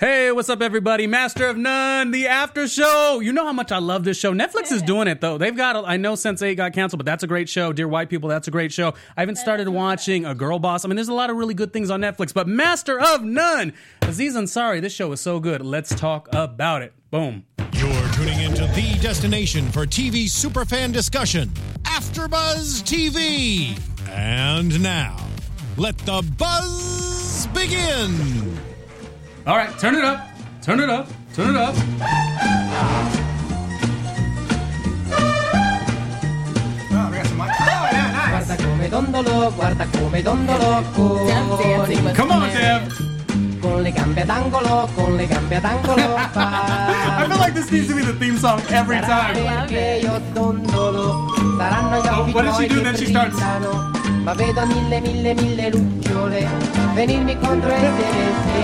Hey, 0.00 0.30
what's 0.30 0.48
up, 0.48 0.62
everybody? 0.62 1.08
Master 1.08 1.48
of 1.48 1.56
None, 1.56 2.12
the 2.12 2.28
after 2.28 2.68
show. 2.68 3.18
You 3.20 3.32
know 3.32 3.44
how 3.44 3.52
much 3.52 3.72
I 3.72 3.78
love 3.78 4.04
this 4.04 4.16
show. 4.16 4.32
Netflix 4.32 4.70
is 4.70 4.80
doing 4.80 5.08
it, 5.08 5.20
though. 5.20 5.38
They've 5.38 5.56
got, 5.56 5.74
I 5.84 5.96
know 5.96 6.12
Sense8 6.12 6.56
got 6.56 6.72
canceled, 6.72 7.00
but 7.00 7.04
that's 7.04 7.24
a 7.24 7.26
great 7.26 7.48
show. 7.48 7.72
Dear 7.72 7.88
White 7.88 8.08
People, 8.08 8.28
that's 8.28 8.46
a 8.46 8.52
great 8.52 8.72
show. 8.72 8.94
I 9.16 9.22
haven't 9.22 9.38
started 9.38 9.68
watching 9.68 10.24
A 10.24 10.36
Girl 10.36 10.60
Boss. 10.60 10.84
I 10.84 10.88
mean, 10.88 10.94
there's 10.94 11.08
a 11.08 11.14
lot 11.14 11.30
of 11.30 11.36
really 11.36 11.54
good 11.54 11.72
things 11.72 11.90
on 11.90 12.00
Netflix, 12.00 12.32
but 12.32 12.46
Master 12.46 13.00
of 13.00 13.24
None. 13.24 13.72
Aziz 14.02 14.36
Ansari, 14.36 14.80
this 14.80 14.92
show 14.92 15.10
is 15.10 15.20
so 15.20 15.40
good. 15.40 15.62
Let's 15.66 15.92
talk 15.96 16.28
about 16.30 16.82
it. 16.82 16.92
Boom. 17.10 17.44
You're 17.72 18.08
tuning 18.12 18.38
into 18.38 18.68
the 18.76 18.96
destination 19.02 19.68
for 19.72 19.84
TV 19.84 20.26
superfan 20.26 20.92
discussion, 20.92 21.48
AfterBuzz 21.82 22.84
TV. 22.84 23.76
And 24.08 24.80
now, 24.80 25.16
let 25.76 25.98
the 25.98 26.22
buzz 26.38 27.48
begin. 27.48 28.67
All 29.48 29.56
right, 29.56 29.72
turn 29.78 29.94
it 29.94 30.04
up. 30.04 30.28
Turn 30.60 30.78
it 30.78 30.90
up. 30.90 31.08
Turn 31.32 31.48
it 31.48 31.56
up. 31.56 31.74
Oh, 36.92 37.08
we 37.08 37.16
got 37.16 37.26
some 37.26 37.38
mic. 37.38 37.48
Oh, 37.48 37.88
yeah, 37.90 38.12
nice. 38.12 38.28
Guarda 38.28 38.56
come 38.62 38.88
dondolo, 38.90 39.52
guarda 39.54 39.86
come 39.86 40.20
dondolo 40.20 40.84
con, 40.92 41.16
Come 42.14 42.32
on, 42.32 42.50
Dev. 42.52 43.60
con 43.60 43.80
le 43.80 43.90
gambe 43.90 44.20
ad 44.20 44.50
con 44.94 45.16
le 45.16 45.26
gambe 45.26 45.56
ad. 45.56 45.64
I 45.64 47.26
feel 47.26 47.38
like 47.38 47.54
this 47.54 47.70
needs 47.70 47.88
to 47.88 47.94
be 47.94 48.02
the 48.02 48.12
theme 48.18 48.36
song 48.36 48.60
every 48.68 49.00
time. 49.00 49.34
Perché 51.58 51.74
io 51.74 51.98
dondolo, 51.98 52.02
saranno 52.02 52.02
gli 52.02 52.06
occhi 52.06 52.30
what 52.32 52.44
does 52.44 52.56
she 52.56 52.66
tuoi 52.66 52.68
do? 52.68 52.74
che 52.74 52.82
Then 52.82 52.96
she 52.96 53.06
starts- 53.06 53.42
Ma 54.22 54.34
vedo 54.34 54.66
mille, 54.66 55.00
mille, 55.00 55.34
mille 55.34 55.70
lucciole 55.70 56.46
venirmi 56.94 57.38
contro 57.38 57.70
e 57.70 57.80
te 57.96 58.06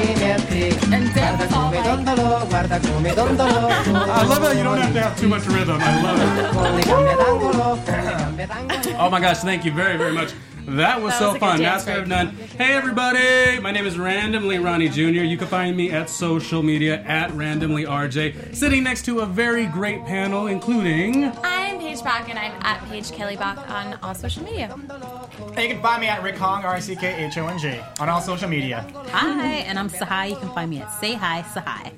insieme 0.04 0.32
a 0.34 0.40
te. 0.40 0.76
Guarda 1.14 1.46
come 1.46 1.82
dondolo, 1.82 2.46
guarda 2.48 2.78
come 2.80 3.14
dondolo 3.14 3.68
I 3.68 4.26
love 4.26 4.44
how 4.44 4.52
you 4.52 4.62
don't 4.62 4.78
have 4.80 4.92
to 4.92 5.00
have 5.00 5.14
too 5.20 5.28
much 5.28 5.46
rhythm. 5.46 5.80
I 5.80 6.02
love 6.02 6.22
it. 6.22 6.48
con 6.52 6.74
le 6.74 6.82
gambe 6.82 7.12
ad 7.12 7.20
angolo, 7.20 7.78
con 7.84 7.94
le 8.04 8.14
gambe 8.16 8.42
ad 8.42 8.50
angolo. 8.50 8.96
Oh 8.98 9.10
my 9.10 9.20
gosh, 9.20 9.38
thank 9.42 9.64
you 9.64 9.72
very, 9.74 9.96
very 9.96 10.12
much. 10.12 10.32
That 10.66 11.02
was 11.02 11.12
That 11.12 11.18
so 11.18 11.30
was 11.32 11.38
fun. 11.40 11.60
dance 11.60 11.86
Master 11.86 11.90
of 12.00 12.08
break. 12.08 12.08
None. 12.08 12.28
Hey, 12.56 12.72
everybody. 12.74 13.60
My 13.60 13.70
name 13.70 13.86
is 13.86 13.98
Randomly 13.98 14.58
Ronnie 14.58 14.88
Jr. 14.88 15.22
You 15.22 15.36
can 15.36 15.46
find 15.46 15.76
me 15.76 15.90
at 15.90 16.08
social 16.08 16.62
media 16.62 17.02
at 17.02 17.30
Randomly 17.32 17.84
RJ. 17.84 18.54
Sitting 18.54 18.82
next 18.82 19.04
to 19.04 19.20
a 19.20 19.26
very 19.26 19.66
great 19.66 20.04
panel, 20.06 20.46
including. 20.46 21.30
I'm 21.42 21.78
Paige 21.78 22.02
Bach, 22.02 22.28
and 22.30 22.38
I'm 22.38 22.52
at 22.62 22.82
Paige 22.88 23.12
Kelly 23.12 23.36
Bach 23.36 23.58
on 23.68 23.98
all 24.02 24.14
social 24.14 24.42
media. 24.42 24.72
And 24.72 25.58
you 25.58 25.68
can 25.68 25.82
find 25.82 26.00
me 26.00 26.06
at 26.08 26.22
Rick 26.22 26.36
Hong, 26.36 26.64
R 26.64 26.74
I 26.74 26.80
C 26.80 26.96
K 26.96 27.24
H 27.26 27.36
O 27.36 27.46
N 27.46 27.58
G, 27.58 27.78
on 28.00 28.08
all 28.08 28.22
social 28.22 28.48
media. 28.48 28.86
Hi, 29.10 29.46
and 29.68 29.78
I'm 29.78 29.88
Sahai. 29.90 30.30
You 30.30 30.36
can 30.36 30.48
find 30.54 30.70
me 30.70 30.80
at 30.80 30.88
Say 30.98 31.12
Hi 31.14 31.42
Sahai. 31.42 31.92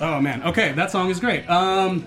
Oh 0.00 0.20
man. 0.20 0.42
Okay, 0.42 0.72
that 0.72 0.90
song 0.90 1.08
is 1.10 1.20
great. 1.20 1.48
Um. 1.48 2.06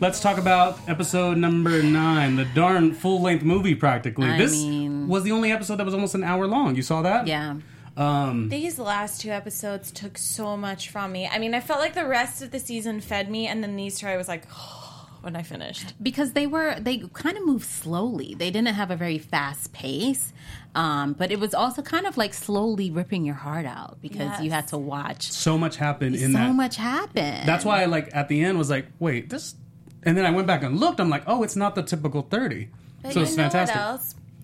Let's 0.00 0.18
talk 0.18 0.38
about 0.38 0.80
episode 0.88 1.38
number 1.38 1.80
nine, 1.80 2.34
the 2.34 2.44
darn 2.46 2.92
full 2.92 3.22
length 3.22 3.44
movie 3.44 3.76
practically. 3.76 4.28
I 4.28 4.36
this 4.36 4.50
mean- 4.50 4.83
was 5.08 5.24
the 5.24 5.32
only 5.32 5.52
episode 5.52 5.76
that 5.76 5.84
was 5.84 5.94
almost 5.94 6.14
an 6.14 6.24
hour 6.24 6.46
long. 6.46 6.76
You 6.76 6.82
saw 6.82 7.02
that? 7.02 7.26
Yeah. 7.26 7.56
Um, 7.96 8.48
These 8.48 8.78
last 8.78 9.20
two 9.20 9.30
episodes 9.30 9.90
took 9.92 10.18
so 10.18 10.56
much 10.56 10.88
from 10.88 11.12
me. 11.12 11.28
I 11.28 11.38
mean, 11.38 11.54
I 11.54 11.60
felt 11.60 11.80
like 11.80 11.94
the 11.94 12.06
rest 12.06 12.42
of 12.42 12.50
the 12.50 12.58
season 12.58 13.00
fed 13.00 13.30
me, 13.30 13.46
and 13.46 13.62
then 13.62 13.76
these 13.76 13.98
two, 13.98 14.06
I 14.08 14.16
was 14.16 14.26
like, 14.26 14.46
when 15.20 15.36
I 15.36 15.42
finished. 15.42 15.94
Because 16.02 16.32
they 16.32 16.46
were, 16.46 16.78
they 16.80 16.98
kind 17.12 17.36
of 17.38 17.46
moved 17.46 17.66
slowly. 17.66 18.34
They 18.36 18.50
didn't 18.50 18.74
have 18.74 18.90
a 18.90 18.96
very 18.96 19.18
fast 19.18 19.72
pace. 19.72 20.32
Um, 20.74 21.12
but 21.12 21.30
it 21.30 21.38
was 21.38 21.54
also 21.54 21.82
kind 21.82 22.04
of 22.04 22.16
like 22.16 22.34
slowly 22.34 22.90
ripping 22.90 23.24
your 23.24 23.36
heart 23.36 23.64
out 23.64 23.98
because 24.02 24.40
you 24.40 24.50
had 24.50 24.66
to 24.68 24.76
watch 24.78 25.30
so 25.30 25.56
much 25.56 25.76
happened 25.76 26.16
in 26.16 26.32
that. 26.32 26.38
so 26.38 26.48
that. 26.48 26.54
much 26.54 26.76
happened. 26.76 27.48
That's 27.48 27.64
why 27.64 27.82
I 27.82 27.84
like 27.84 28.10
at 28.12 28.28
the 28.28 28.42
end 28.42 28.58
was 28.58 28.70
like, 28.70 28.86
wait, 28.98 29.30
this. 29.30 29.54
And 30.02 30.16
then 30.16 30.26
I 30.26 30.30
went 30.32 30.48
back 30.48 30.64
and 30.64 30.80
looked. 30.80 30.98
I'm 30.98 31.10
like, 31.10 31.22
oh, 31.28 31.44
it's 31.44 31.54
not 31.54 31.76
the 31.76 31.82
typical 31.84 32.22
thirty. 32.22 32.70
But 33.02 33.12
so 33.12 33.20
you 33.20 33.26
it's 33.26 33.36
know 33.36 33.44
fantastic. 33.44 33.76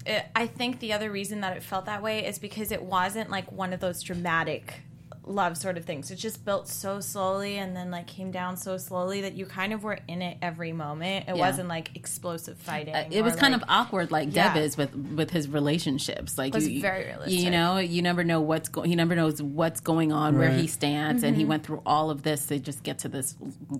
What 0.04 0.12
else? 0.12 0.20
It, 0.22 0.26
I 0.34 0.46
think 0.46 0.80
the 0.80 0.92
other 0.92 1.10
reason 1.10 1.40
that 1.42 1.56
it 1.56 1.62
felt 1.62 1.86
that 1.86 2.02
way 2.02 2.26
is 2.26 2.38
because 2.38 2.72
it 2.72 2.82
wasn't 2.82 3.30
like 3.30 3.50
one 3.52 3.72
of 3.72 3.80
those 3.80 4.02
dramatic 4.02 4.80
love 5.26 5.56
sort 5.56 5.76
of 5.76 5.84
things. 5.84 6.10
It 6.10 6.16
just 6.16 6.44
built 6.44 6.66
so 6.66 6.98
slowly 6.98 7.58
and 7.58 7.76
then 7.76 7.90
like 7.92 8.08
came 8.08 8.32
down 8.32 8.56
so 8.56 8.76
slowly 8.78 9.20
that 9.20 9.34
you 9.34 9.46
kind 9.46 9.72
of 9.72 9.84
were 9.84 9.98
in 10.08 10.22
it 10.22 10.38
every 10.42 10.72
moment. 10.72 11.28
It 11.28 11.36
Yeah. 11.36 11.46
wasn't 11.46 11.68
like 11.68 11.94
explosive 11.94 12.56
fighting. 12.58 12.94
Uh, 12.96 13.06
it 13.10 13.22
was 13.22 13.34
or, 13.34 13.36
kind 13.36 13.52
like- 13.52 13.62
of 13.62 13.68
awkward, 13.68 14.10
like 14.10 14.34
Yeah. 14.34 14.54
Dev 14.54 14.64
is 14.64 14.76
with 14.76 14.92
with 14.96 15.30
his 15.30 15.46
relationships. 15.46 16.36
Like 16.36 16.54
Was 16.54 16.66
you, 16.66 16.80
very 16.80 17.14
You 17.28 17.50
know, 17.50 17.78
you 17.78 18.02
never 18.02 18.24
know 18.24 18.40
what's 18.40 18.68
going. 18.68 18.88
He 18.88 18.96
never 18.96 19.14
knows 19.14 19.40
what's 19.40 19.78
going 19.80 20.10
on, 20.10 20.36
where 20.36 20.50
he 20.50 20.60
Right. 20.62 20.70
stands, 20.70 21.22
and 21.22 21.36
he 21.36 21.42
Mm-hmm. 21.42 21.48
went 21.50 21.64
through 21.64 21.82
all 21.86 22.10
of 22.10 22.22
this 22.22 22.46
to 22.46 22.58
just 22.58 22.82
get 22.82 22.98
to 23.00 23.08
this 23.08 23.36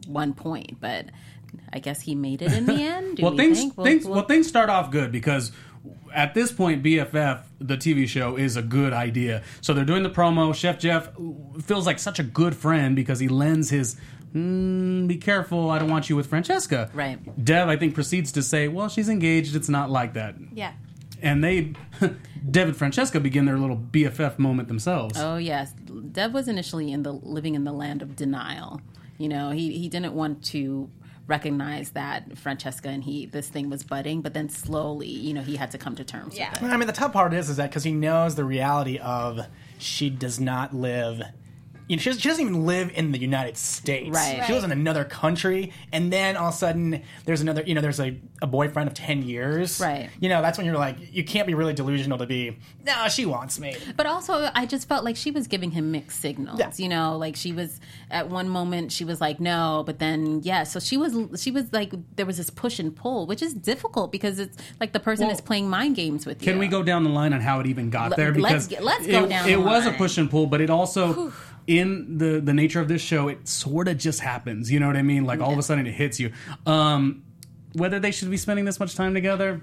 one 0.06 0.34
point. 0.34 0.78
But 0.78 1.06
I 1.72 1.80
guess 1.80 2.00
he 2.03 2.14
made 2.14 2.42
it 2.42 2.53
in 2.53 2.66
the 2.66 2.75
end. 2.82 3.16
Do 3.16 3.22
well, 3.25 3.32
we 3.32 3.38
things 3.38 3.59
think? 3.59 3.76
We'll- 3.76 3.86
things 3.86 4.04
we'll- 4.04 4.14
well 4.16 4.25
things 4.26 4.47
start 4.47 4.69
off 4.70 4.92
good 4.92 5.10
because 5.10 5.50
at 6.15 6.34
this 6.34 6.53
point, 6.53 6.82
BFF 6.82 7.43
the 7.59 7.76
TV 7.76 8.09
show 8.09 8.37
is 8.37 8.56
a 8.56 8.62
good 8.62 8.93
idea. 8.93 9.43
So 9.60 9.75
they're 9.75 9.84
doing 9.84 10.03
the 10.03 10.10
promo. 10.10 10.54
Chef 10.54 10.78
Jeff 10.78 11.10
feels 11.62 11.87
like 11.87 11.98
such 11.98 12.19
a 12.19 12.22
good 12.22 12.56
friend 12.56 12.97
because 12.97 13.21
he 13.21 13.28
lends 13.28 13.71
his. 13.71 13.97
Mm, 14.34 15.09
be 15.09 15.16
careful! 15.16 15.71
I 15.71 15.81
don't 15.81 15.91
want 15.91 16.09
you 16.09 16.15
with 16.15 16.28
Francesca. 16.28 16.88
Right. 16.94 17.19
Dev, 17.44 17.69
I 17.69 17.76
think, 17.76 17.94
proceeds 17.94 18.31
to 18.32 18.43
say, 18.43 18.69
"Well, 18.69 18.88
she's 18.88 19.09
engaged. 19.09 19.56
It's 19.56 19.69
not 19.69 19.91
like 19.91 20.15
that." 20.15 20.37
yeah. 20.53 20.72
And 21.22 21.44
they, 21.44 21.75
Dev 22.50 22.69
and 22.69 22.77
Francesca, 22.77 23.21
begin 23.21 23.44
their 23.44 23.59
little 23.59 23.77
BFF 23.77 24.38
moment 24.38 24.69
themselves. 24.69 25.19
Oh 25.19 25.37
yes, 25.37 25.72
Dev 25.72 26.32
was 26.32 26.48
initially 26.48 26.92
in 26.92 27.03
the 27.03 27.12
living 27.12 27.54
in 27.54 27.65
the 27.65 27.72
land 27.72 28.03
of 28.03 28.16
denial. 28.16 28.81
You 29.19 29.28
know, 29.28 29.50
he 29.50 29.77
he 29.77 29.88
didn't 29.88 30.15
want 30.15 30.44
to 30.47 30.88
recognize 31.30 31.91
that 31.91 32.36
Francesca 32.36 32.88
and 32.91 33.02
he 33.04 33.24
this 33.24 33.48
thing 33.48 33.70
was 33.70 33.82
budding, 33.84 34.20
but 34.20 34.34
then 34.34 34.48
slowly, 34.50 35.08
you 35.08 35.32
know, 35.32 35.41
he 35.42 35.56
had 35.56 35.70
to 35.70 35.78
come 35.78 35.94
to 35.96 36.04
terms 36.04 36.36
Yeah. 36.36 36.50
with 36.60 36.64
it. 36.64 36.74
I 36.74 36.76
mean, 36.76 36.88
the 36.88 36.92
tough 36.92 37.12
part 37.14 37.32
is, 37.32 37.48
is 37.48 37.56
that 37.56 37.70
because 37.70 37.84
he 37.84 37.92
knows 37.92 38.34
the 38.34 38.44
reality 38.44 38.98
of 38.98 39.46
she 39.78 40.10
does 40.10 40.38
not 40.41 40.74
live. 40.74 41.22
You 41.91 41.97
know, 41.97 42.01
she, 42.03 42.11
doesn't, 42.11 42.23
she 42.23 42.28
doesn't 42.28 42.47
even 42.47 42.67
live 42.67 42.93
in 42.95 43.11
the 43.11 43.19
United 43.19 43.56
States. 43.56 44.15
Right. 44.15 44.45
She 44.47 44.53
lives 44.53 44.65
in 44.65 44.71
another 44.71 45.05
country, 45.05 45.73
and 45.93 46.12
then 46.12 46.37
all 46.37 46.51
of 46.51 46.55
a 46.55 46.56
sudden, 46.56 47.03
there's 47.25 47.41
another. 47.41 47.65
You 47.67 47.75
know, 47.75 47.81
there's 47.81 47.99
a, 47.99 48.17
a 48.41 48.47
boyfriend 48.47 48.87
of 48.89 48.95
ten 48.95 49.23
years. 49.25 49.81
Right. 49.81 50.09
You 50.21 50.28
know, 50.28 50.41
that's 50.41 50.56
when 50.56 50.67
you're 50.69 50.78
like, 50.78 51.12
you 51.12 51.25
can't 51.25 51.49
be 51.49 51.55
really 51.55 51.73
delusional 51.73 52.17
to 52.19 52.27
be. 52.27 52.56
No, 52.87 53.09
she 53.09 53.27
wants 53.27 53.59
me. 53.59 53.77
But 53.97 54.06
also, 54.06 54.51
I 54.55 54.67
just 54.67 54.87
felt 54.87 55.05
like 55.05 55.17
she 55.17 55.33
was 55.33 55.49
giving 55.49 55.73
him 55.73 55.91
mixed 55.91 56.21
signals. 56.21 56.61
Yeah. 56.61 56.71
You 56.77 56.89
know, 56.89 57.17
like 57.19 57.34
she 57.34 57.53
was 57.53 57.81
at 58.09 58.28
one 58.31 58.49
moment 58.49 58.93
she 58.93 59.05
was 59.05 59.21
like 59.21 59.41
no, 59.41 59.83
but 59.84 59.99
then 59.99 60.43
yeah. 60.45 60.62
So 60.62 60.78
she 60.78 60.97
was 60.97 61.43
she 61.43 61.51
was 61.51 61.72
like 61.72 61.93
there 62.15 62.25
was 62.25 62.37
this 62.37 62.51
push 62.51 62.78
and 62.78 62.95
pull, 62.95 63.27
which 63.27 63.43
is 63.43 63.53
difficult 63.53 64.12
because 64.12 64.39
it's 64.39 64.57
like 64.78 64.93
the 64.93 65.01
person 65.01 65.27
Well, 65.27 65.34
is 65.34 65.41
playing 65.41 65.69
mind 65.69 65.97
games 65.97 66.25
with 66.25 66.41
you. 66.41 66.53
Can 66.53 66.61
we 66.61 66.69
go 66.69 66.84
down 66.84 67.03
the 67.03 67.11
line 67.11 67.33
on 67.33 67.41
how 67.41 67.59
it 67.59 67.67
even 67.67 67.91
got 67.91 68.11
Let- 68.11 68.17
there? 68.17 68.33
let's 68.34 68.69
Because 68.69 68.84
let's 68.84 69.07
go 69.09 69.25
it, 69.25 69.28
down 69.28 69.49
it 69.49 69.57
the 69.57 69.61
was 69.61 69.87
a 69.87 69.93
push 69.93 70.19
and 70.19 70.31
pull, 70.31 70.47
but 70.47 70.61
it 70.61 70.71
also, 70.71 71.33
in 71.70 72.19
the 72.19 72.41
the 72.41 72.53
nature 72.53 72.81
of 72.81 72.88
this 72.88 73.00
show, 73.00 73.28
it 73.28 73.47
sort 73.47 73.86
of 73.86 73.97
just 73.97 74.19
happens. 74.19 74.72
You 74.72 74.81
know 74.81 74.88
what 74.88 74.97
I 74.97 75.03
mean? 75.03 75.25
Like 75.25 75.38
all 75.38 75.53
of 75.53 75.58
a 75.58 75.62
sudden 75.62 75.86
it 75.86 75.92
hits 75.92 76.19
you. 76.19 76.32
Um, 76.66 77.22
whether 77.75 78.00
they 78.00 78.10
should 78.10 78.28
be 78.28 78.36
spending 78.36 78.64
this 78.64 78.81
much 78.81 78.97
time 78.97 79.14
together, 79.14 79.60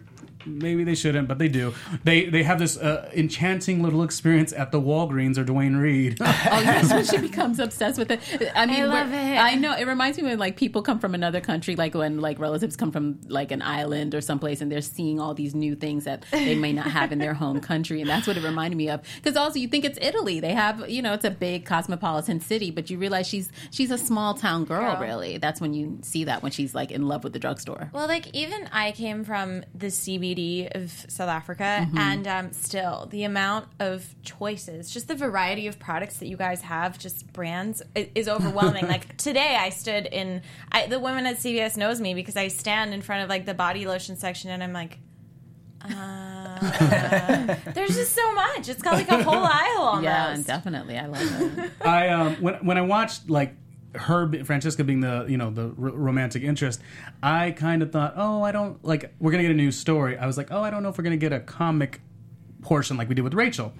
maybe 0.47 0.83
they 0.83 0.95
shouldn't, 0.95 1.27
but 1.27 1.37
they 1.37 1.47
do. 1.47 1.73
They 2.03 2.25
they 2.25 2.43
have 2.43 2.59
this 2.59 2.77
uh, 2.77 3.09
enchanting 3.15 3.83
little 3.83 4.03
experience 4.03 4.53
at 4.53 4.71
the 4.71 4.81
Walgreens 4.81 5.37
or 5.37 5.43
Duane 5.43 5.75
Reade. 5.77 6.19
Oh, 6.49 6.61
yes, 6.61 6.91
when 6.91 7.03
she 7.03 7.17
becomes 7.17 7.59
obsessed 7.59 7.99
with 7.99 8.09
it. 8.09 8.21
I 8.55 8.65
mean, 8.65 8.83
I 8.83 8.85
love 8.85 9.11
it. 9.11 9.37
I 9.37 9.55
know 9.55 9.75
it 9.75 9.85
reminds 9.85 10.17
me 10.17 10.23
when 10.23 10.39
like 10.39 10.55
people 10.55 10.81
come 10.81 10.97
from 10.99 11.13
another 11.13 11.41
country, 11.41 11.75
like 11.75 11.93
when 11.93 12.21
like 12.21 12.39
relatives 12.39 12.75
come 12.75 12.91
from 12.91 13.19
like 13.27 13.51
an 13.51 13.61
island 13.61 14.15
or 14.15 14.21
someplace, 14.21 14.61
and 14.61 14.71
they're 14.71 14.81
seeing 14.81 15.19
all 15.19 15.33
these 15.33 15.53
new 15.53 15.75
things 15.75 16.05
that 16.05 16.23
they 16.31 16.55
may 16.55 16.71
not 16.71 16.87
have 16.87 17.11
in 17.11 17.19
their 17.19 17.33
home 17.43 17.59
country, 17.59 18.01
and 18.01 18.09
that's 18.09 18.27
what 18.27 18.37
it 18.37 18.43
reminded 18.43 18.77
me 18.77 18.89
of. 18.89 19.01
Because 19.17 19.35
also 19.35 19.59
you 19.59 19.67
think 19.67 19.83
it's 19.83 19.97
Italy, 20.01 20.39
they 20.39 20.53
have 20.53 20.89
you 20.89 21.01
know 21.01 21.13
it's 21.13 21.25
a 21.25 21.31
big 21.31 21.65
cosmopolitan 21.65 22.39
city, 22.39 22.71
but 22.71 22.89
you 22.89 22.97
realize 22.97 23.27
she's 23.27 23.51
she's 23.71 23.91
a 23.91 23.97
small 23.97 24.33
town 24.33 24.63
girl. 24.65 24.95
Girl. 24.95 25.01
Really, 25.01 25.37
that's 25.37 25.59
when 25.59 25.73
you 25.73 25.99
see 26.01 26.23
that 26.25 26.43
when 26.43 26.51
she's 26.51 26.73
like 26.73 26.91
in 26.91 27.07
love 27.07 27.23
with 27.23 27.33
the 27.33 27.39
drugstore. 27.39 27.89
Well, 27.93 28.07
like 28.07 28.33
even 28.33 28.69
I 28.71 28.91
came 28.91 29.23
from 29.23 29.63
the 29.75 29.87
CBD 29.87 30.36
of 30.37 30.91
South 31.09 31.29
Africa, 31.29 31.87
and 31.95 32.27
um, 32.27 32.51
still 32.53 33.07
the 33.09 33.23
amount 33.23 33.67
of 33.79 34.15
choices, 34.23 34.91
just 34.91 35.07
the 35.07 35.15
variety 35.15 35.67
of 35.67 35.79
products 35.79 36.17
that 36.17 36.27
you 36.27 36.37
guys 36.37 36.61
have, 36.61 36.99
just 36.99 37.31
brands, 37.33 37.81
is 37.95 38.27
overwhelming. 38.29 38.87
like 38.89 39.17
today, 39.17 39.57
I 39.59 39.69
stood 39.69 40.05
in 40.05 40.41
I, 40.71 40.87
the 40.87 40.99
woman 40.99 41.25
at 41.25 41.37
CVS 41.37 41.77
knows 41.77 41.99
me 41.99 42.13
because 42.13 42.35
I 42.35 42.49
stand 42.49 42.93
in 42.93 43.01
front 43.01 43.23
of 43.23 43.29
like 43.29 43.45
the 43.45 43.53
body 43.53 43.85
lotion 43.87 44.15
section, 44.15 44.51
and 44.51 44.63
I'm 44.63 44.73
like. 44.73 44.99
Uh, 45.79 47.55
there's 47.73 47.95
just 47.95 48.13
so 48.13 48.33
much. 48.33 48.67
It's 48.67 48.81
got 48.81 48.93
like 48.93 49.09
a 49.09 49.23
whole 49.23 49.43
aisle 49.43 49.77
almost. 49.77 50.03
Yeah, 50.03 50.33
and 50.33 50.45
definitely, 50.45 50.97
I 50.97 51.05
love 51.05 51.59
it. 51.59 51.71
I 51.81 52.09
um 52.09 52.35
when 52.37 52.55
when 52.65 52.77
I 52.77 52.81
watched 52.81 53.29
like 53.29 53.55
her 53.95 54.31
Francesca 54.43 54.83
being 54.83 54.99
the 54.99 55.25
you 55.27 55.37
know 55.37 55.49
the 55.49 55.63
r- 55.63 55.71
romantic 55.91 56.43
interest, 56.43 56.81
I 57.21 57.51
kind 57.51 57.81
of 57.81 57.91
thought, 57.91 58.13
oh, 58.15 58.43
I 58.43 58.51
don't 58.51 58.83
like 58.83 59.13
we're 59.19 59.31
gonna 59.31 59.43
get 59.43 59.51
a 59.51 59.55
new 59.55 59.71
story. 59.71 60.17
I 60.17 60.25
was 60.25 60.37
like, 60.37 60.51
oh, 60.51 60.61
I 60.61 60.69
don't 60.69 60.83
know 60.83 60.89
if 60.89 60.97
we're 60.97 61.03
gonna 61.03 61.17
get 61.17 61.33
a 61.33 61.39
comic 61.39 62.01
portion 62.61 62.97
like 62.97 63.07
we 63.07 63.15
did 63.15 63.21
with 63.21 63.33
Rachel. 63.33 63.73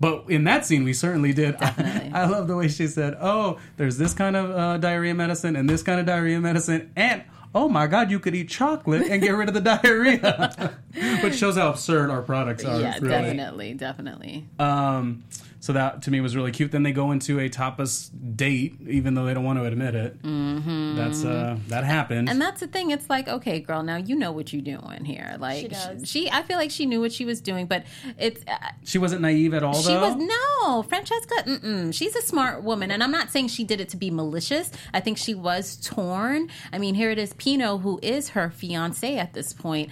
But 0.00 0.24
in 0.28 0.44
that 0.44 0.66
scene, 0.66 0.84
we 0.84 0.92
certainly 0.92 1.32
did. 1.32 1.58
Definitely. 1.58 2.10
I, 2.14 2.26
love 2.26 2.48
the 2.48 2.56
way 2.56 2.68
she 2.68 2.86
said, 2.86 3.16
"Oh, 3.20 3.58
there's 3.76 3.98
this 3.98 4.14
kind 4.14 4.36
of 4.36 4.50
uh, 4.50 4.78
diarrhea 4.78 5.14
medicine 5.14 5.56
and 5.56 5.68
this 5.68 5.82
kind 5.82 6.00
of 6.00 6.06
diarrhea 6.06 6.40
medicine, 6.40 6.92
and 6.96 7.22
oh 7.54 7.68
my 7.68 7.86
God, 7.86 8.10
you 8.10 8.18
could 8.18 8.34
eat 8.34 8.48
chocolate 8.48 9.02
and 9.02 9.22
get 9.22 9.30
rid 9.30 9.48
of 9.48 9.54
the 9.54 9.60
diarrhea," 9.60 10.78
which 11.22 11.36
shows 11.36 11.56
how 11.56 11.70
absurd 11.70 12.10
our 12.10 12.22
products 12.22 12.64
are. 12.64 12.80
yeah, 12.80 12.94
really. 12.94 13.08
definitely, 13.08 13.74
definitely. 13.74 14.46
Um, 14.58 15.24
so 15.62 15.72
that 15.74 16.02
to 16.02 16.10
me 16.10 16.20
was 16.20 16.34
really 16.34 16.50
cute. 16.50 16.72
Then 16.72 16.82
they 16.82 16.90
go 16.90 17.12
into 17.12 17.38
a 17.38 17.48
tapas 17.48 18.10
date, 18.34 18.76
even 18.84 19.14
though 19.14 19.24
they 19.24 19.32
don't 19.32 19.44
want 19.44 19.60
to 19.60 19.64
admit 19.64 19.94
it. 19.94 20.20
Mm-hmm. 20.20 20.96
That's 20.96 21.24
uh, 21.24 21.56
that 21.68 21.84
happened. 21.84 22.28
And 22.28 22.42
that's 22.42 22.58
the 22.58 22.66
thing. 22.66 22.90
It's 22.90 23.08
like, 23.08 23.28
okay, 23.28 23.60
girl, 23.60 23.84
now 23.84 23.94
you 23.96 24.16
know 24.16 24.32
what 24.32 24.52
you're 24.52 24.60
doing 24.60 25.04
here. 25.04 25.36
Like 25.38 25.60
She 25.60 25.68
does. 25.68 26.08
she, 26.10 26.28
I 26.28 26.42
feel 26.42 26.56
like 26.58 26.72
she 26.72 26.84
knew 26.84 27.00
what 27.00 27.12
she 27.12 27.24
was 27.24 27.40
doing, 27.40 27.66
but 27.66 27.84
it's 28.18 28.42
uh, 28.48 28.56
she 28.82 28.98
wasn't 28.98 29.20
naive 29.22 29.54
at 29.54 29.62
all, 29.62 29.74
she 29.74 29.92
though. 29.92 30.00
was 30.00 30.16
no 30.16 30.82
Francesca. 30.82 31.44
Mm-mm, 31.46 31.94
she's 31.94 32.16
a 32.16 32.22
smart 32.22 32.64
woman, 32.64 32.90
and 32.90 33.00
I'm 33.00 33.12
not 33.12 33.30
saying 33.30 33.46
she 33.46 33.62
did 33.62 33.80
it 33.80 33.88
to 33.90 33.96
be 33.96 34.10
malicious. 34.10 34.72
I 34.92 34.98
think 34.98 35.16
she 35.16 35.32
was 35.32 35.76
torn. 35.76 36.48
I 36.72 36.78
mean, 36.78 36.96
here 36.96 37.12
it 37.12 37.18
is, 37.20 37.34
Pino, 37.34 37.78
who 37.78 38.00
is 38.02 38.30
her 38.30 38.50
fiance 38.50 39.16
at 39.16 39.32
this 39.32 39.52
point. 39.52 39.90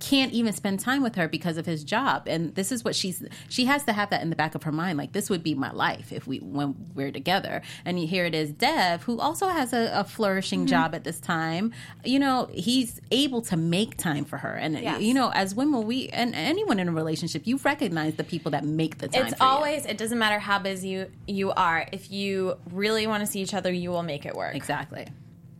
Can't 0.00 0.32
even 0.32 0.52
spend 0.52 0.80
time 0.80 1.02
with 1.02 1.14
her 1.16 1.28
because 1.28 1.56
of 1.58 1.66
his 1.66 1.84
job, 1.84 2.24
and 2.26 2.54
this 2.54 2.72
is 2.72 2.82
what 2.82 2.96
she's. 2.96 3.22
She 3.48 3.66
has 3.66 3.84
to 3.84 3.92
have 3.92 4.10
that 4.10 4.22
in 4.22 4.30
the 4.30 4.36
back 4.36 4.54
of 4.54 4.62
her 4.64 4.72
mind. 4.72 4.98
Like 4.98 5.12
this 5.12 5.28
would 5.30 5.42
be 5.42 5.54
my 5.54 5.70
life 5.72 6.10
if 6.12 6.26
we 6.26 6.38
when 6.38 6.74
we're 6.94 7.12
together. 7.12 7.60
And 7.84 7.98
here 7.98 8.24
it 8.24 8.34
is, 8.34 8.50
Dev, 8.50 9.02
who 9.02 9.20
also 9.20 9.48
has 9.48 9.72
a, 9.74 9.90
a 9.94 10.04
flourishing 10.04 10.66
job 10.66 10.94
at 10.94 11.04
this 11.04 11.20
time. 11.20 11.72
You 12.04 12.18
know, 12.18 12.48
he's 12.52 13.00
able 13.10 13.42
to 13.42 13.56
make 13.56 13.96
time 13.98 14.24
for 14.24 14.38
her, 14.38 14.54
and 14.54 14.78
Yes. 14.78 15.02
you 15.02 15.12
know, 15.14 15.30
as 15.32 15.54
women, 15.54 15.86
we 15.86 16.08
and 16.08 16.34
anyone 16.34 16.80
in 16.80 16.88
a 16.88 16.92
relationship, 16.92 17.46
you 17.46 17.58
recognize 17.58 18.14
the 18.14 18.24
people 18.24 18.50
that 18.52 18.64
make 18.64 18.98
the 18.98 19.08
time. 19.08 19.26
It's 19.26 19.36
for 19.36 19.44
you. 19.44 19.50
always. 19.50 19.84
It 19.86 19.98
doesn't 19.98 20.18
matter 20.18 20.38
how 20.38 20.58
busy 20.58 20.88
you, 20.88 21.10
you 21.26 21.50
are. 21.52 21.86
If 21.92 22.10
you 22.10 22.56
really 22.70 23.06
want 23.06 23.20
to 23.20 23.26
see 23.30 23.40
each 23.42 23.52
other, 23.54 23.70
you 23.70 23.90
will 23.90 24.02
make 24.02 24.24
it 24.24 24.34
work. 24.34 24.54
Exactly. 24.54 25.06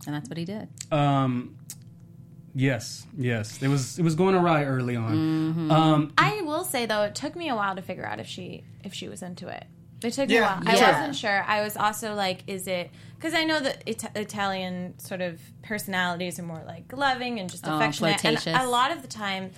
And 0.06 0.14
that's 0.16 0.30
what 0.30 0.38
he 0.38 0.46
did. 0.46 0.66
Um, 0.90 1.56
yes, 2.54 3.06
yes. 3.16 3.62
It 3.62 3.68
was 3.68 3.98
it 3.98 4.02
was 4.02 4.14
going 4.14 4.34
awry 4.34 4.64
early 4.64 4.96
on. 4.96 5.14
Mm-hmm. 5.14 5.70
Um, 5.70 6.12
I 6.18 6.42
will 6.42 6.64
say 6.64 6.86
though, 6.86 7.02
it 7.02 7.14
took 7.14 7.36
me 7.36 7.48
a 7.48 7.54
while 7.56 7.76
to 7.76 7.82
figure 7.82 8.06
out 8.06 8.20
if 8.20 8.26
she 8.26 8.64
if 8.84 8.92
she 8.94 9.08
was 9.08 9.22
into 9.22 9.48
it. 9.48 9.64
It 10.02 10.12
took 10.14 10.28
me 10.28 10.34
Yeah, 10.36 10.60
a 10.60 10.64
while. 10.64 10.74
yeah. 10.76 10.86
I 10.86 10.92
wasn't 10.92 11.16
sure. 11.16 11.44
I 11.46 11.62
was 11.62 11.76
also 11.76 12.14
like, 12.14 12.44
is 12.46 12.66
it 12.66 12.90
because 13.16 13.34
I 13.34 13.44
know 13.44 13.60
that 13.60 13.82
It- 13.86 14.04
Italian 14.16 14.98
sort 14.98 15.20
of 15.20 15.38
personalities 15.62 16.38
are 16.38 16.42
more 16.42 16.62
like 16.66 16.90
loving 16.96 17.38
and 17.38 17.50
just 17.50 17.66
Oh, 17.68 17.76
affectionate, 17.76 18.24
and 18.24 18.56
a 18.56 18.68
lot 18.68 18.90
of 18.92 19.02
the 19.02 19.08
time. 19.08 19.50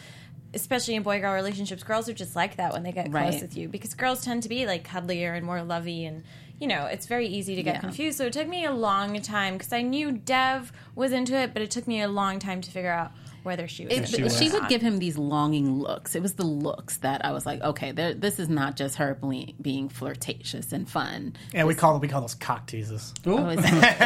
Especially 0.54 0.94
in 0.96 1.02
boy 1.02 1.18
girl 1.18 1.32
relationships, 1.32 1.82
girls 1.82 2.10
are 2.10 2.12
just 2.12 2.36
like 2.36 2.56
that 2.56 2.74
when 2.74 2.82
they 2.82 2.92
get 2.92 3.10
Right. 3.10 3.30
close 3.30 3.40
with 3.40 3.56
you 3.56 3.68
because 3.68 3.94
girls 3.94 4.22
tend 4.22 4.42
to 4.42 4.50
be 4.50 4.66
like 4.66 4.86
cuddlier 4.86 5.34
and 5.34 5.46
more 5.46 5.62
lovey, 5.62 6.04
and 6.04 6.24
you 6.62 6.68
know 6.68 6.86
it's 6.86 7.06
very 7.06 7.26
easy 7.26 7.56
to 7.56 7.62
get 7.62 7.74
Yeah. 7.76 7.80
confused. 7.80 8.18
So 8.18 8.26
it 8.26 8.32
took 8.32 8.46
me 8.48 8.64
a 8.64 8.72
long 8.72 9.20
time 9.20 9.54
because 9.58 9.72
I 9.72 9.82
knew 9.82 10.12
Dev 10.12 10.72
was 10.94 11.10
into 11.12 11.34
it, 11.36 11.52
but 11.52 11.60
it 11.62 11.70
took 11.72 11.86
me 11.88 12.00
a 12.00 12.08
long 12.08 12.38
time 12.38 12.60
to 12.60 12.70
figure 12.70 12.92
out 12.92 13.10
whether 13.42 13.66
she 13.66 13.84
was. 13.84 13.92
It, 13.98 14.08
she 14.08 14.22
was. 14.22 14.38
she 14.38 14.48
would 14.50 14.68
give 14.68 14.80
him 14.80 14.98
these 15.00 15.18
longing 15.18 15.80
looks. 15.80 16.14
It 16.14 16.22
was 16.22 16.34
the 16.34 16.46
looks 16.46 16.98
that 16.98 17.24
I 17.24 17.32
was 17.32 17.44
like, 17.44 17.60
okay, 17.62 17.90
there, 17.90 18.14
this 18.14 18.38
is 18.38 18.48
not 18.48 18.76
just 18.76 18.94
her 18.98 19.16
ble- 19.20 19.52
being 19.60 19.88
flirtatious 19.88 20.72
and 20.72 20.88
fun. 20.88 21.34
Yeah, 21.52 21.64
we 21.64 21.74
call 21.74 21.98
we 21.98 22.06
call 22.06 22.20
those 22.20 22.36
cock 22.36 22.68
teases. 22.68 23.12
ooh, 23.26 23.38
Oh, 23.38 23.48
is 23.48 23.60
that, 23.62 23.98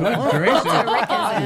good 0.00 0.30
gracious. 0.40 0.64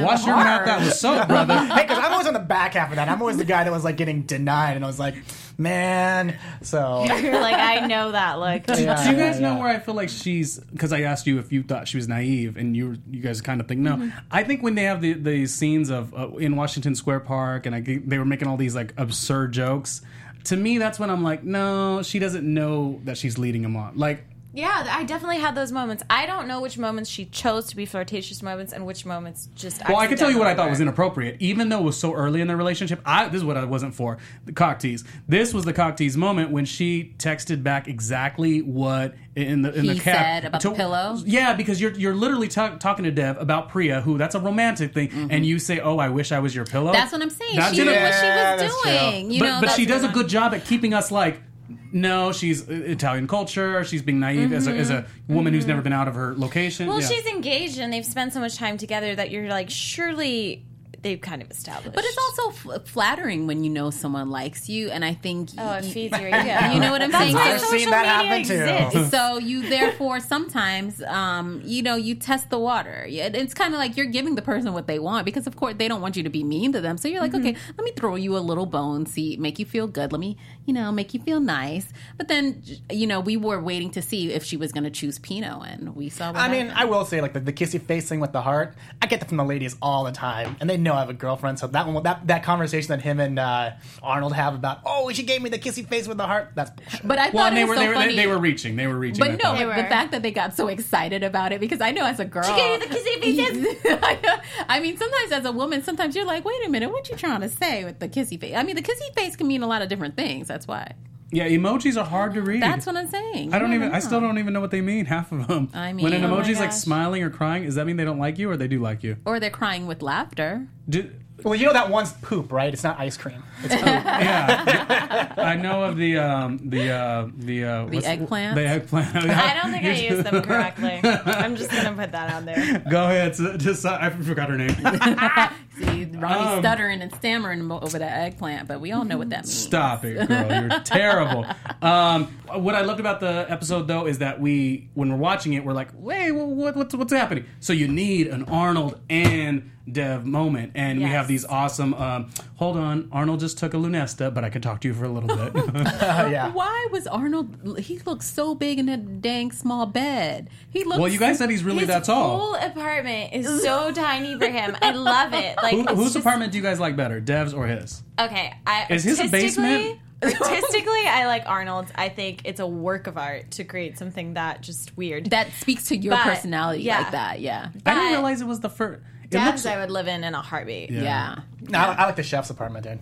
Wash 0.05 0.25
your 0.25 0.35
mouth 0.37 0.67
out 0.67 0.79
with 0.81 0.93
soap, 0.93 1.27
brother. 1.27 1.55
Hey, 1.71 1.81
because 1.83 1.97
I'm 1.97 2.11
always 2.13 2.27
on 2.27 2.33
the 2.33 2.39
back 2.39 2.73
half 2.75 2.89
of 2.89 2.95
that. 2.95 3.09
I'm 3.09 3.19
always 3.21 3.35
the 3.37 3.43
guy 3.45 3.63
that 3.65 3.71
was 3.71 3.83
like 3.83 3.97
getting 3.97 4.21
denied, 4.23 4.75
and 4.77 4.83
I 4.85 4.87
was 4.87 4.99
like, 4.99 5.15
man. 5.57 6.37
So 6.61 7.03
You're 7.21 7.39
like, 7.39 7.55
I 7.55 7.85
know 7.87 8.11
that 8.11 8.39
look. 8.39 8.65
Do 8.65 8.73
you 8.79 8.85
Yeah, 8.87 9.13
guys 9.13 9.39
know 9.39 9.57
where 9.59 9.67
I 9.69 9.79
feel 9.79 9.95
like 9.95 10.09
she's? 10.09 10.59
Because 10.59 10.91
I 10.93 11.01
asked 11.01 11.27
you 11.27 11.39
if 11.39 11.51
you 11.51 11.63
thought 11.63 11.87
she 11.87 11.97
was 11.97 12.07
naive, 12.07 12.57
and 12.57 12.75
you 12.75 12.97
you 13.09 13.21
guys 13.21 13.41
kind 13.41 13.61
of 13.61 13.67
think 13.67 13.81
no. 13.81 13.95
Mm-hmm. 13.97 14.17
I 14.31 14.43
think 14.43 14.63
when 14.63 14.75
they 14.75 14.83
have 14.83 15.01
the 15.01 15.13
the 15.13 15.45
scenes 15.47 15.89
of 15.89 16.13
uh, 16.13 16.29
in 16.37 16.55
Washington 16.55 16.95
Square 16.95 17.21
Park, 17.21 17.65
and 17.65 17.75
I 17.75 17.81
g- 17.81 17.97
they 17.97 18.17
were 18.17 18.25
making 18.25 18.47
all 18.47 18.57
these 18.57 18.75
like 18.75 18.93
absurd 18.97 19.51
jokes. 19.51 20.01
To 20.45 20.55
me, 20.57 20.79
that's 20.79 20.97
when 20.99 21.11
I'm 21.11 21.23
like, 21.23 21.43
no, 21.43 22.01
she 22.01 22.17
doesn't 22.17 22.51
know 22.51 22.99
that 23.03 23.15
she's 23.17 23.37
leading 23.37 23.63
him 23.63 23.75
on. 23.75 23.95
Like, 23.95 24.25
Yeah, 24.53 24.85
I 24.89 25.03
definitely 25.05 25.37
had 25.39 25.55
those 25.55 25.71
moments. 25.71 26.03
I 26.09 26.25
don't 26.25 26.47
know 26.47 26.59
which 26.59 26.77
moments 26.77 27.09
she 27.09 27.25
chose 27.25 27.67
to 27.67 27.75
be 27.75 27.85
flirtatious 27.85 28.43
moments 28.43 28.73
and 28.73 28.85
which 28.85 29.05
moments 29.05 29.47
just. 29.55 29.81
well, 29.87 29.97
I 29.97 30.07
can 30.07 30.17
tell 30.17 30.29
you 30.29 30.37
what 30.37 30.47
I 30.47 30.55
thought 30.55 30.69
was 30.69 30.81
inappropriate, 30.81 31.37
even 31.39 31.69
though 31.69 31.79
it 31.79 31.83
was 31.83 31.97
so 31.97 32.13
early 32.13 32.41
in 32.41 32.47
the 32.47 32.55
relationship. 32.57 32.99
I 33.05 33.27
this 33.29 33.37
is 33.37 33.45
what 33.45 33.55
I 33.55 33.63
wasn't 33.63 33.95
for 33.95 34.17
the 34.45 34.51
cock 34.51 34.79
tease. 34.79 35.05
This 35.27 35.53
was 35.53 35.63
the 35.63 35.71
cock 35.73 35.95
tease 35.95 36.17
moment 36.17 36.51
when 36.51 36.65
she 36.65 37.15
texted 37.17 37.63
back 37.63 37.87
exactly 37.87 38.61
what 38.61 39.15
in 39.35 39.61
the 39.61 39.73
in 39.73 39.85
the 39.87 39.93
He 39.93 39.99
cab 39.99 40.15
said 40.17 40.45
about 40.45 40.61
the 40.61 40.71
pillow? 40.71 41.17
Yeah, 41.25 41.53
because 41.53 41.79
you're 41.79 41.93
you're 41.93 42.15
literally 42.15 42.49
ta- 42.49 42.75
talking 42.77 43.05
to 43.05 43.11
Dev 43.11 43.37
about 43.39 43.69
Priya, 43.69 44.01
who 44.01 44.17
that's 44.17 44.35
a 44.35 44.39
romantic 44.41 44.93
thing, 44.93 45.29
and 45.31 45.45
you 45.45 45.59
say, 45.59 45.79
"Oh, 45.79 45.97
I 45.97 46.09
wish 46.09 46.33
I 46.33 46.39
was 46.39 46.53
your 46.53 46.65
pillow." 46.65 46.87
Mm-hmm. 46.91 46.99
that's 46.99 47.13
what 47.13 47.21
I'm 47.21 47.29
saying. 47.29 47.55
That's 47.55 47.73
she 47.73 47.83
knew 47.83 47.85
gonna- 47.85 48.01
what 48.01 48.13
she 48.13 48.25
was 48.25 48.59
that's 48.59 48.81
true. 48.81 48.91
doing. 48.91 49.31
You 49.31 49.39
but 49.39 49.45
know, 49.45 49.61
but 49.61 49.69
she 49.71 49.85
does 49.85 50.03
a 50.03 50.09
good 50.09 50.27
job 50.27 50.53
at 50.53 50.65
keeping 50.65 50.93
us 50.93 51.09
like. 51.09 51.41
No, 51.91 52.31
she's 52.31 52.67
uh, 52.69 52.73
Italian 52.73 53.27
culture. 53.27 53.83
She's 53.83 54.01
being 54.01 54.19
naive 54.19 54.53
as, 54.53 54.67
a, 54.67 54.71
as 54.71 54.89
a 54.89 55.05
woman 55.27 55.53
who's 55.53 55.67
never 55.67 55.81
been 55.81 55.93
out 55.93 56.07
of 56.07 56.15
her 56.15 56.33
location. 56.35 56.87
Well, 56.87 57.01
Yeah. 57.01 57.07
she's 57.07 57.25
engaged 57.25 57.79
and 57.79 57.91
they've 57.91 58.05
spent 58.05 58.33
so 58.33 58.39
much 58.39 58.55
time 58.57 58.77
together 58.77 59.15
that 59.15 59.31
you're 59.31 59.47
like, 59.49 59.69
surely 59.69 60.65
they've 61.03 61.19
kind 61.19 61.41
of 61.41 61.49
established. 61.49 61.95
But 61.95 62.03
it's 62.05 62.17
also 62.39 62.75
f- 62.75 62.85
flattering 62.87 63.47
when 63.47 63.63
you 63.63 63.71
know 63.71 63.89
someone 63.89 64.29
likes 64.29 64.69
you, 64.69 64.91
and 64.91 65.03
I 65.03 65.15
think 65.15 65.49
oh, 65.57 65.71
it 65.73 65.85
feeds 65.85 66.15
your 66.19 66.27
ego. 66.27 66.37
you 66.73 66.79
know 66.79 66.91
what 66.91 67.01
I'm 67.01 67.11
saying. 67.11 67.33
why 67.33 67.53
I've 67.53 67.59
So- 67.59 67.65
social 67.65 67.79
seen 67.79 67.89
that 67.89 68.23
media 68.23 68.57
happen 68.59 68.89
too. 68.91 68.97
exists. 68.99 69.09
so 69.11 69.39
you 69.39 69.67
therefore 69.67 70.19
sometimes 70.19 71.01
um, 71.01 71.59
you 71.65 71.81
know 71.81 71.95
you 71.95 72.13
test 72.13 72.51
the 72.51 72.59
water 72.59 73.03
it's 73.09 73.55
kind 73.55 73.73
of 73.73 73.79
like 73.79 73.97
you're 73.97 74.05
giving 74.05 74.35
the 74.35 74.43
person 74.43 74.73
what 74.73 74.85
they 74.85 74.99
want 74.99 75.25
because 75.25 75.47
of 75.47 75.55
course 75.55 75.73
they 75.79 75.87
don't 75.87 76.01
want 76.01 76.15
you 76.17 76.21
to 76.21 76.29
be 76.29 76.43
mean 76.43 76.71
to 76.73 76.81
them 76.81 76.97
so 76.97 77.07
you're 77.07 77.19
like 77.21 77.33
okay 77.33 77.55
let 77.77 77.83
me 77.83 77.91
throw 77.97 78.13
you 78.15 78.37
a 78.37 78.39
little 78.39 78.67
bone 78.67 79.07
see 79.07 79.37
make 79.37 79.57
you 79.57 79.65
feel 79.65 79.87
good 79.87 80.11
let 80.11 80.19
me 80.19 80.37
you 80.65 80.73
know 80.73 80.91
make 80.91 81.13
you 81.13 81.19
feel 81.21 81.39
nice 81.39 81.87
but 82.17 82.27
then 82.27 82.61
you 82.89 83.07
know 83.07 83.19
we 83.19 83.37
were 83.37 83.61
waiting 83.61 83.89
to 83.91 84.01
see 84.01 84.31
if 84.31 84.43
she 84.43 84.57
was 84.57 84.71
going 84.71 84.83
to 84.83 84.89
choose 84.89 85.19
Pino 85.19 85.61
and 85.61 85.95
we 85.95 86.09
saw 86.09 86.31
what 86.31 86.41
I 86.41 86.47
mean, 86.49 86.67
happened. 86.67 86.79
I 86.79 86.85
will 86.85 87.05
say 87.05 87.21
like 87.21 87.33
the, 87.33 87.39
the 87.39 87.53
kissy 87.53 87.81
face 87.81 88.07
thing 88.07 88.19
with 88.19 88.31
the 88.31 88.41
heart. 88.41 88.75
I 89.01 89.07
get 89.07 89.19
that 89.19 89.27
from 89.27 89.37
the 89.37 89.45
ladies 89.45 89.75
all 89.81 90.03
the 90.03 90.11
time, 90.11 90.55
and 90.59 90.69
they 90.69 90.77
know 90.77 90.93
I 90.93 90.99
have 90.99 91.09
a 91.09 91.13
girlfriend. 91.13 91.59
So 91.59 91.67
that 91.67 91.87
one, 91.87 92.03
that 92.03 92.27
that 92.27 92.43
conversation 92.43 92.89
that 92.89 93.01
him 93.01 93.19
and 93.19 93.39
uh, 93.39 93.71
Arnold 94.01 94.33
have 94.33 94.55
about, 94.55 94.79
oh, 94.85 95.11
she 95.11 95.23
gave 95.23 95.41
me 95.41 95.49
the 95.49 95.59
kissy 95.59 95.87
face 95.87 96.07
with 96.07 96.17
the 96.17 96.27
heart. 96.27 96.51
That's 96.55 96.71
bullshit. 96.71 97.07
but 97.07 97.17
I 97.17 97.25
thought 97.25 97.33
well, 97.33 97.45
and 97.47 97.57
it 97.57 97.59
they 97.59 97.63
was 97.65 97.69
were 97.69 97.75
so 97.75 97.81
they 97.81 97.87
were 97.87 97.93
funny 97.93 98.15
they, 98.15 98.27
were 98.27 98.37
reaching. 98.37 98.75
They 98.75 98.87
were 98.87 98.97
reaching. 98.97 99.19
But 99.19 99.31
I 99.31 99.35
no. 99.35 99.57
They 99.57 99.65
but 99.65 99.75
the 99.75 99.83
fact 99.83 100.11
that 100.11 100.21
they 100.21 100.31
got 100.31 100.55
so 100.55 100.67
excited 100.67 101.23
about 101.23 101.51
it 101.51 101.59
because 101.59 101.81
I 101.81 101.91
know 101.91 102.05
as 102.05 102.19
a 102.19 102.25
girl, 102.25 102.43
She 102.43 102.55
gave 102.55 102.81
you 102.81 102.87
the 102.87 102.95
kissy 102.95 103.21
faces. 103.21 103.77
I 104.69 104.79
mean, 104.79 104.97
sometimes 104.97 105.31
as 105.31 105.45
a 105.45 105.51
woman, 105.51 105.83
sometimes 105.83 106.15
you're 106.15 106.25
like, 106.25 106.45
wait 106.45 106.65
a 106.65 106.69
minute, 106.69 106.91
what 106.91 107.09
you 107.09 107.15
trying 107.15 107.41
to 107.41 107.49
say 107.49 107.83
with 107.83 107.99
the 107.99 108.09
kissy 108.09 108.39
face? 108.39 108.55
I 108.55 108.63
mean, 108.63 108.75
the 108.75 108.81
kissy 108.81 109.13
face 109.15 109.35
can 109.35 109.47
mean 109.47 109.63
a 109.63 109.67
lot 109.67 109.81
of 109.81 109.89
different 109.89 110.15
things. 110.15 110.49
That's 110.61 110.67
why. 110.67 110.93
yeah, 111.31 111.47
emojis 111.49 111.99
are 111.99 112.05
hard 112.05 112.35
to 112.35 112.41
read. 112.43 112.61
That's 112.61 112.85
what 112.85 112.95
I'm 112.95 113.07
saying. 113.07 113.51
I 113.53 113.57
don't 113.57 113.69
You 113.69 113.75
even. 113.77 113.87
never 113.87 113.95
I 113.95 113.99
still 113.99 114.21
don't 114.21 114.37
even 114.37 114.53
know 114.53 114.61
what 114.61 114.69
they 114.69 114.81
mean. 114.81 115.05
Half 115.05 115.31
of 115.31 115.47
them. 115.47 115.69
I 115.73 115.91
mean, 115.91 116.03
when 116.03 116.13
an 116.13 116.21
mean- 116.21 116.29
Oh 116.29 116.35
my 116.37 116.43
emoji's 116.43 116.59
like 116.59 116.71
smiling 116.71 117.23
or 117.23 117.29
crying, 117.31 117.63
does 117.63 117.75
that 117.75 117.87
mean 117.87 117.95
they 117.97 118.05
don't 118.05 118.19
like 118.19 118.37
you 118.37 118.47
or 118.51 118.57
they 118.57 118.67
do 118.67 118.79
like 118.79 119.01
you? 119.03 119.17
Or 119.25 119.39
they're 119.39 119.49
crying 119.49 119.87
with 119.87 120.03
laughter. 120.03 120.67
Do, 120.87 121.09
well, 121.43 121.55
you 121.55 121.65
know 121.65 121.73
that 121.73 121.89
one's 121.89 122.11
poop, 122.11 122.51
right? 122.51 122.71
It's 122.71 122.83
not 122.83 122.99
ice 122.99 123.17
cream. 123.17 123.41
It's 123.63 123.73
poop. 123.73 123.83
yeah, 123.85 125.33
I 125.37 125.55
know 125.55 125.83
of 125.85 125.97
the 125.97 126.19
um, 126.19 126.59
the 126.69 126.91
uh, 126.91 127.29
the 127.35 127.65
uh, 127.65 127.85
what's- 127.85 128.05
eggplant? 128.05 128.53
The 128.55 128.67
eggplant. 128.67 129.15
I 129.15 129.59
don't 129.59 129.71
think 129.71 129.85
I 129.85 129.93
used 129.93 130.23
them 130.23 130.43
correctly. 130.43 130.99
I'm 131.03 131.55
just 131.55 131.71
gonna 131.71 131.93
put 131.95 132.11
that 132.11 132.29
out 132.29 132.45
there. 132.45 132.83
Go 132.91 133.05
ahead. 133.05 133.35
So, 133.35 133.57
just 133.57 133.83
uh, 133.85 133.97
I 133.99 134.11
forgot 134.11 134.49
her 134.49 134.57
name. 134.57 134.75
See, 136.27 136.33
Ronnie's 136.33 136.53
Um, 136.53 136.59
stuttering 136.61 137.01
and 137.01 137.13
stammering 137.15 137.71
over 137.71 137.99
that 137.99 138.11
eggplant, 138.21 138.67
but 138.67 138.79
we 138.81 138.91
all 138.91 139.03
know 139.05 139.17
what 139.17 139.29
that 139.31 139.45
means. 139.45 139.53
Stop 139.53 140.05
it, 140.05 140.27
girl. 140.27 140.61
You're 140.69 140.79
terrible. 140.83 141.45
Um, 141.81 142.27
what 142.53 142.75
I 142.75 142.81
loved 142.81 142.99
about 142.99 143.19
the 143.19 143.45
episode, 143.49 143.87
though, 143.87 144.05
is 144.07 144.19
that 144.19 144.39
we, 144.39 144.89
when 144.93 145.09
we're 145.09 145.17
watching 145.17 145.53
it, 145.53 145.63
we're 145.65 145.73
like, 145.73 145.89
wait, 145.93 146.31
what, 146.31 146.75
what's, 146.75 146.93
what's 146.95 147.13
happening? 147.13 147.45
So 147.59 147.73
you 147.73 147.87
need 147.87 148.27
an 148.27 148.43
Arnold 148.43 148.99
and 149.09 149.71
Dev 149.89 150.25
moment. 150.25 150.71
And 150.75 150.99
we 150.99 151.05
have 151.05 151.27
these 151.27 151.45
awesome, 151.45 151.93
um, 151.95 152.29
hold 152.55 152.77
on, 152.77 153.09
Arnold 153.11 153.39
just 153.39 153.57
took 153.57 153.73
a 153.73 153.77
Lunesta, 153.77 154.33
but 154.33 154.43
I 154.43 154.49
could 154.49 154.61
talk 154.63 154.81
to 154.81 154.87
you 154.87 154.93
for 154.93 155.05
a 155.05 155.09
little 155.09 155.27
bit. 155.27 155.55
Uh, 155.55 156.27
yeah. 156.31 156.51
Why 156.51 156.87
was 156.91 157.07
Arnold? 157.07 157.79
He 157.79 157.99
looks 157.99 158.29
so 158.29 158.53
big 158.55 158.79
in 158.79 158.85
that 158.87 159.21
dang 159.21 159.51
small 159.51 159.85
bed. 159.85 160.49
He 160.69 160.83
looks. 160.83 160.99
well, 160.99 161.07
you 161.09 161.19
guys 161.19 161.37
said 161.37 161.49
he's 161.49 161.63
really 161.63 161.79
His 161.79 161.87
that 161.87 162.03
tall. 162.03 162.37
whole 162.39 162.55
apartment 162.55 163.33
is 163.33 163.61
so 163.63 163.91
tiny 163.91 164.37
for 164.37 164.47
him. 164.47 164.75
I 164.81 164.91
love 164.91 165.33
it. 165.33 165.57
Like 165.61 165.73
Who, 165.73 165.83
whose 165.95 166.13
just- 166.13 166.17
apartment 166.17 166.51
do 166.51 166.57
you 166.57 166.63
guys 166.63 166.79
like 166.79 166.95
better, 166.95 167.19
Dev's 167.19 167.53
or 167.53 167.67
his? 167.67 168.03
Okay, 168.19 168.53
I 168.67 168.85
Is 168.89 169.03
his 169.03 169.19
a 169.19 169.27
basement? 169.27 169.67
artistically- 169.67 170.01
Artistically, 170.23 171.07
I 171.07 171.25
like 171.25 171.45
Arnold's. 171.47 171.91
I 171.95 172.07
think 172.09 172.41
it's 172.45 172.59
a 172.59 172.67
work 172.67 173.07
of 173.07 173.17
art 173.17 173.49
to 173.51 173.63
create 173.63 173.97
something 173.97 174.35
that 174.35 174.61
just 174.61 174.95
weird. 174.95 175.31
that 175.31 175.51
speaks 175.53 175.85
to 175.87 175.97
your 175.97 176.11
But, 176.13 176.21
personality 176.25 176.83
yeah. 176.83 176.99
like 177.01 177.11
that. 177.13 177.39
Yeah. 177.41 177.69
I 177.87 177.95
didn't 177.95 178.09
realize 178.11 178.39
it 178.39 178.45
was 178.45 178.59
the 178.59 178.69
first. 178.69 179.01
It 179.31 179.37
Dabs 179.37 179.63
looks, 179.63 179.75
I 179.75 179.79
would 179.79 179.91
live 179.91 180.07
in 180.07 180.23
in 180.23 180.33
a 180.35 180.41
heartbeat. 180.41 180.91
Yeah. 180.91 181.01
Yeah. 181.03 181.35
No, 181.69 181.79
I, 181.79 181.93
I 181.93 182.05
like 182.07 182.15
the 182.17 182.23
chef's 182.23 182.49
apartment, 182.49 182.83
dude. 182.85 182.99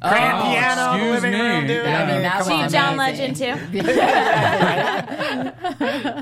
Grand 0.00 0.38
Oh, 0.38 0.42
piano, 0.52 0.92
in 0.92 1.00
the 1.00 1.06
excuse 1.16 1.22
living 1.22 1.40
room, 1.40 1.62
me. 1.62 1.66
dude. 1.68 1.84
Yeah. 1.86 2.02
I 2.02 2.06
mean, 2.12 2.22
That 2.22 2.32
come 2.32 2.38
was 2.38 2.48
on, 2.48 2.62
Chief 2.64 2.72
John 2.72 2.96
man. 2.96 3.08
amazing. 3.10 3.46
Legend 3.46 3.92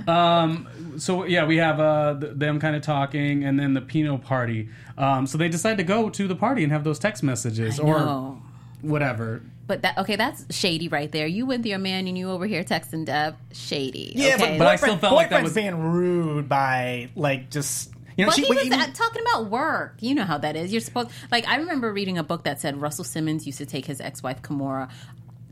too. 0.00 0.02
Um, 0.10 0.68
so 0.98 1.24
yeah, 1.24 1.44
we 1.46 1.56
have 1.58 1.80
uh, 1.80 2.16
th- 2.20 2.32
them 2.36 2.58
kind 2.60 2.76
of 2.76 2.82
talking, 2.82 3.44
and 3.44 3.58
then 3.58 3.74
the 3.74 3.80
Pino 3.80 4.16
party. 4.18 4.68
Um, 4.96 5.26
so 5.26 5.36
they 5.38 5.48
decide 5.48 5.76
to 5.78 5.84
go 5.84 6.08
to 6.10 6.28
the 6.28 6.34
party 6.36 6.62
and 6.62 6.72
have 6.72 6.84
those 6.84 6.98
text 6.98 7.22
messages 7.22 7.78
or 7.78 7.98
know. 7.98 8.42
whatever. 8.82 9.42
But 9.66 9.82
that 9.82 9.98
okay, 9.98 10.16
that's 10.16 10.44
shady 10.54 10.88
right 10.88 11.10
there. 11.10 11.26
You 11.26 11.44
with 11.44 11.66
your 11.66 11.78
man 11.78 12.06
and 12.06 12.16
you 12.16 12.30
over 12.30 12.46
here 12.46 12.62
texting 12.64 13.04
Dev, 13.04 13.34
shady. 13.52 14.12
Yeah, 14.14 14.34
okay? 14.36 14.50
but, 14.52 14.58
But 14.58 14.66
I 14.68 14.74
boyfriend- 14.76 14.78
still 14.78 14.96
felt 14.98 15.14
like 15.16 15.30
that 15.30 15.42
boyfriend's 15.42 15.54
was- 15.54 15.54
being 15.54 15.78
rude 15.92 16.48
by 16.48 17.10
like 17.16 17.50
just 17.50 17.92
you 18.16 18.24
know 18.24 18.28
But 18.30 18.36
she 18.36 18.42
he 18.44 18.54
was 18.54 18.64
even- 18.66 18.80
uh, 18.80 18.92
talking 18.92 19.22
about 19.22 19.50
work. 19.50 19.96
You 20.00 20.14
know 20.14 20.24
how 20.24 20.38
that 20.38 20.56
is. 20.56 20.72
You're 20.72 20.80
supposed 20.80 21.10
like 21.30 21.46
I 21.48 21.56
remember 21.56 21.92
reading 21.92 22.18
a 22.18 22.24
book 22.24 22.44
that 22.44 22.60
said 22.60 22.80
Russell 22.80 23.04
Simmons 23.04 23.46
used 23.46 23.58
to 23.58 23.66
take 23.66 23.86
his 23.86 24.00
ex-wife 24.00 24.42
Kimora 24.42 24.90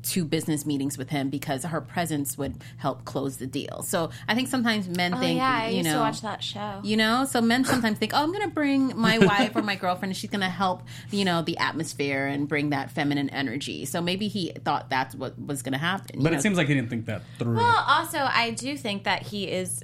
to 0.03 0.23
business 0.23 0.67
meetings 0.67 0.99
with 0.99 1.09
him 1.09 1.31
because 1.31 1.65
her 1.65 1.81
presence 1.81 2.37
would 2.37 2.55
help 2.77 3.07
close 3.07 3.39
the 3.39 3.47
deal. 3.47 3.83
So 3.83 4.11
I 4.29 4.35
think 4.35 4.49
sometimes 4.49 4.87
men 4.87 5.15
Oh 5.15 5.19
think, 5.19 5.39
yeah, 5.39 5.49
I 5.63 5.69
you 5.69 5.77
used 5.79 5.87
know, 5.89 5.95
to 5.95 6.01
watch 6.01 6.21
that 6.21 6.43
show. 6.45 6.81
You 6.85 6.99
know, 6.99 7.25
so 7.25 7.41
men 7.41 7.65
sometimes 7.65 7.97
think, 7.97 8.13
"Oh, 8.13 8.23
I'm 8.23 8.31
going 8.31 8.43
to 8.47 8.55
bring 8.55 8.95
my 8.99 9.17
wife 9.33 9.57
or 9.57 9.63
my 9.63 9.77
girlfriend, 9.77 10.11
and 10.11 10.17
she's 10.17 10.29
going 10.29 10.43
to 10.43 10.49
help, 10.51 10.83
you 11.11 11.25
know, 11.25 11.41
the 11.41 11.57
atmosphere 11.57 12.27
and 12.27 12.47
bring 12.47 12.69
that 12.71 12.91
feminine 12.91 13.31
energy." 13.31 13.87
So 13.87 14.03
maybe 14.03 14.29
he 14.29 14.53
thought 14.63 14.91
that's 14.91 15.15
what 15.15 15.39
was 15.41 15.63
going 15.63 15.73
to 15.73 15.79
happen. 15.79 16.17
But 16.19 16.23
you 16.23 16.29
it 16.29 16.33
know? 16.33 16.41
seems 16.41 16.59
like 16.59 16.69
he 16.69 16.75
didn't 16.75 16.91
think 16.91 17.07
that 17.07 17.23
through. 17.39 17.57
Well, 17.57 17.85
also, 17.89 18.19
I 18.19 18.51
do 18.51 18.77
think 18.77 19.05
that 19.05 19.23
he 19.23 19.51
is. 19.51 19.83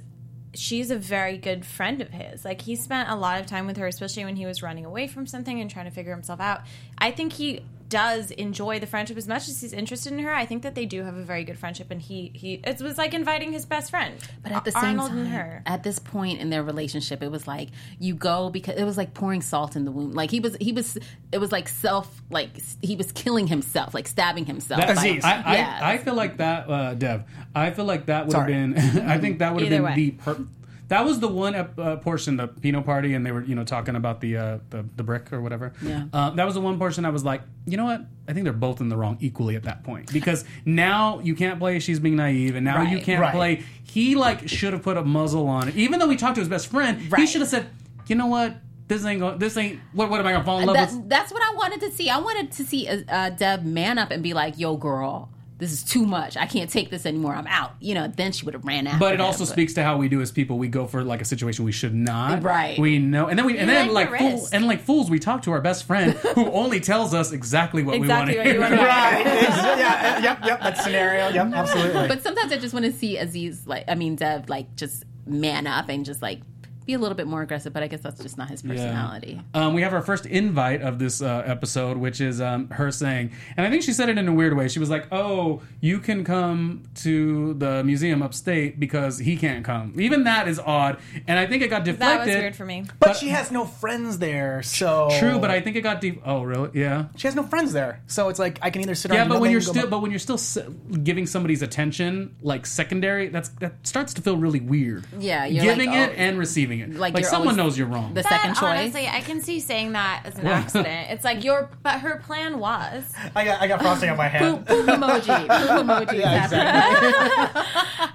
She's 0.53 0.91
a 0.91 0.97
very 0.97 1.37
good 1.37 1.65
friend 1.65 2.01
of 2.01 2.09
his. 2.09 2.43
Like 2.43 2.61
he 2.61 2.75
spent 2.75 3.09
a 3.09 3.15
lot 3.15 3.39
of 3.39 3.45
time 3.45 3.67
with 3.67 3.77
her, 3.77 3.87
especially 3.87 4.25
when 4.25 4.35
he 4.35 4.45
was 4.45 4.61
running 4.61 4.85
away 4.85 5.07
from 5.07 5.25
something 5.25 5.59
and 5.59 5.69
trying 5.69 5.85
to 5.85 5.91
figure 5.91 6.13
himself 6.13 6.39
out. 6.39 6.61
I 6.97 7.11
think 7.11 7.33
he 7.33 7.61
does 7.91 8.31
enjoy 8.31 8.79
the 8.79 8.87
friendship 8.87 9.17
as 9.17 9.27
much 9.27 9.47
as 9.47 9.61
he's 9.61 9.73
interested 9.73 10.11
in 10.13 10.17
her. 10.19 10.33
I 10.33 10.47
think 10.47 10.63
that 10.63 10.73
they 10.73 10.87
do 10.87 11.03
have 11.03 11.15
a 11.15 11.21
very 11.23 11.43
good 11.43 11.59
friendship, 11.59 11.91
and 11.91 12.01
he 12.01 12.31
he 12.33 12.53
it 12.65 12.81
was 12.81 12.97
like 12.97 13.13
inviting 13.13 13.51
his 13.51 13.67
best 13.67 13.91
friend. 13.91 14.15
But 14.41 14.51
at 14.53 14.65
the 14.65 14.71
same 14.71 14.99
Arnold 14.99 15.09
time, 15.09 15.19
and 15.19 15.27
her. 15.27 15.61
at 15.67 15.83
this 15.83 15.99
point 15.99 16.39
in 16.39 16.49
their 16.49 16.63
relationship, 16.63 17.21
it 17.21 17.29
was 17.29 17.45
like 17.47 17.69
you 17.99 18.15
go 18.15 18.49
because 18.49 18.75
it 18.77 18.83
was 18.85 18.97
like 18.97 19.13
pouring 19.13 19.41
salt 19.43 19.75
in 19.75 19.85
the 19.85 19.91
wound. 19.91 20.15
Like 20.15 20.31
he 20.31 20.39
was, 20.39 20.55
he 20.59 20.71
was, 20.71 20.97
it 21.31 21.37
was 21.37 21.51
like 21.51 21.67
self, 21.67 22.21
like 22.31 22.49
he 22.81 22.95
was 22.95 23.11
killing 23.11 23.45
himself, 23.47 23.93
like 23.93 24.07
stabbing 24.07 24.45
himself. 24.45 24.79
That- 24.81 24.95
by- 24.95 25.05
Aziz. 25.05 25.23
I, 25.23 25.41
I, 25.45 25.53
Yeah. 25.57 25.79
I 25.83 25.97
feel 25.99 26.15
like 26.15 26.37
that, 26.37 26.69
uh, 26.69 26.93
Dev. 26.95 27.23
I 27.53 27.71
feel 27.71 27.85
like 27.85 28.05
that 28.07 28.25
would 28.27 28.35
have 28.35 28.47
been. 28.47 28.77
I 29.07 29.17
think 29.19 29.39
that 29.39 29.53
would 29.53 29.63
have 29.63 29.71
Either 29.71 29.83
been 29.83 29.91
way. 29.91 29.95
the. 29.95 30.11
Per- 30.11 30.45
that 30.91 31.05
was 31.05 31.19
the 31.21 31.27
one 31.27 31.55
ep- 31.55 31.79
uh, 31.79 31.95
portion, 31.95 32.35
the 32.35 32.47
Pino 32.47 32.81
party, 32.81 33.13
and 33.13 33.25
they 33.25 33.31
were, 33.31 33.43
you 33.43 33.55
know, 33.55 33.63
talking 33.63 33.95
about 33.95 34.19
the 34.19 34.35
uh, 34.37 34.57
the, 34.69 34.85
the 34.97 35.03
brick 35.03 35.31
or 35.31 35.41
whatever. 35.41 35.71
Yeah. 35.81 36.05
Uh, 36.11 36.31
that 36.31 36.45
was 36.45 36.53
the 36.53 36.61
one 36.61 36.77
portion 36.77 37.05
I 37.05 37.09
was 37.09 37.23
like, 37.23 37.41
you 37.65 37.77
know 37.77 37.85
what? 37.85 38.01
I 38.27 38.33
think 38.33 38.43
they're 38.43 38.51
both 38.53 38.81
in 38.81 38.89
the 38.89 38.97
wrong 38.97 39.17
equally 39.21 39.55
at 39.55 39.63
that 39.63 39.83
point 39.85 40.11
because 40.11 40.43
now 40.65 41.19
you 41.19 41.33
can't 41.33 41.59
play 41.59 41.79
she's 41.79 41.99
being 42.01 42.17
naive, 42.17 42.55
and 42.55 42.65
now 42.65 42.81
you 42.81 42.99
can't 43.01 43.21
Right. 43.21 43.33
play. 43.33 43.63
He 43.83 44.15
like 44.15 44.47
should 44.49 44.73
have 44.73 44.83
put 44.83 44.97
a 44.97 45.03
muzzle 45.03 45.47
on 45.47 45.69
it, 45.69 45.75
even 45.77 45.99
though 45.99 46.09
he 46.09 46.17
talked 46.17 46.35
to 46.35 46.41
his 46.41 46.49
best 46.49 46.67
friend. 46.67 47.11
right. 47.11 47.19
He 47.21 47.25
should 47.25 47.41
have 47.41 47.49
said, 47.49 47.67
you 48.07 48.15
know 48.15 48.27
what? 48.27 48.57
This 48.87 49.05
ain't 49.05 49.21
going. 49.21 49.39
This 49.39 49.55
ain't. 49.55 49.79
What? 49.93 50.09
What 50.09 50.19
am 50.19 50.27
I 50.27 50.33
gonna 50.33 50.43
fall 50.43 50.59
in 50.59 50.65
love 50.65 50.75
That- 50.75 50.91
with? 50.91 51.07
that's 51.07 51.31
what 51.31 51.41
I 51.41 51.55
wanted 51.55 51.79
to 51.79 51.91
see. 51.91 52.09
I 52.09 52.17
wanted 52.19 52.51
to 52.51 52.65
see 52.65 52.89
uh, 52.89 52.97
uh, 53.07 53.29
Dev 53.29 53.63
man 53.63 53.97
up 53.97 54.11
and 54.11 54.21
be 54.21 54.33
like, 54.33 54.59
"Yo, 54.59 54.75
girl, 54.75 55.29
this 55.61 55.71
is 55.71 55.83
too 55.83 56.05
much. 56.05 56.35
I 56.35 56.45
can't 56.47 56.69
take 56.69 56.89
this 56.89 57.05
anymore. 57.05 57.33
I'm 57.35 57.47
out." 57.47 57.75
You 57.79 57.93
know, 57.93 58.07
then 58.07 58.31
she 58.33 58.43
would 58.45 58.53
have 58.55 58.65
ran 58.65 58.87
out. 58.87 58.99
But 58.99 59.13
it 59.13 59.19
him, 59.19 59.25
also 59.27 59.45
speaks 59.45 59.73
to 59.75 59.83
how 59.83 59.95
we 59.97 60.09
do 60.09 60.19
as 60.21 60.31
people. 60.31 60.57
We 60.57 60.67
go 60.67 60.87
for 60.87 61.03
like 61.03 61.21
a 61.21 61.25
situation 61.25 61.63
we 61.63 61.71
should 61.71 61.93
not. 61.93 62.41
Right. 62.43 62.77
We 62.79 62.99
know, 62.99 63.27
and 63.27 63.37
then 63.39 63.45
we, 63.45 63.57
and 63.57 63.69
You 63.69 63.75
then 63.75 63.93
like 63.93 64.09
like 64.09 64.19
the 64.19 64.29
fools, 64.29 64.51
and 64.51 64.65
like 64.67 64.81
fools, 64.81 65.09
we 65.09 65.19
talk 65.19 65.43
to 65.43 65.51
our 65.51 65.61
best 65.61 65.85
friend 65.85 66.13
who 66.35 66.51
only 66.51 66.79
tells 66.79 67.13
us 67.13 67.31
exactly 67.31 67.83
what 67.83 67.95
Exactly 67.95 68.33
we 68.33 68.37
want 68.39 68.47
to 68.49 68.53
hear. 68.59 68.67
hear. 68.69 68.85
right 68.85 69.25
yeah 69.25 70.19
yep 70.19 70.39
yep 70.43 70.59
that 70.61 70.77
scenario 70.77 71.29
yep 71.29 71.53
absolutely 71.53 72.07
But 72.07 72.23
sometimes 72.23 72.51
I 72.51 72.57
just 72.57 72.73
want 72.73 72.85
to 72.85 72.91
see 72.91 73.17
Aziz, 73.17 73.67
like, 73.67 73.85
I 73.87 73.95
mean, 73.95 74.15
Dev, 74.15 74.49
like, 74.49 74.75
just 74.75 75.03
man 75.27 75.67
up 75.67 75.87
and 75.89 76.03
just 76.03 76.21
like 76.21 76.41
be 76.85 76.93
a 76.93 76.99
little 76.99 77.15
bit 77.15 77.27
more 77.27 77.41
aggressive. 77.41 77.73
But 77.73 77.83
I 77.83 77.87
guess 77.87 78.01
that's 78.01 78.21
just 78.21 78.37
not 78.37 78.49
his 78.49 78.61
personality. 78.61 79.41
Um, 79.53 79.73
we 79.73 79.81
have 79.81 79.93
our 79.93 80.01
first 80.01 80.25
invite 80.25 80.81
of 80.81 80.99
this 80.99 81.21
uh, 81.21 81.43
episode, 81.45 81.97
which 81.97 82.21
is 82.21 82.41
um, 82.41 82.69
her 82.69 82.91
saying, 82.91 83.31
and 83.57 83.65
I 83.65 83.69
think 83.69 83.83
she 83.83 83.93
said 83.93 84.09
it 84.09 84.17
in 84.17 84.27
a 84.27 84.33
weird 84.33 84.55
way. 84.55 84.67
She 84.67 84.79
was 84.79 84.89
like, 84.89 85.07
"Oh, 85.11 85.61
you 85.79 85.99
can 85.99 86.23
come 86.23 86.83
to 86.95 87.53
the 87.55 87.83
museum 87.83 88.21
upstate 88.21 88.79
because 88.79 89.17
he 89.17 89.37
can't 89.37 89.63
come." 89.65 89.93
Even 89.99 90.23
that 90.25 90.47
is 90.47 90.59
odd, 90.59 90.97
and 91.27 91.39
I 91.39 91.47
think 91.47 91.63
it 91.63 91.69
got 91.69 91.83
deflected. 91.83 91.99
That 92.01 92.25
was 92.27 92.35
weird 92.41 92.55
for 92.55 92.65
me. 92.65 92.85
but, 92.99 93.15
she 93.17 93.29
has 93.29 93.51
no 93.51 93.65
friends 93.65 94.17
there 94.17 94.63
so 94.63 95.09
True, 95.19 95.39
but 95.39 95.49
I 95.51 95.61
think 95.61 95.75
it 95.75 95.81
got. 95.81 96.01
De- 96.01 96.19
oh, 96.25 96.43
really? 96.43 96.69
Yeah. 96.73 97.07
she 97.15 97.27
has 97.27 97.35
no 97.35 97.43
friends 97.43 97.73
there 97.73 98.01
so 98.07 98.29
it's 98.29 98.39
like 98.39 98.59
I 98.61 98.69
can 98.69 98.81
either 98.81 98.95
sit 98.95 99.11
Yeah, 99.11 99.19
around 99.19 99.29
but 99.29 99.41
when 99.41 99.51
you're 99.51 99.61
still, 99.61 99.87
but 99.87 100.01
when 100.01 100.11
you're 100.11 100.19
still 100.19 100.35
s- 100.35 100.57
giving 101.03 101.25
somebody's 101.25 101.61
attention 101.61 102.35
like 102.41 102.65
secondary, 102.65 103.29
that's 103.29 103.49
that 103.59 103.85
starts 103.87 104.13
to 104.15 104.21
feel 104.21 104.37
really 104.37 104.59
weird. 104.59 105.05
Yeah, 105.17 105.45
you're 105.45 105.63
giving 105.63 105.89
like, 105.89 106.09
it 106.09 106.13
oh, 106.13 106.21
and 106.21 106.37
receiving 106.37 106.70
it. 106.79 106.95
like 106.95 107.13
Like, 107.13 107.25
someone 107.25 107.55
knows 107.55 107.77
you're 107.77 107.87
wrong. 107.87 108.13
The 108.13 108.23
But 108.23 108.29
second 108.29 108.55
choice. 108.55 108.63
honestly, 108.63 109.07
I 109.07 109.21
can 109.21 109.41
see 109.41 109.59
saying 109.59 109.91
that 109.91 110.23
as 110.25 110.39
an 110.39 110.47
accident. 110.47 111.11
It's 111.11 111.23
like 111.25 111.43
your, 111.43 111.69
but 111.83 111.99
her 111.99 112.17
plan 112.25 112.57
was 112.59 113.03
I 113.35 113.45
got 113.45 113.61
I 113.61 113.67
got 113.67 113.81
frosting 113.81 114.09
on 114.09 114.17
my 114.17 114.27
hand 114.27 114.65
Poop 114.65 114.87
emoji. 114.87 115.25
Poop 115.39 115.47
emoji. 115.85 116.19
Yeah, 116.19 116.47
That's- 116.47 117.65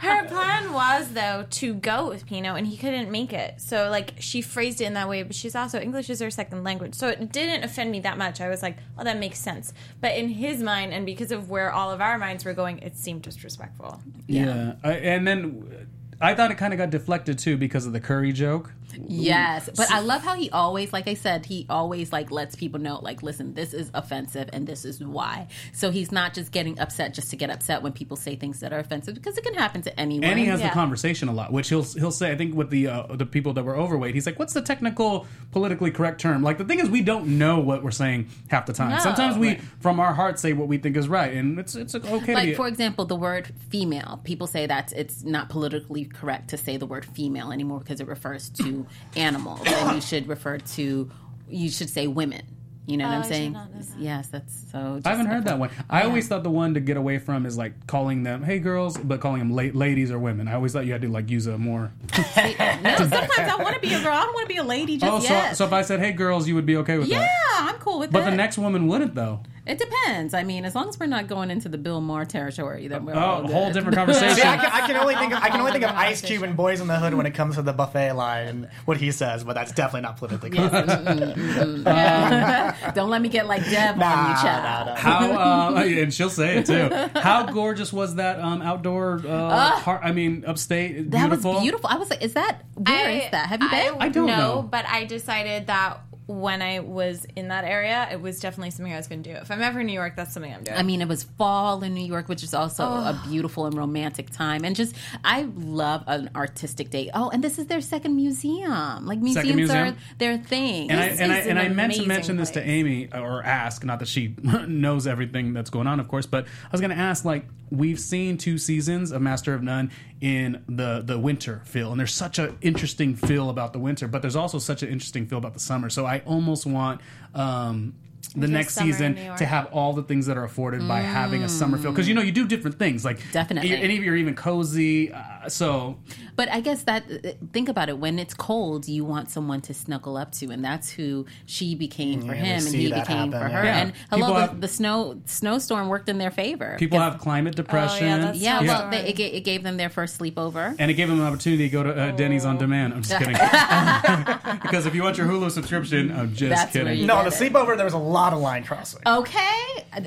her 0.00 0.24
plan 0.28 0.72
was 0.72 1.08
though 1.10 1.44
to 1.50 1.74
go 1.74 2.08
with 2.08 2.26
Pino, 2.26 2.54
and 2.54 2.66
he 2.66 2.76
couldn't 2.76 3.10
make 3.10 3.32
it. 3.32 3.60
So 3.60 3.88
like 3.90 4.14
she 4.18 4.40
phrased 4.40 4.80
it 4.80 4.84
in 4.86 4.94
that 4.94 5.08
way, 5.08 5.22
but 5.22 5.34
she's 5.34 5.54
also 5.54 5.80
English 5.80 6.10
is 6.10 6.20
her 6.20 6.30
second 6.30 6.64
language, 6.64 6.94
so 6.94 7.08
it 7.08 7.32
didn't 7.32 7.64
offend 7.64 7.90
me 7.90 8.00
that 8.00 8.18
much. 8.18 8.40
I 8.40 8.48
was 8.48 8.62
like, 8.62 8.76
oh, 8.98 9.04
that 9.04 9.18
makes 9.18 9.38
sense. 9.38 9.72
But 10.00 10.16
in 10.16 10.28
his 10.28 10.62
mind, 10.62 10.92
and 10.94 11.04
because 11.06 11.32
of 11.32 11.50
where 11.50 11.70
all 11.72 11.90
of 11.90 12.00
our 12.00 12.18
minds 12.18 12.44
were 12.44 12.54
going, 12.54 12.78
it 12.78 12.96
seemed 12.96 13.22
disrespectful. 13.22 14.00
yeah, 14.26 14.74
I, 14.84 14.92
and 14.94 15.26
then 15.26 15.88
I 16.20 16.34
thought 16.34 16.50
it 16.50 16.56
kind 16.56 16.72
of 16.72 16.78
got 16.78 16.90
deflected 16.90 17.38
too 17.38 17.56
because 17.56 17.86
of 17.86 17.92
the 17.92 18.00
curry 18.00 18.32
joke. 18.32 18.72
Yes, 19.08 19.68
but 19.76 19.90
I 19.90 20.00
love 20.00 20.22
how 20.22 20.34
he 20.34 20.50
always, 20.50 20.92
like 20.92 21.06
I 21.08 21.14
said, 21.14 21.46
he 21.46 21.66
always 21.68 22.12
like 22.12 22.30
lets 22.30 22.54
people 22.56 22.80
know, 22.80 22.98
like, 23.02 23.22
listen, 23.22 23.54
this 23.54 23.74
is 23.74 23.90
offensive 23.94 24.48
and 24.52 24.66
this 24.66 24.84
is 24.84 25.02
why. 25.04 25.48
So 25.72 25.90
he's 25.90 26.10
not 26.12 26.34
just 26.34 26.52
getting 26.52 26.78
upset 26.78 27.14
just 27.14 27.30
to 27.30 27.36
get 27.36 27.50
upset 27.50 27.82
when 27.82 27.92
people 27.92 28.16
say 28.16 28.36
things 28.36 28.60
that 28.60 28.72
are 28.72 28.78
offensive 28.78 29.14
because 29.14 29.36
it 29.36 29.44
can 29.44 29.54
happen 29.54 29.82
to 29.82 30.00
anyone. 30.00 30.24
And 30.24 30.38
he 30.38 30.46
has 30.46 30.60
Yeah. 30.60 30.68
the 30.68 30.74
conversation 30.74 31.28
a 31.28 31.32
lot, 31.32 31.52
which 31.52 31.68
he'll 31.68 31.82
he'll 31.82 32.10
say. 32.10 32.30
I 32.32 32.36
think 32.36 32.54
with 32.54 32.70
the 32.70 32.88
uh, 32.88 33.16
the 33.16 33.26
people 33.26 33.52
that 33.54 33.64
were 33.64 33.76
overweight, 33.76 34.14
he's 34.14 34.26
like, 34.26 34.38
"What's 34.38 34.52
the 34.54 34.62
technical, 34.62 35.26
politically 35.52 35.90
correct 35.90 36.20
term?" 36.20 36.42
Like 36.42 36.58
the 36.58 36.64
thing 36.64 36.80
is, 36.80 36.88
we 36.88 37.02
don't 37.02 37.38
know 37.38 37.60
what 37.60 37.82
we're 37.82 37.90
saying 37.90 38.28
half 38.48 38.66
the 38.66 38.72
time. 38.72 38.90
No. 38.90 38.98
Sometimes 39.00 39.36
we, 39.36 39.48
Right. 39.48 39.60
from 39.80 40.00
our 40.00 40.14
heart, 40.14 40.38
say 40.38 40.52
what 40.52 40.68
we 40.68 40.78
think 40.78 40.96
is 40.96 41.08
right, 41.08 41.32
and 41.34 41.58
it's 41.58 41.74
it's 41.74 41.94
okay. 41.94 42.26
to 42.26 42.32
like 42.34 42.44
be- 42.46 42.54
for 42.54 42.66
example, 42.68 43.04
the 43.04 43.16
word 43.16 43.48
female. 43.68 44.20
People 44.24 44.46
say 44.46 44.66
that 44.66 44.92
it's 44.96 45.22
not 45.22 45.48
politically 45.48 46.04
correct 46.04 46.48
to 46.50 46.56
say 46.56 46.76
the 46.76 46.86
word 46.86 47.04
female 47.04 47.52
anymore 47.52 47.78
because 47.80 48.00
it 48.00 48.06
refers 48.08 48.48
to 48.50 48.75
animals, 49.16 49.60
and 49.66 49.94
you 49.94 50.00
should 50.00 50.28
refer 50.28 50.58
to 50.58 51.10
you 51.48 51.70
should 51.70 51.88
say 51.88 52.06
women. 52.08 52.42
You 52.88 52.96
know 52.98 53.04
what 53.06 53.14
Oh, 53.14 53.16
I'm 53.16 53.22
I 53.22 53.28
saying? 53.28 53.52
that. 53.54 53.68
Yes, 53.98 54.28
that's 54.28 54.70
so. 54.70 55.00
I 55.04 55.08
haven't 55.10 55.26
just 55.26 55.34
heard 55.34 55.44
that 55.46 55.58
one. 55.58 55.70
I 55.90 56.02
always 56.02 56.28
thought 56.28 56.44
the 56.44 56.50
one 56.50 56.74
to 56.74 56.80
get 56.80 56.96
away 56.96 57.18
from 57.18 57.44
is 57.44 57.58
like 57.58 57.86
calling 57.88 58.22
them 58.22 58.44
"Hey 58.44 58.60
girls," 58.60 58.96
but 58.96 59.20
calling 59.20 59.40
them 59.40 59.50
la- 59.50 59.76
ladies 59.76 60.12
or 60.12 60.20
women. 60.20 60.46
I 60.46 60.54
always 60.54 60.72
thought 60.72 60.86
you 60.86 60.92
had 60.92 61.02
to 61.02 61.08
like 61.08 61.28
use 61.28 61.46
a 61.48 61.58
more. 61.58 61.90
No, 62.36 62.94
sometimes 62.96 63.30
I 63.38 63.56
want 63.60 63.74
to 63.74 63.80
be 63.80 63.92
a 63.92 64.00
girl. 64.00 64.12
I 64.12 64.22
don't 64.24 64.34
want 64.34 64.48
to 64.48 64.54
be 64.54 64.58
a 64.58 64.62
lady 64.62 64.98
just 64.98 65.12
Oh, 65.12 65.18
so, 65.18 65.32
yet. 65.32 65.56
so 65.56 65.64
if 65.64 65.72
I 65.72 65.82
said 65.82 65.98
"Hey 65.98 66.12
girls," 66.12 66.46
you 66.46 66.54
would 66.54 66.66
be 66.66 66.76
okay 66.78 66.98
with 66.98 67.08
yeah, 67.08 67.18
that. 67.20 67.30
Yeah, 67.58 67.68
I'm 67.72 67.78
cool 67.80 67.98
with 67.98 68.12
But 68.12 68.20
that. 68.24 68.30
the 68.30 68.36
next 68.36 68.56
woman 68.58 68.86
wouldn't 68.86 69.14
though. 69.16 69.40
It 69.66 69.78
depends. 69.78 70.34
I 70.34 70.44
mean, 70.44 70.64
as 70.64 70.74
long 70.74 70.88
as 70.88 70.98
we're 70.98 71.06
not 71.06 71.26
going 71.26 71.50
into 71.50 71.68
the 71.68 71.78
Bill 71.78 72.00
Maher 72.00 72.24
territory, 72.24 72.88
then 72.88 73.04
we're 73.04 73.14
all 73.14 73.40
Oh, 73.40 73.44
a 73.44 73.46
good. 73.46 73.52
whole 73.52 73.72
different 73.72 73.94
See, 73.94 73.96
conversation. 73.96 74.46
I 74.48 74.56
can, 74.58 74.72
I 74.72 74.86
can 74.86 74.96
only 74.96 75.14
think 75.16 75.32
of, 75.34 75.42
I 75.42 75.48
can 75.50 75.60
only 75.60 75.72
think 75.72 75.84
of 75.84 75.90
Ice 75.90 76.20
Cube 76.22 76.42
and 76.42 76.56
Boys 76.56 76.80
in 76.80 76.86
the 76.86 76.96
Hood 76.96 77.14
when 77.14 77.26
it 77.26 77.32
comes 77.34 77.56
to 77.56 77.62
the 77.62 77.72
buffet 77.72 78.12
line 78.12 78.46
and 78.48 78.68
what 78.84 78.96
he 78.98 79.10
says, 79.12 79.44
but 79.44 79.54
that's 79.54 79.72
definitely 79.72 80.02
not 80.02 80.16
politically 80.18 80.50
correct. 80.50 80.86
Don't 82.94 83.10
let 83.10 83.20
me 83.22 83.28
get 83.28 83.46
like 83.46 83.64
Dev 83.64 83.90
on 83.90 83.94
you, 83.94 83.98
Nah, 83.98 84.42
child. 84.42 84.86
nah, 84.86 84.94
nah. 84.94 84.96
How 84.96 85.76
uh, 85.76 85.82
and 85.84 86.12
she'll 86.14 86.30
say 86.30 86.58
it 86.58 86.66
too. 86.66 86.88
How 87.20 87.50
gorgeous 87.52 87.92
was 87.92 88.16
that 88.16 88.40
um, 88.40 88.62
outdoor? 88.62 89.20
Uh, 89.26 89.80
par- 89.80 90.00
I 90.02 90.12
mean, 90.12 90.44
upstate. 90.46 91.10
That 91.10 91.28
beautiful. 91.28 91.54
was 91.54 91.62
beautiful. 91.62 91.90
I 91.90 91.96
was 91.96 92.10
like, 92.10 92.22
is 92.22 92.34
that 92.34 92.64
where 92.74 93.10
is 93.10 93.30
that? 93.30 93.48
Have 93.48 93.62
you 93.62 93.70
been? 93.70 93.94
I 94.00 94.08
don't 94.08 94.26
know. 94.26 94.66
but 94.70 94.86
I 94.86 95.04
decided 95.04 95.66
that 95.68 95.98
when 96.26 96.60
I 96.60 96.80
was 96.80 97.24
in 97.36 97.48
that 97.48 97.64
area, 97.64 98.08
it 98.10 98.20
was 98.20 98.40
definitely 98.40 98.70
something 98.72 98.92
I 98.92 98.96
was 98.96 99.06
going 99.06 99.22
to 99.22 99.32
do. 99.32 99.36
If 99.36 99.50
I'm 99.50 99.62
ever 99.62 99.80
in 99.80 99.86
New 99.86 99.92
York, 99.92 100.16
that's 100.16 100.34
something 100.34 100.52
I'm 100.52 100.64
doing. 100.64 100.76
I 100.76 100.82
mean, 100.82 101.00
it 101.00 101.06
was 101.06 101.22
fall 101.22 101.84
in 101.84 101.94
New 101.94 102.04
York, 102.04 102.28
which 102.28 102.42
is 102.42 102.52
also 102.52 102.82
a 102.82 103.20
beautiful 103.28 103.66
and 103.66 103.76
romantic 103.76 104.30
time. 104.30 104.64
And 104.64 104.74
just, 104.74 104.96
I 105.24 105.48
love 105.54 106.02
an 106.08 106.30
artistic 106.34 106.90
day. 106.90 107.10
Oh, 107.14 107.30
and 107.30 107.44
this 107.44 107.60
is 107.60 107.66
their 107.66 107.80
second 107.80 108.16
museum. 108.16 109.06
Like 109.06 109.20
museums 109.20 109.54
museum? 109.54 109.94
are 109.94 109.96
their 110.18 110.36
thing. 110.36 110.90
And 110.90 110.98
I 110.98 111.06
and 111.06 111.32
I 111.32 111.38
and 111.38 111.58
an 111.58 111.58
I 111.58 111.68
meant 111.68 111.92
to 111.92 111.98
amazing 112.00 112.08
mention 112.08 112.36
this 112.36 112.50
to. 112.50 112.66
Amy 112.66 113.08
or 113.12 113.44
ask, 113.44 113.84
not 113.84 114.00
that 114.00 114.08
she 114.08 114.34
knows 114.42 115.06
everything 115.06 115.52
that's 115.52 115.70
going 115.70 115.86
on, 115.86 116.00
of 116.00 116.08
course, 116.08 116.26
but 116.26 116.44
I 116.44 116.68
was 116.72 116.80
going 116.80 116.90
to 116.90 116.96
ask 116.96 117.24
like 117.24 117.46
we've 117.70 118.00
seen 118.00 118.38
two 118.38 118.58
seasons 118.58 119.12
of 119.12 119.22
Master 119.22 119.54
of 119.54 119.62
None 119.62 119.90
in 120.20 120.64
the 120.68 121.02
the 121.04 121.18
winter 121.18 121.62
feel, 121.64 121.90
and 121.90 122.00
there's 122.00 122.14
such 122.14 122.38
an 122.38 122.56
interesting 122.62 123.14
feel 123.14 123.50
about 123.50 123.72
the 123.72 123.78
winter, 123.78 124.08
but 124.08 124.22
there's 124.22 124.36
also 124.36 124.58
such 124.58 124.82
an 124.82 124.88
interesting 124.88 125.26
feel 125.26 125.38
about 125.38 125.54
the 125.54 125.60
summer. 125.60 125.90
So 125.90 126.06
I 126.06 126.15
almost 126.20 126.66
want. 126.66 127.00
um 127.34 127.94
the 128.34 128.48
next 128.48 128.74
season 128.74 129.14
to 129.36 129.46
have 129.46 129.66
all 129.72 129.92
the 129.94 130.02
things 130.02 130.26
that 130.26 130.36
are 130.36 130.44
afforded 130.44 130.86
by 130.86 131.00
having 131.00 131.42
a 131.42 131.48
summer 131.48 131.78
feel 131.78 131.90
because 131.90 132.08
you 132.08 132.14
know 132.14 132.20
you 132.20 132.32
do 132.32 132.46
different 132.46 132.78
things 132.78 133.02
like 133.04 133.18
Definitely. 133.32 133.72
and 133.72 133.90
if 133.90 134.02
you're 134.02 134.16
even 134.16 134.34
cozy 134.34 135.12
uh, 135.12 135.22
so 135.48 135.96
But 136.36 136.50
I 136.50 136.60
guess 136.60 136.82
that 136.84 137.04
think 137.52 137.68
about 137.68 137.88
it. 137.88 137.98
When 137.98 138.18
it's 138.18 138.34
cold, 138.34 138.88
you 138.88 139.04
want 139.04 139.30
someone 139.30 139.60
to 139.62 139.74
snuggle 139.74 140.16
up 140.16 140.32
to, 140.32 140.50
and 140.50 140.64
that's 140.64 140.90
who 140.90 141.26
she 141.46 141.74
became 141.74 142.20
for 142.22 142.34
Yeah, 142.34 142.42
him, 142.58 142.66
and 142.66 142.74
he 142.74 142.88
became 142.88 143.04
happen, 143.32 143.32
for 143.32 143.38
her. 143.48 143.64
yeah. 143.64 143.78
And 143.78 143.92
hello, 144.10 144.34
the, 144.34 144.40
have- 144.40 144.60
the 144.60 144.68
snow 144.68 145.20
snowstorm 145.26 145.88
worked 145.88 146.08
in 146.08 146.18
their 146.18 146.30
favor. 146.30 146.76
people 146.78 146.98
have 146.98 147.18
climate 147.18 147.56
depression 147.56 148.20
that's 148.20 148.38
yeah, 148.38 148.60
Yeah. 148.60 148.66
well, 148.66 148.90
they, 148.90 149.08
it, 149.08 149.18
it 149.20 149.44
gave 149.44 149.62
them 149.62 149.76
their 149.76 149.88
first 149.90 150.18
sleepover. 150.18 150.76
and 150.78 150.90
it 150.90 150.94
gave 150.94 151.08
them 151.08 151.20
an 151.20 151.26
opportunity 151.26 151.64
to 151.64 151.68
go 151.72 151.82
to 151.82 151.90
uh, 151.94 152.10
Denny's 152.12 152.44
on 152.44 152.58
demand. 152.58 152.94
I'm 152.94 153.02
just 153.02 153.18
kidding. 153.18 153.34
because 154.62 154.86
if 154.86 154.94
you 154.94 155.02
want 155.02 155.18
your 155.18 155.26
Hulu 155.26 155.50
subscription, 155.50 156.10
I'm 156.12 156.34
just 156.34 156.50
That's 156.50 156.72
kidding. 156.72 157.06
No, 157.06 157.22
get 157.22 157.30
the 157.30 157.44
it. 157.44 157.52
sleepover 157.52 157.76
there 157.76 157.84
was 157.84 157.94
a 157.94 157.98
lot 157.98 158.32
of 158.32 158.40
line 158.40 158.64
crossing. 158.64 159.00
Okay, 159.06 159.52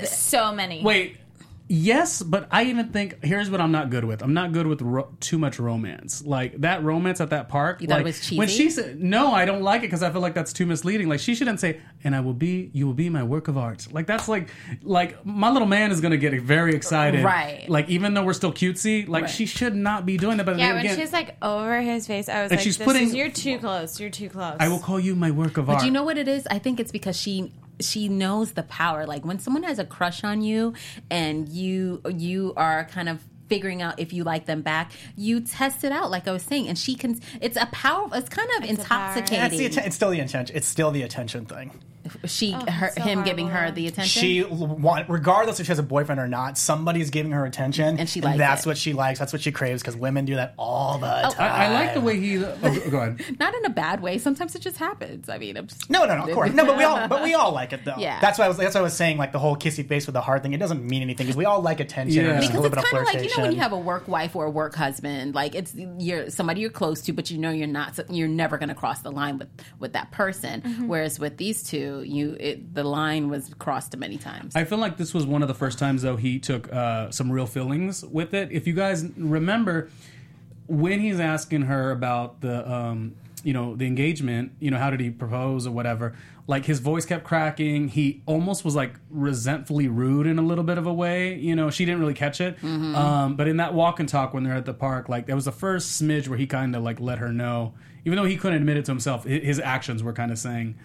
So 0.05 0.51
many. 0.53 0.83
Wait, 0.83 1.17
yes, 1.69 2.21
but 2.21 2.47
I 2.51 2.63
even 2.65 2.89
think 2.89 3.23
here's 3.23 3.49
what 3.49 3.61
I'm 3.61 3.71
not 3.71 3.89
good 3.89 4.03
with. 4.03 4.21
I'm 4.21 4.33
not 4.33 4.51
good 4.51 4.67
with 4.67 4.81
ro- 4.81 5.15
too 5.19 5.37
much 5.37 5.59
romance. 5.59 6.23
Like 6.25 6.59
that 6.61 6.83
romance 6.83 7.21
at 7.21 7.29
that 7.29 7.47
park. 7.47 7.81
You 7.81 7.87
thought 7.87 8.01
it 8.01 8.05
like, 8.05 8.15
was 8.15 8.31
When 8.31 8.47
she 8.47 8.69
said 8.69 8.99
no, 8.99 9.31
I 9.31 9.45
don't 9.45 9.61
like 9.61 9.79
it 9.79 9.83
because 9.83 10.03
I 10.03 10.11
feel 10.11 10.21
like 10.21 10.33
that's 10.33 10.51
too 10.51 10.65
misleading. 10.65 11.07
Like 11.07 11.19
she 11.19 11.35
shouldn't 11.35 11.59
say, 11.59 11.79
"And 12.03 12.15
I 12.15 12.19
will 12.21 12.33
be, 12.33 12.71
you 12.73 12.85
will 12.87 12.93
be 12.93 13.09
my 13.09 13.23
work 13.23 13.47
of 13.47 13.57
art." 13.57 13.87
Like 13.91 14.07
that's 14.07 14.27
like, 14.27 14.49
like 14.81 15.25
my 15.25 15.49
little 15.51 15.67
man 15.67 15.91
is 15.91 16.01
gonna 16.01 16.17
get 16.17 16.33
very 16.41 16.73
excited. 16.75 17.23
Right. 17.23 17.69
Like 17.69 17.87
even 17.89 18.13
though 18.15 18.23
we're 18.23 18.33
still 18.33 18.51
cutesy, 18.51 19.07
like 19.07 19.23
Right. 19.23 19.29
she 19.31 19.45
should 19.45 19.75
not 19.75 20.05
be 20.05 20.17
doing 20.17 20.37
that. 20.37 20.45
But 20.45 20.57
Yeah, 20.57 20.67
then 20.67 20.75
when 20.77 20.85
again, 20.85 20.97
she's 20.97 21.13
like 21.13 21.35
over 21.41 21.79
his 21.81 22.07
face, 22.07 22.27
I 22.27 22.41
was 22.43 22.51
And 22.51 22.57
like, 22.59 22.63
she's 22.63 22.77
this 22.77 22.85
putting- 22.85 23.07
is, 23.09 23.13
"You're 23.15 23.29
too 23.29 23.59
close. 23.59 23.99
You're 23.99 24.09
too 24.09 24.29
close." 24.29 24.57
I 24.59 24.67
will 24.67 24.79
call 24.79 24.99
you 24.99 25.15
my 25.15 25.31
work 25.31 25.57
of 25.57 25.69
art. 25.69 25.79
But 25.79 25.85
you 25.85 25.91
know 25.91 26.03
what 26.03 26.17
it 26.17 26.27
is? 26.27 26.47
I 26.49 26.57
think 26.59 26.79
it's 26.79 26.91
because 26.91 27.19
she 27.19 27.51
she 27.79 28.07
knows 28.07 28.53
the 28.53 28.63
power. 28.63 29.05
Like 29.05 29.25
when 29.25 29.39
someone 29.39 29.63
has 29.63 29.79
a 29.79 29.85
crush 29.85 30.23
on 30.23 30.41
you 30.41 30.73
and 31.09 31.49
you 31.49 32.01
you 32.09 32.53
are 32.55 32.85
kind 32.85 33.09
of 33.09 33.23
figuring 33.47 33.81
out 33.81 33.99
if 33.99 34.13
you 34.13 34.23
like 34.23 34.45
them 34.45 34.61
back, 34.61 34.91
you 35.15 35.41
test 35.41 35.83
it 35.83 35.91
out 35.91 36.11
like 36.11 36.27
I 36.27 36.31
was 36.31 36.43
saying 36.43 36.67
and 36.67 36.77
she 36.77 36.95
can 36.95 37.19
it's 37.41 37.57
a 37.57 37.67
power 37.67 38.09
it's 38.13 38.29
kind 38.29 38.49
of 38.57 38.63
a 38.63 38.67
power. 38.67 39.13
intoxicating. 39.15 39.59
That's 39.59 39.75
the 39.75 39.85
it's 39.85 39.95
still 39.95 40.11
the 40.11 40.19
attention. 40.19 40.55
It's 40.55 40.67
still 40.67 40.91
the 40.91 41.01
attention 41.03 41.45
thing. 41.45 41.71
She 42.25 42.53
Oh, 42.53 42.71
her, 42.71 42.91
so 42.95 43.01
him 43.01 43.23
giving 43.23 43.47
her 43.47 43.71
the 43.71 43.87
attention. 43.87 44.21
She 44.21 44.43
want, 44.43 45.09
regardless 45.09 45.59
if 45.59 45.65
she 45.65 45.71
has 45.71 45.79
a 45.79 45.83
boyfriend 45.83 46.19
or 46.19 46.27
not, 46.27 46.57
somebody's 46.57 47.09
giving 47.09 47.31
her 47.31 47.45
attention, 47.45 47.99
And 47.99 48.09
she 48.09 48.21
likes 48.21 48.37
that's 48.37 48.65
it. 48.65 48.69
what 48.69 48.77
she 48.77 48.93
likes. 48.93 49.19
That's 49.19 49.33
what 49.33 49.41
she 49.41 49.51
craves 49.51 49.81
because 49.81 49.95
women 49.95 50.25
do 50.25 50.35
that 50.35 50.53
all 50.57 50.97
the 50.97 51.07
time. 51.07 51.33
I, 51.37 51.65
I 51.65 51.73
like 51.73 51.93
the 51.93 52.01
way 52.01 52.19
he. 52.19 52.43
Oh, 52.43 52.53
go 52.89 52.97
ahead. 52.99 53.21
not 53.39 53.53
in 53.55 53.65
a 53.65 53.69
bad 53.69 54.01
way. 54.01 54.17
Sometimes 54.17 54.55
it 54.55 54.61
just 54.61 54.77
happens. 54.77 55.29
I 55.29 55.37
mean, 55.37 55.57
I'm 55.57 55.67
just, 55.67 55.89
No, 55.89 56.05
no, 56.05 56.17
no. 56.17 56.25
Of 56.25 56.33
course, 56.33 56.51
no. 56.53 56.65
But 56.65 56.77
we 56.77 56.83
all, 56.83 57.07
but 57.07 57.23
we 57.23 57.33
all 57.33 57.51
like 57.51 57.73
it 57.73 57.85
though. 57.85 57.95
Yeah. 57.97 58.19
That's 58.19 58.37
why 58.39 58.45
I 58.45 58.47
was. 58.47 58.57
That's 58.57 58.75
why 58.75 58.81
I 58.81 58.83
was 58.83 58.93
saying 58.93 59.17
like 59.17 59.31
the 59.31 59.39
whole 59.39 59.55
kissy 59.55 59.87
face 59.87 60.05
with 60.07 60.13
the 60.13 60.21
heart 60.21 60.43
thing. 60.43 60.53
It 60.53 60.57
doesn't 60.59 60.83
mean 60.83 61.01
anything 61.01 61.25
because 61.27 61.37
we 61.37 61.45
all 61.45 61.61
like 61.61 61.79
attention. 61.79 62.23
Yeah. 62.25 62.31
and 62.31 62.37
a 62.39 62.41
because 62.41 62.55
little 62.61 62.77
it's 62.77 62.89
kind 62.89 63.01
of 63.03 63.07
of 63.07 63.13
like 63.13 63.23
you 63.23 63.37
know 63.37 63.43
when 63.43 63.51
you 63.53 63.59
have 63.59 63.73
a 63.73 63.77
work 63.77 64.07
wife 64.07 64.35
or 64.35 64.45
a 64.45 64.49
work 64.49 64.75
husband, 64.75 65.35
like 65.35 65.55
it's 65.55 65.73
you're 65.75 66.29
somebody 66.29 66.61
you're 66.61 66.69
close 66.69 67.01
to, 67.01 67.13
but 67.13 67.29
you 67.31 67.37
know 67.37 67.49
you're 67.51 67.67
not, 67.67 67.99
you're 68.09 68.27
never 68.27 68.57
going 68.57 68.69
to 68.69 68.75
cross 68.75 69.01
the 69.01 69.11
line 69.11 69.37
with 69.37 69.49
with 69.79 69.93
that 69.93 70.11
person. 70.11 70.61
Mm-hmm. 70.61 70.87
Whereas 70.87 71.19
with 71.19 71.37
these 71.37 71.63
two, 71.63 71.98
you 72.01 72.35
it, 72.39 72.73
the 72.73 72.83
line 72.83 73.29
was 73.29 73.53
crossed 73.59 73.95
many 73.97 74.17
times. 74.17 74.55
I 74.55 74.63
feel 74.63 74.77
like 74.77 74.97
this 74.97 75.13
was 75.13 75.25
one 75.25 75.41
of 75.41 75.47
the 75.47 75.53
first 75.53 75.79
times 75.79 76.01
though 76.01 76.15
he 76.15 76.39
took 76.39 76.71
uh, 76.71 77.11
some 77.11 77.31
real 77.31 77.45
feelings 77.45 78.03
with 78.03 78.33
it. 78.33 78.51
If 78.51 78.67
you 78.67 78.73
guys 78.73 79.05
remember 79.17 79.89
when 80.67 80.99
he's 80.99 81.19
asking 81.19 81.63
her 81.63 81.91
about 81.91 82.41
the 82.41 82.71
um, 82.71 83.15
you 83.43 83.53
know 83.53 83.75
the 83.75 83.85
engagement, 83.87 84.51
you 84.59 84.71
know 84.71 84.77
how 84.77 84.89
did 84.89 84.99
he 84.99 85.09
propose 85.09 85.65
or 85.65 85.71
whatever, 85.71 86.15
like 86.47 86.65
his 86.65 86.79
voice 86.79 87.05
kept 87.05 87.23
cracking. 87.23 87.87
He 87.87 88.21
almost 88.25 88.65
was 88.65 88.75
like 88.75 88.95
resentfully 89.09 89.87
rude 89.87 90.27
in 90.27 90.37
a 90.39 90.41
little 90.41 90.63
bit 90.63 90.77
of 90.77 90.85
a 90.85 90.93
way. 90.93 91.35
You 91.35 91.55
know 91.55 91.69
she 91.69 91.85
didn't 91.85 92.01
really 92.01 92.13
catch 92.13 92.41
it, 92.41 92.61
um, 92.63 93.35
but 93.35 93.47
in 93.47 93.57
that 93.57 93.73
walk 93.73 93.99
and 93.99 94.07
talk 94.07 94.33
when 94.33 94.43
they're 94.43 94.53
at 94.53 94.65
the 94.65 94.73
park, 94.73 95.09
like 95.09 95.25
that 95.27 95.35
was 95.35 95.45
the 95.45 95.51
first 95.51 96.01
smidge 96.01 96.27
where 96.27 96.37
he 96.37 96.45
kind 96.47 96.75
of 96.75 96.83
like 96.83 96.99
let 96.99 97.19
her 97.19 97.31
know, 97.31 97.73
even 98.05 98.17
though 98.17 98.25
he 98.25 98.37
couldn't 98.37 98.57
admit 98.57 98.77
it 98.77 98.85
to 98.85 98.91
himself, 98.91 99.23
his 99.23 99.59
actions 99.59 100.03
were 100.03 100.13
kind 100.13 100.31
of 100.31 100.37
saying. 100.37 100.75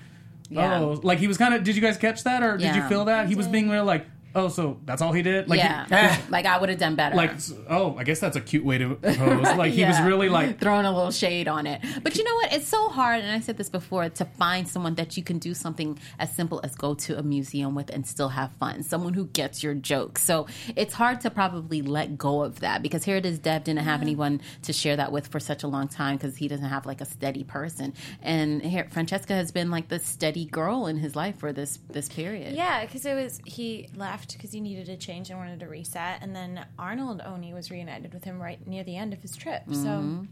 Oh, 0.50 0.54
yeah. 0.54 0.80
Oh, 0.80 1.00
like 1.02 1.18
he 1.18 1.26
was 1.26 1.38
kind 1.38 1.54
of. 1.54 1.64
Did 1.64 1.74
you 1.74 1.82
guys 1.82 1.96
catch 1.96 2.22
that, 2.24 2.42
or 2.42 2.56
did 2.56 2.74
you 2.76 2.82
feel 2.88 3.06
that 3.06 3.28
he 3.28 3.34
was 3.34 3.48
being 3.48 3.70
real? 3.70 3.84
Like, 3.84 4.06
oh, 4.34 4.48
so 4.48 4.78
that's 4.84 5.02
all 5.02 5.12
he 5.12 5.22
did. 5.22 5.48
Like, 5.48 5.60
he- 5.60 5.66
yeah, 5.66 5.86
ah. 5.90 6.22
like 6.28 6.46
I 6.46 6.58
would 6.58 6.68
have 6.68 6.78
done 6.78 6.96
better. 6.96 7.16
like, 7.16 7.32
oh, 7.68 7.96
I 7.96 8.04
guess 8.04 8.20
that's 8.20 8.36
a 8.36 8.40
cute 8.40 8.64
way 8.64 8.78
to 8.78 8.94
propose. 8.96 9.56
Like 9.56 9.72
he 9.72 9.84
was 9.84 10.00
really 10.02 10.28
like, 10.28 10.58
throwing 10.60 10.86
a 10.86 10.92
little 10.92 11.10
shade 11.10 11.48
on 11.48 11.66
it. 11.66 11.80
But 12.02 12.16
you 12.16 12.24
know 12.24 12.34
what? 12.34 12.52
It's 12.52 12.68
so 12.68 12.88
hard, 12.88 13.22
and 13.22 13.30
I 13.30 13.40
said 13.40 13.56
this 13.56 13.68
before, 13.68 14.08
to 14.08 14.24
find 14.24 14.68
someone 14.68 14.94
that 14.96 15.16
you 15.16 15.22
can 15.22 15.38
do 15.38 15.54
something 15.54 15.98
as 16.18 16.34
simple 16.34 16.60
as 16.64 16.74
go 16.74 16.94
to 16.94 17.18
a 17.18 17.22
museum 17.22 17.74
with 17.74 17.90
and 17.90 18.06
still 18.06 18.30
have 18.30 18.52
fun. 18.52 18.82
Someone 18.82 19.14
who 19.14 19.26
gets 19.26 19.62
your 19.62 19.74
jokes. 19.74 20.22
So 20.24 20.46
it's 20.76 20.94
hard 20.94 21.20
to 21.22 21.30
probably 21.30 21.82
let 21.82 22.18
go 22.18 22.42
of 22.42 22.60
that 22.60 22.82
because 22.82 23.04
here 23.04 23.16
it 23.16 23.26
is. 23.26 23.38
Dev 23.38 23.64
didn't 23.64 23.84
have 23.84 24.00
anyone 24.02 24.40
to 24.62 24.72
share 24.72 24.96
that 24.96 25.12
with 25.12 25.26
for 25.28 25.40
such 25.40 25.62
a 25.62 25.68
long 25.68 25.88
time 25.88 26.16
because 26.16 26.36
he 26.36 26.48
doesn't 26.48 26.68
have 26.68 26.86
like 26.86 27.00
a 27.00 27.04
steady 27.04 27.44
person. 27.44 27.92
And 28.22 28.62
here, 28.62 28.88
Francesca 28.90 29.34
has 29.34 29.52
been 29.52 29.70
like 29.70 29.88
the 29.88 29.98
steady 29.98 30.46
girl 30.46 30.86
in 30.86 30.96
his 30.96 31.14
life 31.14 31.38
for 31.38 31.52
this 31.52 31.78
this 31.90 32.08
period. 32.08 32.54
Yeah, 32.54 32.84
because 32.84 33.04
it 33.04 33.14
was 33.14 33.40
he 33.44 33.88
left 33.96 34.23
because 34.32 34.52
he 34.52 34.60
needed 34.60 34.88
a 34.88 34.96
change 34.96 35.30
and 35.30 35.38
wanted 35.38 35.60
to 35.60 35.66
reset, 35.68 36.22
and 36.22 36.34
then 36.34 36.64
Arnold 36.78 37.20
Oni 37.24 37.52
was 37.52 37.70
reunited 37.70 38.12
with 38.14 38.24
him 38.24 38.40
right 38.42 38.64
near 38.66 38.82
the 38.84 38.96
end 38.96 39.12
of 39.12 39.20
his 39.22 39.36
trip. 39.36 39.62
So 39.68 39.74
mm-hmm. 39.74 40.24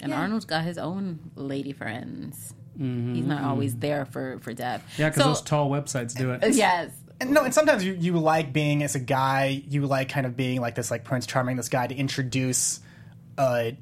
And 0.00 0.10
Yeah. 0.12 0.20
Arnold's 0.20 0.44
got 0.44 0.64
his 0.64 0.78
own 0.78 1.18
lady 1.34 1.72
friends. 1.72 2.54
Mm-hmm. 2.78 3.14
He's 3.14 3.26
not 3.26 3.42
always 3.42 3.74
there 3.76 4.04
for 4.06 4.38
for 4.40 4.52
Dev. 4.52 4.82
yeah, 4.96 5.08
because 5.08 5.22
So- 5.22 5.28
those 5.30 5.42
tall 5.42 5.70
websites 5.70 6.14
do 6.16 6.30
it. 6.32 6.42
Yes. 6.54 6.90
And 7.20 7.30
no, 7.32 7.42
and 7.42 7.52
sometimes 7.52 7.84
you, 7.84 7.94
you 7.94 8.12
like 8.16 8.52
being 8.52 8.84
as 8.84 8.94
a 8.94 9.00
guy, 9.00 9.60
you 9.68 9.86
like 9.86 10.08
kind 10.08 10.24
of 10.24 10.36
being 10.36 10.60
like 10.60 10.76
this, 10.76 10.88
like 10.88 11.02
Prince 11.02 11.26
Charming, 11.26 11.56
this 11.56 11.68
guy 11.68 11.88
to 11.88 11.94
introduce 11.94 12.78
a 13.36 13.76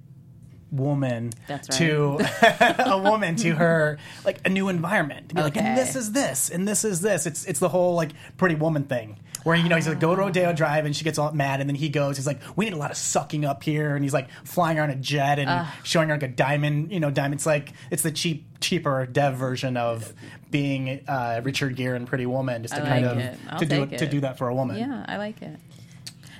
woman 0.70 1.32
right. 1.48 1.62
to 1.62 2.18
a 2.86 2.98
woman 2.98 3.36
to 3.36 3.54
her 3.54 3.98
like 4.24 4.40
a 4.44 4.48
new 4.48 4.68
environment. 4.68 5.28
To 5.30 5.34
be 5.34 5.42
like, 5.42 5.56
and 5.56 5.76
this 5.76 5.96
is 5.96 6.12
this, 6.12 6.50
and 6.50 6.66
this 6.66 6.84
is 6.84 7.00
this. 7.00 7.26
It's 7.26 7.44
it's 7.44 7.60
the 7.60 7.68
whole 7.68 7.94
like 7.94 8.12
pretty 8.36 8.54
woman 8.54 8.84
thing. 8.84 9.18
Where 9.44 9.54
you 9.54 9.68
know 9.68 9.76
he's 9.76 9.86
like 9.86 10.00
go 10.00 10.12
to 10.12 10.20
Rodeo 10.20 10.52
Drive 10.52 10.86
and 10.86 10.96
she 10.96 11.04
gets 11.04 11.18
all 11.18 11.30
mad 11.30 11.60
and 11.60 11.70
then 11.70 11.76
he 11.76 11.88
goes 11.88 12.16
he's 12.16 12.26
like 12.26 12.40
we 12.56 12.64
need 12.64 12.74
a 12.74 12.78
lot 12.78 12.90
of 12.90 12.96
sucking 12.96 13.44
up 13.44 13.62
here 13.62 13.94
and 13.94 14.04
he's 14.04 14.12
like 14.12 14.28
flying 14.42 14.76
her 14.76 14.82
on 14.82 14.90
a 14.90 14.96
jet 14.96 15.38
and 15.38 15.68
showing 15.84 16.08
her 16.08 16.16
like 16.16 16.24
a 16.24 16.28
diamond 16.28 16.90
you 16.90 16.98
know 16.98 17.12
diamond 17.12 17.34
it's 17.34 17.46
like 17.46 17.72
it's 17.92 18.02
the 18.02 18.10
cheap 18.10 18.44
cheaper 18.58 19.06
dev 19.06 19.36
version 19.36 19.76
of 19.76 20.12
being 20.50 21.00
uh, 21.06 21.40
Richard 21.44 21.76
Gere 21.76 21.94
and 21.94 22.08
Pretty 22.08 22.26
Woman 22.26 22.62
just 22.62 22.74
to 22.74 22.82
I 22.82 22.88
kind 22.88 23.06
like 23.06 23.12
of 23.12 23.18
it. 23.18 23.38
I'll 23.48 23.58
to 23.60 23.66
do 23.66 23.86
take 23.86 23.98
to 23.98 24.06
do 24.08 24.20
that 24.20 24.38
for 24.38 24.48
a 24.48 24.54
woman. 24.54 24.78
Yeah, 24.78 25.04
I 25.06 25.16
like 25.16 25.40
it. 25.42 25.58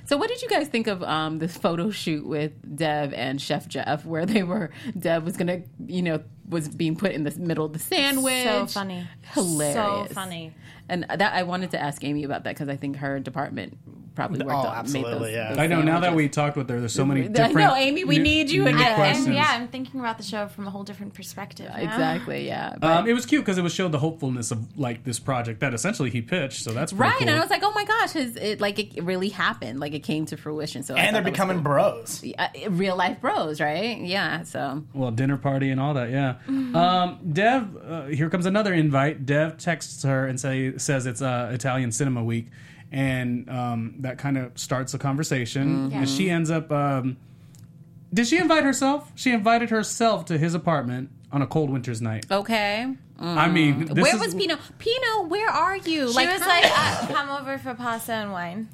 So, 0.07 0.15
what 0.15 0.29
did 0.29 0.41
you 0.41 0.47
guys 0.47 0.69
think 0.69 0.87
of 0.87 1.03
um, 1.03 1.39
this 1.39 1.57
photo 1.57 1.91
shoot 1.91 2.25
with 2.25 2.53
Dev 2.77 3.13
and 3.13 3.41
Chef 3.41 3.67
Jeff, 3.67 4.05
where 4.05 4.25
they 4.25 4.41
were 4.41 4.71
Dev 4.97 5.25
was 5.25 5.35
gonna, 5.35 5.63
you 5.85 6.01
know, 6.01 6.23
was 6.47 6.69
being 6.69 6.95
put 6.95 7.11
in 7.11 7.25
the 7.25 7.37
middle 7.37 7.65
of 7.65 7.73
the 7.73 7.79
sandwich? 7.79 8.45
so 8.45 8.67
funny, 8.67 9.05
hilarious, 9.33 10.09
so 10.09 10.13
funny. 10.13 10.53
And 10.87 11.05
that 11.09 11.33
I 11.33 11.43
wanted 11.43 11.71
to 11.71 11.81
ask 11.81 12.05
Amy 12.05 12.23
about 12.23 12.45
that 12.45 12.55
because 12.55 12.69
I 12.69 12.77
think 12.77 12.95
her 12.97 13.19
department 13.19 13.77
probably 14.17 14.39
worked 14.39 14.51
Oh, 14.51 14.57
on 14.57 14.73
made 14.73 14.79
absolutely, 14.79 15.11
those, 15.19 15.31
yeah. 15.31 15.49
those 15.49 15.57
I 15.59 15.67
know. 15.67 15.81
Now 15.81 15.99
that 16.01 16.13
we 16.15 16.27
talked 16.27 16.57
with 16.57 16.67
her, 16.69 16.79
there's 16.79 16.93
so 16.93 17.05
many 17.05 17.23
I 17.23 17.27
different. 17.27 17.55
know, 17.55 17.75
Amy, 17.75 18.03
we 18.03 18.17
new- 18.17 18.23
need 18.23 18.49
you 18.51 18.67
again. 18.67 18.77
I, 18.81 18.95
questions. 18.95 19.27
Yeah, 19.29 19.47
I'm 19.47 19.67
thinking 19.69 19.99
about 20.01 20.17
the 20.17 20.23
show 20.23 20.47
from 20.47 20.67
a 20.67 20.69
whole 20.69 20.83
different 20.83 21.13
perspective. 21.13 21.69
now. 21.69 21.77
exactly, 21.79 22.45
yeah. 22.47 22.73
But- 22.79 22.97
Um, 22.97 23.07
it 23.07 23.13
was 23.13 23.25
cute 23.25 23.43
because 23.45 23.57
it 23.57 23.61
was 23.61 23.73
showed 23.73 23.91
the 23.93 23.99
hopefulness 23.99 24.51
of 24.51 24.77
like 24.77 25.03
this 25.05 25.19
project 25.19 25.59
that 25.61 25.73
essentially 25.73 26.09
he 26.09 26.21
pitched. 26.21 26.63
So 26.63 26.71
that's 26.73 26.91
Right, 26.91 27.13
cool. 27.19 27.27
and 27.29 27.37
I 27.37 27.39
was 27.39 27.49
like, 27.49 27.61
"Oh 27.63 27.71
my 27.73 27.85
gosh!" 27.85 28.11
His, 28.11 28.35
it 28.35 28.59
like 28.59 28.79
it 28.79 29.03
really 29.03 29.29
happened, 29.29 29.79
like 29.79 29.93
it 29.93 30.03
came 30.03 30.25
to 30.25 30.35
fruition. 30.37 30.83
So 30.83 30.95
And 30.95 31.15
they're 31.15 31.21
becoming 31.23 31.57
cool. 31.57 31.63
bros. 31.63 32.23
Uh, 32.37 32.47
real 32.69 32.95
life 32.95 33.21
bros, 33.21 33.61
right? 33.61 33.99
Yeah. 34.01 34.43
So 34.43 34.83
well, 34.93 35.11
dinner 35.11 35.37
party 35.37 35.69
and 35.69 35.79
all 35.79 35.93
that. 35.93 36.09
Yeah. 36.09 36.35
Um, 36.47 37.19
Dev, 37.31 37.77
uh, 37.87 38.05
here 38.07 38.29
comes 38.29 38.45
another 38.45 38.73
invite. 38.73 39.25
Dev 39.25 39.57
texts 39.57 40.03
her 40.03 40.25
and 40.25 40.39
say 40.39 40.77
says 40.77 41.05
it's 41.05 41.21
uh, 41.21 41.51
Italian 41.53 41.91
Cinema 41.91 42.23
Week, 42.23 42.47
and 42.91 43.49
um, 43.49 43.95
that 43.99 44.17
kind 44.17 44.37
of 44.37 44.57
starts 44.57 44.93
a 44.93 44.97
conversation. 44.97 45.91
And 45.93 46.07
she 46.09 46.29
ends 46.29 46.49
up. 46.51 46.71
Um, 46.71 47.17
did 48.13 48.27
she 48.27 48.37
invite 48.37 48.63
herself? 48.63 49.11
She 49.15 49.31
invited 49.31 49.69
herself 49.69 50.25
to 50.25 50.37
his 50.37 50.53
apartment 50.53 51.09
on 51.31 51.41
a 51.41 51.47
cold 51.47 51.69
winter's 51.69 52.01
night. 52.01 52.25
okay. 52.31 52.95
I 53.19 53.49
mean, 53.49 53.85
this 53.85 54.03
where 54.03 54.15
is- 54.15 54.21
was 54.21 54.35
Pino? 54.35 54.57
Pino, 54.77 55.23
where 55.23 55.49
are 55.49 55.75
you? 55.75 56.11
She 56.13 56.25
was 56.25 56.39
how- 56.39 56.47
like, 56.47 56.65
uh, 56.65 57.07
"Come 57.13 57.29
over 57.31 57.57
for 57.57 57.73
pasta 57.73 58.13
and 58.13 58.31
wine." 58.31 58.69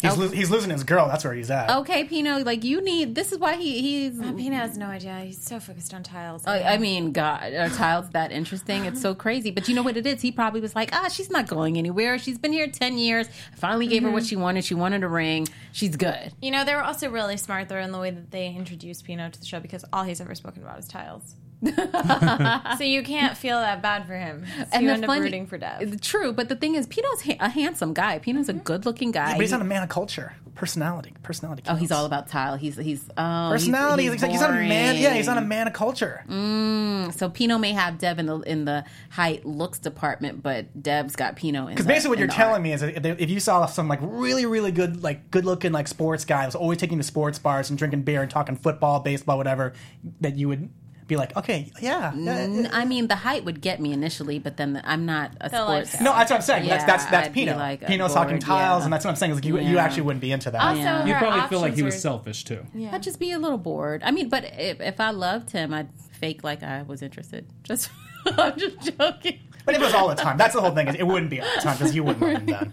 He's, 0.00 0.16
lo- 0.16 0.28
he's 0.28 0.50
losing 0.50 0.70
his 0.70 0.84
girl. 0.84 1.08
That's 1.08 1.24
where 1.24 1.32
he's 1.32 1.50
at. 1.50 1.70
okay, 1.70 2.04
Pino, 2.04 2.38
like 2.40 2.64
you 2.64 2.82
need. 2.82 3.14
This 3.14 3.32
is 3.32 3.38
why 3.38 3.56
he 3.56 3.80
he's. 3.80 4.18
Pino 4.20 4.54
has 4.56 4.76
no 4.76 4.86
idea. 4.86 5.18
He's 5.20 5.42
so 5.42 5.58
focused 5.58 5.94
on 5.94 6.02
tiles. 6.02 6.46
I 6.46 6.62
I 6.62 6.78
mean, 6.78 7.12
God, 7.12 7.52
are 7.54 7.68
tiles 7.70 8.10
that 8.10 8.30
interesting? 8.30 8.84
It's 8.84 9.00
so 9.00 9.14
crazy. 9.14 9.50
But 9.50 9.68
you 9.68 9.74
know 9.74 9.82
what 9.82 9.96
it 9.96 10.06
is? 10.06 10.20
He 10.20 10.30
probably 10.32 10.60
was 10.60 10.74
like, 10.74 10.90
ah, 10.92 11.08
she's 11.08 11.30
not 11.30 11.48
going 11.48 11.78
anywhere. 11.78 12.18
She's 12.18 12.38
been 12.38 12.52
here 12.52 12.68
10 12.68 12.98
years. 12.98 13.26
I 13.52 13.56
finally 13.56 13.86
gave 13.86 14.02
her 14.02 14.10
what 14.10 14.26
she 14.26 14.36
wanted. 14.36 14.64
She 14.64 14.74
wanted 14.74 15.02
a 15.02 15.08
ring. 15.08 15.48
She's 15.72 15.96
good. 15.96 16.32
You 16.42 16.50
know, 16.50 16.64
they 16.64 16.74
were 16.74 16.82
also 16.84 17.10
really 17.10 17.36
smart 17.36 17.68
though 17.68 17.76
in 17.78 17.92
the 17.92 17.98
way 17.98 18.10
that 18.10 18.30
they 18.30 18.48
introduced 18.48 19.04
Pino 19.04 19.30
to 19.30 19.40
the 19.40 19.46
show 19.46 19.60
because 19.60 19.84
all 19.92 20.04
he's 20.04 20.20
ever 20.20 20.34
spoken 20.34 20.62
about 20.62 20.78
is 20.78 20.88
tiles. 20.88 21.34
so 22.78 22.84
you 22.84 23.02
can't 23.02 23.36
feel 23.36 23.58
that 23.58 23.82
bad 23.82 24.06
for 24.06 24.14
him. 24.14 24.44
So 24.72 24.78
you 24.78 24.88
the 24.88 24.92
end 24.92 25.04
up 25.04 25.10
rooting 25.10 25.46
for 25.46 25.58
Dev. 25.58 26.00
True, 26.00 26.32
but 26.32 26.48
the 26.48 26.56
thing 26.56 26.74
is, 26.74 26.86
Pino's 26.86 27.22
ha- 27.22 27.36
a 27.40 27.48
handsome 27.48 27.94
guy. 27.94 28.18
Pino's 28.18 28.48
a 28.48 28.52
mm-hmm. 28.52 28.62
good-looking 28.62 29.10
guy. 29.10 29.32
But 29.32 29.40
he's 29.40 29.52
not 29.52 29.62
a 29.62 29.64
man 29.64 29.82
of 29.82 29.88
culture. 29.88 30.34
Personality. 30.54 31.12
Personality. 31.22 31.62
oh, 31.68 31.74
he's 31.74 31.92
all 31.92 32.06
about 32.06 32.28
tile. 32.28 32.56
He's 32.56 32.76
he's 32.76 33.06
oh, 33.18 33.48
personality. 33.52 34.04
He's, 34.04 34.12
He's, 34.12 34.22
like 34.22 34.30
he's 34.30 34.40
not 34.40 34.50
a 34.50 34.54
man. 34.54 34.96
Yeah, 34.96 35.12
he's 35.12 35.26
not 35.26 35.36
a 35.36 35.42
man 35.42 35.66
of 35.66 35.74
culture. 35.74 36.24
Mm, 36.26 37.12
so 37.12 37.28
Pino 37.28 37.58
may 37.58 37.72
have 37.72 37.98
Dev 37.98 38.18
in 38.18 38.24
the 38.24 38.38
in 38.40 38.64
the 38.64 38.82
height 39.10 39.44
looks 39.44 39.78
department, 39.78 40.42
but 40.42 40.82
Dev's 40.82 41.14
got 41.14 41.36
Pino 41.36 41.66
in. 41.66 41.74
Because 41.74 41.86
basically, 41.86 42.08
what 42.08 42.18
you're 42.18 42.28
telling 42.28 42.54
art. 42.54 42.62
me 42.62 42.72
is 42.72 42.80
that 42.80 43.04
if 43.04 43.20
if 43.20 43.30
you 43.30 43.38
saw 43.38 43.66
some 43.66 43.86
like 43.86 43.98
really, 44.00 44.46
really 44.46 44.72
good, 44.72 45.02
like 45.02 45.30
good 45.30 45.44
looking, 45.44 45.72
like 45.72 45.88
sports 45.88 46.24
guy 46.24 46.46
was 46.46 46.54
always 46.54 46.78
taking 46.78 46.96
the 46.96 47.04
sports 47.04 47.38
bars 47.38 47.68
and 47.68 47.78
drinking 47.78 48.02
beer 48.02 48.22
and 48.22 48.30
talking 48.30 48.56
football, 48.56 49.00
baseball, 49.00 49.36
whatever, 49.36 49.74
that 50.22 50.36
you 50.36 50.48
would 50.48 50.70
be 51.06 51.16
like, 51.16 51.36
okay, 51.36 51.70
yeah. 51.80 52.12
yeah, 52.16 52.32
N- 52.38 52.68
I 52.72 52.84
mean, 52.84 53.06
the 53.06 53.16
height 53.16 53.44
would 53.44 53.60
get 53.60 53.80
me 53.80 53.92
initially, 53.92 54.38
but 54.38 54.56
then 54.56 54.72
the, 54.74 54.88
I'm 54.88 55.06
not 55.06 55.32
a 55.40 55.48
The 55.48 55.56
sports. 55.62 55.68
lifestyle. 55.94 56.02
No, 56.04 56.12
that's 56.12 56.30
what 56.30 56.36
I'm 56.38 56.42
saying. 56.42 56.68
that's 56.68 56.82
Yeah, 56.82 56.86
that's 56.86 57.04
that's 57.06 57.28
I'd 57.28 57.32
Pino. 57.34 57.56
like, 57.56 57.86
Pino's 57.86 58.12
talking 58.14 58.38
tiles, 58.38 58.80
yeah. 58.80 58.84
and 58.84 58.92
that's 58.92 59.04
what 59.04 59.10
I'm 59.12 59.16
saying. 59.16 59.32
Is 59.32 59.36
like 59.38 59.44
you, 59.44 59.58
you 59.58 59.78
actually 59.78 60.02
wouldn't 60.02 60.20
be 60.20 60.32
into 60.32 60.50
that. 60.50 60.60
Also, 60.60 60.80
Yeah. 60.80 61.06
You 61.06 61.14
her 61.14 61.18
probably 61.20 61.48
feel 61.48 61.60
like 61.60 61.74
he 61.74 61.82
was 61.82 61.94
were- 61.94 62.00
selfish 62.00 62.44
too. 62.44 62.66
I'd 62.92 63.02
just 63.02 63.20
be 63.20 63.30
a 63.32 63.38
little 63.38 63.58
bored. 63.58 64.02
I 64.04 64.10
mean, 64.10 64.28
but 64.28 64.44
if, 64.58 64.80
if 64.80 65.00
I 65.00 65.10
loved 65.10 65.50
him, 65.52 65.72
I'd 65.72 65.88
fake 66.12 66.42
like 66.42 66.62
I 66.62 66.82
was 66.82 67.02
interested. 67.02 67.46
Just, 67.62 67.90
I'm 68.26 68.58
just 68.58 68.80
joking. 68.98 69.38
But 69.64 69.74
if 69.76 69.80
it 69.80 69.84
was 69.84 69.94
all 69.94 70.08
the 70.08 70.14
time, 70.16 70.36
that's 70.38 70.54
the 70.54 70.60
whole 70.60 70.70
thing. 70.74 70.88
Is 70.88 70.94
it 70.96 71.02
wouldn't 71.06 71.30
be 71.30 71.40
all 71.40 71.48
the 71.56 71.60
time 71.60 71.76
because 71.76 71.94
you 71.94 72.02
wouldn't 72.04 72.22
love 72.48 72.66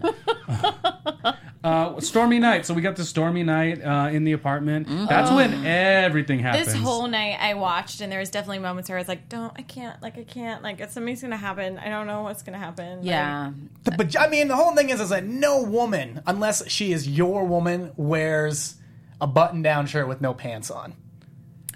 then. 1.22 1.34
Uh, 1.64 1.98
stormy 1.98 2.38
night. 2.38 2.66
So 2.66 2.74
we 2.74 2.82
got 2.82 2.94
the 2.94 3.04
stormy 3.06 3.42
night 3.42 3.82
uh, 3.82 4.10
in 4.12 4.24
the 4.24 4.32
apartment. 4.32 4.86
That's 5.08 5.30
when 5.30 5.64
everything 5.64 6.38
happens. 6.38 6.66
This 6.66 6.74
whole 6.74 7.08
night 7.08 7.38
I 7.40 7.54
watched, 7.54 8.02
and 8.02 8.12
there 8.12 8.20
was 8.20 8.28
definitely 8.28 8.58
moments 8.58 8.90
where 8.90 8.98
I 8.98 9.00
was 9.00 9.08
like, 9.08 9.30
"Don't, 9.30 9.50
I 9.56 9.62
can't, 9.62 10.00
like, 10.02 10.18
I 10.18 10.24
can't, 10.24 10.62
like, 10.62 10.80
if 10.80 10.90
something's 10.90 11.22
gonna 11.22 11.38
happen, 11.38 11.78
I 11.78 11.88
don't 11.88 12.06
know 12.06 12.22
what's 12.22 12.42
gonna 12.42 12.58
happen." 12.58 12.98
Like, 12.98 13.06
Yeah, 13.06 13.52
But 13.96 14.14
I 14.20 14.28
mean, 14.28 14.48
the 14.48 14.56
whole 14.56 14.74
thing 14.76 14.90
is, 14.90 15.00
is 15.00 15.08
that 15.08 15.24
no 15.24 15.62
woman, 15.62 16.20
unless 16.26 16.68
she 16.70 16.92
is 16.92 17.08
your 17.08 17.46
woman, 17.46 17.92
wears 17.96 18.74
a 19.20 19.26
button-down 19.26 19.86
shirt 19.86 20.06
with 20.06 20.20
no 20.20 20.34
pants 20.34 20.70
on. 20.70 20.92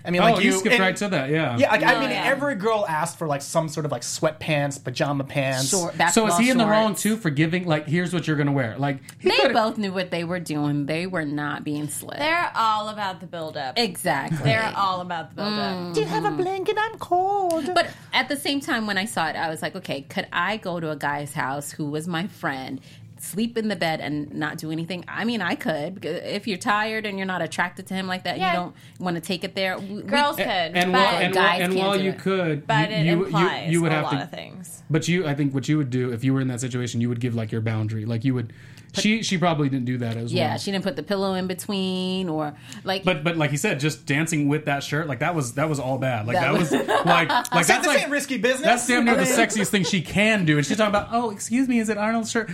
I 0.08 0.10
mean, 0.10 0.22
oh, 0.22 0.32
like 0.32 0.42
you, 0.42 0.52
you, 0.52 0.58
skipped 0.58 0.76
and- 0.76 0.80
right 0.80 0.96
to 0.96 1.08
that. 1.08 1.28
Yeah. 1.28 1.58
Yeah, 1.58 1.70
like, 1.70 1.82
I 1.82 1.96
oh, 1.96 2.00
mean, 2.00 2.08
yeah. 2.08 2.24
every 2.24 2.54
girl 2.54 2.86
asked 2.88 3.18
for 3.18 3.26
like 3.26 3.42
some 3.42 3.68
sort 3.68 3.84
of 3.84 3.92
like 3.92 4.00
sweatpants, 4.00 4.82
pajama 4.82 5.22
pants. 5.22 5.68
short. 5.68 5.92
So 5.92 5.98
basketball 5.98 6.32
is 6.32 6.38
he 6.38 6.48
in 6.48 6.56
the 6.56 6.66
wrong 6.66 6.94
too 6.94 7.18
for 7.18 7.28
giving? 7.28 7.66
Like, 7.66 7.86
here's 7.86 8.14
what 8.14 8.26
you're 8.26 8.38
gonna 8.38 8.52
wear. 8.52 8.78
Like, 8.78 9.00
he 9.18 9.28
They 9.28 9.52
both 9.52 9.76
knew 9.76 9.92
what 9.92 10.10
they 10.10 10.24
were 10.24 10.40
doing. 10.40 10.86
They 10.86 11.06
were 11.06 11.26
not 11.26 11.62
being 11.62 11.88
slick. 11.88 12.18
they're 12.18 12.50
all 12.54 12.88
about 12.88 13.20
the 13.20 13.26
build-up. 13.26 13.78
exactly. 13.78 14.38
They're 14.44 14.72
all 14.74 15.02
about 15.02 15.28
the 15.28 15.36
build-up. 15.36 15.76
Mm. 15.76 15.94
Do 15.94 16.00
you 16.00 16.06
have 16.06 16.24
a 16.24 16.30
blanket? 16.30 16.76
I'm 16.78 16.98
cold. 16.98 17.70
But 17.74 17.90
at 18.14 18.30
the 18.30 18.36
same 18.36 18.60
time, 18.60 18.86
when 18.86 18.96
I 18.96 19.04
saw 19.04 19.28
it, 19.28 19.36
I 19.36 19.50
was 19.50 19.60
like, 19.60 19.76
okay, 19.76 20.02
could 20.02 20.26
I 20.32 20.56
go 20.56 20.80
to 20.80 20.90
a 20.90 20.96
guy's 20.96 21.34
house 21.34 21.70
who 21.70 21.90
was 21.90 22.08
my 22.08 22.26
friend, 22.28 22.80
sleep 23.20 23.56
in 23.58 23.68
the 23.68 23.76
bed 23.76 24.00
and 24.00 24.32
not 24.34 24.58
do 24.58 24.70
anything? 24.70 25.04
I 25.08 25.24
mean, 25.24 25.40
I 25.42 25.54
could. 25.54 26.04
If 26.04 26.46
you're 26.46 26.58
tired 26.58 27.06
and 27.06 27.18
you're 27.18 27.26
not 27.26 27.42
attracted 27.42 27.86
to 27.88 27.94
him 27.94 28.06
like 28.06 28.24
that, 28.24 28.38
Yeah. 28.38 28.52
you 28.52 28.56
don't 28.58 28.76
want 29.00 29.16
to 29.16 29.20
take 29.20 29.44
it 29.44 29.54
there. 29.54 29.78
We- 29.78 30.02
Girls 30.02 30.36
we- 30.36 30.44
could, 30.44 30.50
and 30.52 30.92
but, 30.92 30.98
while, 31.00 31.16
and, 31.16 31.34
while, 31.34 31.44
guys 31.44 31.60
and 31.62 31.72
can't 31.74 31.86
while 31.88 31.98
do 31.98 32.04
you 32.04 32.10
it. 32.10 32.18
could, 32.18 32.66
but 32.66 32.90
you, 32.90 32.96
it 32.96 33.04
you, 33.06 33.24
implies 33.24 33.66
you, 33.66 33.72
you 33.72 33.82
would 33.82 33.92
a 33.92 33.94
have 33.96 34.04
lot 34.04 34.10
to. 34.12 34.22
of 34.22 34.30
things. 34.30 34.82
But 34.90 35.06
you, 35.08 35.26
I 35.26 35.34
think, 35.34 35.52
what 35.54 35.68
you 35.68 35.76
would 35.78 35.90
do 35.90 36.12
if 36.12 36.24
you 36.24 36.32
were 36.34 36.40
in 36.40 36.48
that 36.48 36.60
situation, 36.60 37.00
you 37.00 37.08
would 37.08 37.20
give 37.20 37.34
like 37.34 37.52
your 37.52 37.60
boundary. 37.60 38.04
Like 38.06 38.24
you 38.24 38.34
would. 38.34 38.52
She 38.94 39.22
she 39.22 39.38
probably 39.38 39.68
didn't 39.68 39.84
do 39.84 39.98
that 39.98 40.16
as 40.16 40.32
yeah, 40.32 40.44
well. 40.44 40.50
Yeah, 40.52 40.56
she 40.58 40.72
didn't 40.72 40.84
put 40.84 40.96
the 40.96 41.02
pillow 41.02 41.34
in 41.34 41.46
between 41.46 42.28
or 42.28 42.54
like. 42.84 43.04
But 43.04 43.22
but 43.22 43.36
like 43.36 43.50
he 43.50 43.56
said, 43.56 43.80
just 43.80 44.06
dancing 44.06 44.48
with 44.48 44.64
that 44.64 44.82
shirt, 44.82 45.06
like 45.06 45.18
that 45.20 45.34
was 45.34 45.54
that 45.54 45.68
was 45.68 45.78
all 45.78 45.98
bad. 45.98 46.26
Like 46.26 46.36
that, 46.36 46.52
That 46.52 46.58
was 46.58 46.70
was- 46.70 46.86
like 46.88 47.28
like 47.52 47.66
that's 47.66 47.86
like 47.86 48.02
ain't 48.02 48.10
risky 48.10 48.38
business. 48.38 48.62
that's 48.62 48.86
damn 48.86 49.04
near 49.04 49.14
the 49.16 49.22
sexiest 49.24 49.68
thing 49.68 49.84
she 49.84 50.00
can 50.02 50.44
do. 50.44 50.56
And 50.56 50.66
she's 50.66 50.76
talking 50.78 50.88
about, 50.94 51.08
oh, 51.12 51.30
excuse 51.30 51.68
me, 51.68 51.78
is 51.78 51.88
it 51.88 51.98
Arnold's 51.98 52.30
shirt? 52.30 52.50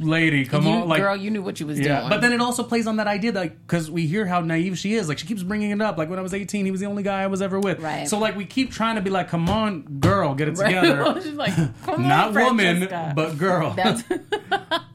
Lady, 0.00 0.44
come 0.44 0.64
you, 0.66 0.70
on, 0.72 0.88
like 0.88 1.00
girl, 1.00 1.14
you 1.14 1.30
knew 1.30 1.40
what 1.40 1.60
you 1.60 1.66
was 1.66 1.78
Yeah, 1.78 1.98
doing. 2.00 2.08
but 2.10 2.20
then 2.20 2.32
it 2.32 2.40
also 2.40 2.64
plays 2.64 2.88
on 2.88 2.96
that 2.96 3.06
idea, 3.06 3.30
like 3.30 3.56
because 3.68 3.88
we 3.88 4.08
hear 4.08 4.26
how 4.26 4.40
naive 4.40 4.76
she 4.76 4.94
is. 4.94 5.08
Like 5.08 5.18
she 5.18 5.28
keeps 5.28 5.44
bringing 5.44 5.70
it 5.70 5.80
up. 5.80 5.96
Like 5.96 6.10
when 6.10 6.18
I 6.18 6.22
was 6.22 6.34
eighteen, 6.34 6.64
he 6.64 6.72
was 6.72 6.80
the 6.80 6.86
only 6.86 7.04
guy 7.04 7.22
I 7.22 7.28
was 7.28 7.40
ever 7.40 7.60
with. 7.60 7.78
Right. 7.78 8.08
So 8.08 8.18
like 8.18 8.34
we 8.34 8.46
keep 8.46 8.72
trying 8.72 8.96
to 8.96 9.00
be 9.00 9.10
like, 9.10 9.28
come 9.28 9.48
on, 9.48 9.82
girl, 10.00 10.34
get 10.34 10.48
it 10.48 10.56
together. 10.56 11.20
She's 11.22 11.34
like, 11.34 11.54
come 11.84 12.02
on, 12.02 12.08
Not 12.08 12.34
woman, 12.34 12.78
Francesca. 12.88 13.12
but 13.14 13.38
girl. 13.38 13.74
That's, 13.74 14.02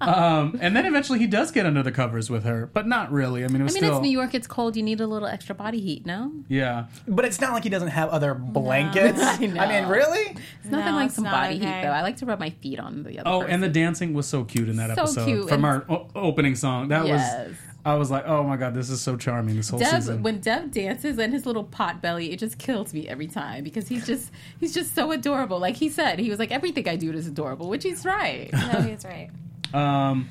um, 0.02 0.58
and 0.62 0.76
then 0.76 0.81
eventually 0.86 1.20
he 1.20 1.28
does 1.28 1.52
get 1.52 1.66
under 1.66 1.84
the 1.84 1.92
covers 1.92 2.30
with 2.30 2.44
her, 2.44 2.70
but 2.74 2.88
not 2.88 3.12
really. 3.12 3.44
I 3.44 3.48
mean, 3.48 3.62
it 3.62 3.64
was 3.64 3.74
I 3.74 3.76
mean, 3.76 3.84
still 3.90 3.98
it's 3.98 4.04
New 4.04 4.12
York. 4.12 4.34
It's 4.34 4.48
cold. 4.48 4.76
You 4.78 4.84
need 4.84 5.02
a 5.02 5.08
little 5.08 5.28
extra 5.28 5.56
body 5.56 5.80
heat. 5.80 6.06
No, 6.06 6.32
yeah. 6.48 6.86
But 7.08 7.26
it's 7.26 7.40
not 7.42 7.54
like 7.54 7.64
he 7.64 7.70
doesn't 7.70 7.90
have 7.90 8.10
other 8.10 8.34
blankets. 8.34 9.20
I 9.22 9.34
I, 9.42 9.46
know. 9.48 9.68
mean, 9.68 9.88
really? 9.88 10.38
it's 10.62 10.72
nothing 10.72 10.86
No, 10.86 10.92
like 10.94 11.06
it's 11.08 11.16
some 11.16 11.24
not 11.26 11.34
body 11.34 11.56
okay. 11.58 11.66
heat 11.66 11.82
though. 11.84 11.92
I 11.92 12.02
like 12.02 12.18
to 12.18 12.26
rub 12.26 12.40
my 12.40 12.50
feet 12.50 12.80
on 12.80 13.04
the 13.04 13.20
other. 13.20 13.30
Oh, 13.30 13.40
person. 13.42 13.54
and 13.56 13.64
the 13.64 13.70
dancing 13.70 14.14
was 14.14 14.28
so 14.28 14.44
cute 14.44 14.70
in 14.70 14.76
that 14.78 14.96
So 14.96 15.04
episode 15.04 15.26
cute, 15.26 15.50
from 15.50 15.66
and- 15.66 15.66
our 15.66 15.86
o- 15.90 16.08
opening 16.16 16.56
song. 16.56 16.88
That 16.90 17.06
Yes. 17.08 17.48
was. 17.50 17.58
I 17.84 17.96
was 17.96 18.12
like, 18.12 18.28
oh 18.28 18.44
my 18.44 18.58
god, 18.58 18.76
this 18.76 18.92
is 18.92 19.02
so 19.02 19.18
charming. 19.18 19.56
This 19.56 19.70
whole 19.70 19.80
Dev, 19.80 19.90
season. 20.04 20.22
when 20.22 20.40
Dev 20.40 20.70
dances 20.70 21.18
and 21.18 21.34
his 21.34 21.48
little 21.48 21.64
pot 21.64 22.00
belly, 22.00 22.32
it 22.32 22.38
just 22.38 22.60
kills 22.60 22.94
me 22.94 23.08
every 23.08 23.26
time 23.26 23.64
because 23.64 23.88
he's 23.88 24.06
just 24.06 24.30
he's 24.60 24.72
just 24.72 24.94
so 24.94 25.12
adorable. 25.12 25.58
Like 25.60 25.78
he 25.78 25.90
said, 25.90 26.20
he 26.20 26.30
was 26.30 26.38
like 26.38 26.52
everything 26.52 26.88
I 26.88 26.96
do 26.96 27.12
is 27.12 27.26
adorable, 27.26 27.70
which 27.70 27.82
he's 27.82 28.06
right. 28.06 28.50
No, 28.54 28.82
he's 28.84 29.04
right. 29.04 29.30
Um, 29.74 30.30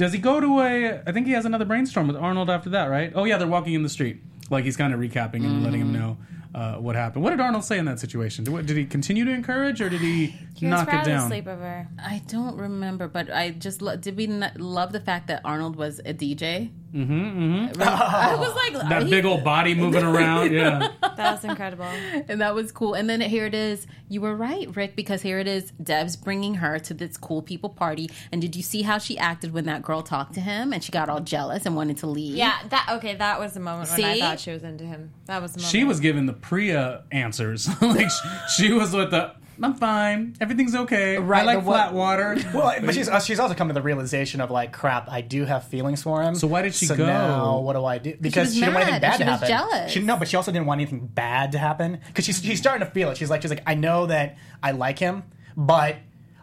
does 0.00 0.14
he 0.14 0.18
go 0.18 0.40
to 0.40 0.60
a? 0.60 1.02
I 1.06 1.12
think 1.12 1.26
he 1.26 1.34
has 1.34 1.44
another 1.44 1.66
brainstorm 1.66 2.06
with 2.06 2.16
Arnold 2.16 2.48
after 2.48 2.70
that, 2.70 2.86
right? 2.86 3.12
Oh 3.14 3.24
yeah, 3.24 3.36
they're 3.36 3.46
walking 3.46 3.74
in 3.74 3.82
the 3.82 3.88
street. 3.90 4.22
Like 4.48 4.64
he's 4.64 4.76
kind 4.76 4.94
of 4.94 4.98
recapping 4.98 5.44
and 5.44 5.62
letting 5.62 5.82
him 5.82 5.92
know 5.92 6.16
uh, 6.54 6.76
what 6.76 6.96
happened. 6.96 7.22
What 7.22 7.30
did 7.30 7.40
Arnold 7.40 7.64
say 7.64 7.76
in 7.78 7.84
that 7.84 8.00
situation? 8.00 8.44
Did, 8.44 8.64
did 8.64 8.76
he 8.78 8.86
continue 8.86 9.26
to 9.26 9.30
encourage 9.30 9.82
or 9.82 9.90
did 9.90 10.00
he, 10.00 10.34
He 10.56 10.66
knock 10.66 10.88
proud 10.88 11.06
it 11.06 11.10
down? 11.10 11.28
the 11.28 11.36
sleepover. 11.42 11.86
I 11.98 12.22
don't 12.26 12.56
remember, 12.56 13.08
but 13.08 13.30
I 13.30 13.50
just 13.50 13.82
lo- 13.82 13.96
did 13.96 14.16
we 14.16 14.26
not 14.26 14.58
love 14.58 14.92
the 14.92 15.00
fact 15.00 15.26
that 15.28 15.42
Arnold 15.44 15.76
was 15.76 15.98
a 16.00 16.14
DJ. 16.14 16.70
Mm-hmm. 16.94 17.12
mm-hmm. 17.12 17.82
I 17.82 18.34
was 18.34 18.54
like 18.54 18.88
That 18.88 19.04
he- 19.04 19.10
big 19.10 19.24
old 19.24 19.44
body 19.44 19.74
moving 19.74 20.02
around, 20.02 20.52
yeah. 20.52 20.88
That 21.00 21.34
was 21.34 21.44
incredible. 21.44 21.84
and 21.84 22.40
that 22.40 22.54
was 22.54 22.72
cool. 22.72 22.94
And 22.94 23.08
then 23.08 23.20
here 23.20 23.46
it 23.46 23.54
is. 23.54 23.86
You 24.08 24.22
were 24.22 24.34
right, 24.34 24.74
Rick, 24.74 24.96
because 24.96 25.22
here 25.22 25.38
it 25.38 25.46
is. 25.46 25.70
Dev's 25.82 26.16
bringing 26.16 26.54
her 26.54 26.78
to 26.80 26.94
this 26.94 27.16
cool 27.16 27.42
people 27.42 27.68
party. 27.70 28.10
And 28.32 28.40
did 28.40 28.56
you 28.56 28.62
see 28.62 28.82
how 28.82 28.98
she 28.98 29.18
acted 29.18 29.52
when 29.52 29.66
that 29.66 29.82
girl 29.82 30.02
talked 30.02 30.34
to 30.34 30.40
him 30.40 30.72
and 30.72 30.82
she 30.82 30.90
got 30.90 31.08
all 31.08 31.20
jealous 31.20 31.66
and 31.66 31.76
wanted 31.76 31.98
to 31.98 32.06
leave? 32.06 32.34
Yeah, 32.36 32.58
that 32.70 32.88
okay. 32.92 33.14
That 33.14 33.38
was 33.38 33.52
the 33.52 33.60
moment 33.60 33.90
when 33.90 34.04
I 34.04 34.18
thought 34.18 34.40
she 34.40 34.50
was 34.50 34.64
into 34.64 34.84
him. 34.84 35.12
That 35.26 35.42
was 35.42 35.52
the 35.52 35.58
moment. 35.58 35.70
She 35.70 35.84
was 35.84 36.00
giving 36.00 36.26
the 36.26 36.32
Priya 36.32 37.04
answers. 37.12 37.68
like 37.82 38.08
she, 38.10 38.28
she 38.64 38.72
was 38.72 38.94
with 38.94 39.10
the, 39.10 39.32
I'm 39.62 39.74
fine, 39.74 40.36
everything's 40.40 40.74
okay. 40.74 41.18
Right, 41.18 41.42
I 41.42 41.44
Right, 41.44 41.46
like 41.46 41.58
the 41.64 41.68
what- 41.68 41.74
flat 41.76 41.92
water. 41.94 42.36
Well, 42.54 42.74
but 42.84 42.94
she's 42.94 43.08
uh, 43.08 43.20
she's 43.20 43.38
also 43.38 43.54
come 43.54 43.68
to 43.68 43.74
the 43.74 43.82
realization 43.82 44.40
of 44.40 44.50
like, 44.50 44.72
crap, 44.72 45.08
I 45.10 45.20
do 45.20 45.44
have 45.44 45.64
feelings 45.68 46.02
for 46.02 46.22
him. 46.22 46.34
So 46.34 46.46
why 46.46 46.62
did 46.62 46.74
she 46.74 46.86
so 46.86 46.96
go? 46.96 47.06
Now, 47.06 47.58
what 47.60 47.74
do 47.74 47.84
I 47.84 47.98
do? 47.98 48.16
Because 48.20 48.48
was 48.48 48.54
she, 48.54 48.60
didn't 48.60 48.74
want 48.74 48.88
anything 48.88 49.00
mad, 49.02 49.18
bad 49.18 49.20
and 49.20 49.20
to 49.20 49.24
she 49.24 49.30
was 49.30 49.50
happen. 49.50 49.70
jealous. 49.70 49.92
She 49.92 50.00
no, 50.00 50.16
but 50.16 50.28
she 50.28 50.36
also 50.36 50.50
didn't 50.52 50.66
want 50.66 50.80
anything 50.80 51.06
bad 51.06 51.52
to 51.52 51.58
happen 51.58 52.00
because 52.06 52.24
she's 52.24 52.42
she's 52.42 52.58
starting 52.58 52.86
to 52.86 52.92
feel 52.92 53.10
it. 53.10 53.16
She's 53.18 53.30
like 53.30 53.42
she's 53.42 53.50
like 53.50 53.62
I 53.66 53.74
know 53.74 54.06
that 54.06 54.36
I 54.62 54.70
like 54.72 54.98
him, 54.98 55.24
but. 55.56 55.96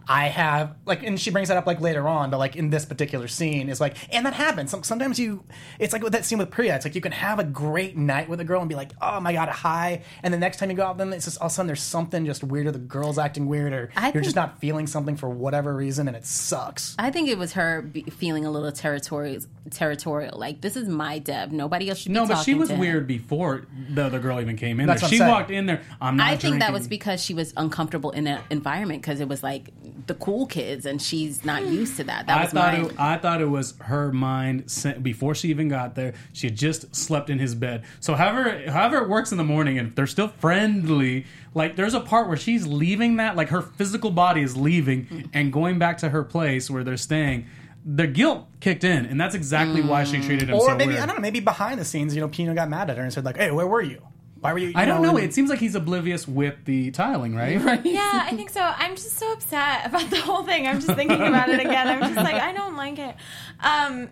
I 0.09 0.27
have 0.27 0.75
like, 0.85 1.03
and 1.03 1.19
she 1.19 1.31
brings 1.31 1.49
that 1.49 1.57
up 1.57 1.67
like 1.67 1.81
later 1.81 2.07
on, 2.07 2.29
but 2.29 2.37
like 2.37 2.55
in 2.55 2.69
this 2.69 2.85
particular 2.85 3.27
scene 3.27 3.69
is 3.69 3.81
like, 3.81 3.95
and 4.13 4.25
that 4.25 4.33
happens. 4.33 4.71
Sometimes 4.85 5.19
you, 5.19 5.43
it's 5.79 5.91
like 5.93 6.01
with 6.01 6.13
that 6.13 6.23
scene 6.25 6.37
with 6.39 6.49
Priya. 6.49 6.75
It's 6.75 6.85
like 6.85 6.95
you 6.95 7.01
can 7.01 7.11
have 7.11 7.39
a 7.39 7.43
great 7.43 7.97
night 7.97 8.29
with 8.29 8.39
a 8.39 8.45
girl 8.45 8.61
and 8.61 8.69
be 8.69 8.75
like, 8.75 8.91
oh 9.01 9.19
my 9.19 9.33
god, 9.33 9.49
high, 9.49 10.03
and 10.23 10.33
the 10.33 10.37
next 10.37 10.57
time 10.57 10.69
you 10.69 10.75
go 10.77 10.83
out, 10.83 10.91
with 10.95 10.99
them 10.99 11.13
it's 11.13 11.25
just 11.25 11.39
all 11.39 11.47
of 11.47 11.51
a 11.51 11.55
sudden 11.55 11.67
there's 11.67 11.81
something 11.81 12.25
just 12.25 12.43
weird, 12.43 12.67
or 12.67 12.71
the 12.71 12.79
girl's 12.79 13.17
acting 13.17 13.47
weird, 13.47 13.73
or 13.73 13.89
I 13.95 14.05
you're 14.05 14.13
think- 14.13 14.23
just 14.23 14.35
not 14.35 14.59
feeling 14.59 14.87
something 14.87 15.15
for 15.17 15.29
whatever 15.29 15.75
reason, 15.75 16.07
and 16.07 16.15
it 16.15 16.25
sucks. 16.25 16.95
I 16.97 17.11
think 17.11 17.27
it 17.29 17.37
was 17.37 17.53
her 17.53 17.89
feeling 18.11 18.45
a 18.45 18.51
little 18.51 18.71
territorial. 18.71 19.41
Territorial, 19.69 20.39
like 20.39 20.61
this 20.61 20.77
is 20.77 20.87
my 20.87 21.19
Dev. 21.19 21.51
Nobody 21.51 21.89
else 21.89 21.99
should. 21.99 22.13
No, 22.13 22.23
be 22.25 22.29
but 22.33 22.43
she 22.43 22.53
was 22.53 22.69
to 22.69 22.75
him. 22.75 22.79
weird 22.79 23.05
before 23.05 23.65
the 23.89 24.05
other 24.05 24.17
girl 24.19 24.39
even 24.39 24.55
came 24.55 24.79
in 24.79 24.87
That's 24.87 25.01
there. 25.01 25.07
what 25.07 25.11
I'm 25.11 25.11
She 25.11 25.17
saying. 25.17 25.31
walked 25.31 25.51
in 25.51 25.65
there. 25.65 25.81
I'm 25.99 26.15
not 26.15 26.29
I 26.29 26.37
think 26.37 26.59
that 26.59 26.71
was 26.71 26.87
because 26.87 27.21
she 27.21 27.33
was 27.33 27.53
uncomfortable 27.57 28.11
in 28.11 28.23
that 28.23 28.43
environment 28.49 29.01
because 29.01 29.19
it 29.19 29.27
was 29.27 29.43
like 29.43 29.71
the 30.05 30.13
cool 30.13 30.45
kids 30.45 30.85
and 30.85 31.01
she's 31.01 31.43
not 31.43 31.65
used 31.65 31.97
to 31.97 32.03
that. 32.03 32.27
That 32.27 32.37
I 32.37 32.43
was 32.43 32.51
thought 32.53 32.73
my. 32.73 32.85
it, 32.85 32.99
I 32.99 33.17
thought 33.17 33.41
it 33.41 33.49
was 33.49 33.73
her 33.79 34.11
mind 34.11 34.69
sen- 34.69 35.01
before 35.01 35.33
she 35.33 35.49
even 35.49 35.67
got 35.69 35.95
there. 35.95 36.13
She 36.33 36.47
had 36.47 36.55
just 36.55 36.95
slept 36.95 37.29
in 37.29 37.39
his 37.39 37.55
bed. 37.55 37.83
So 37.99 38.13
however 38.13 38.69
however 38.69 38.97
it 38.97 39.09
works 39.09 39.31
in 39.31 39.37
the 39.37 39.43
morning, 39.43 39.79
and 39.79 39.95
they're 39.95 40.07
still 40.07 40.27
friendly. 40.27 41.25
Like 41.53 41.75
there's 41.75 41.93
a 41.93 41.99
part 41.99 42.27
where 42.27 42.37
she's 42.37 42.67
leaving 42.67 43.15
that, 43.17 43.35
like 43.35 43.49
her 43.49 43.61
physical 43.61 44.11
body 44.11 44.41
is 44.41 44.55
leaving 44.55 45.29
and 45.33 45.51
going 45.51 45.79
back 45.79 45.97
to 45.99 46.09
her 46.09 46.23
place 46.23 46.69
where 46.69 46.83
they're 46.83 46.97
staying. 46.97 47.47
The 47.85 48.05
guilt 48.05 48.47
kicked 48.59 48.83
in, 48.83 49.05
and 49.05 49.19
that's 49.19 49.33
exactly 49.33 49.81
why 49.81 50.03
she 50.03 50.21
treated 50.21 50.49
him 50.49 50.55
Or 50.55 50.67
so 50.67 50.75
maybe 50.75 50.89
weird. 50.89 51.03
I 51.03 51.05
don't 51.05 51.15
know. 51.15 51.21
Maybe 51.21 51.39
behind 51.39 51.79
the 51.79 51.85
scenes, 51.85 52.13
you 52.13 52.19
know, 52.21 52.27
Pino 52.27 52.53
got 52.53 52.69
mad 52.69 52.89
at 52.89 52.97
her 52.97 53.03
and 53.03 53.13
said 53.13 53.23
like, 53.23 53.37
"Hey, 53.37 53.49
where 53.49 53.65
were 53.65 53.81
you? 53.81 54.01
Why 54.39 54.53
were 54.53 54.59
you?" 54.59 54.67
you 54.69 54.73
I 54.75 54.85
don't 54.85 55.01
know. 55.01 55.15
and- 55.17 55.25
It 55.25 55.33
seems 55.33 55.49
like 55.49 55.59
he's 55.59 55.75
oblivious 55.75 56.27
with 56.27 56.55
the 56.65 56.91
tiling, 56.91 57.35
right? 57.43 57.83
Yeah, 57.85 58.23
I 58.25 58.31
think 58.35 58.49
so. 58.49 58.61
I'm 58.61 58.95
just 58.95 59.13
so 59.17 59.31
upset 59.33 59.85
about 59.85 60.09
the 60.09 60.21
whole 60.21 60.43
thing. 60.43 60.67
I'm 60.67 60.79
just 60.79 60.93
thinking 60.95 61.21
about 61.21 61.49
it 61.49 61.59
again. 61.59 61.87
I'm 61.87 62.01
just 62.13 62.15
like, 62.15 62.35
I 62.41 62.53
don't 62.53 62.75
like 62.75 62.99
it. 62.99 63.15
Um, 63.59 64.09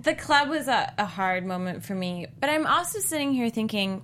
the 0.00 0.14
club 0.14 0.48
was 0.48 0.68
a, 0.68 0.92
a 0.98 1.06
hard 1.06 1.46
moment 1.46 1.84
for 1.84 1.94
me, 1.94 2.26
but 2.40 2.50
I'm 2.50 2.66
also 2.66 2.98
sitting 3.00 3.32
here 3.32 3.48
thinking, 3.50 4.02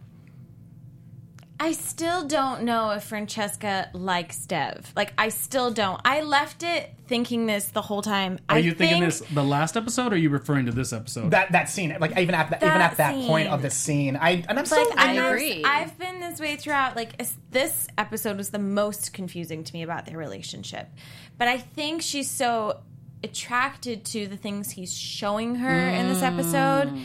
I 1.63 1.73
still 1.73 2.27
don't 2.27 2.63
know 2.63 2.93
if 2.93 3.05
Francesca 3.05 3.91
likes 3.93 4.47
Dev. 4.47 4.91
Like, 4.97 5.13
I 5.19 5.29
still 5.29 5.71
don't. 5.71 6.01
I 6.07 6.23
left 6.23 6.63
it 6.63 6.91
thinking 7.07 7.45
this 7.45 7.67
the 7.67 7.83
whole 7.83 8.01
time. 8.01 8.39
Are 8.49 8.57
I 8.57 8.61
you 8.61 8.73
thinking 8.73 9.03
think, 9.03 9.05
this 9.05 9.21
the 9.35 9.45
last 9.45 9.77
episode, 9.77 10.13
or 10.13 10.15
are 10.15 10.19
you 10.19 10.31
referring 10.31 10.65
to 10.67 10.73
this 10.73 10.95
episode? 10.95 11.33
That 11.33 11.53
that 11.53 11.69
scene, 11.69 11.95
like 12.01 12.19
even 12.19 12.35
at 12.35 12.49
that, 12.49 12.63
even 12.63 12.81
at 12.81 12.97
that 12.97 13.15
point 13.27 13.49
of 13.49 13.61
the 13.61 13.69
scene, 13.69 14.17
I 14.17 14.43
and 14.49 14.59
I'm 14.59 14.65
so 14.65 14.83
Like, 14.83 14.99
I 14.99 15.11
I'm 15.11 15.35
agree. 15.35 15.63
I've 15.63 15.99
been 15.99 16.21
this 16.21 16.41
way 16.41 16.57
throughout. 16.57 16.97
Like, 16.97 17.11
es- 17.19 17.37
this 17.51 17.89
episode 17.99 18.39
was 18.39 18.49
the 18.49 18.59
most 18.59 19.13
confusing 19.13 19.63
to 19.63 19.73
me 19.75 19.83
about 19.83 20.07
their 20.07 20.17
relationship. 20.17 20.89
But 21.37 21.49
I 21.49 21.59
think 21.59 22.01
she's 22.01 22.31
so 22.31 22.81
attracted 23.23 24.07
to 24.07 24.27
the 24.27 24.39
things 24.39 24.71
he's 24.71 24.97
showing 24.97 25.57
her 25.57 25.79
in 25.91 26.09
this 26.09 26.23
episode. 26.23 26.89
Mm. 26.89 27.03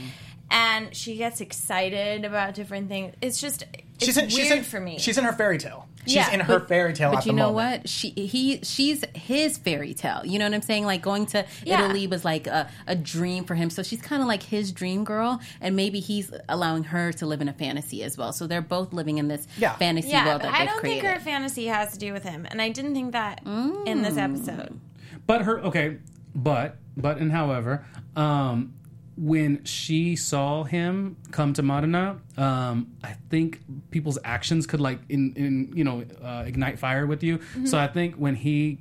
And 0.49 0.95
she 0.95 1.17
gets 1.17 1.41
excited 1.41 2.23
about 2.23 2.53
different 2.53 2.87
things. 2.87 3.15
It's 3.19 3.41
just 3.41 3.65
it's 3.95 4.05
she's 4.05 4.17
in, 4.17 4.23
weird 4.23 4.31
she's 4.33 4.51
in, 4.51 4.63
for 4.63 4.79
me. 4.79 4.97
She's 4.99 5.17
in 5.17 5.23
her 5.23 5.33
fairy 5.33 5.57
tale. 5.57 5.87
She's 6.05 6.15
Yeah, 6.15 6.29
in 6.31 6.39
her 6.41 6.59
fairy 6.59 6.93
tale. 6.93 7.11
But 7.11 7.19
at 7.19 7.25
you 7.25 7.31
the 7.31 7.35
know 7.37 7.51
moment. 7.51 7.81
what? 7.81 7.89
She 7.89 8.09
he 8.11 8.59
she's 8.61 9.03
his 9.15 9.57
fairy 9.57 9.93
tale. 9.95 10.21
You 10.23 10.37
know 10.37 10.45
what 10.45 10.53
I'm 10.53 10.61
saying? 10.61 10.85
Like 10.85 11.01
going 11.01 11.25
to 11.27 11.45
Yeah. 11.63 11.83
Italy 11.85 12.05
was 12.05 12.23
like 12.23 12.45
a, 12.45 12.69
a 12.85 12.95
dream 12.95 13.43
for 13.45 13.55
him. 13.55 13.69
So 13.71 13.81
she's 13.81 14.01
kind 14.01 14.21
of 14.21 14.27
like 14.27 14.43
his 14.43 14.71
dream 14.71 15.03
girl, 15.03 15.39
and 15.61 15.75
maybe 15.75 15.99
he's 15.99 16.31
allowing 16.47 16.83
her 16.83 17.11
to 17.13 17.25
live 17.25 17.41
in 17.41 17.49
a 17.49 17.53
fantasy 17.53 18.03
as 18.03 18.17
well. 18.17 18.33
So 18.33 18.45
they're 18.45 18.61
both 18.61 18.93
living 18.93 19.17
in 19.17 19.27
this 19.29 19.47
Yeah. 19.57 19.75
fantasy 19.77 20.09
yeah, 20.09 20.25
world 20.27 20.41
but 20.41 20.51
that 20.51 20.55
I 20.55 20.59
they've 20.59 20.67
don't 20.69 20.79
created. 20.81 21.01
think 21.01 21.13
her 21.15 21.19
fantasy 21.21 21.65
has 21.65 21.93
to 21.93 21.97
do 21.97 22.13
with 22.13 22.23
him, 22.23 22.45
and 22.51 22.61
I 22.61 22.69
didn't 22.69 22.93
think 22.93 23.13
that 23.13 23.41
in 23.45 24.03
this 24.03 24.17
episode. 24.17 24.79
But 25.25 25.41
her 25.43 25.59
okay, 25.61 25.97
but 26.35 26.75
but 26.95 27.17
and 27.17 27.31
however, 27.31 27.83
um, 28.15 28.73
when 29.17 29.63
she 29.63 30.15
saw 30.15 30.63
him 30.63 31.15
come 31.31 31.53
to 31.53 31.63
Modena, 31.63 32.17
um, 32.37 32.91
I 33.03 33.15
think 33.29 33.61
people's 33.89 34.19
actions 34.23 34.67
could 34.67 34.81
like 34.81 34.99
in 35.09 35.33
in 35.35 35.71
you 35.75 35.83
know 35.83 36.03
uh, 36.21 36.43
ignite 36.45 36.79
fire 36.79 37.05
with 37.05 37.23
you. 37.23 37.39
So 37.65 37.77
I 37.77 37.87
think 37.87 38.15
when 38.15 38.35
he 38.35 38.79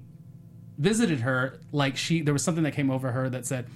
visited 0.78 1.20
her, 1.20 1.60
like 1.72 1.96
she 1.96 2.20
there 2.22 2.32
was 2.34 2.42
something 2.42 2.64
that 2.64 2.74
came 2.74 2.90
over 2.90 3.12
her 3.12 3.28
that 3.30 3.46
said 3.46 3.66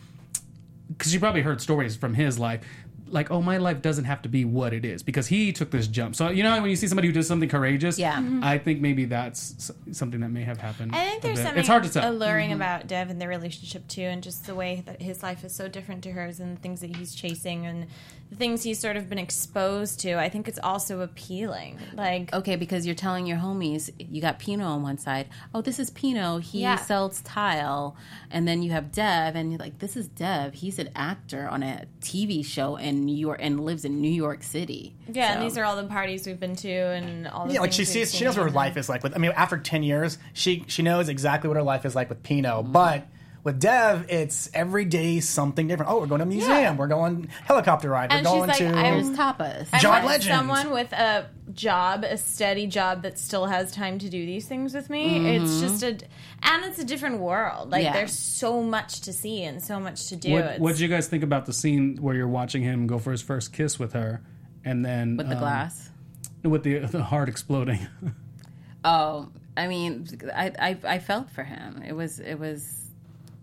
because 0.88 1.12
she 1.12 1.18
probably 1.18 1.42
heard 1.42 1.60
stories 1.60 1.96
from 1.96 2.14
his 2.14 2.38
life. 2.38 2.62
Like, 3.10 3.30
oh, 3.30 3.40
my 3.42 3.56
life 3.56 3.82
doesn't 3.82 4.04
have 4.04 4.22
to 4.22 4.28
be 4.28 4.44
what 4.44 4.72
it 4.72 4.84
is 4.84 5.02
because 5.02 5.26
he 5.28 5.52
took 5.52 5.70
this 5.70 5.86
jump. 5.86 6.14
So, 6.14 6.28
you 6.28 6.42
know, 6.42 6.60
when 6.60 6.70
you 6.70 6.76
see 6.76 6.86
somebody 6.86 7.08
who 7.08 7.12
does 7.14 7.26
something 7.26 7.48
courageous, 7.48 7.98
Yeah. 7.98 8.16
Mhm. 8.16 8.42
I 8.44 8.58
think 8.58 8.80
maybe 8.80 9.04
that's 9.06 9.70
something 9.92 10.20
that 10.20 10.28
may 10.30 10.42
have 10.44 10.58
happened. 10.58 10.94
I 10.94 11.04
think 11.10 11.22
there's 11.22 11.36
bit. 11.38 11.42
something 11.44 11.58
It's 11.60 11.68
hard 11.68 11.84
to 11.84 11.90
tell. 11.90 12.10
alluring 12.12 12.52
about 12.52 12.86
Dev 12.86 13.10
and 13.10 13.20
their 13.20 13.28
relationship 13.28 13.86
too, 13.88 14.02
and 14.02 14.22
just 14.22 14.46
the 14.46 14.54
way 14.54 14.82
that 14.86 15.00
his 15.02 15.22
life 15.22 15.44
is 15.44 15.54
so 15.54 15.68
different 15.68 16.02
to 16.04 16.12
hers, 16.12 16.40
and 16.40 16.56
the 16.56 16.60
things 16.60 16.80
that 16.80 16.94
he's 16.96 17.14
chasing, 17.14 17.66
and 17.66 17.86
the 18.30 18.36
things 18.36 18.62
he's 18.62 18.78
sort 18.78 18.96
of 18.96 19.08
been 19.08 19.18
exposed 19.18 20.00
to. 20.00 20.14
I 20.18 20.28
think 20.28 20.48
it's 20.48 20.58
also 20.62 21.00
appealing. 21.00 21.78
Like, 21.94 22.32
Okay, 22.34 22.56
because 22.56 22.84
you're 22.84 22.94
telling 22.94 23.26
your 23.26 23.38
homies 23.38 23.90
you 23.98 24.20
got 24.20 24.38
Pino 24.38 24.66
on 24.66 24.82
one 24.82 24.98
side. 24.98 25.28
Oh, 25.54 25.60
this 25.62 25.78
is 25.78 25.90
Pino. 25.90 26.38
He 26.38 26.60
Yeah. 26.60 26.76
sells 26.76 27.20
tile, 27.22 27.96
and 28.30 28.46
then 28.46 28.62
you 28.62 28.70
have 28.72 28.92
Dev, 28.92 29.34
and 29.34 29.50
you're 29.50 29.58
like, 29.58 29.78
this 29.78 29.96
is 29.96 30.08
Dev. 30.08 30.54
He's 30.54 30.78
an 30.78 30.90
actor 30.94 31.48
on 31.48 31.62
a 31.62 31.84
TV 32.02 32.42
show 32.44 32.76
in 32.76 33.04
New 33.04 33.16
York 33.16 33.38
and 33.42 33.60
lives 33.64 33.84
in 33.84 34.00
New 34.00 34.10
York 34.10 34.42
City. 34.42 34.94
yeah, 35.10 35.32
and 35.32 35.42
these 35.42 35.56
are 35.56 35.64
all 35.64 35.76
the 35.76 35.84
parties 35.84 36.26
we've 36.26 36.38
been 36.40 36.56
to, 36.56 36.68
and 36.70 37.26
all 37.28 37.46
the 37.46 37.54
Yeah, 37.54 37.60
like 37.60 37.72
she 37.72 37.84
sees, 37.86 38.14
she 38.14 38.24
knows 38.24 38.36
what 38.36 38.44
her 38.44 38.50
life 38.50 38.76
is 38.76 38.88
like. 38.90 39.02
With 39.02 39.14
I 39.14 39.18
mean, 39.18 39.32
after 39.36 39.56
ten 39.56 39.82
years, 39.82 40.18
she 40.34 40.64
she 40.66 40.82
knows 40.82 41.08
exactly 41.08 41.48
what 41.48 41.56
her 41.56 41.62
life 41.62 41.86
is 41.86 41.94
like 41.94 42.08
with 42.10 42.22
Pino. 42.22 42.62
Mm-hmm. 42.62 42.72
But 42.72 43.06
with 43.48 43.60
Dev, 43.60 44.06
it's 44.08 44.48
every 44.54 44.84
day 44.84 45.20
something 45.20 45.66
different. 45.68 45.90
Oh, 45.90 46.00
we're 46.00 46.06
going 46.06 46.20
to 46.20 46.24
a 46.24 46.26
museum. 46.26 46.50
Yeah. 46.52 46.76
We're 46.76 46.86
going 46.86 47.28
helicopter 47.44 47.90
ride. 47.90 48.10
We're 48.10 48.16
And 48.18 48.26
she's 48.26 48.32
going 48.34 48.48
like, 48.48 48.58
to. 48.58 48.64
There's 48.64 49.10
tapas. 49.10 49.68
I 49.72 49.78
John 49.78 49.92
want 49.92 50.06
Legend. 50.06 50.34
someone 50.36 50.70
with 50.70 50.92
a 50.92 51.28
job, 51.52 52.04
a 52.04 52.16
steady 52.16 52.66
job 52.66 53.02
that 53.02 53.18
still 53.18 53.46
has 53.46 53.72
time 53.72 53.98
to 53.98 54.08
do 54.08 54.24
these 54.26 54.46
things 54.46 54.74
with 54.74 54.90
me. 54.90 55.36
It's 55.36 55.60
just 55.60 55.82
a, 55.82 55.88
and 56.42 56.64
it's 56.64 56.78
a 56.78 56.84
different 56.84 57.18
world. 57.20 57.70
Like 57.70 57.82
Yeah. 57.84 57.92
there's 57.92 58.12
so 58.18 58.62
much 58.62 59.00
to 59.02 59.12
see 59.12 59.42
and 59.44 59.62
so 59.62 59.80
much 59.80 60.08
to 60.08 60.16
do. 60.16 60.32
What 60.32 60.44
It's- 60.44 60.60
What 60.60 60.70
did 60.72 60.80
you 60.80 60.88
guys 60.88 61.08
think 61.08 61.22
about 61.24 61.46
the 61.46 61.52
scene 61.52 61.96
where 62.00 62.14
you're 62.14 62.28
watching 62.28 62.62
him 62.62 62.86
go 62.86 62.98
for 62.98 63.10
his 63.12 63.22
first 63.22 63.52
kiss 63.52 63.78
with 63.78 63.92
her, 63.94 64.20
and 64.64 64.84
then 64.84 65.16
with 65.16 65.28
the 65.28 65.34
um, 65.34 65.40
glass. 65.40 65.90
with 66.42 66.62
the 66.62 66.78
the 66.80 67.02
heart 67.02 67.28
exploding? 67.28 67.86
Oh, 68.84 69.28
I 69.56 69.66
mean, 69.66 70.06
I, 70.34 70.52
I 70.58 70.78
I 70.84 70.98
felt 71.00 71.30
for 71.30 71.42
him. 71.42 71.82
It 71.86 71.92
was 71.92 72.20
it 72.20 72.38
was 72.38 72.87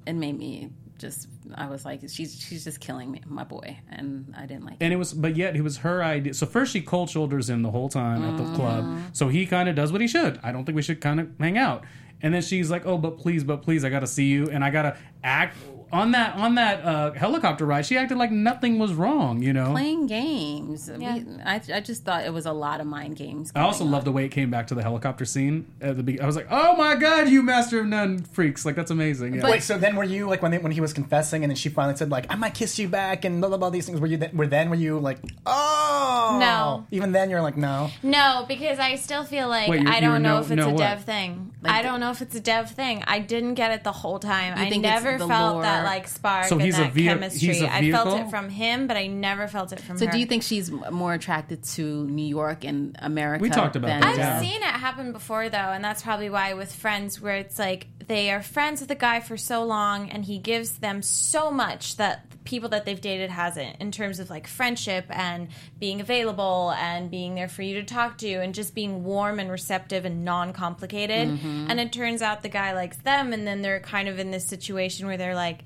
it 0.05 0.13
made 0.13 0.37
me 0.37 0.69
just 0.97 1.27
I 1.55 1.67
was 1.67 1.85
like 1.85 2.01
she's 2.07 2.39
she's 2.39 2.63
just 2.63 2.79
killing 2.79 3.11
me, 3.11 3.21
my 3.25 3.43
boy, 3.43 3.77
and 3.89 4.33
I 4.37 4.45
didn't 4.45 4.65
like 4.65 4.75
it. 4.75 4.83
and 4.83 4.93
it 4.93 4.97
was, 4.97 5.13
but 5.13 5.35
yet 5.35 5.55
it 5.55 5.61
was 5.61 5.77
her 5.77 6.03
idea. 6.03 6.33
So 6.33 6.45
first 6.45 6.71
she 6.71 6.81
cold 6.81 7.09
shoulders 7.09 7.49
him 7.49 7.61
the 7.61 7.71
whole 7.71 7.89
time 7.89 8.23
at 8.23 8.37
the 8.37 8.55
club. 8.55 8.85
Mm-hmm. 8.85 9.01
So 9.13 9.27
he 9.27 9.45
kind 9.45 9.67
of 9.69 9.75
does 9.75 9.91
what 9.91 10.01
he 10.01 10.07
should. 10.07 10.39
I 10.43 10.51
don't 10.51 10.65
think 10.65 10.75
we 10.75 10.81
should 10.81 11.01
kind 11.01 11.19
of 11.19 11.29
hang 11.39 11.57
out. 11.57 11.83
And 12.21 12.33
then 12.33 12.41
she's 12.41 12.71
like, 12.71 12.85
"Oh, 12.85 12.97
but 12.97 13.17
please, 13.17 13.43
but 13.43 13.61
please, 13.61 13.83
I 13.83 13.89
gotta 13.89 14.07
see 14.07 14.25
you, 14.25 14.49
and 14.49 14.63
I 14.63 14.69
gotta 14.69 14.97
act 15.23 15.57
on 15.91 16.11
that 16.11 16.35
on 16.35 16.55
that 16.55 16.83
uh, 16.83 17.11
helicopter 17.13 17.65
ride." 17.65 17.85
She 17.85 17.97
acted 17.97 18.17
like 18.17 18.31
nothing 18.31 18.79
was 18.79 18.93
wrong, 18.93 19.41
you 19.41 19.53
know. 19.53 19.71
Playing 19.71 20.07
games. 20.07 20.89
Yeah. 20.97 21.15
We, 21.17 21.25
I, 21.43 21.61
I 21.73 21.79
just 21.81 22.03
thought 22.03 22.25
it 22.25 22.33
was 22.33 22.45
a 22.45 22.53
lot 22.53 22.81
of 22.81 22.87
mind 22.87 23.15
games. 23.15 23.51
I 23.55 23.61
also 23.61 23.79
going 23.79 23.91
love 23.91 24.05
the 24.05 24.11
way 24.11 24.25
it 24.25 24.29
came 24.29 24.49
back 24.51 24.67
to 24.67 24.75
the 24.75 24.81
helicopter 24.83 25.25
scene 25.25 25.67
at 25.81 25.97
the 25.97 26.03
beginning. 26.03 26.23
I 26.23 26.27
was 26.27 26.35
like, 26.35 26.47
"Oh 26.49 26.75
my 26.75 26.95
god, 26.95 27.29
you 27.29 27.41
Master 27.43 27.79
of 27.79 27.85
None 27.87 28.19
freaks! 28.23 28.65
Like 28.65 28.75
that's 28.75 28.91
amazing." 28.91 29.35
Yeah. 29.35 29.49
Wait, 29.49 29.63
so 29.63 29.77
then 29.77 29.95
were 29.95 30.03
you 30.03 30.27
like 30.27 30.41
when 30.41 30.51
they, 30.51 30.57
when 30.57 30.71
he 30.71 30.81
was 30.81 30.93
confessing 30.93 31.43
and 31.43 31.49
then 31.51 31.55
she 31.55 31.69
finally 31.69 31.95
said 31.95 32.09
like 32.09 32.25
I 32.29 32.35
might 32.35 32.53
kiss 32.53 32.77
you 32.79 32.87
back 32.87 33.25
and 33.25 33.39
blah 33.39 33.49
blah 33.49 33.57
blah 33.57 33.69
these 33.69 33.85
things 33.85 33.99
were 33.99 34.07
you 34.07 34.17
then, 34.17 34.35
were 34.35 34.47
then 34.47 34.69
were 34.69 34.75
you 34.75 34.99
like 34.99 35.19
oh 35.45 36.37
No. 36.39 36.85
even 36.91 37.11
then 37.11 37.29
you're 37.29 37.41
like 37.41 37.57
no 37.57 37.89
No, 38.03 38.45
because 38.47 38.79
I 38.79 38.95
still 38.95 39.23
feel 39.23 39.47
like 39.47 39.69
Wait, 39.69 39.87
I 39.87 39.99
don't 39.99 40.21
know 40.21 40.35
no- 40.35 40.39
if 40.41 40.51
it's 40.51 40.57
no 40.57 40.67
a 40.69 40.71
what? 40.71 40.77
dev 40.77 41.03
thing. 41.03 41.53
I 41.63 41.81
don't 41.81 41.99
know 41.99 42.11
if 42.11 42.21
it's 42.21 42.35
a 42.35 42.39
dev 42.39 42.69
thing. 42.71 43.03
I 43.07 43.19
didn't 43.19 43.55
get 43.55 43.71
it 43.71 43.83
the 43.83 43.91
whole 43.91 44.19
time. 44.19 44.53
I 44.55 44.69
think 44.69 44.83
never 44.83 45.17
felt 45.17 45.55
lore? 45.55 45.63
that 45.63 45.74
like 45.83 46.07
spark 46.07 46.45
So 46.47 46.55
and 46.55 46.61
he's 46.65 46.77
a 46.77 46.83
that 46.83 46.93
vehi- 46.93 47.05
chemistry. 47.05 47.47
he's 47.47 47.61
a 47.61 47.71
I 47.73 47.91
felt 47.91 48.19
it 48.19 48.29
from 48.29 48.49
him, 48.49 48.87
but 48.87 48.97
I 48.97 49.07
never 49.07 49.47
felt 49.47 49.71
it 49.73 49.79
from 49.79 49.97
So 49.97 50.05
her. 50.05 50.11
do 50.11 50.17
you 50.19 50.25
think 50.25 50.43
she's 50.43 50.71
more 50.71 51.13
attracted 51.13 51.63
to 51.75 52.05
New 52.07 52.25
York 52.25 52.63
and 52.63 52.95
America? 52.99 53.41
We 53.41 53.49
talked 53.49 53.75
about 53.75 53.87
than- 53.87 54.01
that, 54.01 54.09
I've 54.11 54.17
yeah. 54.17 54.39
seen 54.39 54.61
it 54.61 54.63
happen 54.63 55.11
before 55.11 55.49
though, 55.49 55.57
and 55.57 55.83
that's 55.83 56.01
probably 56.01 56.29
why 56.29 56.53
with 56.53 56.73
friends 56.73 57.19
where 57.21 57.35
it's 57.35 57.59
like 57.59 57.87
they 58.07 58.31
are 58.31 58.41
friends 58.41 58.81
with 58.81 58.91
a 58.91 58.95
guy 58.95 59.19
for 59.19 59.35
so 59.37 59.63
long 59.63 60.09
and 60.09 60.25
he 60.25 60.37
gives 60.37 60.77
them 60.77 61.01
so 61.01 61.49
much 61.51 61.97
that 61.97 62.25
the 62.29 62.34
people 62.45 62.69
that 62.69 62.85
they've 62.85 63.01
dated 63.01 63.29
hasn't 63.29 63.75
in 63.81 63.91
terms 63.91 64.19
of 64.19 64.29
like 64.29 64.47
friendship 64.47 65.05
and 65.09 65.49
being 65.79 65.99
available 65.99 66.73
and 66.77 67.11
being 67.11 67.35
there 67.35 67.49
for 67.49 67.61
you 67.63 67.73
to 67.75 67.83
talk 67.83 68.17
to 68.19 68.31
and 68.35 68.53
just 68.55 68.73
being 68.73 69.03
warm 69.03 69.39
and 69.39 69.51
receptive 69.51 70.05
and 70.05 70.23
non-complicated. 70.23 71.27
Mm-hmm. 71.27 71.67
And 71.69 71.79
it 71.79 71.91
turns 71.91 72.21
out 72.21 72.43
the 72.43 72.49
guy 72.49 72.73
likes 72.73 72.97
them 72.97 73.33
and 73.33 73.45
then 73.45 73.61
they're 73.61 73.79
kind 73.79 74.07
of 74.07 74.19
in 74.19 74.31
this 74.31 74.45
situation 74.45 75.07
where 75.07 75.17
they're 75.17 75.35
like 75.35 75.63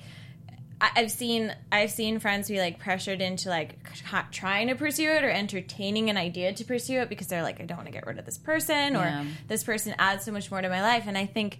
I- 0.81 0.91
I've 0.95 1.11
seen 1.11 1.53
I've 1.71 1.91
seen 1.91 2.19
friends 2.19 2.47
be 2.47 2.57
like 2.59 2.79
pressured 2.79 3.19
into 3.21 3.49
like 3.49 3.75
trying 4.31 4.69
to 4.69 4.75
pursue 4.75 5.09
it 5.11 5.23
or 5.25 5.29
entertaining 5.29 6.09
an 6.09 6.15
idea 6.15 6.53
to 6.53 6.63
pursue 6.63 7.01
it 7.01 7.09
because 7.09 7.27
they're 7.27 7.43
like 7.43 7.59
I 7.59 7.65
don't 7.65 7.77
want 7.77 7.87
to 7.87 7.93
get 7.93 8.07
rid 8.07 8.17
of 8.17 8.25
this 8.25 8.37
person 8.37 8.95
or 8.95 9.03
Yeah. 9.03 9.25
this 9.49 9.63
person 9.65 9.93
adds 9.99 10.23
so 10.23 10.31
much 10.31 10.49
more 10.49 10.61
to 10.61 10.69
my 10.69 10.81
life 10.81 11.03
and 11.05 11.17
I 11.17 11.25
think 11.25 11.59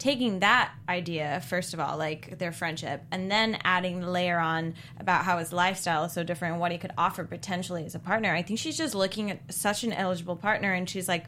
taking 0.00 0.40
that 0.40 0.72
idea 0.88 1.42
first 1.46 1.74
of 1.74 1.78
all 1.78 1.96
like 1.96 2.38
their 2.38 2.50
friendship 2.50 3.04
and 3.12 3.30
then 3.30 3.58
adding 3.62 4.00
the 4.00 4.10
layer 4.10 4.38
on 4.38 4.74
about 4.98 5.24
how 5.24 5.38
his 5.38 5.52
lifestyle 5.52 6.04
is 6.04 6.12
so 6.12 6.24
different 6.24 6.52
and 6.52 6.60
what 6.60 6.72
he 6.72 6.78
could 6.78 6.92
offer 6.98 7.22
potentially 7.22 7.84
as 7.84 7.94
a 7.94 7.98
partner. 7.98 8.34
I 8.34 8.42
think 8.42 8.58
she's 8.58 8.78
just 8.78 8.94
looking 8.94 9.30
at 9.30 9.52
such 9.52 9.84
an 9.84 9.92
eligible 9.92 10.36
partner 10.36 10.72
and 10.72 10.88
she's 10.88 11.06
like 11.06 11.26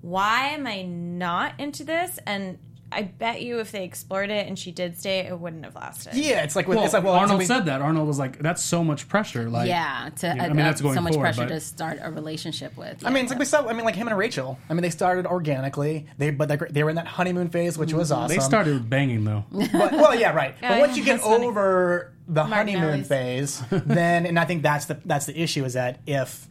why 0.00 0.48
am 0.48 0.66
I 0.66 0.82
not 0.82 1.58
into 1.58 1.82
this? 1.82 2.18
And 2.26 2.58
I 2.94 3.02
bet 3.02 3.42
you 3.42 3.58
if 3.60 3.72
they 3.72 3.84
explored 3.84 4.30
it 4.30 4.46
and 4.46 4.58
she 4.58 4.70
did 4.72 4.98
stay, 4.98 5.20
it 5.20 5.38
wouldn't 5.38 5.64
have 5.64 5.74
lasted. 5.74 6.14
yeah 6.14 6.42
it's 6.44 6.54
like 6.56 6.66
with, 6.68 6.76
Well, 6.76 6.84
it's 6.84 6.94
like 6.94 7.04
well 7.04 7.14
Arnold 7.14 7.40
we- 7.40 7.44
said 7.44 7.66
that. 7.66 7.82
Arnold 7.82 8.06
was 8.06 8.18
like, 8.18 8.38
"That's 8.38 8.62
so 8.62 8.84
much 8.84 9.08
pressure." 9.08 9.50
Like, 9.50 9.68
yeah, 9.68 10.10
to 10.20 10.28
I 10.28 10.46
uh, 10.46 10.48
mean, 10.48 10.56
that's 10.56 10.80
going 10.80 10.94
so 10.94 11.00
much 11.00 11.12
forward, 11.14 11.26
pressure 11.26 11.42
but- 11.42 11.48
to 11.54 11.60
start 11.60 11.98
a 12.00 12.10
relationship 12.10 12.76
with. 12.76 13.04
I 13.04 13.10
mean, 13.10 13.24
it's 13.24 13.30
like 13.30 13.38
we 13.38 13.44
saw. 13.44 13.66
I 13.68 13.72
mean, 13.72 13.84
like 13.84 13.96
him 13.96 14.08
and 14.08 14.16
Rachel. 14.16 14.58
I 14.70 14.74
mean, 14.74 14.82
they 14.82 14.90
started 14.90 15.26
organically. 15.26 16.06
They 16.18 16.30
but 16.30 16.48
they, 16.48 16.56
they 16.70 16.82
were 16.84 16.90
in 16.90 16.96
that 16.96 17.06
honeymoon 17.06 17.48
phase, 17.50 17.76
which 17.76 17.92
was 17.92 18.12
awesome. 18.12 18.36
they 18.36 18.42
started 18.42 18.88
banging 18.88 19.24
though. 19.24 19.44
But, 19.72 19.92
well, 19.92 20.14
yeah, 20.14 20.32
right. 20.32 20.54
But 20.60 20.70
Yeah, 20.70 20.80
once 20.80 20.96
you 20.96 21.04
get 21.04 21.14
that's 21.16 21.24
funny. 21.26 21.46
over 21.46 22.12
the 22.28 22.44
honeymoon 22.44 22.82
Martinelli's. 22.82 23.08
phase, 23.08 23.62
then 23.70 24.24
and 24.26 24.38
I 24.38 24.44
think 24.44 24.62
that's 24.62 24.86
the 24.86 24.98
that's 25.04 25.26
the 25.26 25.38
issue 25.38 25.64
is 25.64 25.74
that 25.74 26.00
if 26.06 26.48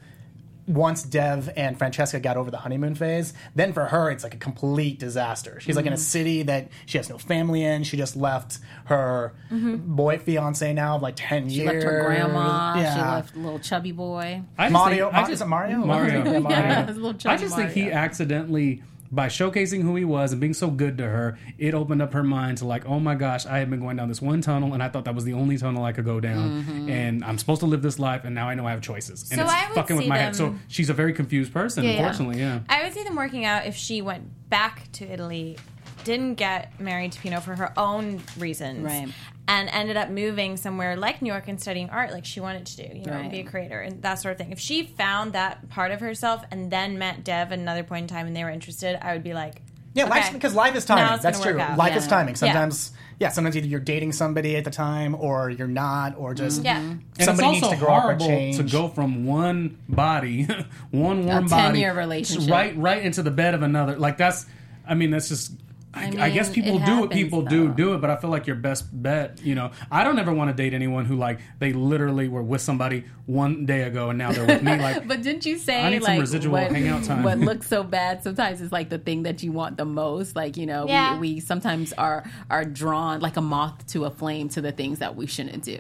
once 0.68 1.04
Dev 1.04 1.52
and 1.56 1.78
Francesca 1.78 2.20
got 2.20 2.38
over 2.38 2.50
the 2.50 2.58
honeymoon 2.58 2.96
phase, 2.96 3.34
then 3.56 3.74
for 3.74 3.86
her 3.86 4.10
it's 4.12 4.24
like 4.24 4.34
a 4.34 4.38
complete 4.38 5.00
disaster. 5.00 5.60
She's 5.60 5.76
like 5.76 5.86
in 5.86 5.94
a 5.94 5.96
mm-hmm. 5.96 6.02
city 6.02 6.44
that 6.44 6.70
she 6.86 6.98
has 6.98 7.10
no 7.10 7.18
family 7.18 7.64
in. 7.64 7.84
She 7.84 7.98
just 7.98 8.16
left 8.16 8.60
her 8.86 9.34
mm-hmm. 9.52 9.96
boy 9.96 10.20
fiance 10.20 10.72
now 10.74 10.96
of 10.96 11.02
like 11.02 11.16
ten 11.18 11.50
she 11.50 11.56
years. 11.56 11.74
left 11.74 11.84
her 11.84 12.06
grandma. 12.06 12.76
Yeah. 12.78 12.96
She 12.96 13.02
left 13.02 13.36
little 13.36 13.60
chubby 13.60 13.92
boy. 13.92 14.42
I 14.58 14.66
just 14.66 14.74
Mario. 14.74 15.06
think- 15.06 15.16
I 15.16 15.22
just- 15.22 15.32
is 15.34 15.42
it 15.42 15.48
Mario? 15.48 15.78
Mario. 15.80 16.24
Yeah, 16.34 16.40
Mario. 16.40 17.14
Yeah, 17.24 17.32
I 17.32 17.38
just 17.38 17.56
think 17.56 17.72
he 17.72 17.92
accidentally 17.92 18.82
by 19.14 19.28
showcasing 19.28 19.82
who 19.82 19.96
he 19.96 20.06
was 20.06 20.32
and 20.32 20.42
being 20.42 20.54
so 20.54 20.70
good 20.70 20.98
to 20.98 21.04
her, 21.04 21.38
it 21.58 21.74
opened 21.74 22.02
up 22.02 22.14
her 22.14 22.24
mind 22.24 22.58
to 22.58 22.66
like, 22.66 22.86
oh 22.88 23.00
my 23.00 23.16
gosh, 23.16 23.46
I 23.46 23.60
had 23.60 23.70
been 23.70 23.80
going 23.80 23.96
down 23.98 24.08
this 24.08 24.22
one 24.22 24.42
tunnel 24.42 24.74
and 24.74 24.82
I 24.82 24.90
thought 24.90 25.06
that 25.06 25.14
was 25.14 25.24
the 25.24 25.34
only 25.34 25.58
tunnel 25.58 25.84
I 25.86 25.92
could 25.94 26.06
go 26.06 26.20
down, 26.20 26.64
mm-hmm. 26.64 26.90
and 26.90 27.24
I'm 27.24 27.38
supposed 27.38 27.60
to 27.62 27.68
live 27.68 27.82
this 27.82 28.00
life, 28.00 28.24
and 28.24 28.34
now 28.34 28.50
I 28.50 28.56
know 28.56 28.66
I 28.66 28.72
have 28.72 28.82
choices, 28.82 29.30
and 29.32 29.40
So 29.40 29.44
it's 29.46 29.54
I 29.54 29.68
would 29.68 29.76
fucking 29.76 29.96
with 29.98 30.06
see 30.06 30.10
my 30.10 30.18
head. 30.18 30.36
So 30.36 30.56
she's 30.68 30.90
a 30.90 30.94
very 30.94 31.14
confused 31.14 31.54
person, 31.54 31.84
Yeah, 31.84 31.92
yeah. 31.92 31.98
unfortunately. 32.00 32.40
Yeah. 32.40 32.60
I 32.68 32.84
would 32.84 32.94
see 32.94 33.04
them 33.04 33.16
working 33.16 33.46
out 33.46 33.66
if 33.66 33.76
she 33.76 34.02
went 34.02 34.50
back 34.50 34.92
to 34.94 35.06
Italy, 35.06 35.58
didn't 36.04 36.36
get 36.36 36.80
married 36.80 37.12
to 37.14 37.20
Pino 37.20 37.40
for 37.40 37.56
her 37.56 37.72
own 37.78 38.22
reasons, 38.38 38.84
Right. 38.86 39.10
And 39.48 39.68
ended 39.70 39.98
up 39.98 40.10
moving 40.10 40.56
somewhere 40.56 40.96
like 40.96 41.22
New 41.22 41.30
York 41.32 41.48
and 41.48 41.60
studying 41.60 41.90
art, 41.90 42.12
like 42.12 42.26
she 42.26 42.40
wanted 42.40 42.66
to 42.66 42.78
do, 42.78 42.98
you 42.98 43.06
know, 43.06 43.14
Right. 43.14 43.32
be 43.32 43.40
a 43.42 43.44
creator 43.44 43.82
and 43.82 44.02
that 44.02 44.16
sort 44.16 44.32
of 44.32 44.38
thing. 44.38 44.52
If 44.52 44.60
she 44.60 44.84
found 44.84 45.34
that 45.34 45.70
part 45.70 45.92
of 45.92 46.00
herself 46.00 46.44
and 46.50 46.72
then 46.72 46.98
met 46.98 47.24
Dev 47.26 47.52
at 47.52 47.60
another 47.60 47.84
point 47.84 48.04
in 48.04 48.08
time 48.16 48.26
and 48.28 48.36
they 48.36 48.44
were 48.44 48.50
interested, 48.50 48.98
I 49.06 49.14
would 49.14 49.24
be 49.24 49.34
like, 49.34 49.62
Yeah, 49.96 50.06
life's, 50.06 50.28
okay, 50.28 50.36
because 50.38 50.56
life 50.56 50.76
is 50.76 50.88
now 50.88 50.96
timing. 50.96 51.14
it's 51.16 51.24
That's 51.24 51.42
true. 51.42 51.54
Life 51.56 51.78
Yeah. 51.92 51.98
is 51.98 52.08
timing. 52.08 52.36
Sometimes, 52.36 52.92
yeah. 53.20 53.30
sometimes 53.30 53.56
either 53.58 53.68
you're 53.68 53.80
dating 53.80 54.14
somebody 54.14 54.56
at 54.56 54.64
the 54.64 54.72
time, 54.72 55.14
or 55.14 55.50
you're 55.52 55.68
not, 55.68 56.16
or 56.18 56.30
mm-hmm. 56.34 56.46
just 56.46 56.64
Yeah. 56.64 56.78
And 56.80 57.04
somebody 57.20 57.50
it's 57.58 57.62
needs 57.62 57.74
to 57.74 57.86
grow 57.86 57.94
up 57.96 58.06
or 58.06 58.18
change. 58.18 58.58
to 58.58 58.64
go 58.64 58.88
from 58.88 59.26
one 59.26 59.78
body, 59.90 60.48
one 60.92 61.26
warm 61.26 61.46
A 61.46 61.50
body, 61.50 61.80
10-year 61.80 61.94
relationship. 61.94 62.50
right, 62.50 62.76
right 62.78 63.04
into 63.04 63.22
the 63.22 63.30
bed 63.32 63.54
of 63.54 63.62
another. 63.62 63.98
Like 63.98 64.18
that's, 64.18 64.46
I 64.88 64.96
mean, 64.96 65.12
that's 65.12 65.28
just. 65.30 65.52
I, 65.96 66.12
I 66.18 66.26
I 66.26 66.30
guess 66.32 66.50
people 66.50 66.78
it 66.82 66.86
do 66.86 67.00
what 67.02 67.12
people 67.12 67.44
do, 67.44 67.68
though. 67.68 67.74
do 67.74 67.94
it, 67.94 68.02
but 68.02 68.10
I 68.10 68.16
feel 68.16 68.30
like 68.32 68.48
your 68.48 68.56
best 68.56 68.86
bet, 68.92 69.40
you 69.44 69.54
know, 69.54 69.72
I 69.92 70.04
don't 70.04 70.18
ever 70.18 70.34
want 70.34 70.50
to 70.50 70.54
date 70.56 70.74
anyone 70.74 71.06
who 71.06 71.16
like 71.16 71.40
they 71.60 71.72
literally 71.74 72.28
were 72.30 72.42
with 72.42 72.62
somebody 72.62 73.06
one 73.28 73.66
day 73.66 73.84
ago 73.84 74.10
and 74.10 74.18
now 74.18 74.32
they're 74.32 74.46
with 74.46 74.64
me. 74.64 74.76
Like, 74.78 75.08
But 75.08 75.22
didn't 75.22 75.46
you 75.46 75.58
say 75.58 75.82
I 75.84 75.90
need 75.92 76.04
some 76.04 76.14
like 76.14 76.20
residual 76.22 76.54
what, 76.54 76.72
hangout 76.72 77.04
time. 77.04 77.24
what 77.24 77.38
looks 77.50 77.68
so 77.68 77.84
bad 77.84 78.24
sometimes 78.24 78.60
is 78.60 78.72
like 78.72 78.90
the 78.90 78.98
thing 78.98 79.24
that 79.24 79.44
you 79.44 79.52
want 79.52 79.78
the 79.78 79.86
most. 79.86 80.36
Like 80.36 80.58
you 80.58 80.66
know, 80.66 80.88
Yeah. 80.88 81.20
we, 81.20 81.36
we 81.36 81.40
sometimes 81.40 81.94
are 81.94 82.24
are 82.50 82.66
drawn 82.66 83.20
like 83.22 83.38
a 83.38 83.42
moth 83.42 83.86
to 83.88 84.06
a 84.06 84.10
flame 84.10 84.50
to 84.50 84.62
the 84.62 84.72
things 84.72 85.00
that 85.00 85.16
we 85.16 85.28
shouldn't 85.28 85.64
do. 85.64 85.80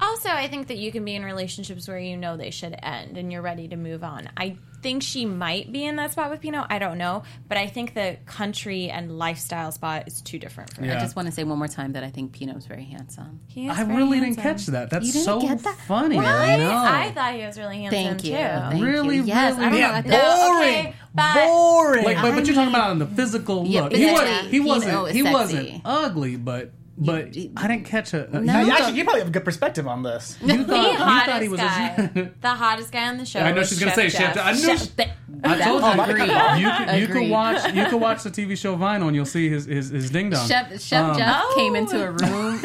Also, 0.00 0.28
I 0.28 0.48
think 0.48 0.66
that 0.68 0.78
you 0.78 0.90
can 0.90 1.04
be 1.04 1.14
in 1.14 1.24
relationships 1.24 1.86
where 1.86 1.98
you 1.98 2.16
know 2.16 2.36
they 2.36 2.50
should 2.50 2.74
end 2.82 3.16
and 3.16 3.30
you're 3.30 3.42
ready 3.42 3.68
to 3.68 3.76
move 3.76 4.02
on. 4.02 4.28
I 4.36 4.56
think 4.82 5.02
she 5.02 5.24
might 5.24 5.70
be 5.72 5.84
in 5.84 5.96
that 5.96 6.12
spot 6.12 6.30
with 6.30 6.40
Pino. 6.40 6.66
I 6.68 6.78
don't 6.78 6.98
know, 6.98 7.22
but 7.48 7.56
I 7.56 7.66
think 7.68 7.94
the 7.94 8.16
country 8.26 8.90
and 8.90 9.16
lifestyle 9.18 9.70
spot 9.72 10.08
is 10.08 10.20
too 10.20 10.38
different 10.38 10.74
for 10.74 10.80
her. 10.80 10.86
Yeah. 10.88 10.98
I 10.98 11.00
just 11.00 11.14
want 11.16 11.26
to 11.26 11.32
say 11.32 11.44
one 11.44 11.58
more 11.58 11.68
time 11.68 11.92
that 11.92 12.02
I 12.04 12.10
think 12.10 12.32
Pino's 12.32 12.66
very 12.66 12.84
handsome. 12.84 13.40
He 13.46 13.68
is 13.68 13.78
I 13.78 13.84
very 13.84 13.96
really 13.96 14.20
didn't 14.20 14.36
catch 14.36 14.66
that. 14.66 14.90
That's 14.90 15.06
You 15.06 15.12
didn't 15.12 15.24
so 15.24 15.40
get 15.40 15.58
that? 15.60 15.78
funny. 15.86 16.18
Really? 16.18 16.26
I. 16.26 17.06
I 17.06 17.10
thought 17.12 17.34
he 17.34 17.46
was 17.46 17.58
really 17.58 17.82
handsome 17.82 18.02
Thank 18.02 18.24
you. 18.24 18.30
too. 18.32 18.36
Thank 18.36 18.84
Really, 18.84 19.16
you. 19.16 19.22
Yes, 19.24 19.54
really? 19.56 19.66
I 19.66 19.70
don't 19.70 19.78
Yeah, 19.78 19.88
know. 19.88 19.94
I 19.94 20.00
No, 20.02 20.48
boring, 20.58 20.68
okay, 20.78 20.94
but- 21.14 21.34
boring. 21.46 22.04
like, 22.04 22.16
but, 22.22 22.34
but 22.34 22.46
you're 22.46 22.54
talking 22.54 22.74
about 22.74 22.90
on 22.90 22.98
the 22.98 23.06
physical 23.06 23.64
Yeah, 23.66 23.82
look. 23.82 23.92
He, 23.92 24.06
was, 24.10 24.20
physically, 24.20 24.48
he 24.50 24.58
Pino 24.58 24.70
wasn't. 24.72 25.10
He 25.12 25.22
wasn't 25.22 25.80
ugly, 25.84 26.36
but 26.36 26.72
but 26.98 27.34
I 27.56 27.68
didn't 27.68 27.84
catch 27.84 28.12
a. 28.14 28.28
No. 28.40 28.60
You, 28.60 28.70
actually, 28.72 28.98
you 28.98 29.04
probably 29.04 29.20
have 29.20 29.28
a 29.28 29.32
good 29.32 29.44
perspective 29.44 29.88
on 29.88 30.02
this. 30.02 30.36
you 30.42 30.58
The 30.58 30.64
thought, 30.64 30.92
you 30.92 30.98
thought 30.98 31.42
he 31.42 31.48
was 31.48 31.60
guy, 31.60 31.88
a. 32.14 32.30
the 32.40 32.48
hottest 32.50 32.92
guy 32.92 33.08
on 33.08 33.16
the 33.18 33.24
show. 33.24 33.40
I 33.40 33.52
know 33.52 33.60
was 33.60 33.68
she's 33.70 33.78
gonna 33.80 33.94
say 33.94 34.08
Chef. 34.08 34.34
Jeff. 34.34 34.44
I 34.46 34.52
knew. 34.52 34.58
Chef- 34.60 34.80
she- 34.82 34.86
th- 34.90 35.08
I 35.44 35.58
told 35.60 35.82
that- 35.82 35.96
you. 35.96 36.14
agreed. 36.14 36.28
You 36.60 36.70
could 36.76 37.00
you 37.00 37.06
could 37.22 37.30
watch 37.30 37.74
you 37.74 37.86
could 37.86 38.00
watch 38.00 38.22
the 38.24 38.30
TV 38.30 38.56
show 38.56 38.76
Vinyl 38.76 39.06
and 39.08 39.16
you'll 39.16 39.24
see 39.24 39.48
his 39.48 39.64
his, 39.64 39.88
his 39.90 40.10
ding 40.10 40.30
dong. 40.30 40.46
Chef 40.46 40.80
Chef 40.80 41.04
Um, 41.12 41.16
Jeff 41.18 41.42
Oh. 41.44 41.54
came 41.56 41.74
into 41.74 42.02
a 42.02 42.10
room. 42.12 42.60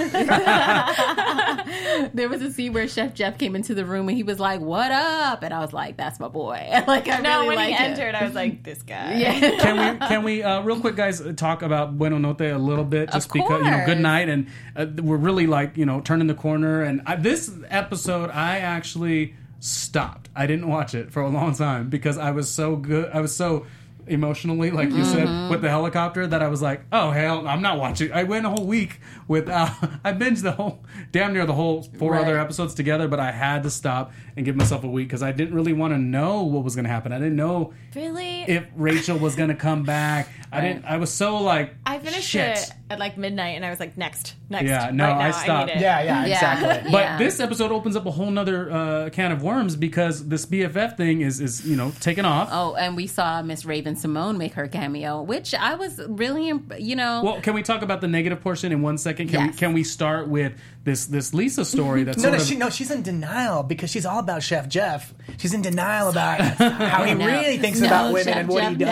there 2.13 2.29
was 2.29 2.41
a 2.41 2.51
scene 2.51 2.73
where 2.73 2.87
Chef 2.87 3.13
Jeff 3.13 3.37
came 3.37 3.55
into 3.55 3.73
the 3.73 3.85
room 3.85 4.07
and 4.09 4.17
he 4.17 4.23
was 4.23 4.39
like, 4.39 4.59
"What 4.61 4.91
up?" 4.91 5.43
And 5.43 5.53
I 5.53 5.59
was 5.59 5.73
like, 5.73 5.97
"That's 5.97 6.19
my 6.19 6.27
boy." 6.27 6.67
like 6.87 7.07
I 7.07 7.19
No, 7.19 7.41
really 7.43 7.47
when 7.55 7.67
he 7.67 7.73
it. 7.73 7.79
entered, 7.81 8.15
I 8.15 8.23
was 8.25 8.35
like, 8.35 8.63
this 8.63 8.81
guy. 8.83 9.15
Yeah. 9.15 9.57
can 9.59 9.99
we 9.99 10.07
can 10.07 10.23
we 10.23 10.43
uh, 10.43 10.61
real 10.61 10.79
quick 10.79 10.95
guys 10.95 11.21
talk 11.35 11.61
about 11.61 11.97
Buona 11.97 12.19
Notte 12.19 12.41
a 12.41 12.57
little 12.57 12.83
bit 12.85 13.11
just 13.11 13.27
Of 13.27 13.33
because 13.33 13.63
you 13.63 13.71
know 13.71 13.77
good 13.85 13.93
course. 13.95 13.99
Night 14.17 14.29
and 14.29 14.47
uh, 14.75 14.85
we're 15.01 15.17
really 15.17 15.47
like 15.47 15.77
you 15.77 15.85
know 15.85 16.01
turning 16.01 16.27
the 16.27 16.33
corner 16.33 16.83
and 16.83 17.01
I, 17.05 17.15
this 17.15 17.51
episode 17.69 18.29
I 18.31 18.59
actually 18.59 19.35
stopped. 19.59 20.29
I 20.35 20.45
didn't 20.45 20.67
watch 20.67 20.93
it 20.93 21.11
for 21.11 21.21
a 21.21 21.29
long 21.29 21.55
time 21.55 21.89
because 21.89 22.17
I 22.17 22.31
was 22.31 22.49
so 22.49 22.75
good 22.75 23.09
I 23.13 23.21
was 23.21 23.35
so 23.35 23.65
emotionally 24.07 24.71
like 24.71 24.89
you 24.89 24.95
Mm-hmm. 24.97 25.13
said 25.13 25.49
with 25.51 25.61
the 25.61 25.69
helicopter 25.69 26.25
that 26.27 26.41
I 26.41 26.47
was 26.47 26.61
like 26.61 26.81
oh 26.91 27.11
hell 27.11 27.47
I'm 27.47 27.61
not 27.61 27.77
watching 27.79 28.11
I 28.11 28.23
went 28.23 28.45
a 28.45 28.49
whole 28.49 28.65
week 28.65 28.99
with 29.27 29.47
uh, 29.49 29.69
I 30.03 30.13
binged 30.13 30.41
the 30.43 30.53
whole 30.53 30.83
damn 31.11 31.33
near 31.33 31.45
the 31.45 31.53
whole 31.53 31.83
four 31.83 32.13
Right. 32.13 32.21
other 32.23 32.39
episodes 32.39 32.73
together 32.73 33.07
but 33.07 33.19
I 33.19 33.31
had 33.31 33.63
to 33.63 33.69
stop 33.69 34.11
and 34.35 34.45
give 34.45 34.55
myself 34.55 34.83
a 34.83 34.87
week 34.87 35.07
because 35.07 35.23
I 35.23 35.31
didn't 35.31 35.53
really 35.53 35.73
want 35.73 35.93
to 35.93 35.97
know 35.97 36.43
what 36.43 36.63
was 36.63 36.75
going 36.75 36.85
to 36.85 36.91
happen 36.91 37.11
I 37.11 37.17
didn't 37.19 37.35
know 37.35 37.73
Really? 37.95 38.43
if 38.43 38.65
Rachel 38.75 39.17
was 39.17 39.35
gonna 39.35 39.55
come 39.55 39.81
back. 39.83 40.29
I 40.51 40.61
didn't. 40.61 40.85
I 40.85 40.97
was 40.97 41.11
so 41.11 41.39
like. 41.39 41.73
I 41.85 41.97
finished 41.97 42.29
shit. 42.29 42.57
it 42.59 42.71
at 42.91 42.99
like 42.99 43.17
midnight, 43.17 43.55
and 43.55 43.65
I 43.65 43.69
was 43.71 43.79
like, 43.81 43.97
next, 43.97 44.35
next. 44.49 44.69
Yeah, 44.69 44.91
no, 44.93 45.03
right 45.05 45.17
now, 45.17 45.19
I 45.19 45.31
stopped. 45.31 45.67
need 45.67 45.73
it. 45.77 45.81
Yeah, 45.81 46.01
yeah, 46.03 46.25
Yeah. 46.25 46.33
exactly. 46.35 46.91
But 46.91 47.01
Yeah. 47.01 47.17
this 47.17 47.39
episode 47.41 47.71
opens 47.71 47.95
up 47.97 48.05
a 48.05 48.11
whole 48.11 48.29
nother 48.31 48.71
uh, 48.71 49.09
can 49.11 49.31
of 49.33 49.41
worms 49.43 49.75
because 49.75 50.27
this 50.29 50.45
BFF 50.45 50.95
thing 50.95 51.19
is 51.21 51.41
is 51.41 51.65
you 51.67 51.75
know 51.75 51.91
taken 51.99 52.23
off. 52.23 52.47
Oh, 52.51 52.75
and 52.75 52.95
we 52.95 53.07
saw 53.07 53.41
Miss 53.41 53.65
Raven 53.65 53.95
Symoné 53.97 54.37
make 54.37 54.53
her 54.53 54.67
cameo, 54.67 55.21
which 55.21 55.53
I 55.53 55.75
was 55.75 55.99
really, 56.07 56.49
imp- 56.49 56.73
you 56.79 56.95
know, 56.95 57.21
Well, 57.23 57.41
can 57.41 57.53
we 57.53 57.63
talk 57.63 57.81
about 57.81 58.01
the 58.01 58.07
negative 58.07 58.41
portion 58.41 58.71
in 58.71 58.81
one 58.81 58.97
second? 58.97 59.29
Can 59.29 59.47
we 59.47 59.53
can 59.53 59.73
we 59.73 59.83
start 59.83 60.27
with 60.27 60.53
this 60.83 61.05
this 61.07 61.33
Lisa 61.33 61.65
story 61.65 62.03
that's 62.03 62.17
No, 62.23 62.29
no, 62.29 62.35
of 62.37 62.41
she, 62.43 62.55
no, 62.55 62.69
she's 62.69 62.91
in 62.91 63.01
denial 63.01 63.63
because 63.63 63.89
she's 63.89 64.05
all 64.05 64.19
about 64.19 64.41
Chef 64.43 64.69
Jeff. 64.69 65.13
She's 65.37 65.53
in 65.53 65.61
denial 65.61 66.09
about 66.09 66.39
how 66.57 67.03
he 67.03 67.13
No. 67.13 67.25
really 67.25 67.57
thinks 67.57 67.79
No, 67.81 67.87
about 67.87 68.13
women 68.13 68.25
Chef 68.33 68.37
and 68.37 68.47
what 68.49 68.63
he 68.69 68.75
does. 68.75 68.87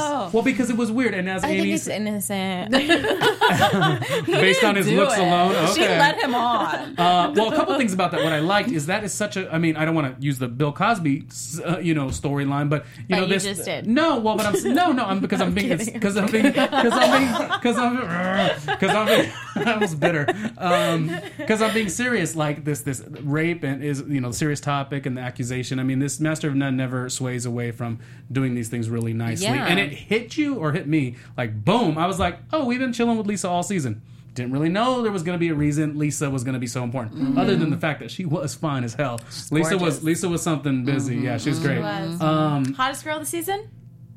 no. 0.00 0.30
well 0.32 0.42
because 0.44 0.70
it 0.70 0.76
was 0.76 0.90
weird 0.92 1.14
and 1.14 1.28
as 1.28 1.42
I 1.42 1.48
think 1.48 1.60
Amy 1.62 1.72
it's 1.72 1.88
innocent. 1.88 2.70
based 4.26 4.64
on 4.64 4.76
his 4.76 4.88
looks 4.88 5.14
it. 5.16 5.20
alone. 5.20 5.54
Okay. 5.56 5.72
She 5.74 5.80
let 5.80 6.16
him 6.20 6.34
on. 6.34 6.98
Uh, 6.98 7.32
well, 7.36 7.52
a 7.52 7.56
couple 7.56 7.76
things 7.78 7.92
about 7.92 8.12
that. 8.12 8.22
What 8.22 8.32
I 8.32 8.40
liked 8.40 8.70
is 8.70 8.86
that 8.86 9.04
is 9.04 9.12
such 9.12 9.36
a. 9.36 9.52
I 9.52 9.58
mean, 9.58 9.76
I 9.76 9.84
don't 9.84 9.94
want 9.94 10.16
to 10.16 10.22
use 10.22 10.38
the 10.38 10.48
Bill 10.48 10.72
Cosby, 10.72 11.26
uh, 11.64 11.78
you 11.78 11.94
know, 11.94 12.06
storyline, 12.06 12.68
but 12.68 12.84
you 12.98 13.04
But 13.08 13.16
know, 13.16 13.22
you 13.22 13.28
this. 13.34 13.44
just 13.44 13.64
did. 13.64 13.86
No, 13.86 14.18
well, 14.18 14.36
but 14.36 14.46
I'm 14.54 14.74
no, 14.74 14.92
no. 14.92 15.04
I'm 15.04 15.20
because 15.30 15.40
I'm, 15.40 15.54
being 15.54 15.76
because 15.76 16.16
I'm 16.16 16.30
being 16.30 16.44
because 16.44 16.92
I'm 16.92 17.12
being 17.12 17.48
because 17.48 17.76
I'm 17.78 18.66
because 18.66 18.90
I'm 18.90 19.06
being, 19.06 19.32
I 19.68 19.78
was 19.78 19.94
bitter 19.94 20.26
um, 20.58 21.10
because 21.36 21.62
I'm 21.62 21.74
being 21.74 21.88
serious. 21.88 22.36
Like 22.36 22.64
this 22.64 22.82
this 22.82 23.02
rape 23.22 23.62
and 23.64 23.82
is 23.82 24.04
you 24.06 24.20
know 24.20 24.30
serious 24.32 24.60
topic 24.60 25.06
and 25.06 25.16
the 25.16 25.20
accusation. 25.20 25.78
I 25.78 25.82
mean, 25.82 25.98
this 25.98 26.20
Master 26.20 26.48
of 26.48 26.54
None 26.54 26.76
never 26.76 27.08
sways 27.08 27.46
away 27.46 27.70
from 27.70 28.00
doing 28.30 28.54
these 28.54 28.68
things 28.68 28.90
really 28.90 29.12
nicely, 29.12 29.46
Yeah. 29.46 29.66
and 29.66 29.78
it 29.78 29.92
hit 29.92 30.36
you 30.36 30.56
or 30.56 30.72
hit 30.72 30.86
me 30.86 31.16
like 31.36 31.64
boom. 31.64 31.98
I 31.98 32.06
was 32.06 32.18
like, 32.18 32.38
oh, 32.52 32.64
we've 32.64 32.80
been 32.80 32.92
chilling 32.92 33.18
with 33.18 33.26
Lisa 33.26 33.48
all 33.48 33.62
season. 33.62 34.02
Didn't 34.34 34.52
really 34.52 34.68
know 34.68 35.02
there 35.02 35.10
was 35.10 35.24
going 35.24 35.34
to 35.34 35.40
be 35.40 35.48
a 35.48 35.54
reason 35.54 35.98
Lisa 35.98 36.30
was 36.30 36.44
going 36.44 36.54
to 36.54 36.60
be 36.60 36.68
so 36.68 36.84
important, 36.84 37.16
mm-hmm. 37.16 37.38
other 37.38 37.56
than 37.56 37.70
the 37.70 37.76
fact 37.76 37.98
that 38.00 38.12
she 38.12 38.24
was 38.24 38.54
fine 38.54 38.84
as 38.84 38.94
hell. 38.94 39.20
Lisa 39.50 39.76
was. 39.76 40.04
Lisa 40.04 40.28
was 40.28 40.40
something 40.40 40.84
busy. 40.84 41.16
Yeah, 41.16 41.34
mm-hmm. 41.34 41.38
she 41.38 41.50
was 41.50 41.58
great. 41.58 41.80
was. 41.80 42.20
Um, 42.20 42.72
Hottest 42.74 43.04
girl 43.04 43.16
of 43.16 43.22
the 43.22 43.26
season? 43.26 43.68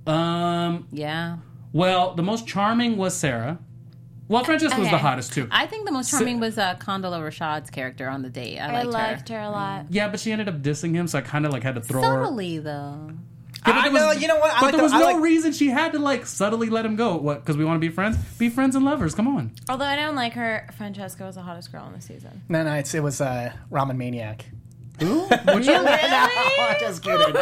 Um, 0.08 0.88
Yeah. 0.92 1.38
well, 1.72 2.13
the 2.16 2.24
most 2.24 2.48
charming 2.48 2.98
was 2.98 3.16
Sarah. 3.16 3.60
Well, 4.30 4.44
Francesca 4.46 4.80
was 4.80 4.89
the 4.89 4.98
hottest 4.98 5.34
too. 5.34 5.48
I 5.52 5.68
think 5.68 5.86
the 5.86 5.92
most 5.92 6.10
charming 6.10 6.39
was 6.39 6.58
uh, 6.58 6.76
Condola 6.76 7.20
Rashad's 7.22 7.70
character 7.70 8.08
on 8.08 8.22
the 8.22 8.30
date. 8.30 8.58
I 8.58 8.68
I 8.68 8.84
liked 8.84 8.88
liked 8.94 9.30
her. 9.30 9.36
her 9.39 9.42
a 9.42 9.50
lot. 9.52 9.86
yeah, 9.89 10.08
but 10.08 10.20
she 10.20 10.32
ended 10.32 10.48
up 10.48 10.62
dissing 10.62 10.94
him, 10.96 11.08
so 11.08 11.20
I 11.20 11.22
kind 11.22 11.46
of 11.46 11.52
like 11.52 11.62
had 11.62 11.76
to 11.76 11.82
throw 11.82 12.02
her. 12.02 12.24
Subtly, 12.26 12.58
though. 12.60 13.12
Yeah, 13.68 13.74
but 13.74 13.76
I 13.76 13.82
there 13.84 13.92
was- 13.94 14.02
know, 14.02 14.12
you 14.22 14.28
know 14.28 14.38
what? 14.39 14.52
I 14.54 14.60
but 14.60 14.62
like 14.63 14.72
there 14.72 14.78
the- 14.80 14.84
was 14.84 14.94
I 14.94 15.00
no 15.00 15.06
like- 15.06 15.22
reason 15.22 15.52
she 15.52 15.68
had 15.70 15.92
to 15.92 16.00
like 16.00 16.26
subtly 16.26 16.70
let 16.70 16.86
him 16.86 16.96
go. 16.96 17.16
What? 17.18 17.42
Because 17.42 17.58
we 17.58 17.66
want 17.66 17.76
to 17.76 17.88
be 17.88 17.94
friends? 17.94 18.18
Be 18.38 18.50
friends 18.50 18.76
and 18.76 18.84
lovers. 18.86 19.13
Come 19.13 19.28
on. 19.28 19.52
Although 19.70 19.86
I 19.86 19.96
don't 19.98 20.16
like 20.16 20.34
her, 20.34 20.68
Francesca 20.78 21.24
was 21.26 21.36
the 21.36 21.42
hottest 21.44 21.72
girl 21.72 21.86
in 21.88 21.94
the 21.94 22.02
season. 22.02 22.42
No, 22.50 22.63
no, 22.63 22.74
it's, 22.76 22.94
it 22.96 23.04
was 23.04 23.22
uh, 23.22 23.54
Ramen 23.72 23.98
Maniac. 23.98 24.46
Who? 24.99 25.21
Which 25.27 25.67
one? 25.67 25.86
No, 26.63 26.73
just 26.79 27.03
kidding. 27.03 27.19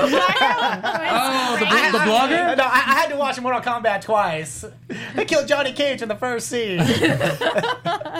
Oh, 1.14 1.58
the, 1.60 1.66
the 1.66 1.98
blogger. 2.00 2.58
No, 2.58 2.64
I, 2.64 2.84
I 2.88 2.94
had 2.94 3.10
to 3.10 3.18
watch 3.18 3.40
Mortal 3.40 3.62
Kombat 3.62 4.02
twice. 4.02 4.64
They 5.16 5.26
killed 5.26 5.48
Johnny 5.48 5.74
Cage 5.74 6.02
in 6.02 6.08
the 6.08 6.16
first 6.16 6.48
scene. 6.48 6.80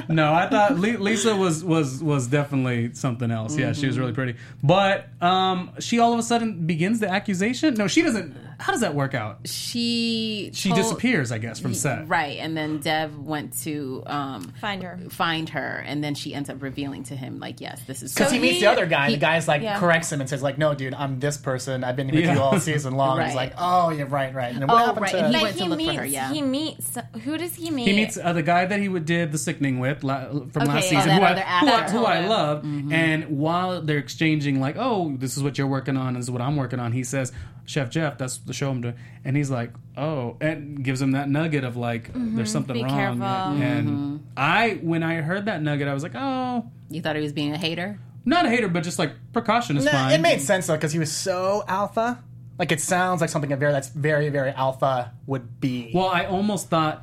No, 0.10 0.34
I 0.34 0.48
thought 0.50 0.78
Lisa 0.80 1.36
was 1.36 1.64
was 1.64 2.04
was 2.04 2.28
definitely 2.28 2.94
something 2.94 3.30
else. 3.32 3.58
Yeah, 3.58 3.72
she 3.74 3.88
was 3.88 3.98
really 4.00 4.14
pretty. 4.14 4.36
But 4.64 5.08
um, 5.22 5.72
she 5.80 6.00
all 6.00 6.12
of 6.14 6.20
a 6.20 6.24
sudden 6.24 6.66
begins 6.66 7.00
the 7.00 7.08
accusation. 7.10 7.76
No, 7.76 7.88
she 7.88 8.02
doesn't. 8.02 8.36
How 8.62 8.72
does 8.72 8.82
that 8.82 8.94
work 8.96 9.14
out? 9.14 9.40
She 9.48 10.52
She 10.54 10.70
told- 10.70 10.82
disappears, 10.82 11.32
I 11.32 11.38
guess, 11.40 11.60
from 11.60 11.74
set. 11.74 12.08
Right, 12.08 12.38
and 12.40 12.56
then 12.56 12.80
Dev 12.80 13.18
went 13.18 13.60
to 13.64 14.04
um, 14.06 14.54
Find 14.62 14.84
her. 14.84 15.00
find 15.10 15.50
her, 15.50 15.84
and 15.86 16.04
then 16.04 16.14
she 16.16 16.34
ends 16.34 16.50
up 16.50 16.62
revealing 16.62 17.04
to 17.06 17.16
him, 17.16 17.40
like, 17.40 17.60
yes, 17.60 17.82
this 17.88 18.04
is. 18.04 18.14
Because 18.14 18.30
So 18.30 18.36
he 18.36 18.40
meets 18.40 18.60
the 18.60 18.68
other 18.68 18.86
guy, 18.86 19.06
and 19.06 19.10
he- 19.10 19.16
the 19.16 19.22
guy's 19.22 19.48
like 19.48 19.62
yeah. 19.62 19.80
corrects 19.80 20.12
him 20.12 20.22
and 20.22 20.30
says 20.30 20.44
like, 20.44 20.58
"No, 20.58 20.74
dude, 20.76 20.94
I'm 20.94 21.20
this 21.20 21.38
person. 21.38 21.84
I've 21.84 21.96
been 21.96 22.08
with 22.08 22.24
Yeah. 22.24 22.36
you 22.36 22.40
all 22.42 22.60
season 22.60 22.94
long." 22.96 23.20
He's 23.26 23.36
like, 23.36 23.54
"Oh, 23.58 23.90
yeah, 23.90 24.06
right, 24.08 24.34
right." 24.34 24.52
And 24.54 24.62
then 24.62 24.70
Oh, 24.70 24.76
happened 24.76 25.02
right, 25.02 25.12
to? 25.12 25.18
and 25.26 25.28
he 25.28 25.34
But 25.34 25.42
went 25.44 25.58
to 25.58 25.66
look 25.66 25.78
meets, 25.78 25.92
for 25.94 26.00
her, 26.00 26.06
yeah. 26.06 26.32
He 26.34 26.42
meets, 26.42 26.98
who 27.24 27.38
does 27.38 27.56
he 27.56 27.72
meet? 27.72 27.88
He 27.88 27.94
meets 27.96 28.18
uh, 28.18 28.32
the 28.34 28.44
guy 28.44 28.66
that 28.66 28.80
he 28.80 28.88
would 28.90 29.06
did 29.06 29.32
the 29.32 29.38
sickening 29.38 29.80
with 29.80 30.04
la- 30.04 30.30
from 30.30 30.50
Okay, 30.56 30.66
last 30.68 30.90
season, 30.90 31.10
who, 31.12 31.22
I, 31.24 31.34
who, 31.34 31.68
I, 31.68 31.72
actor. 31.80 31.92
who 31.94 32.06
I 32.06 32.20
love. 32.28 32.64
Mm-hmm. 32.64 32.94
And 32.94 33.40
while 33.40 33.82
they're 33.82 33.98
exchanging, 33.98 34.60
like, 34.60 34.76
"Oh, 34.78 35.16
this 35.18 35.36
is 35.36 35.44
what 35.44 35.58
you're 35.58 35.68
working 35.68 35.98
on, 35.98 36.14
this 36.14 36.24
is 36.26 36.32
what 36.32 36.42
I'm 36.42 36.56
working 36.58 36.80
on," 36.80 36.92
he 36.92 37.04
says, 37.04 37.32
"Chef 37.66 37.90
Jeff, 37.90 38.18
that's 38.18 38.38
the 38.52 38.56
show 38.58 38.70
him 38.72 38.82
to, 38.84 38.94
and 39.26 39.36
he's 39.38 39.50
like, 39.50 39.72
oh, 39.98 40.36
and 40.42 40.84
gives 40.84 41.02
him 41.02 41.12
that 41.12 41.30
nugget 41.30 41.64
of 41.64 41.78
like, 41.78 42.12
there's 42.14 42.52
something 42.52 42.76
Mm-hmm. 42.76 42.86
Be 42.88 42.94
wrong. 42.94 43.20
careful. 43.20 43.64
And 43.64 44.28
I, 44.38 44.80
when 44.82 45.04
I 45.04 45.16
heard 45.22 45.46
that 45.46 45.62
nugget, 45.62 45.88
I 45.88 45.94
was 45.94 46.04
like, 46.04 46.14
oh, 46.16 46.66
You 46.90 47.02
thought 47.02 47.16
he 47.16 47.22
was 47.22 47.34
being 47.34 47.54
a 47.54 47.58
hater? 47.58 48.00
not 48.24 48.46
a 48.46 48.50
hater, 48.50 48.68
but 48.68 48.84
just 48.84 49.00
like 49.00 49.14
precaution 49.34 49.78
is 49.78 49.86
Nah, 49.86 49.92
fine. 49.92 50.12
it 50.14 50.22
made 50.22 50.42
sense 50.42 50.68
though 50.68 50.76
because 50.76 50.92
he 50.92 51.00
was 51.00 51.12
so 51.12 51.64
alpha. 51.68 52.24
Like 52.60 52.72
it 52.72 52.80
sounds 52.80 53.20
like 53.22 53.32
something 53.32 53.50
very 53.58 53.72
that's 53.72 53.90
very 53.90 54.30
very 54.30 54.52
alpha 54.52 55.12
would 55.26 55.60
be. 55.60 55.90
Well, 55.96 56.06
I 56.08 56.26
almost 56.26 56.70
thought, 56.70 57.02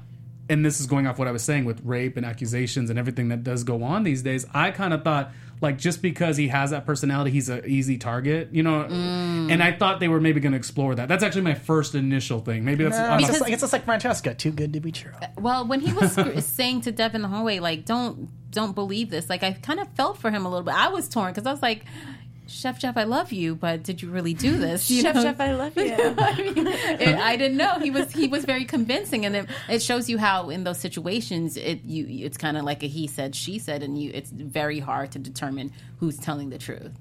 and 0.49 0.65
this 0.65 0.81
is 0.81 0.87
going 0.87 1.07
off 1.07 1.19
what 1.19 1.29
I 1.29 1.31
was 1.31 1.43
saying 1.43 1.65
with 1.65 1.81
rape 1.85 2.17
and 2.17 2.25
accusations 2.25 2.91
and 2.91 2.99
everything 2.99 3.29
that 3.29 3.45
does 3.45 3.65
go 3.65 3.83
on 3.83 4.03
these 4.03 4.23
days. 4.23 4.47
I 4.55 4.71
kind 4.71 4.95
of 4.95 5.05
thought, 5.05 5.33
like, 5.61 5.79
just 5.79 6.01
because 6.01 6.37
he 6.37 6.49
has 6.49 6.71
that 6.71 6.87
personality, 6.87 7.31
he's 7.31 7.49
an 7.49 7.63
easy 7.67 7.99
target, 7.99 8.49
you 8.53 8.63
know. 8.63 8.85
Mm. 8.85 9.51
And 9.51 9.63
I 9.63 9.73
thought 9.73 10.01
they 10.01 10.09
were 10.09 10.21
maybe 10.21 10.41
going 10.41 10.53
to 10.53 10.59
explore 10.59 10.95
that. 10.95 11.09
That's 11.09 11.23
actually 11.23 11.43
my 11.43 11.55
first 11.55 11.95
initial 11.95 12.41
thing. 12.41 12.65
Maybe 12.65 12.85
that's. 12.85 12.97
Nah, 12.97 13.15
I'm 13.15 13.21
it's, 13.21 13.29
just 13.29 13.41
like, 13.41 13.53
it's 13.53 13.63
just 13.63 13.73
like 13.73 13.85
Francesca, 13.85 14.35
too 14.35 14.53
good 14.53 14.73
to 14.73 14.81
be 14.81 14.93
true. 14.93 15.13
Well, 15.37 15.67
when 15.67 15.81
he 15.81 15.93
was 15.93 16.15
saying 16.47 16.83
to 16.83 16.93
Dev 16.93 17.15
in 17.15 17.23
the 17.23 17.29
hallway, 17.29 17.59
like, 17.59 17.85
don't 17.85 18.29
don't 18.51 18.75
believe 18.75 19.11
this, 19.11 19.29
like, 19.29 19.43
I 19.43 19.53
kind 19.53 19.79
of 19.79 19.89
felt 19.89 20.19
for 20.19 20.31
him 20.31 20.47
a 20.47 20.49
little 20.49 20.65
bit. 20.65 20.75
I 20.75 20.89
was 20.89 21.09
torn 21.09 21.33
because 21.33 21.47
I 21.47 21.53
was 21.53 21.61
like, 21.63 21.85
Chef 22.49 22.79
Jeff, 22.79 22.97
I 22.97 23.05
love 23.05 23.31
you, 23.31 23.55
but 23.55 23.83
did 23.83 24.01
you 24.01 24.11
really 24.11 24.33
do 24.35 24.57
this? 24.57 24.91
You 24.99 25.03
Chef 25.03 25.15
know? 25.15 25.23
Chef, 25.23 25.41
I 25.41 25.53
love 25.53 25.77
you. 25.77 25.95
I, 25.95 26.35
mean, 26.43 26.67
it, 26.67 27.15
I 27.15 27.37
didn't 27.37 27.59
know 27.59 27.79
he 27.79 27.91
was 27.91 28.11
he 28.11 28.27
was 28.27 28.45
very 28.45 28.65
convincing, 28.65 29.27
and 29.27 29.37
it, 29.37 29.47
it 29.69 29.83
shows 29.83 30.09
you 30.09 30.19
how 30.19 30.49
in 30.51 30.65
those 30.65 30.79
situations 30.79 31.57
it 31.57 31.85
you 31.85 32.25
it's 32.27 32.39
kind 32.39 32.57
of 32.57 32.65
like 32.65 32.83
a 32.83 32.87
he 32.87 33.07
said 33.07 33.35
she 33.35 33.59
said, 33.59 33.83
and 33.83 34.01
you 34.01 34.11
it's 34.15 34.31
very 34.31 34.81
hard 34.81 35.13
to 35.13 35.19
determine 35.19 35.73
who's 36.01 36.17
telling 36.17 36.51
the 36.51 36.59
truth. 36.59 36.93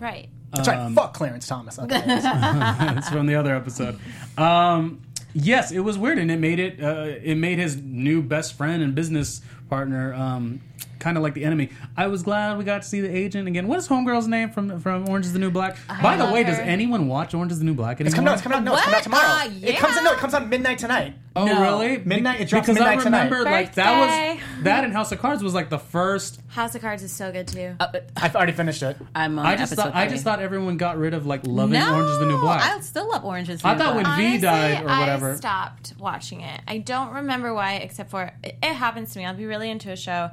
right. 0.00 0.28
That's 0.52 0.66
right. 0.66 0.92
Fuck 0.92 1.14
Clarence 1.14 1.46
Thomas. 1.46 1.76
that's 1.76 3.08
from 3.08 3.26
the 3.26 3.36
other 3.36 3.54
episode. 3.54 4.00
Um, 4.36 5.00
yes, 5.32 5.70
it 5.70 5.78
was 5.78 5.96
weird, 5.96 6.18
and 6.18 6.28
it 6.30 6.38
made 6.40 6.58
it. 6.58 6.82
Uh, 6.82 7.14
it 7.22 7.36
made 7.36 7.58
his 7.58 7.76
new 7.76 8.20
best 8.20 8.54
friend 8.54 8.82
and 8.82 8.94
business 8.94 9.42
partner. 9.68 10.12
Um, 10.12 10.60
Kind 11.00 11.16
of 11.16 11.22
like 11.24 11.34
the 11.34 11.44
enemy. 11.44 11.70
I 11.96 12.06
was 12.06 12.22
glad 12.22 12.56
we 12.58 12.64
got 12.64 12.82
to 12.82 12.88
see 12.88 13.00
the 13.00 13.08
agent 13.14 13.48
again. 13.48 13.66
What 13.66 13.78
is 13.78 13.88
Homegirl's 13.88 14.28
name 14.28 14.50
from 14.50 14.78
from 14.78 15.08
Orange 15.08 15.26
Is 15.26 15.32
the 15.32 15.38
New 15.40 15.50
Black? 15.50 15.76
By 16.02 16.16
the 16.16 16.24
love 16.24 16.32
way, 16.32 16.44
does 16.44 16.58
anyone 16.58 17.08
watch 17.08 17.34
Orange 17.34 17.50
Is 17.52 17.58
the 17.58 17.64
New 17.64 17.74
Black 17.74 18.00
anymore? 18.00 18.06
It's 18.08 18.14
coming 18.14 18.28
out. 18.28 18.34
It's 18.34 18.42
coming 18.42 18.58
out. 18.58 18.64
No, 18.64 18.74
it's 18.74 18.82
coming 18.82 18.96
out 18.96 19.02
tomorrow. 19.02 19.26
Uh, 19.26 19.48
It 19.62 19.76
comes 19.78 19.96
in. 19.96 20.04
No, 20.04 20.12
it 20.12 20.18
comes 20.18 20.34
out 20.34 20.46
midnight 20.48 20.78
tonight. 20.78 21.14
Oh, 21.34 21.46
No. 21.46 21.60
really? 21.62 21.98
Midnight- 22.04 22.40
it 22.40 22.48
drops 22.48 22.66
because 22.66 22.80
I 22.80 22.86
midnight 22.96 23.04
tonight. 23.04 23.24
remember 23.30 23.50
like 23.50 23.74
that 23.76 24.36
was 24.38 24.64
that 24.64 24.84
and 24.84 24.92
House 24.92 25.10
of 25.12 25.20
Cards 25.20 25.42
was 25.42 25.54
like 25.54 25.70
the 25.70 25.78
first. 25.78 26.40
House 26.48 26.74
of 26.74 26.80
Cards 26.82 27.02
is 27.02 27.12
so 27.12 27.30
good 27.32 27.46
too. 27.48 27.76
I've 28.16 28.34
already 28.36 28.52
finished 28.52 28.82
it. 28.82 28.96
I'm 29.14 29.38
on 29.38 29.46
I 29.46 29.56
just 29.56 29.72
episode 29.72 29.90
thought 29.92 29.96
I 29.96 30.08
just 30.08 30.24
thought 30.24 30.40
everyone 30.40 30.76
got 30.76 30.98
rid 30.98 31.14
of 31.14 31.26
like 31.26 31.46
loving 31.46 31.78
no, 31.78 31.94
Orange 31.94 32.10
Is 32.10 32.18
the 32.18 32.26
New 32.26 32.40
Black. 32.40 32.62
I 32.62 32.80
still 32.80 33.08
love 33.08 33.24
Orange 33.24 33.48
Is 33.48 33.62
the 33.62 33.68
New 33.68 33.74
I 33.74 33.78
thought 33.78 33.94
Black. 33.94 34.18
when 34.18 34.32
V 34.32 34.38
died 34.38 34.82
or 34.82 34.86
whatever. 34.86 35.32
I 35.32 35.36
stopped 35.36 35.94
watching 35.98 36.40
it. 36.42 36.60
I 36.68 36.78
don't 36.78 37.12
remember 37.14 37.54
why, 37.54 37.74
except 37.74 38.10
for 38.10 38.32
it, 38.42 38.56
it 38.62 38.74
happens 38.74 39.12
to 39.12 39.18
me. 39.20 39.24
I'll 39.24 39.34
be 39.34 39.46
really 39.46 39.70
into 39.70 39.90
a 39.92 39.96
show, 39.96 40.30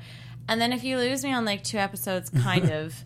and 0.48 0.60
then 0.62 0.74
if 0.74 0.84
you 0.84 0.98
lose 0.98 1.24
me 1.24 1.34
on 1.34 1.46
like 1.46 1.64
two 1.64 1.78
episodes, 1.78 2.30
kind 2.30 2.70
of. 2.72 3.04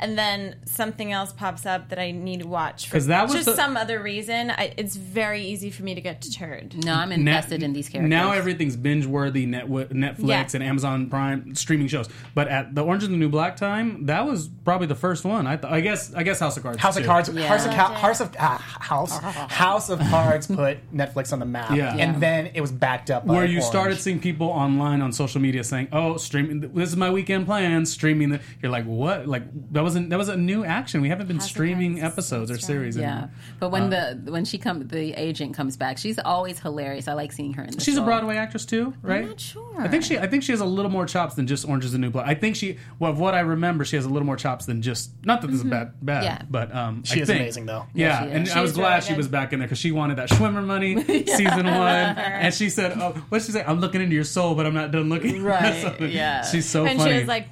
And 0.00 0.18
then 0.18 0.56
something 0.64 1.12
else 1.12 1.32
pops 1.32 1.66
up 1.66 1.90
that 1.90 1.98
I 1.98 2.10
need 2.10 2.40
to 2.40 2.46
watch 2.48 2.86
for 2.88 2.94
'Cause 2.94 3.06
that 3.08 3.24
was 3.24 3.32
just 3.34 3.46
the- 3.46 3.54
some 3.54 3.76
other 3.76 4.02
reason. 4.02 4.50
I, 4.50 4.72
it's 4.76 4.96
very 4.96 5.42
easy 5.44 5.70
for 5.70 5.82
me 5.82 5.94
to 5.94 6.00
get 6.00 6.20
deterred. 6.20 6.74
no, 6.84 6.94
I'm 6.94 7.12
invested 7.12 7.62
in 7.62 7.72
these 7.74 7.88
characters. 7.88 8.08
Now 8.10 8.32
everything's 8.32 8.76
binge 8.76 9.04
worthy 9.06 9.44
net, 9.46 9.68
Netflix 9.68 10.18
Yeah. 10.26 10.46
and 10.54 10.62
Amazon 10.64 11.08
Prime 11.10 11.54
streaming 11.54 11.86
shows. 11.88 12.08
But 12.34 12.48
at 12.48 12.74
the 12.74 12.82
Orange 12.82 13.02
is 13.02 13.08
the 13.10 13.16
New 13.16 13.28
Black 13.28 13.56
time, 13.56 14.06
that 14.06 14.26
was 14.26 14.48
probably 14.64 14.86
the 14.86 14.94
first 14.94 15.24
one. 15.24 15.46
I 15.46 15.56
th- 15.56 15.70
I 15.72 15.80
guess 15.80 16.14
I 16.14 16.22
guess 16.22 16.40
House 16.40 16.56
of 16.56 16.62
Cards. 16.62 16.78
House 16.80 16.96
of. 16.96 17.04
Cards. 17.04 17.28
Yeah. 17.28 17.46
House 17.46 17.66
of 17.66 17.72
Ca- 17.72 17.94
House 17.94 18.20
of 18.20 18.34
ah, 18.38 18.76
House 18.80 19.18
House 19.50 19.90
of 19.90 19.98
Cards 20.00 20.46
put 20.46 20.78
Netflix 20.96 21.32
on 21.32 21.38
the 21.40 21.46
map. 21.46 21.76
Yeah. 21.76 21.94
and 21.96 22.20
then 22.22 22.50
it 22.54 22.60
was 22.60 22.72
backed 22.72 23.10
up. 23.10 23.26
By 23.26 23.34
Where 23.34 23.44
you 23.44 23.58
Orange. 23.58 23.64
started 23.66 23.98
seeing 24.00 24.18
people 24.20 24.46
online 24.48 25.02
on 25.02 25.12
social 25.12 25.40
media 25.40 25.62
saying, 25.64 25.88
"Oh, 25.92 26.16
streaming. 26.16 26.60
This 26.60 26.88
is 26.88 26.96
my 26.96 27.10
weekend 27.10 27.46
plan. 27.46 27.84
Streaming." 27.84 28.30
The, 28.30 28.40
you're 28.62 28.72
like, 28.72 28.84
"What? 28.86 29.26
Like 29.26 29.42
that 29.72 29.82
wasn't 29.90 30.10
that 30.10 30.18
was 30.18 30.28
a 30.28 30.36
new 30.36 30.64
action. 30.64 31.00
We 31.00 31.08
haven't 31.08 31.26
been 31.26 31.36
House 31.36 31.46
of 31.46 31.50
streaming 31.50 31.98
Cards 31.98 32.06
is 32.06 32.12
episodes 32.12 32.50
or 32.50 32.54
strong. 32.58 32.66
series." 32.66 32.96
Yeah, 32.96 33.10
anymore. 33.10 33.30
but 33.60 33.70
when 33.70 33.92
Uh, 33.92 34.14
the 34.24 34.30
when 34.32 34.44
she 34.44 34.58
come 34.58 34.86
the 34.88 35.12
agent 35.14 35.54
comes 35.54 35.76
back, 35.76 35.98
she's 35.98 36.18
always 36.18 36.58
hilarious. 36.60 37.08
I 37.08 37.12
like 37.14 37.32
seeing 37.32 37.52
her 37.54 37.64
in. 37.64 37.70
The 37.72 37.80
She's 37.80 37.96
a. 37.96 38.02
Broadway 38.02 38.36
actress 38.36 38.64
too, 38.66 38.94
right? 39.02 39.26
not 39.28 39.40
sure. 39.40 39.74
I 39.80 39.88
think 39.88 40.04
she. 40.04 40.18
I 40.18 40.26
think 40.26 40.42
she 40.42 40.52
has 40.52 40.60
a 40.60 40.64
little 40.64 40.90
more 40.90 41.06
chops 41.06 41.34
than 41.34 41.46
just 41.46 41.66
Orange 41.68 41.84
Is 41.84 41.92
the 41.92 41.98
New 41.98 42.10
Black. 42.10 42.26
I 42.26 42.34
think 42.34 42.56
she. 42.56 42.78
Well, 42.98 43.10
of 43.12 43.18
what 43.20 43.34
I 43.34 43.40
remember, 43.40 43.84
she 43.84 43.96
has 43.96 44.04
a 44.04 44.08
little 44.08 44.26
more 44.26 44.36
chops 44.36 44.66
than 44.66 44.82
just. 44.82 45.10
Not 45.24 45.40
that 45.42 45.48
this 45.48 45.56
is 45.58 45.64
bad, 45.64 45.92
bad, 46.02 46.24
Yeah. 46.24 46.42
but 46.50 46.74
um, 46.74 47.02
She 47.04 47.18
I 47.18 47.22
is 47.22 47.28
think- 47.28 47.40
amazing, 47.40 47.66
though. 47.66 47.86
Yeah, 47.94 48.06
Yeah, 48.06 48.22
she 48.24 48.30
and 48.36 48.46
is. 48.46 48.52
I 48.56 48.60
was 48.62 48.72
glad 48.72 48.96
really 48.96 49.06
she 49.08 49.14
was 49.14 49.28
back 49.28 49.52
in 49.52 49.58
there 49.58 49.66
because 49.68 49.78
she 49.78 49.92
wanted 49.92 50.16
that 50.18 50.28
Schwimmer 50.30 50.64
money 50.64 50.96
season 51.26 51.66
one, 51.66 52.16
and 52.18 52.52
she 52.54 52.68
said, 52.70 52.92
"Oh, 52.98 53.12
what 53.28 53.38
did 53.38 53.46
she 53.46 53.52
say? 53.52 53.64
I'm 53.66 53.80
looking 53.80 54.00
into 54.00 54.14
your 54.14 54.24
soul, 54.24 54.54
but 54.54 54.66
I'm 54.66 54.74
not 54.74 54.90
done 54.90 55.08
looking." 55.08 55.42
Right, 55.50 55.82
Something. 55.82 56.10
yeah. 56.12 56.42
she's 56.44 56.66
so 56.68 56.84
and 56.86 56.98
funny. 56.98 57.12
she 57.12 57.18
was 57.20 57.28
like, 57.28 57.48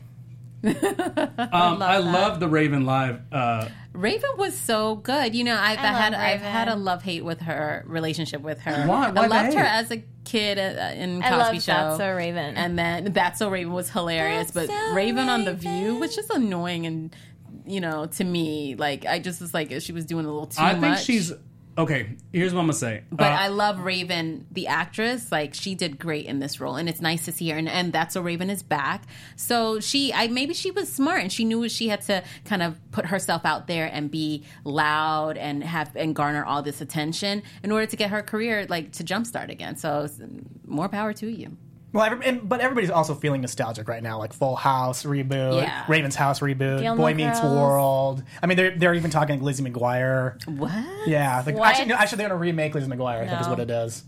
um, 0.65 0.75
I 1.83 2.01
that. 2.01 2.05
love 2.05 2.41
the 2.41 2.49
Raven 2.49 2.85
live. 2.85 3.21
Uh, 3.33 3.69
Raven 3.93 4.31
was 4.37 4.57
so 4.59 4.97
good. 4.97 5.35
You 5.35 5.45
know, 5.45 5.57
I've 5.57 5.79
I 5.79 5.83
had 5.87 6.13
love 6.13 6.21
I've 6.21 6.41
had 6.41 6.69
a 6.69 6.75
love 6.77 7.03
hate 7.03 7.25
with 7.25 7.41
her 7.43 7.85
relationship 7.87 8.41
with 8.43 8.61
her. 8.61 8.87
Why? 8.87 9.11
Why 9.11 9.25
I 9.25 9.27
loved 9.27 9.55
her 9.55 9.65
as 9.65 9.91
a 9.91 10.05
kid 10.25 10.59
uh, 10.59 10.93
in 10.95 11.23
I 11.23 11.29
Cosby 11.31 11.39
love 11.57 11.63
Show. 11.63 11.73
That's 11.73 11.99
So 11.99 12.13
Raven. 12.15 12.57
and 12.57 12.79
then 12.79 13.13
That's 13.13 13.39
So 13.39 13.49
Raven 13.51 13.73
was 13.73 13.91
hilarious. 13.91 14.51
That's 14.51 14.69
but 14.69 14.77
So 14.77 14.95
Raven 14.95 15.29
on 15.29 15.45
the 15.45 15.55
View 15.55 15.97
was 15.97 16.15
just 16.15 16.31
annoying 16.31 16.87
and 16.87 17.17
you 17.67 17.81
know 17.81 18.07
to 18.07 18.25
me 18.25 18.75
like 18.77 19.05
I 19.05 19.19
just 19.19 19.41
was 19.41 19.53
like 19.53 19.73
she 19.81 19.93
was 19.93 20.05
doing 20.07 20.25
a 20.25 20.29
little 20.29 20.47
too 20.47 20.61
I 20.63 20.75
much. 20.75 20.81
think 20.81 21.07
she's 21.07 21.33
okay. 21.79 22.17
Here's 22.33 22.53
what 22.53 22.61
I'm 22.61 22.67
gonna 22.67 22.75
say. 22.75 23.05
But 23.11 23.33
Uh, 23.33 23.37
I 23.37 23.49
love 23.49 23.81
Raven, 23.81 24.47
the 24.51 24.67
actress. 24.67 25.33
Like 25.33 25.55
she 25.55 25.75
did 25.75 25.99
great 25.99 26.27
in 26.27 26.41
this 26.41 26.61
role, 26.61 26.77
and 26.77 26.89
it's 26.89 27.01
nice 27.01 27.25
to 27.27 27.33
see 27.33 27.49
her. 27.51 27.57
And, 27.57 27.69
and 27.69 27.93
that's 27.93 28.15
so 28.15 28.21
Raven 28.21 28.51
is 28.51 28.63
back. 28.63 29.05
So 29.37 29.81
she, 29.81 30.13
I 30.13 30.27
maybe 30.29 30.53
she 30.55 30.71
was 30.71 30.93
smart, 30.93 31.23
and 31.23 31.33
she 31.33 31.45
knew 31.45 31.69
she 31.69 31.89
had 31.89 32.03
to 32.03 32.23
kind 32.45 32.63
of 32.63 32.79
put 32.91 33.07
herself 33.07 33.45
out 33.45 33.67
there 33.69 33.87
and 33.91 34.11
be 34.11 34.45
loud 34.65 35.39
and 35.39 35.63
have 35.65 35.95
and 35.97 36.15
garner 36.15 36.45
all 36.45 36.63
this 36.63 36.81
attention 36.81 37.43
in 37.63 37.71
order 37.73 37.87
to 37.87 37.97
get 37.97 38.11
her 38.11 38.23
career 38.23 38.67
like 38.69 38.93
to 38.93 39.05
jumpstart 39.05 39.49
again. 39.49 39.77
So 39.77 40.09
more 40.67 40.89
power 40.89 41.13
to 41.15 41.29
you. 41.29 41.57
Well, 41.93 42.05
every, 42.05 42.27
and, 42.27 42.47
but 42.49 42.61
everybody's 42.61 42.91
also 42.91 43.15
feeling 43.15 43.41
nostalgic 43.41 43.89
right 43.89 44.03
now, 44.03 44.19
like 44.19 44.35
Full 44.35 44.57
House 44.57 45.05
reboot, 45.05 45.63
Yeah. 45.63 45.85
Raven's 45.89 46.15
House 46.15 46.41
reboot, 46.41 46.81
Gilmore 46.81 47.09
Boy 47.09 47.15
Meets 47.15 47.41
Girls. 47.41 47.55
World. 47.55 48.23
I 48.43 48.47
mean, 48.47 48.57
they're 48.57 48.77
they're 48.77 48.95
even 48.95 49.11
talking 49.11 49.37
like 49.37 49.43
Lizzie 49.45 49.65
McGuire. 49.65 50.47
What? 50.47 51.09
Yeah, 51.09 51.43
like, 51.47 51.57
What? 51.57 51.69
actually, 51.71 51.87
no, 51.87 51.95
actually, 51.95 52.19
they're 52.19 52.29
gonna 52.29 52.41
remake 52.41 52.75
Lizzie 52.75 52.91
McGuire. 52.91 53.23
I 53.23 53.29
think 53.29 53.41
is 53.41 53.49
what 53.49 53.61
it 53.61 53.71
is. 53.71 54.05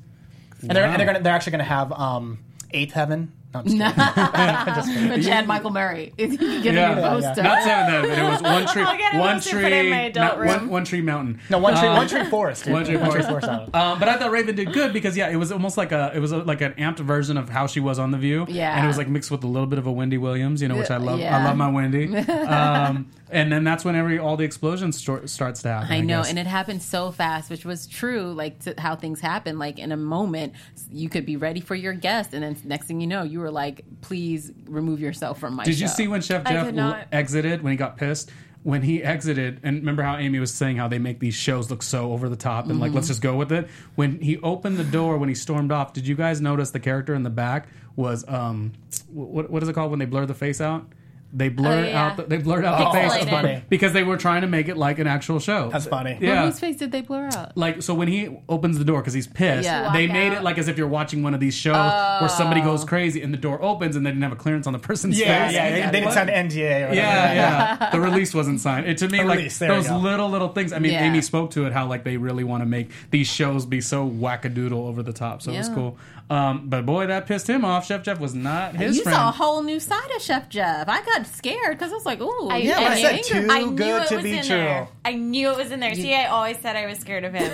And 0.62 0.70
they're, 0.72 0.84
and 0.84 0.98
they're 0.98 1.06
gonna 1.06 1.20
they're 1.20 1.32
actually 1.32 1.52
gonna 1.52 1.64
have 1.64 1.90
um, 1.92 2.38
Eighth 2.72 2.92
Heaven. 2.92 3.32
No, 3.52 3.60
I'm 3.96 4.74
just 4.74 4.88
kidding. 4.88 5.08
But 5.10 5.22
Chad 5.22 5.46
Michael 5.46 5.70
Murray 5.70 6.12
is 6.18 6.36
getting 6.36 6.62
Yeah, 6.74 6.96
a 6.96 7.00
yeah. 7.00 7.08
poster. 7.08 7.42
not 7.42 7.62
seven 7.62 7.92
that, 7.92 8.08
but 8.08 8.18
it 8.18 8.22
was 8.22 8.42
one 8.42 8.66
tree, 8.66 8.82
I'll 8.82 8.96
get 8.96 9.14
a 9.14 9.18
one 9.18 9.34
poster, 9.36 9.56
put 9.60 9.72
it 9.72 9.86
in 9.86 10.12
tree, 10.12 10.22
not- 10.22 10.38
one, 10.38 10.68
one 10.68 10.84
tree 10.84 11.00
mountain. 11.02 11.40
No, 11.50 11.58
One 11.58 11.76
Tree 11.76 11.88
One 11.88 12.08
Tree 12.08 12.24
Forest. 12.24 12.66
One 12.68 12.84
Tree 12.84 12.96
One 12.96 13.10
Tree 13.10 13.22
Forest. 13.22 13.46
Forest. 13.48 13.74
Um, 13.74 13.98
but 13.98 14.08
I 14.08 14.16
thought 14.18 14.30
Raven 14.30 14.54
did 14.54 14.72
good 14.72 14.92
because 14.92 15.16
yeah, 15.16 15.28
it 15.30 15.36
was 15.36 15.50
almost 15.50 15.76
like 15.76 15.92
a 15.92 16.12
it 16.14 16.20
was 16.20 16.32
a, 16.32 16.38
like 16.38 16.60
an 16.60 16.74
amped 16.74 17.00
version 17.00 17.36
of 17.36 17.48
how 17.48 17.66
she 17.66 17.80
was 17.80 17.98
on 17.98 18.10
The 18.12 18.18
View. 18.18 18.46
Yeah. 18.48 18.76
and 18.76 18.84
it 18.84 18.88
was 18.88 18.98
like 18.98 19.08
mixed 19.08 19.30
with 19.30 19.42
a 19.44 19.48
little 19.48 19.66
bit 19.66 19.78
of 19.78 19.86
a 19.86 19.92
Wendy 19.92 20.18
Williams, 20.18 20.62
you 20.62 20.68
know, 20.68 20.76
which 20.76 20.90
I 20.90 20.96
love. 20.98 21.20
I 21.20 21.44
love 21.44 21.56
my 21.56 21.68
Wendy. 21.70 22.16
Um, 22.16 23.10
and 23.32 23.52
then 23.52 23.62
that's 23.62 23.84
when 23.84 23.94
every 23.94 24.18
all 24.18 24.36
the 24.36 24.44
explosions 24.44 24.96
stor- 24.98 25.26
starts 25.28 25.62
to 25.62 25.68
happen. 25.68 25.92
I 25.92 26.00
know, 26.00 26.18
guess. 26.22 26.30
and 26.30 26.38
it 26.38 26.46
happened 26.48 26.82
so 26.82 27.12
fast, 27.12 27.48
which 27.48 27.64
was 27.64 27.86
true, 27.86 28.32
like 28.32 28.58
to 28.60 28.74
how 28.78 28.96
things 28.96 29.20
happen. 29.20 29.56
Like 29.58 29.78
in 29.78 29.92
a 29.92 29.96
moment, 29.96 30.54
you 30.90 31.08
could 31.08 31.24
be 31.26 31.36
ready 31.36 31.60
for 31.60 31.74
your 31.76 31.92
guest, 31.92 32.34
and 32.34 32.42
then 32.42 32.56
next 32.64 32.86
thing 32.86 33.00
you 33.00 33.06
know, 33.06 33.22
you 33.22 33.39
were 33.40 33.50
like, 33.50 33.84
"Please 34.00 34.52
remove 34.66 35.00
yourself 35.00 35.38
from 35.38 35.54
my." 35.54 35.64
Did 35.64 35.78
you 35.80 35.88
see 35.88 36.06
when 36.08 36.20
Chef 36.20 36.44
Jeff 36.44 36.72
not. 36.74 36.98
l- 37.00 37.04
exited 37.12 37.62
when 37.62 37.72
he 37.72 37.76
got 37.76 37.96
pissed? 37.96 38.30
When 38.62 38.82
he 38.82 39.02
exited, 39.02 39.60
and 39.62 39.78
remember 39.78 40.02
how 40.02 40.18
Amy 40.18 40.38
was 40.38 40.52
saying 40.52 40.76
how 40.76 40.86
they 40.86 40.98
make 40.98 41.18
these 41.18 41.34
shows 41.34 41.70
look 41.70 41.82
so 41.82 42.12
over 42.12 42.28
the 42.28 42.36
top 42.36 42.66
and 42.68 42.78
like 42.78 42.92
let's 42.92 43.06
Mm-hmm. 43.06 43.10
just 43.12 43.22
go 43.22 43.34
with 43.36 43.50
it. 43.52 43.68
When 43.94 44.20
he 44.20 44.36
opened 44.42 44.76
the 44.76 44.84
door, 44.84 45.16
when 45.16 45.30
he 45.30 45.34
stormed 45.34 45.72
off, 45.72 45.94
did 45.94 46.06
you 46.06 46.14
guys 46.14 46.42
notice 46.42 46.70
the 46.70 46.78
character 46.80 47.14
in 47.14 47.22
the 47.22 47.30
back 47.30 47.68
was 47.96 48.22
um, 48.28 48.72
what 49.08 49.48
what 49.50 49.62
is 49.62 49.68
it 49.70 49.72
called 49.72 49.90
when 49.90 49.98
they 49.98 50.04
blur 50.04 50.26
the 50.26 50.34
face 50.34 50.60
out? 50.60 50.86
They 51.32 51.48
blurred 51.48 51.84
Oh, 51.84 51.88
yeah. 51.88 52.06
out 52.06 52.16
the, 52.16 52.22
they 52.24 52.38
blurred 52.38 52.64
out 52.64 52.78
the 52.92 52.98
face 52.98 53.12
Pixelated. 53.12 53.30
funny. 53.30 53.62
because 53.68 53.92
they 53.92 54.02
were 54.02 54.16
trying 54.16 54.40
to 54.40 54.48
make 54.48 54.66
it 54.68 54.76
like 54.76 54.98
an 54.98 55.06
actual 55.06 55.38
show. 55.38 55.70
That's 55.70 55.86
funny. 55.86 56.18
Well, 56.20 56.22
Yeah. 56.28 56.44
whose 56.46 56.58
face 56.58 56.76
did 56.76 56.90
they 56.90 57.02
blur 57.02 57.28
out? 57.36 57.56
like 57.56 57.82
so 57.82 57.94
when 57.94 58.08
he 58.08 58.36
opens 58.48 58.78
the 58.78 58.84
door 58.84 59.00
because 59.00 59.14
he's 59.14 59.28
pissed 59.28 59.64
Yeah. 59.64 59.92
they 59.92 60.06
Walk 60.08 60.12
made 60.12 60.32
out. 60.32 60.38
it 60.38 60.42
like 60.42 60.58
as 60.58 60.66
if 60.66 60.76
you're 60.76 60.88
watching 60.88 61.22
one 61.22 61.32
of 61.34 61.38
these 61.40 61.54
shows 61.54 61.76
where 62.20 62.28
somebody 62.28 62.60
goes 62.62 62.84
crazy 62.84 63.22
and 63.22 63.32
the 63.32 63.38
door 63.38 63.62
opens 63.62 63.94
and 63.94 64.04
they 64.04 64.10
didn't 64.10 64.22
have 64.24 64.32
a 64.32 64.36
clearance 64.36 64.66
on 64.66 64.72
the 64.72 64.78
person's 64.80 65.18
Yeah, 65.20 65.46
face 65.46 65.54
yeah, 65.54 65.70
they, 65.70 65.82
they 65.92 66.00
didn't 66.00 66.14
sign 66.14 66.28
an 66.28 66.48
NDA. 66.48 66.60
Or 66.86 66.88
whatever. 66.88 66.94
yeah, 66.94 67.32
yeah. 67.80 67.90
The 67.90 68.00
release 68.00 68.34
wasn't 68.34 68.60
signed. 68.60 68.86
It 68.88 68.98
to 68.98 69.08
me, 69.08 69.18
The 69.18 69.24
like 69.24 69.38
release, 69.38 69.58
those 69.58 69.88
little 69.90 70.28
little 70.30 70.48
things. 70.48 70.72
I 70.72 70.78
mean, 70.80 70.92
Yeah. 70.94 71.04
Amy 71.04 71.20
spoke 71.22 71.52
to 71.52 71.66
it 71.66 71.72
how 71.72 71.86
like 71.86 72.02
they 72.02 72.16
really 72.16 72.42
want 72.44 72.62
to 72.62 72.66
make 72.66 72.90
these 73.10 73.28
shows 73.28 73.66
be 73.66 73.80
so 73.80 74.08
wackadoodle 74.08 74.72
over 74.72 75.02
the 75.02 75.12
top. 75.12 75.42
So 75.42 75.52
it 75.52 75.58
was 75.58 75.68
cool. 75.68 75.96
Um, 76.28 76.68
but 76.68 76.86
boy, 76.86 77.08
that 77.08 77.26
pissed 77.26 77.48
him 77.48 77.64
off. 77.64 77.86
Chef 77.86 78.04
Jeff 78.04 78.20
was 78.20 78.34
not 78.36 78.76
his 78.76 78.96
you 78.98 79.02
friend. 79.02 79.16
saw 79.16 79.28
a 79.30 79.32
whole 79.32 79.62
new 79.64 79.80
side 79.80 80.10
of 80.14 80.22
Chef 80.22 80.48
Jeff. 80.48 80.88
I 80.88 81.02
got 81.02 81.19
got 81.22 81.26
scared 81.34 81.78
because 81.78 81.92
I 81.92 81.94
was 81.94 82.06
like, 82.06 82.20
"Ooh, 82.20 82.48
I, 82.48 82.58
Yeah, 82.58 82.80
but 82.80 82.92
I 82.92 82.94
knew- 82.94 83.00
said 83.02 83.22
too 83.22 83.48
I 83.50 83.62
good 83.72 84.02
it 84.02 84.08
to 84.08 84.14
was 84.16 84.24
be 84.24 84.36
in 84.38 84.44
true. 84.44 84.56
There. 84.56 84.88
I 85.04 85.14
knew 85.14 85.50
it 85.50 85.56
was 85.56 85.70
in 85.72 85.80
there. 85.80 85.94
See, 85.94 86.14
I 86.14 86.26
always 86.26 86.58
said 86.58 86.76
I 86.76 86.86
was 86.86 86.98
scared 86.98 87.24
of 87.24 87.32
him. 87.34 87.50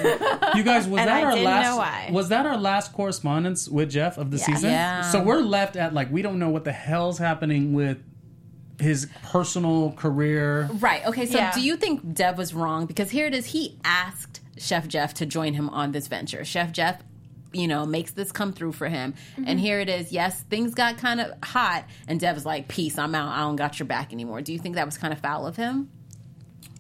You 0.55 0.63
guys, 0.63 0.87
was 0.89 0.99
that 1.05 1.09
I 1.09 1.23
our 1.23 1.31
didn't 1.33 1.45
last? 1.45 1.65
know 1.65 1.77
why. 1.77 2.09
Was 2.13 2.29
that 2.31 2.47
our 2.47 2.57
last 2.57 2.93
correspondence 2.93 3.69
with 3.69 3.91
Jeff 3.91 4.19
of 4.19 4.31
the 4.31 4.39
season? 4.39 4.71
Yeah. 4.71 5.03
So 5.11 5.23
we're 5.23 5.41
left 5.41 5.77
at 5.77 5.95
like 5.95 6.11
we 6.11 6.23
don't 6.23 6.39
know 6.39 6.51
what 6.51 6.65
the 6.65 6.73
hell's 6.73 7.19
happening 7.19 7.73
with 7.75 7.99
his 8.81 9.09
personal 9.23 9.93
career. 9.93 10.69
Right. 10.81 11.05
Okay. 11.07 11.27
So 11.27 11.39
Yeah. 11.39 11.53
do 11.53 11.61
you 11.63 11.77
think 11.77 12.13
Dev 12.15 12.37
was 12.37 12.53
wrong? 12.53 12.87
Because 12.87 13.11
here 13.11 13.27
it 13.27 13.35
is. 13.35 13.47
He 13.47 13.79
asked 13.85 14.41
Chef 14.59 14.87
Jeff 14.89 15.15
to 15.15 15.27
join 15.27 15.55
him 15.55 15.69
on 15.71 15.93
this 15.93 16.09
venture. 16.09 16.45
Chef 16.45 16.73
Jeff, 16.73 17.03
you 17.57 17.67
know, 17.67 17.87
makes 17.87 18.13
this 18.13 18.33
come 18.33 18.53
through 18.53 18.73
for 18.73 18.89
him. 18.89 19.15
And 19.45 19.59
here 19.59 19.81
it 19.81 19.89
is. 19.89 20.13
Yes, 20.13 20.43
things 20.43 20.75
got 20.75 20.99
kind 20.99 21.21
of 21.21 21.33
hot. 21.43 21.85
And 22.07 22.21
Dev's 22.21 22.45
like, 22.45 22.69
peace, 22.69 22.99
I'm 22.99 23.15
out. 23.15 23.31
I 23.33 23.41
don't 23.41 23.57
got 23.57 23.79
your 23.79 23.87
back 23.87 24.13
anymore. 24.13 24.43
Do 24.43 24.53
you 24.53 24.59
think 24.59 24.75
that 24.75 24.87
was 24.87 24.99
kind 24.99 25.13
of 25.13 25.21
foul 25.21 25.47
of 25.47 25.57
him? 25.57 25.91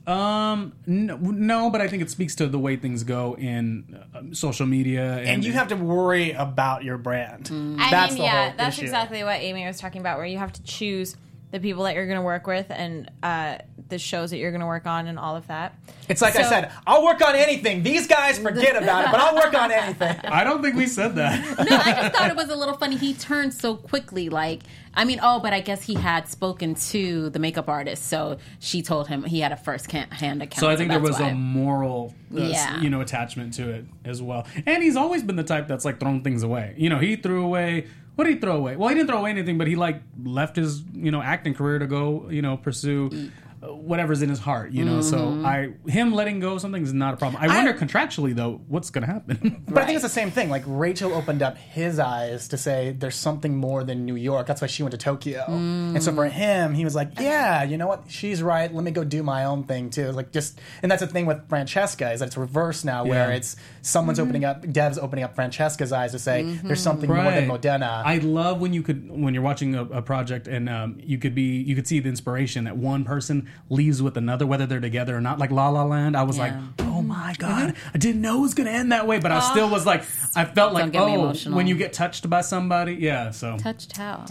Um, 0.06 0.72
no, 0.86 1.16
no, 1.16 1.68
but 1.68 1.80
I 1.80 1.88
think 1.88 2.00
it 2.00 2.10
speaks 2.10 2.36
to 2.36 2.46
the 2.46 2.60
way 2.60 2.76
things 2.76 3.02
go 3.02 3.34
in 3.36 4.00
uh, 4.14 4.22
social 4.32 4.64
media, 4.64 5.16
and, 5.18 5.28
and 5.28 5.44
you 5.44 5.52
have 5.52 5.66
to 5.68 5.74
worry 5.74 6.30
about 6.30 6.84
your 6.84 6.96
brand. 6.96 7.50
I 7.80 7.90
That's 7.90 8.12
mean, 8.12 8.20
the 8.20 8.24
yeah, 8.24 8.48
whole 8.50 8.56
that's 8.56 8.76
issue. 8.76 8.84
exactly 8.84 9.24
what 9.24 9.40
Amy 9.40 9.66
was 9.66 9.80
talking 9.80 10.00
about, 10.00 10.18
where 10.18 10.26
you 10.26 10.38
have 10.38 10.52
to 10.52 10.62
choose 10.62 11.16
the 11.52 11.60
people 11.60 11.84
that 11.84 11.94
you're 11.94 12.06
going 12.06 12.18
to 12.18 12.24
work 12.24 12.46
with 12.46 12.66
and 12.70 13.10
uh, 13.22 13.56
the 13.88 13.98
shows 13.98 14.30
that 14.30 14.38
you're 14.38 14.50
going 14.50 14.60
to 14.60 14.66
work 14.66 14.84
on 14.84 15.06
and 15.06 15.16
all 15.18 15.36
of 15.36 15.46
that. 15.46 15.78
It's 16.08 16.20
like 16.20 16.34
I 16.36 16.42
said, 16.42 16.72
I'll 16.86 17.04
work 17.04 17.22
on 17.26 17.36
anything. 17.36 17.82
These 17.84 18.08
guys 18.08 18.38
forget 18.38 18.80
about 18.80 19.04
it, 19.06 19.10
but 19.12 19.20
I'll 19.20 19.34
work 19.36 19.54
on 19.54 19.70
anything. 19.70 20.16
I 20.24 20.42
don't 20.42 20.60
think 20.62 20.74
we 20.74 20.86
said 20.86 21.14
that. 21.16 21.36
No, 21.70 21.76
I 21.76 21.92
just 21.92 22.14
thought 22.14 22.30
it 22.30 22.36
was 22.36 22.48
a 22.48 22.56
little 22.56 22.76
funny. 22.76 22.96
He 22.96 23.14
turned 23.14 23.54
so 23.54 23.76
quickly. 23.76 24.28
Like, 24.28 24.62
I 24.94 25.04
mean, 25.04 25.20
oh, 25.22 25.40
but 25.40 25.52
I 25.52 25.60
guess 25.60 25.82
he 25.82 25.94
had 25.94 26.28
spoken 26.28 26.74
to 26.74 27.30
the 27.30 27.38
makeup 27.38 27.68
artist, 27.68 28.06
so 28.06 28.38
she 28.58 28.82
told 28.82 29.08
him 29.08 29.22
he 29.24 29.40
had 29.40 29.52
a 29.52 29.56
first 29.56 29.90
hand 29.90 30.42
account. 30.42 30.54
So 30.60 30.68
I 30.68 30.76
think 30.76 30.90
there 30.90 31.00
was 31.00 31.18
why. 31.18 31.28
a 31.30 31.34
moral, 31.34 32.14
uh, 32.34 32.40
Yeah. 32.40 32.80
you 32.80 32.90
know, 32.90 33.00
attachment 33.00 33.54
to 33.54 33.70
it 33.70 33.84
as 34.04 34.20
well. 34.22 34.46
And 34.66 34.82
he's 34.82 34.96
always 34.96 35.22
been 35.22 35.36
the 35.36 35.44
type 35.44 35.68
that's 35.68 35.84
like 35.84 36.00
thrown 36.00 36.22
things 36.22 36.42
away. 36.42 36.74
You 36.76 36.90
know, 36.90 36.98
he 36.98 37.16
threw 37.16 37.44
away. 37.44 37.86
What 38.16 38.24
did 38.24 38.34
he 38.34 38.40
throw 38.40 38.56
away? 38.56 38.76
Well, 38.76 38.88
he 38.88 38.94
didn't 38.94 39.08
throw 39.08 39.18
away 39.18 39.30
anything, 39.30 39.58
but 39.58 39.66
he 39.66 39.76
like 39.76 40.02
left 40.22 40.56
his 40.56 40.82
you 40.92 41.10
know 41.10 41.22
acting 41.22 41.54
career 41.54 41.78
to 41.78 41.86
go 41.86 42.28
you 42.30 42.42
know 42.42 42.56
pursue. 42.56 43.30
Whatever's 43.74 44.22
in 44.22 44.28
his 44.28 44.38
heart, 44.38 44.72
you 44.72 44.84
know. 44.84 45.00
So 45.00 45.16
Mm-hmm. 45.16 45.46
I, 45.46 45.90
him 45.90 46.12
letting 46.12 46.40
go 46.40 46.54
of 46.54 46.60
something 46.60 46.82
is 46.82 46.92
not 46.92 47.14
a 47.14 47.16
problem. 47.16 47.42
I, 47.42 47.48
wonder 47.48 47.74
contractually 47.74 48.34
though, 48.34 48.60
what's 48.68 48.90
going 48.90 49.06
to 49.06 49.12
happen? 49.12 49.64
But 49.68 49.82
I 49.82 49.86
think 49.86 49.96
it's 49.96 50.04
the 50.04 50.08
same 50.08 50.30
thing. 50.30 50.48
Like 50.48 50.62
Rachel 50.66 51.12
opened 51.12 51.42
up 51.42 51.56
his 51.58 51.98
eyes 51.98 52.48
to 52.48 52.56
say 52.56 52.92
there's 52.96 53.16
something 53.16 53.56
more 53.56 53.84
than 53.84 54.06
New 54.06 54.14
York. 54.14 54.46
That's 54.46 54.60
why 54.60 54.68
she 54.68 54.82
went 54.82 54.92
to 54.92 54.98
Tokyo. 54.98 55.44
And 55.48 56.02
so 56.02 56.14
for 56.14 56.26
him, 56.26 56.74
he 56.74 56.84
was 56.84 56.94
like, 56.94 57.18
"Yeah, 57.20 57.62
you 57.64 57.76
know 57.76 57.86
what? 57.86 58.04
She's 58.08 58.42
right. 58.42 58.72
Let 58.72 58.84
me 58.84 58.90
go 58.90 59.04
do 59.04 59.22
my 59.22 59.44
own 59.44 59.64
thing 59.64 59.90
too." 59.90 60.12
Like 60.12 60.32
just, 60.32 60.58
and 60.82 60.90
that's 60.90 61.00
the 61.00 61.06
thing 61.08 61.26
with 61.26 61.48
Francesca 61.48 62.12
is 62.12 62.20
that 62.20 62.26
it's 62.26 62.36
reversed 62.36 62.84
now, 62.84 63.04
where 63.04 63.32
it's 63.32 63.56
someone's 63.82 64.20
opening 64.20 64.44
up, 64.44 64.70
Dev's 64.70 64.98
opening 64.98 65.24
up 65.24 65.34
Francesca's 65.34 65.92
eyes 65.92 66.12
to 66.12 66.18
say 66.18 66.42
there's 66.64 66.80
something 66.80 67.08
more 67.10 67.30
than 67.30 67.48
Modena. 67.48 68.02
I 68.04 68.18
love 68.18 68.60
when 68.60 68.72
you 68.72 68.82
could 68.82 69.10
when 69.10 69.34
you're 69.34 69.42
watching 69.42 69.74
a, 69.74 69.84
a 69.84 70.02
project 70.02 70.48
and 70.48 70.68
um, 70.68 70.98
you 71.02 71.18
could 71.18 71.34
be 71.34 71.62
you 71.62 71.74
could 71.74 71.86
see 71.86 72.00
the 72.00 72.08
inspiration 72.08 72.64
that 72.64 72.76
one 72.76 73.04
person 73.04 73.48
leaves 73.68 74.02
with 74.02 74.16
another, 74.16 74.46
whether 74.46 74.66
they're 74.66 74.80
together 74.80 75.16
or 75.16 75.20
not. 75.20 75.38
Like 75.38 75.50
La 75.50 75.68
La 75.68 75.84
Land, 75.84 76.16
I 76.16 76.22
was 76.22 76.38
like, 76.38 76.52
oh 76.80 77.02
my 77.02 77.34
god, 77.38 77.74
I 77.94 77.98
didn't 77.98 78.20
know 78.20 78.38
it 78.38 78.42
was 78.42 78.54
gonna 78.54 78.70
end 78.70 78.92
that 78.92 79.06
way, 79.06 79.18
but 79.18 79.32
I 79.32 79.40
still 79.40 79.68
was 79.70 79.84
like, 79.86 80.02
I 80.34 80.44
felt 80.44 80.72
like, 80.72 80.94
oh, 80.94 81.32
when 81.50 81.66
you 81.66 81.76
get 81.76 81.92
touched 81.92 82.28
by 82.28 82.40
somebody, 82.40 82.94
yeah. 82.94 83.30
So 83.30 83.56
touched 83.58 83.96
how. 83.96 84.24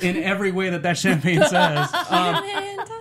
In 0.00 0.16
every 0.22 0.52
way 0.52 0.70
that 0.70 0.82
that 0.82 0.98
champagne 0.98 1.42
says. 1.48 1.92
Um, 2.10 2.44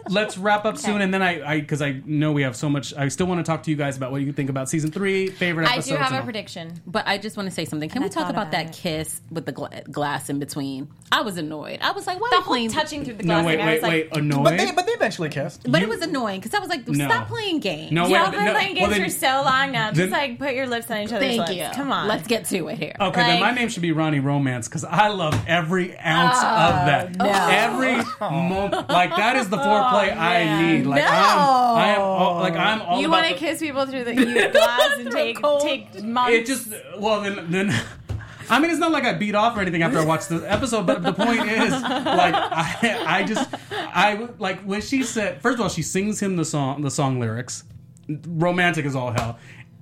let's 0.09 0.37
wrap 0.37 0.65
up 0.65 0.77
soon, 0.77 1.01
and 1.01 1.13
then 1.13 1.21
I 1.21 1.59
because 1.59 1.81
I, 1.81 2.01
know 2.05 2.31
we 2.31 2.43
have 2.43 2.55
so 2.55 2.69
much. 2.69 2.93
I 2.95 3.07
still 3.09 3.27
want 3.27 3.39
to 3.45 3.49
talk 3.49 3.63
to 3.63 3.71
you 3.71 3.77
guys 3.77 3.97
about 3.97 4.11
what 4.11 4.21
you 4.21 4.31
think 4.33 4.49
about 4.49 4.69
season 4.69 4.91
three, 4.91 5.27
favorite 5.27 5.69
I 5.69 5.79
do 5.79 5.95
have 5.95 6.11
a 6.11 6.17
all. 6.17 6.23
prediction. 6.23 6.81
But 6.87 7.07
I 7.07 7.17
just 7.17 7.37
want 7.37 7.47
to 7.49 7.55
say 7.55 7.65
something. 7.65 7.89
Can 7.89 8.03
And 8.03 8.11
we 8.11 8.15
I 8.17 8.21
talk 8.21 8.29
about, 8.29 8.47
about 8.47 8.51
that 8.51 8.73
kiss 8.73 9.21
with 9.31 9.45
the 9.45 9.51
gla- 9.51 9.83
glass 9.91 10.29
in 10.29 10.39
between? 10.39 10.87
I 11.11 11.21
was 11.21 11.37
annoyed. 11.37 11.79
I 11.81 11.91
was 11.91 12.07
like, 12.07 12.19
why 12.19 12.29
The 12.31 12.35
are 12.35 12.39
you 12.39 12.43
whole 12.43 12.53
playing? 12.53 12.69
touching 12.71 13.05
through 13.05 13.15
the 13.15 13.23
glass? 13.23 13.37
No, 13.37 13.43
glass 13.43 13.45
wait, 13.45 13.57
thing, 13.57 13.65
I 13.67 13.71
wait, 13.71 13.81
like, 13.83 13.91
wait. 14.13 14.17
Annoyed. 14.23 14.43
but 14.43 14.57
they 14.57 14.71
but 14.71 14.85
they 14.85 14.91
eventually 14.93 15.29
kissed. 15.29 15.69
But 15.69 15.81
You- 15.81 15.87
it 15.87 15.89
was 15.89 16.01
annoying 16.01 16.39
because 16.39 16.53
I 16.53 16.59
was 16.59 16.69
like, 16.69 16.87
No. 16.87 17.05
stop 17.07 17.27
playing 17.27 17.59
games. 17.59 17.91
No, 17.91 18.07
Y'all 18.07 18.31
been 18.31 18.45
no, 18.45 18.53
playing 18.53 18.75
well, 18.75 18.89
games 18.89 18.97
then- 18.97 19.03
for 19.09 19.09
so 19.17 19.41
long 19.45 19.71
now. 19.71 19.87
Just 19.89 19.97
then- 19.97 20.09
like 20.11 20.39
put 20.39 20.53
your 20.53 20.67
lips 20.67 20.89
on 20.91 20.97
each 20.99 21.11
other's 21.13 21.19
Thank 21.35 21.39
lips. 21.49 21.53
you. 21.55 21.67
Come 21.73 21.91
on. 21.91 22.07
Let's 22.07 22.27
get 22.27 22.45
to 22.45 22.67
it 22.69 22.77
here. 22.77 22.95
Okay, 22.99 23.21
then 23.21 23.39
my 23.39 23.51
name 23.51 23.69
should 23.69 23.81
be 23.81 23.91
Ronnie 23.91 24.19
Romance 24.19 24.67
because 24.67 24.83
I 24.83 25.07
love 25.09 25.39
every 25.47 25.97
ounce 25.99 26.37
of 26.37 26.84
that. 26.85 27.15
Every 27.51 27.95
moment, 28.19 28.89
like 28.89 29.15
that 29.15 29.35
is 29.35 29.49
the 29.49 29.57
foreplay 29.65 30.15
I 30.15 30.61
need. 30.61 30.85
Like 30.85 31.03
I'm, 31.03 31.09
I 31.09 31.87
am, 31.95 32.01
all, 32.01 32.39
like 32.39 32.55
I'm 32.55 32.81
all 32.81 33.01
you 33.01 33.09
want 33.09 33.27
to 33.27 33.33
kiss 33.35 33.59
people 33.59 33.85
through 33.85 34.03
the 34.05 34.15
you 34.15 34.49
glass 34.51 34.97
and 34.99 35.11
take 35.11 35.41
cold. 35.41 35.61
take 35.61 36.03
months. 36.03 36.33
It 36.33 36.45
just 36.45 36.73
well 36.97 37.21
then 37.21 37.51
then. 37.51 37.73
I 38.47 38.59
mean, 38.59 38.69
it's 38.69 38.79
not 38.79 38.91
like 38.91 39.05
I 39.05 39.13
beat 39.13 39.33
off 39.33 39.57
or 39.57 39.61
anything 39.61 39.81
after 39.81 39.97
I 39.97 40.05
watched 40.05 40.29
the 40.29 40.35
episode, 40.47 40.85
but 40.85 41.01
the 41.01 41.13
point 41.13 41.39
is, 41.49 41.71
like, 41.71 42.35
I, 42.35 43.03
I 43.07 43.23
just, 43.23 43.49
I 43.71 44.27
like 44.37 44.61
when 44.61 44.81
she 44.81 45.01
said, 45.01 45.41
first 45.41 45.55
of 45.55 45.61
all, 45.61 45.69
she 45.69 45.81
sings 45.81 46.19
him 46.21 46.35
the 46.35 46.45
song, 46.45 46.83
the 46.83 46.91
song 46.91 47.19
lyrics, 47.19 47.63
romantic 48.07 48.85
as 48.85 48.95
all 48.95 49.11
hell, 49.11 49.39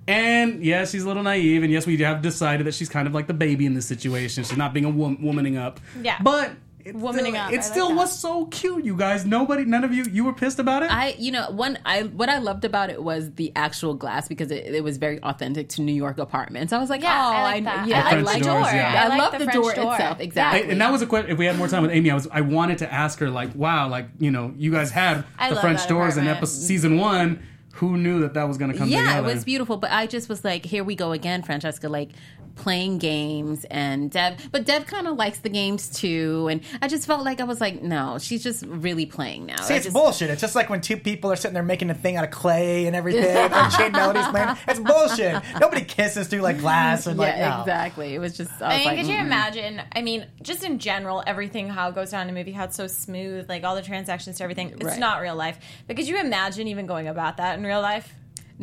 and 0.07 0.63
yes, 0.63 0.91
she's 0.91 1.03
a 1.03 1.07
little 1.07 1.23
naive, 1.23 1.63
and 1.63 1.73
yes, 1.73 1.85
we 1.85 1.97
have 1.97 2.21
decided 2.21 2.65
that 2.65 2.73
she's 2.73 2.87
kind 2.87 3.05
of 3.05 3.13
like 3.13 3.27
the 3.27 3.33
baby 3.33 3.65
in 3.65 3.73
this 3.73 3.85
situation. 3.85 4.45
She's 4.45 4.55
not 4.57 4.73
being 4.73 4.85
a 4.85 4.89
wom- 4.89 5.17
womaning 5.17 5.57
up, 5.59 5.81
Yeah. 6.01 6.17
but. 6.23 6.51
It 6.85 6.95
Womaning 6.95 7.13
still, 7.31 7.35
up, 7.37 7.51
It 7.51 7.55
like 7.55 7.63
still 7.63 7.89
that. 7.89 7.95
was 7.95 8.19
so 8.19 8.45
cute, 8.47 8.83
you 8.83 8.95
guys. 8.97 9.25
Nobody, 9.25 9.63
none 9.65 9.83
of 9.83 9.93
you, 9.93 10.03
you 10.03 10.25
were 10.25 10.33
pissed 10.33 10.59
about 10.59 10.83
it. 10.83 10.91
I, 10.91 11.15
you 11.17 11.31
know, 11.31 11.49
one 11.49 11.79
I 11.85 12.03
what 12.03 12.27
I 12.29 12.39
loved 12.39 12.65
about 12.65 12.89
it 12.89 13.01
was 13.01 13.31
the 13.35 13.51
actual 13.55 13.93
glass 13.93 14.27
because 14.27 14.51
it, 14.51 14.65
it 14.65 14.83
was 14.83 14.97
very 14.97 15.21
authentic 15.23 15.69
to 15.69 15.81
New 15.81 15.93
York 15.93 16.17
apartments. 16.17 16.73
I 16.73 16.79
was 16.79 16.89
like, 16.89 17.01
Yeah, 17.01 17.17
oh, 17.17 17.31
I 17.33 17.43
like 17.43 17.63
that. 17.63 17.87
yeah, 17.87 18.03
I 18.03 18.07
I 18.07 18.09
French 18.11 18.25
like 18.25 18.43
doors, 18.43 18.65
door. 18.67 18.75
yeah. 18.75 19.01
I, 19.01 19.05
I 19.05 19.07
like 19.07 19.19
love 19.19 19.31
the 19.39 19.45
the, 19.45 19.51
door, 19.51 19.73
door. 19.73 19.93
itself. 19.93 20.17
Yeah. 20.17 20.23
Exactly. 20.23 20.71
and 20.71 20.81
that 20.81 20.91
was 20.91 21.01
a 21.01 21.05
question. 21.07 21.31
If 21.31 21.37
we 21.37 21.45
had 21.45 21.57
more 21.57 21.67
time 21.67 21.83
with 21.83 21.91
Amy, 21.91 22.11
I 22.11 22.15
was 22.15 22.27
I 22.31 22.41
wanted 22.41 22.79
to 22.79 22.91
ask 22.93 23.19
her 23.19 23.29
like, 23.29 23.55
wow, 23.55 23.87
like 23.87 24.07
you 24.19 24.31
know, 24.31 24.53
you 24.57 24.71
guys 24.71 24.91
had 24.91 25.23
the 25.49 25.55
French 25.55 25.79
that 25.81 25.89
doors 25.89 26.17
in 26.17 26.27
episode 26.27 26.63
season 26.65 26.97
one. 26.97 27.41
Who 27.77 27.97
knew 27.97 28.19
that 28.21 28.35
that 28.35 28.47
was 28.47 28.59
going 28.59 28.71
to 28.71 28.77
come 28.77 28.87
yeah, 28.87 28.99
together? 29.01 29.27
it 29.27 29.33
was 29.33 29.43
beautiful. 29.43 29.77
But 29.77 29.91
I 29.91 30.05
just 30.05 30.29
was 30.29 30.45
like, 30.45 30.63
here 30.63 30.83
we 30.83 30.93
go 30.93 31.11
again, 31.11 31.41
Francesca, 31.41 31.89
like 31.89 32.09
playing 32.55 32.97
games 32.97 33.65
and 33.65 34.11
Dev. 34.11 34.37
But 34.51 34.65
Dev 34.65 34.85
kind 34.85 35.07
of 35.07 35.17
likes 35.17 35.39
the 35.39 35.49
games 35.49 35.89
too, 35.89 36.47
and 36.49 36.61
I 36.81 36.87
just 36.87 37.07
felt 37.07 37.23
like 37.23 37.41
I 37.41 37.43
was 37.43 37.59
like, 37.59 37.81
no, 37.81 38.17
she's 38.19 38.43
just 38.43 38.65
really 38.65 39.05
playing 39.05 39.45
now. 39.45 39.61
See, 39.61 39.73
I 39.73 39.77
it's 39.77 39.85
just, 39.85 39.93
bullshit. 39.93 40.29
It's 40.29 40.41
just 40.41 40.55
like 40.55 40.69
when 40.69 40.81
two 40.81 40.97
people 40.97 41.31
are 41.31 41.35
sitting 41.35 41.53
there 41.53 41.63
making 41.63 41.89
a 41.89 41.93
thing 41.93 42.15
out 42.15 42.23
of 42.23 42.31
clay 42.31 42.85
and 42.85 42.95
everything, 42.95 43.23
Unchained 43.51 43.93
Melodies 43.93 44.27
playing. 44.27 44.57
It's 44.67 44.79
bullshit. 44.79 45.41
Nobody 45.59 45.83
kisses 45.83 46.27
through 46.27 46.41
like 46.41 46.59
glass 46.59 47.07
and 47.07 47.17
like 47.17 47.35
yeah, 47.35 47.55
no. 47.55 47.61
exactly. 47.61 48.13
It 48.13 48.19
was 48.19 48.37
just. 48.37 48.51
I 48.61 48.73
I 48.73 48.77
mean, 48.77 48.87
like, 48.87 48.97
could 48.97 49.07
you 49.07 49.15
mm-mm. 49.15 49.25
imagine? 49.25 49.81
I 49.95 50.01
mean, 50.01 50.25
just 50.41 50.63
in 50.63 50.79
general, 50.79 51.23
everything 51.25 51.69
how 51.69 51.89
it 51.89 51.95
goes 51.95 52.11
down 52.11 52.27
in 52.27 52.33
the 52.33 52.39
movie, 52.39 52.51
how 52.51 52.65
it's 52.65 52.75
so 52.75 52.87
smooth, 52.87 53.49
like 53.49 53.63
all 53.63 53.75
the 53.75 53.81
transactions 53.81 54.37
to 54.37 54.43
everything. 54.43 54.69
It's 54.69 54.83
Right. 54.83 54.99
not 54.99 55.21
real 55.21 55.35
life. 55.35 55.57
But 55.87 55.95
could 55.95 56.07
you 56.07 56.19
imagine 56.19 56.67
even 56.67 56.85
going 56.85 57.07
about 57.07 57.37
that 57.37 57.57
in 57.57 57.65
real 57.65 57.81
life? 57.81 58.13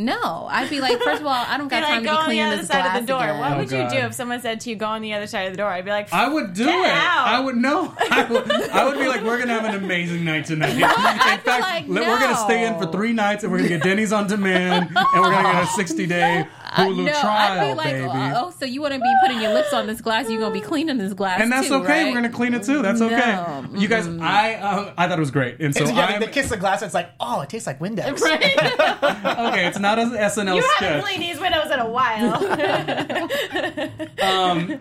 No, 0.05 0.47
I'd 0.51 0.71
be 0.71 0.81
like, 0.81 0.99
first 1.03 1.21
of 1.21 1.27
all, 1.27 1.33
I 1.47 1.59
don't 1.59 1.69
got 1.75 1.81
time 1.83 1.91
like, 1.91 2.01
to 2.03 2.07
go 2.07 2.13
be 2.13 2.19
the 2.19 2.25
cleaning 2.25 2.51
this 2.59 2.67
side 2.69 2.83
glass 2.83 2.99
of 3.01 3.07
the 3.07 3.13
door. 3.13 3.23
again. 3.23 3.39
What 3.39 3.53
Oh, 3.53 3.57
would 3.59 3.71
you 3.71 3.89
do 3.91 3.97
if 4.07 4.15
someone 4.15 4.41
said 4.41 4.61
to 4.61 4.71
you, 4.71 4.77
go 4.77 4.87
on 4.87 5.03
the 5.03 5.13
other 5.15 5.27
side 5.27 5.43
of 5.47 5.53
the 5.53 5.59
door? 5.59 5.69
I'd 5.69 5.85
be 5.85 5.91
like, 5.91 6.13
I 6.13 6.29
would 6.29 6.55
do 6.55 6.65
Get 6.65 6.75
it. 6.87 6.91
out. 6.91 7.27
I 7.27 7.41
would 7.41 7.57
know. 7.57 7.95
I 8.11 8.25
would, 8.25 8.51
I 8.71 8.85
would 8.87 8.99
be 8.99 9.09
like, 9.09 9.23
we're 9.23 9.39
gonna 9.39 9.53
have 9.61 9.65
an 9.75 9.83
amazing 9.83 10.25
night 10.25 10.47
tonight. 10.47 10.73
In 10.75 10.81
fact, 10.81 11.47
like, 11.47 11.85
let- 11.89 12.09
we're 12.09 12.19
gonna 12.21 12.37
stay 12.37 12.67
in 12.67 12.79
for 12.79 12.91
three 12.91 13.13
nights, 13.13 13.43
and 13.45 13.53
we're 13.53 13.59
gonna 13.59 13.69
get 13.69 13.83
Denny's 13.83 14.13
on 14.13 14.27
demand, 14.27 14.87
and 14.97 15.21
we're 15.21 15.31
gonna 15.31 15.53
get 15.53 15.65
a 15.65 15.67
sixty 15.69 16.07
day 16.07 16.47
Hulu 16.73 17.05
no, 17.05 17.11
trial, 17.21 17.61
I'd 17.61 17.69
be 17.69 17.75
like, 17.75 17.93
baby. 17.93 18.07
oh, 18.37 18.55
so 18.59 18.65
you 18.65 18.81
wouldn't 18.81 19.03
be 19.03 19.13
putting 19.23 19.41
your 19.43 19.53
lips 19.53 19.73
on 19.73 19.87
this 19.89 20.01
glass? 20.01 20.31
You're 20.31 20.41
gonna 20.41 20.55
be 20.55 20.61
cleaning 20.61 20.99
this 20.99 21.13
glass, 21.13 21.41
and 21.41 21.51
that's 21.51 21.67
too, 21.69 21.75
okay. 21.75 22.05
right? 22.05 22.07
We're 22.07 22.15
gonna 22.15 22.31
clean 22.31 22.55
it 22.55 22.63
too. 22.63 22.81
That's 22.81 23.01
okay. 23.01 23.17
No. 23.17 23.65
You 23.75 23.89
guys, 23.89 24.07
I 24.07 24.55
uh, 24.55 24.95
I 24.97 25.09
thought 25.09 25.19
it 25.19 25.21
was 25.21 25.31
great, 25.33 25.61
and 25.61 25.75
so 25.75 25.85
So 25.85 25.93
yeah, 25.93 26.07
I'm, 26.07 26.21
they 26.21 26.29
kiss 26.29 26.49
the 26.49 26.57
glass. 26.57 26.81
It's 26.83 26.95
like, 26.95 27.11
oh, 27.19 27.41
it 27.41 27.49
tastes 27.51 27.67
like 27.67 27.81
Windex. 27.81 28.23
okay. 28.23 29.67
It's 29.67 29.79
not 29.79 29.90
an 29.99 30.11
SNL 30.11 30.57
you 30.57 30.63
sketch. 30.63 30.79
haven't 30.89 31.05
cleaned 31.05 31.23
these 31.23 31.41
windows 31.41 31.71
in 31.71 31.79
a 31.81 31.89
while. 31.89 32.37
um, 34.23 34.79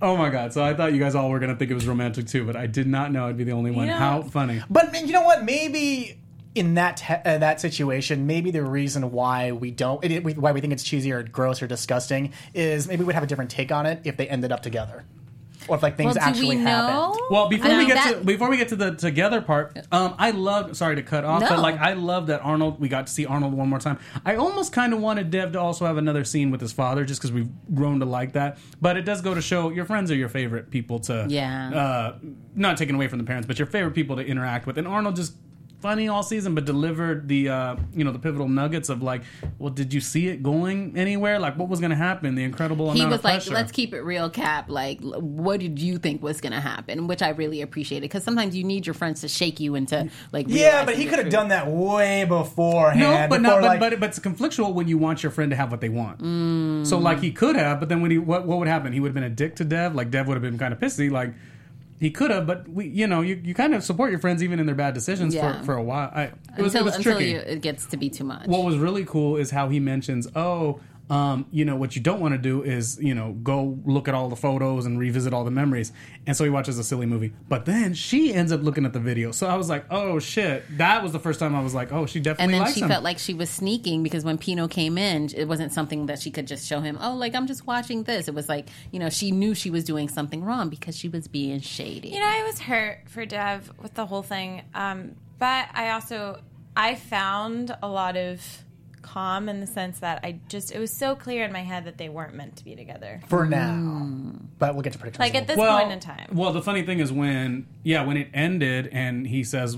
Oh 0.00 0.16
my 0.16 0.30
god! 0.30 0.52
So 0.52 0.62
I 0.62 0.74
thought 0.74 0.92
you 0.92 1.00
guys 1.00 1.16
all 1.16 1.28
were 1.28 1.40
gonna 1.40 1.56
think 1.56 1.72
it 1.72 1.74
was 1.74 1.88
romantic 1.88 2.28
too, 2.28 2.44
but 2.44 2.54
I 2.54 2.68
did 2.68 2.86
not 2.86 3.10
know 3.10 3.26
I'd 3.26 3.36
be 3.36 3.42
the 3.44 3.50
only 3.52 3.72
one. 3.72 3.88
know- 3.88 3.96
How 3.96 4.22
funny! 4.22 4.62
But 4.70 4.94
you 4.94 5.12
know 5.12 5.22
what? 5.22 5.42
Maybe 5.44 6.20
in 6.54 6.74
that 6.74 6.98
te- 6.98 7.14
uh, 7.24 7.38
that 7.38 7.60
situation, 7.60 8.24
maybe 8.26 8.52
the 8.52 8.62
reason 8.64 9.10
why 9.10 9.50
we 9.52 9.70
don't, 9.72 10.02
it, 10.04 10.22
we, 10.24 10.34
why 10.34 10.52
we 10.52 10.60
think 10.60 10.72
it's 10.72 10.84
cheesy 10.84 11.10
or 11.12 11.22
gross 11.24 11.60
or 11.62 11.66
disgusting, 11.66 12.32
is 12.54 12.86
maybe 12.86 13.02
we'd 13.04 13.14
have 13.14 13.22
a 13.24 13.26
different 13.26 13.50
take 13.50 13.72
on 13.72 13.86
it 13.86 14.00
if 14.04 14.16
they 14.16 14.28
ended 14.28 14.52
up 14.52 14.62
together. 14.62 15.04
Or 15.68 15.76
if 15.76 15.82
like 15.82 15.96
things 15.96 16.14
well, 16.16 16.24
do 16.24 16.30
actually 16.30 16.56
we 16.56 16.62
know? 16.62 16.70
happened. 16.70 17.20
Well, 17.30 17.48
before 17.48 17.66
I 17.70 17.72
we 17.72 17.78
mean, 17.78 17.88
get 17.88 18.14
to 18.14 18.24
before 18.24 18.48
we 18.50 18.56
get 18.56 18.68
to 18.68 18.76
the 18.76 18.94
together 18.94 19.40
part, 19.40 19.78
um, 19.92 20.14
I 20.18 20.30
love. 20.30 20.76
Sorry 20.76 20.96
to 20.96 21.02
cut 21.02 21.24
off, 21.24 21.40
but 21.40 21.58
like 21.60 21.78
I 21.78 21.92
love 21.92 22.28
that 22.28 22.40
Arnold. 22.42 22.80
We 22.80 22.88
got 22.88 23.06
to 23.06 23.12
see 23.12 23.26
Arnold 23.26 23.52
one 23.54 23.68
more 23.68 23.78
time. 23.78 23.98
I 24.24 24.36
almost 24.36 24.72
kind 24.72 24.92
of 24.92 25.00
wanted 25.00 25.30
Dev 25.30 25.52
to 25.52 25.60
also 25.60 25.86
have 25.86 25.96
another 25.96 26.24
scene 26.24 26.50
with 26.50 26.60
his 26.60 26.72
father, 26.72 27.04
just 27.04 27.20
because 27.20 27.32
we've 27.32 27.50
grown 27.74 28.00
to 28.00 28.06
like 28.06 28.32
that. 28.32 28.58
But 28.80 28.96
it 28.96 29.02
does 29.02 29.20
go 29.20 29.34
to 29.34 29.42
show 29.42 29.70
your 29.70 29.84
friends 29.84 30.10
are 30.10 30.16
your 30.16 30.28
favorite 30.28 30.70
people 30.70 31.00
to. 31.00 31.26
Yeah. 31.28 31.70
Uh, 31.70 32.18
not 32.54 32.76
taken 32.76 32.94
away 32.94 33.08
from 33.08 33.18
the 33.18 33.24
parents, 33.24 33.46
but 33.46 33.58
your 33.58 33.66
favorite 33.66 33.94
people 33.94 34.16
to 34.16 34.22
interact 34.24 34.66
with, 34.66 34.78
and 34.78 34.88
Arnold 34.88 35.16
just. 35.16 35.34
Funny 35.80 36.08
all 36.08 36.24
season, 36.24 36.56
but 36.56 36.64
delivered 36.64 37.28
the 37.28 37.48
uh, 37.48 37.76
you 37.94 38.02
know 38.02 38.10
the 38.10 38.18
pivotal 38.18 38.48
nuggets 38.48 38.88
of 38.88 39.00
like, 39.00 39.22
well, 39.58 39.70
did 39.70 39.94
you 39.94 40.00
see 40.00 40.26
it 40.26 40.42
going 40.42 40.96
anywhere? 40.96 41.38
Like, 41.38 41.56
what 41.56 41.68
was 41.68 41.78
going 41.78 41.90
to 41.90 41.96
happen? 41.96 42.34
The 42.34 42.42
incredible 42.42 42.92
he 42.92 43.00
amount 43.00 43.12
was 43.12 43.20
of 43.20 43.24
like, 43.24 43.34
pressure. 43.34 43.54
"Let's 43.54 43.70
keep 43.70 43.94
it 43.94 44.00
real, 44.00 44.28
Cap. 44.28 44.68
Like, 44.68 45.00
what 45.00 45.60
did 45.60 45.78
you 45.78 45.98
think 45.98 46.20
was 46.20 46.40
going 46.40 46.52
to 46.52 46.60
happen?" 46.60 47.06
Which 47.06 47.22
I 47.22 47.28
really 47.28 47.62
appreciated 47.62 48.02
because 48.02 48.24
sometimes 48.24 48.56
you 48.56 48.64
need 48.64 48.86
your 48.86 48.94
friends 48.94 49.20
to 49.20 49.28
shake 49.28 49.60
you 49.60 49.76
into 49.76 50.10
like. 50.32 50.46
Yeah, 50.48 50.84
but 50.84 50.96
he 50.96 51.06
could 51.06 51.20
have 51.20 51.30
done 51.30 51.48
that 51.48 51.68
way 51.68 52.24
beforehand. 52.24 53.00
No, 53.00 53.12
but 53.28 53.40
before, 53.40 53.40
not. 53.40 53.60
But, 53.60 53.66
like, 53.68 53.80
but 53.80 54.00
but 54.00 54.08
it's 54.08 54.18
conflictual 54.18 54.74
when 54.74 54.88
you 54.88 54.98
want 54.98 55.22
your 55.22 55.30
friend 55.30 55.50
to 55.50 55.56
have 55.56 55.70
what 55.70 55.80
they 55.80 55.88
want. 55.88 56.86
So 56.88 56.98
like 56.98 57.20
he 57.20 57.30
could 57.30 57.54
have, 57.54 57.78
but 57.78 57.88
then 57.88 58.02
when 58.02 58.10
he 58.10 58.18
what 58.18 58.46
what 58.46 58.58
would 58.58 58.68
happen? 58.68 58.92
He 58.92 58.98
would 58.98 59.08
have 59.08 59.14
been 59.14 59.22
a 59.22 59.30
dick 59.30 59.54
to 59.56 59.64
Dev. 59.64 59.94
Like 59.94 60.10
Dev 60.10 60.26
would 60.26 60.34
have 60.34 60.42
been 60.42 60.58
kind 60.58 60.72
of 60.72 60.80
pissy. 60.80 61.08
Like 61.08 61.34
he 62.00 62.10
could 62.10 62.30
have, 62.30 62.46
but 62.46 62.68
we 62.68 62.86
you 62.88 63.06
know 63.06 63.20
you, 63.20 63.40
you 63.44 63.54
kind 63.54 63.74
of 63.74 63.82
support 63.82 64.10
your 64.10 64.20
friends 64.20 64.42
even 64.42 64.58
in 64.60 64.66
their 64.66 64.74
bad 64.74 64.94
decisions 64.94 65.34
Yeah. 65.34 65.58
for, 65.60 65.64
for 65.66 65.74
a 65.74 65.82
while. 65.82 66.10
I, 66.14 66.22
it 66.24 66.32
was 66.58 66.74
until 66.74 66.80
it 66.82 66.84
was 66.84 66.96
until 66.96 67.20
you, 67.20 67.38
it 67.38 67.60
gets 67.60 67.86
to 67.86 67.96
be 67.96 68.08
too 68.10 68.24
much. 68.24 68.46
what 68.46 68.64
was 68.64 68.76
really 68.76 69.04
cool 69.04 69.36
is 69.36 69.50
how 69.50 69.68
he 69.68 69.80
mentions, 69.80 70.26
oh, 70.36 70.80
um, 71.10 71.46
you 71.50 71.64
know, 71.64 71.76
what 71.76 71.96
you 71.96 72.02
don't 72.02 72.20
want 72.20 72.32
to 72.34 72.38
do 72.38 72.62
is, 72.62 72.98
you 73.00 73.14
know, 73.14 73.32
go 73.32 73.78
look 73.84 74.08
at 74.08 74.14
all 74.14 74.28
the 74.28 74.36
photos 74.36 74.84
and 74.84 74.98
revisit 74.98 75.32
all 75.32 75.44
the 75.44 75.50
memories. 75.50 75.92
And 76.26 76.36
so 76.36 76.44
he 76.44 76.50
watches 76.50 76.78
a 76.78 76.84
silly 76.84 77.06
movie. 77.06 77.32
But 77.48 77.64
then 77.64 77.94
she 77.94 78.34
ends 78.34 78.52
up 78.52 78.62
looking 78.62 78.84
at 78.84 78.92
the 78.92 79.00
video. 79.00 79.32
So 79.32 79.46
I 79.46 79.56
was 79.56 79.70
like, 79.70 79.86
oh 79.90 80.18
shit. 80.18 80.64
That 80.76 81.02
was 81.02 81.12
the 81.12 81.18
first 81.18 81.40
time 81.40 81.54
I 81.54 81.62
was 81.62 81.74
like, 81.74 81.92
oh, 81.92 82.04
she 82.06 82.20
definitely. 82.20 82.44
and 82.44 82.52
definitely 82.52 82.52
then 82.52 82.60
likes 82.60 82.74
she 82.74 82.80
him. 82.82 82.88
felt 82.88 83.04
like 83.04 83.18
she 83.18 83.34
was 83.34 83.48
sneaking 83.48 84.02
because 84.02 84.24
when 84.24 84.36
Pino 84.38 84.68
came 84.68 84.98
in, 84.98 85.30
it 85.34 85.46
wasn't 85.46 85.72
something 85.72 86.06
that 86.06 86.20
she 86.20 86.30
could 86.30 86.46
just 86.46 86.66
show 86.66 86.80
him. 86.80 86.98
Oh, 87.00 87.14
like 87.14 87.34
I'm 87.34 87.46
just 87.46 87.66
watching 87.66 88.02
this. 88.02 88.28
It 88.28 88.34
was 88.34 88.48
like 88.48 88.68
you 88.92 88.98
know 88.98 89.08
she 89.08 89.30
knew 89.30 89.54
she 89.54 89.70
was 89.70 89.84
doing 89.84 90.08
something 90.08 90.44
wrong 90.44 90.68
because 90.68 90.96
she 90.96 91.08
was 91.08 91.26
being 91.26 91.60
shady. 91.60 92.08
You 92.08 92.20
know, 92.20 92.26
I 92.26 92.42
was 92.44 92.58
hurt 92.58 93.08
for 93.08 93.24
Dev 93.24 93.72
with 93.80 93.94
the 93.94 94.04
whole 94.06 94.22
thing, 94.22 94.62
um, 94.74 95.16
but 95.38 95.68
I 95.72 95.90
also 95.90 96.40
I 96.76 96.94
found 96.94 97.74
a 97.82 97.88
lot 97.88 98.16
of 98.16 98.42
calm 99.02 99.48
in 99.48 99.60
the 99.60 99.66
sense 99.66 100.00
that 100.00 100.20
I 100.22 100.40
just 100.48 100.72
it 100.72 100.78
was 100.78 100.92
so 100.92 101.14
clear 101.14 101.44
in 101.44 101.52
my 101.52 101.62
head 101.62 101.84
that 101.84 101.98
they 101.98 102.08
weren't 102.08 102.34
meant 102.34 102.56
to 102.56 102.64
be 102.64 102.76
together. 102.76 103.20
for 103.28 103.46
now. 103.46 104.32
But 104.58 104.74
we'll 104.74 104.82
get 104.82 104.92
to 104.94 104.98
predictions. 104.98 105.20
Like 105.20 105.34
at 105.34 105.46
this 105.46 105.56
well, 105.56 105.78
point 105.78 105.92
in 105.92 106.00
time. 106.00 106.28
Well, 106.32 106.52
the 106.52 106.62
funny 106.62 106.82
thing 106.82 106.98
is 107.00 107.12
when, 107.12 107.66
yeah, 107.82 108.04
when 108.04 108.16
it 108.16 108.28
ended 108.34 108.88
and 108.92 109.26
he 109.26 109.44
says, 109.44 109.76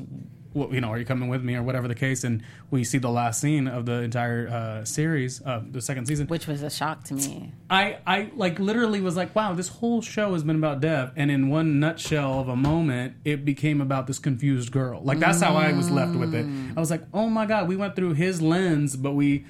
well, 0.53 0.73
you 0.73 0.81
know, 0.81 0.89
are 0.89 0.99
you 0.99 1.05
coming 1.05 1.29
with 1.29 1.43
me 1.43 1.55
or 1.55 1.63
whatever 1.63 1.87
the 1.87 1.95
case, 1.95 2.25
and 2.25 2.43
we 2.71 2.83
see 2.85 2.99
the 2.99 3.11
last 3.11 3.41
scene 3.41 3.69
of 3.69 3.87
the 3.87 4.03
entire 4.03 4.49
uh, 4.49 4.85
series, 4.85 5.41
uh, 5.43 5.63
the 5.71 5.81
second 5.81 6.07
season. 6.07 6.27
which 6.27 6.47
was 6.47 6.63
a 6.63 6.71
shock 6.71 7.05
to 7.05 7.15
me. 7.15 7.53
I, 7.69 7.99
I 8.07 8.31
like 8.35 8.59
literally 8.59 9.01
was 9.01 9.17
like, 9.17 9.35
wow, 9.35 9.55
this 9.55 9.69
whole 9.69 10.03
show 10.03 10.33
has 10.33 10.43
been 10.43 10.57
about 10.57 10.81
Dev, 10.81 11.13
and 11.17 11.31
in 11.31 11.49
one 11.49 11.79
nutshell 11.79 12.41
of 12.41 12.49
a 12.49 12.57
moment, 12.57 13.15
it 13.25 13.45
became 13.45 13.81
about 13.81 14.07
this 14.07 14.19
confused 14.19 14.73
girl. 14.73 15.01
Like 15.03 15.19
that's 15.19 15.41
how 15.41 15.55
I 15.55 15.73
was 15.73 15.91
left 15.91 16.17
with 16.17 16.35
it. 16.35 16.47
I 16.77 16.81
was 16.81 16.91
like, 16.91 17.03
oh 17.15 17.29
my 17.29 17.47
god, 17.47 17.69
we 17.69 17.77
went 17.77 17.95
through 17.95 18.15
his 18.15 18.43
lens, 18.43 18.97
but 18.97 19.13
we 19.13 19.47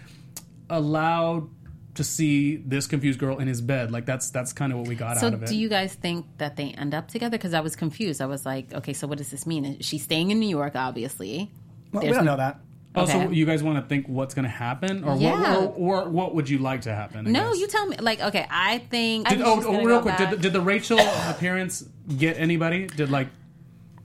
allowed 0.68 1.48
to 1.94 2.04
see 2.04 2.56
this 2.56 2.86
confused 2.86 3.18
girl 3.18 3.38
in 3.38 3.48
his 3.48 3.60
bed. 3.60 3.90
Like 3.90 4.06
that's 4.06 4.30
that's 4.30 4.52
kind 4.52 4.72
of 4.72 4.78
what 4.78 4.88
we 4.88 4.94
got 4.94 5.18
So, 5.18 5.26
out 5.26 5.34
of 5.34 5.42
it. 5.42 5.48
So 5.48 5.52
do 5.52 5.58
you 5.58 5.68
guys 5.68 5.94
think 5.94 6.26
that 6.38 6.56
they 6.56 6.70
end 6.70 6.94
up 6.94 7.08
together? 7.08 7.36
Because 7.36 7.52
I 7.54 7.60
was 7.60 7.74
confused. 7.76 8.20
I 8.22 8.26
was 8.26 8.46
like, 8.46 8.72
okay, 8.72 8.92
so 8.92 9.06
what 9.06 9.18
does 9.18 9.30
this 9.30 9.46
mean? 9.46 9.80
She's 9.80 10.02
staying 10.04 10.30
in 10.30 10.38
New 10.40 10.48
York? 10.48 10.76
Obviously, 10.76 11.50
Well, 11.92 12.02
we 12.02 12.06
There's 12.06 12.16
don't 12.18 12.24
no- 12.26 12.32
know 12.32 12.36
that. 12.38 12.60
Oh, 12.92 13.06
so 13.06 13.20
Okay. 13.20 13.34
you 13.34 13.46
guys 13.46 13.62
want 13.62 13.78
to 13.78 13.88
think 13.88 14.08
what's 14.08 14.34
going 14.34 14.42
to 14.44 14.48
happen, 14.48 15.04
or 15.04 15.16
Yeah. 15.16 15.58
what, 15.58 15.74
or, 15.78 16.02
or 16.02 16.08
what 16.08 16.34
would 16.34 16.48
you 16.48 16.58
like 16.58 16.80
to 16.82 16.92
happen? 16.94 17.24
I 17.26 17.30
No, 17.30 17.50
guess? 17.50 17.60
you 17.60 17.68
tell 17.68 17.86
me. 17.86 17.96
Like, 18.00 18.20
okay, 18.20 18.46
I 18.50 18.78
think 18.78 19.28
Did, 19.28 19.38
think 19.38 19.48
oh, 19.48 19.62
oh, 19.64 19.84
real 19.84 20.00
quick, 20.02 20.16
did, 20.16 20.30
the- 20.30 20.36
did 20.38 20.52
the 20.52 20.60
Rachel 20.60 20.98
appearance 21.28 21.84
get 22.18 22.36
anybody? 22.36 22.86
Did 22.88 23.10
like 23.10 23.28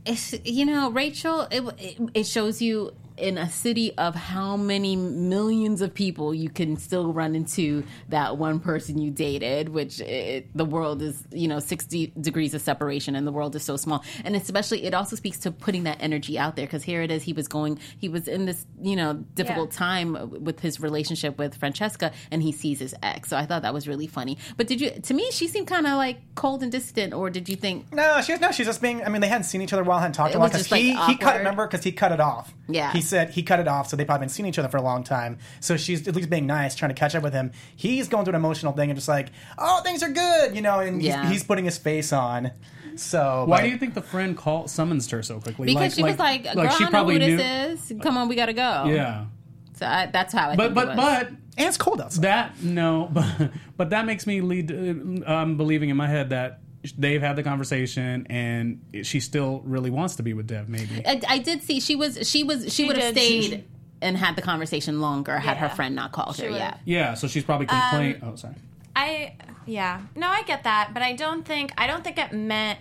it's 0.05 0.35
you 0.43 0.65
know 0.67 0.91
Rachel. 0.91 1.47
It, 1.51 1.63
it 1.79 1.97
it 2.13 2.23
shows 2.27 2.61
you 2.61 2.93
in 3.17 3.37
a 3.37 3.49
city 3.49 3.95
of 3.97 4.13
how 4.15 4.57
many 4.57 4.95
millions 4.95 5.81
of 5.81 5.93
people 5.93 6.33
you 6.33 6.49
can 6.49 6.77
still 6.77 7.13
run 7.13 7.35
into 7.35 7.83
that 8.09 8.37
one 8.37 8.59
person 8.59 8.97
you 8.97 9.09
dated 9.11 9.69
which 9.69 10.01
it, 10.01 10.47
the 10.55 10.65
world 10.65 11.01
is 11.01 11.23
you 11.31 11.47
know 11.47 11.59
60 11.59 12.13
degrees 12.19 12.53
of 12.53 12.61
separation 12.61 13.15
and 13.15 13.25
the 13.25 13.31
world 13.31 13.55
is 13.55 13.63
so 13.63 13.77
small 13.77 14.03
and 14.23 14.35
especially 14.35 14.83
it 14.83 14.93
also 14.93 15.15
speaks 15.15 15.39
to 15.39 15.51
putting 15.51 15.83
that 15.83 15.97
energy 16.01 16.37
out 16.37 16.55
there 16.55 16.65
because 16.65 16.83
here 16.83 17.01
it 17.01 17.11
is 17.11 17.23
he 17.23 17.33
was 17.33 17.47
going 17.47 17.79
he 17.99 18.09
was 18.09 18.27
in 18.27 18.45
this 18.45 18.65
you 18.81 18.95
know 18.95 19.13
difficult 19.33 19.71
Yeah. 19.71 19.77
time 19.77 20.43
with 20.43 20.59
his 20.59 20.79
relationship 20.79 21.37
with 21.37 21.55
francesca 21.55 22.11
and 22.31 22.43
he 22.43 22.51
sees 22.51 22.79
his 22.79 22.93
ex 23.01 23.29
so 23.29 23.37
i 23.37 23.45
thought 23.45 23.61
that 23.61 23.73
was 23.73 23.87
really 23.87 24.07
funny 24.07 24.37
but 24.57 24.67
did 24.67 24.81
you 24.81 24.89
to 24.91 25.13
me 25.13 25.29
she 25.31 25.47
seemed 25.47 25.67
kind 25.67 25.87
of 25.87 25.93
like 25.97 26.17
cold 26.35 26.63
and 26.63 26.71
distant 26.71 27.13
or 27.13 27.29
did 27.29 27.47
you 27.47 27.55
think 27.55 27.85
No, 27.93 28.21
she's 28.21 28.39
no, 28.41 28.51
she's 28.51 28.65
just 28.65 28.81
being. 28.81 29.03
I 29.03 29.09
mean, 29.09 29.21
they 29.21 29.27
hadn't 29.27 29.45
seen 29.45 29.61
each 29.61 29.71
other 29.71 29.83
well, 29.83 29.99
hadn't 29.99 30.13
talked 30.15 30.35
a 30.35 30.39
lot 30.39 30.51
because 30.51 30.69
like, 30.71 30.81
he 30.81 30.93
he 31.05 31.15
cut. 31.17 31.37
Remember, 31.37 31.65
because 31.65 31.83
he 31.83 31.91
cut 31.91 32.11
it 32.11 32.19
off. 32.19 32.53
Yeah. 32.67 32.91
he 32.91 33.01
said 33.05 33.29
he 33.29 33.43
cut 33.43 33.59
it 33.61 33.67
off, 33.67 33.87
so 33.87 33.95
they 33.95 34.03
probably 34.03 34.23
been 34.25 34.29
seeing 34.29 34.47
each 34.47 34.59
other 34.59 34.67
for 34.67 34.77
a 34.77 34.81
long 34.81 35.03
time. 35.03 35.37
So 35.61 35.77
she's 35.77 36.05
at 36.07 36.15
least 36.15 36.29
being 36.29 36.45
nice, 36.47 36.75
trying 36.75 36.89
to 36.89 36.95
catch 36.95 37.15
up 37.15 37.23
with 37.23 37.33
him. 37.33 37.51
He's 37.75 38.09
going 38.09 38.25
through 38.25 38.31
an 38.33 38.41
emotional 38.41 38.73
thing 38.73 38.89
and 38.89 38.97
just 38.97 39.07
like, 39.07 39.29
oh, 39.57 39.81
things 39.83 40.03
are 40.03 40.09
good, 40.11 40.55
you 40.55 40.61
know, 40.61 40.79
and 40.81 41.01
Yeah. 41.01 41.21
he's, 41.23 41.31
he's 41.31 41.43
putting 41.43 41.63
his 41.65 41.77
face 41.77 42.11
on. 42.11 42.51
So 42.97 43.45
Why 43.47 43.57
but- 43.57 43.63
do 43.63 43.69
you 43.69 43.77
think 43.77 43.93
the 43.93 44.01
friend 44.01 44.35
called 44.37 44.69
summons 44.69 45.09
her 45.11 45.21
so 45.23 45.39
quickly? 45.39 45.67
because 45.67 45.95
she 45.95 46.03
was 46.03 46.17
like, 46.19 46.43
girl, 46.43 46.59
I 46.69 46.89
know 46.89 47.05
who 47.05 47.19
this 47.19 47.91
is. 47.91 48.01
Come 48.01 48.17
on, 48.17 48.27
we 48.27 48.35
gotta 48.35 48.53
go. 48.53 48.85
Yeah, 48.87 49.25
So 49.73 49.85
I, 49.85 50.05
that's 50.07 50.33
how 50.33 50.49
I 50.51 50.55
but 50.55 50.67
think 50.67 50.71
it 50.71 50.75
but 50.75 50.87
was. 50.87 50.95
but 50.97 51.27
And 51.57 51.67
it's 51.67 51.77
cold 51.77 51.99
outside. 52.01 52.21
that 52.23 52.63
no, 52.63 53.09
but 53.13 53.51
but 53.77 53.89
that 53.89 54.05
makes 54.05 54.25
me 54.25 54.39
lead. 54.41 54.71
Uh, 54.71 55.29
um, 55.31 55.57
believing 55.57 55.89
in 55.89 55.97
my 55.97 56.07
head 56.07 56.29
that 56.29 56.59
they've 56.97 57.21
had 57.21 57.35
the 57.35 57.43
conversation 57.43 58.27
and 58.29 58.81
she 59.03 59.19
still 59.19 59.61
really 59.65 59.89
wants 59.89 60.17
to 60.17 60.23
be 60.23 60.33
with 60.33 60.47
Dev. 60.47 60.69
Maybe 60.69 61.05
I, 61.05 61.21
I 61.27 61.37
did 61.39 61.63
see 61.63 61.79
she 61.79 61.95
was 61.95 62.29
she 62.29 62.43
was 62.43 62.63
she, 62.63 62.69
She 62.69 62.87
would 62.87 62.97
have 62.97 63.13
did. 63.13 63.23
She- 63.23 63.47
stayed 63.47 63.65
and 64.01 64.17
had 64.17 64.35
the 64.35 64.41
conversation 64.41 65.01
longer 65.01 65.37
had 65.37 65.57
her 65.57 65.69
friend 65.69 65.95
not 65.95 66.11
called 66.11 66.35
She 66.35 66.43
her. 66.43 66.49
would've. 66.49 66.59
Yeah. 66.59 66.77
yeah. 66.85 67.13
So 67.13 67.27
she's 67.27 67.43
probably 67.43 67.65
complain. 67.67 68.19
Um, 68.21 68.29
oh, 68.33 68.35
sorry. 68.35 68.55
I 68.95 69.35
yeah. 69.65 70.01
No, 70.15 70.27
I 70.27 70.43
get 70.43 70.63
that, 70.63 70.91
but 70.93 71.01
I 71.01 71.13
don't 71.13 71.43
think 71.43 71.71
I 71.77 71.87
don't 71.87 72.03
think 72.03 72.17
it 72.17 72.31
meant 72.33 72.79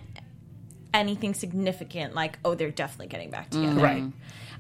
anything 0.92 1.34
significant 1.34 2.14
like 2.14 2.38
oh 2.44 2.54
they're 2.54 2.70
definitely 2.70 3.08
getting 3.08 3.30
back 3.30 3.50
mm. 3.50 3.62
together. 3.62 3.80
Right. 3.80 4.04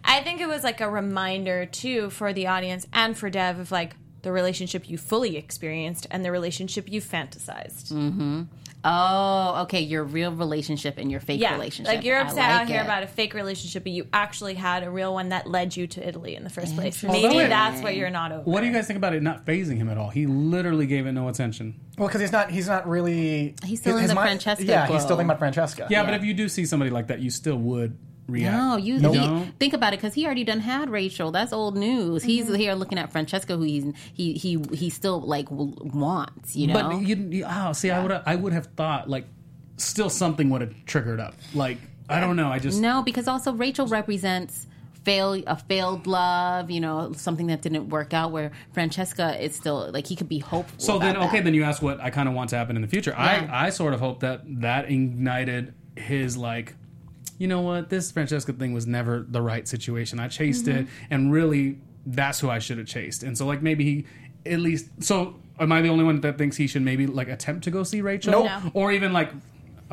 I 0.04 0.20
think 0.20 0.40
it 0.40 0.48
was 0.48 0.62
like 0.62 0.80
a 0.80 0.90
reminder 0.90 1.66
too 1.66 2.10
for 2.10 2.32
the 2.32 2.48
audience 2.48 2.86
and 2.92 3.16
for 3.16 3.30
Dev 3.30 3.58
of 3.58 3.70
like 3.70 3.96
the 4.22 4.32
relationship 4.32 4.88
you 4.88 4.98
fully 4.98 5.36
experienced 5.36 6.06
and 6.10 6.24
the 6.24 6.32
relationship 6.32 6.90
you 6.90 7.00
fantasized. 7.00 7.92
Mm-hmm. 7.92 8.42
Oh, 8.84 9.62
okay. 9.62 9.80
Your 9.80 10.04
real 10.04 10.30
relationship 10.32 10.98
and 10.98 11.10
your 11.10 11.20
fake 11.20 11.40
Yeah, 11.40 11.54
relationship. 11.54 11.94
like 11.94 12.04
you're 12.04 12.18
I 12.18 12.22
upset 12.22 12.36
like 12.36 12.50
out 12.62 12.66
here 12.68 12.80
it. 12.80 12.84
about 12.84 13.02
a 13.02 13.06
fake 13.06 13.32
relationship, 13.34 13.82
but 13.82 13.92
you 13.92 14.06
actually 14.12 14.54
had 14.54 14.82
a 14.82 14.90
real 14.90 15.14
one 15.14 15.30
that 15.30 15.46
led 15.48 15.76
you 15.76 15.86
to 15.88 16.06
Italy 16.06 16.36
in 16.36 16.44
the 16.44 16.50
first 16.50 16.74
place. 16.76 17.02
Maybe 17.02 17.38
it- 17.38 17.48
that's 17.48 17.82
what 17.82 17.96
you're 17.96 18.10
not 18.10 18.30
over. 18.32 18.42
What 18.42 18.60
do 18.60 18.66
you 18.66 18.72
guys 18.72 18.86
think 18.86 18.96
about 18.98 19.14
it 19.14 19.22
not 19.22 19.46
phasing 19.46 19.76
him 19.78 19.88
at 19.88 19.96
all? 19.96 20.10
He 20.10 20.26
literally 20.26 20.86
gave 20.86 21.06
it 21.06 21.12
no 21.12 21.28
attention. 21.28 21.74
Well, 21.96 22.08
because 22.08 22.20
he's 22.20 22.32
not 22.32 22.50
he's 22.50 22.68
not 22.68 22.86
really 22.88 23.54
He's 23.64 23.80
still 23.80 23.94
his 23.96 24.02
in 24.04 24.08
the 24.08 24.14
mind- 24.14 24.42
Francesca 24.42 24.64
Yeah, 24.64 24.86
he's 24.86 25.00
still 25.02 25.16
thinking 25.16 25.26
about 25.30 25.38
Francesca. 25.38 25.86
Yeah, 25.88 26.00
Yeah. 26.00 26.04
but 26.04 26.14
if 26.14 26.24
you 26.24 26.34
do 26.34 26.48
see 26.48 26.66
somebody 26.66 26.90
like 26.90 27.06
that, 27.06 27.20
you 27.20 27.30
still 27.30 27.56
would 27.56 27.96
react. 28.26 28.56
No, 28.56 28.76
you, 28.76 28.94
You 28.96 29.10
he- 29.12 29.44
think 29.58 29.72
about 29.74 29.92
it 29.92 29.98
because 29.98 30.14
he 30.14 30.24
already 30.26 30.44
done 30.44 30.60
had 30.60 30.90
Rachel. 30.90 31.30
That's 31.30 31.52
old 31.52 31.76
news. 31.76 32.22
He's 32.22 32.46
Mm-hmm. 32.46 32.54
here 32.54 32.74
looking 32.74 32.98
at 32.98 33.12
Francesca, 33.12 33.56
who 33.56 33.62
he's 33.62 33.84
he 34.12 34.34
he 34.34 34.62
he 34.72 34.90
still 34.90 35.20
like 35.20 35.48
w- 35.50 35.74
wants. 35.92 36.56
You 36.56 36.68
know, 36.68 36.74
But 36.74 37.02
you, 37.02 37.16
you 37.16 37.44
oh, 37.48 37.72
see, 37.72 37.90
I 37.90 38.02
would 38.02 38.12
I 38.12 38.34
would 38.36 38.52
have 38.52 38.66
thought 38.76 39.08
like 39.08 39.26
still 39.76 40.10
something 40.10 40.50
would 40.50 40.60
have 40.60 40.74
triggered 40.86 41.20
up. 41.20 41.34
Like 41.54 41.78
I 42.08 42.20
don't 42.20 42.36
know. 42.36 42.48
I 42.48 42.58
just 42.58 42.80
No, 42.80 43.02
because 43.02 43.26
also 43.28 43.52
Rachel 43.52 43.86
represents 43.86 44.66
fail 45.04 45.34
a 45.46 45.54
failed 45.56 46.06
love, 46.06 46.70
you 46.70 46.80
know, 46.80 47.12
something 47.12 47.48
that 47.48 47.60
didn't 47.60 47.90
work 47.90 48.14
out. 48.14 48.32
Where 48.32 48.52
Francesca 48.72 49.42
is 49.42 49.54
still 49.54 49.90
like 49.92 50.06
he 50.06 50.16
could 50.16 50.28
be 50.28 50.38
hopeful. 50.38 50.78
So 50.78 50.98
then, 50.98 51.16
okay, 51.16 51.38
that. 51.38 51.44
then 51.44 51.54
you 51.54 51.62
ask 51.62 51.82
what 51.82 52.00
I 52.00 52.08
kind 52.10 52.28
of 52.28 52.34
want 52.34 52.50
to 52.50 52.56
happen 52.56 52.76
in 52.76 52.82
the 52.82 52.88
future. 52.88 53.10
Yeah. 53.16 53.48
I 53.52 53.66
I 53.66 53.70
sort 53.70 53.92
of 53.94 54.00
hope 54.00 54.20
that 54.20 54.40
that 54.62 54.90
ignited 54.90 55.74
his 55.96 56.36
like, 56.36 56.74
you 57.38 57.46
know 57.48 57.60
what, 57.60 57.88
this 57.90 58.10
Francesca 58.12 58.52
thing 58.52 58.72
was 58.72 58.86
never 58.86 59.24
the 59.28 59.42
right 59.42 59.66
situation. 59.66 60.20
I 60.20 60.28
chased 60.28 60.68
it, 60.68 60.86
Mm-hmm. 60.86 61.04
and 61.14 61.32
really, 61.32 61.78
that's 62.06 62.40
who 62.40 62.50
I 62.50 62.58
should 62.58 62.78
have 62.78 62.86
chased. 62.86 63.22
And 63.22 63.36
so 63.36 63.46
like 63.46 63.62
maybe 63.62 63.84
he 63.84 64.06
at 64.50 64.60
least 64.60 64.86
so. 65.02 65.36
Am 65.58 65.70
I 65.70 65.80
the 65.82 65.88
only 65.88 66.02
one 66.04 66.20
that 66.22 66.36
thinks 66.36 66.56
he 66.56 66.66
should 66.66 66.82
maybe 66.82 67.06
like 67.06 67.28
attempt 67.28 67.62
to 67.64 67.70
go 67.70 67.82
see 67.84 68.00
Rachel, 68.00 68.32
Nope. 68.32 68.44
No. 68.64 68.70
or 68.74 68.92
even 68.92 69.12
like? 69.12 69.30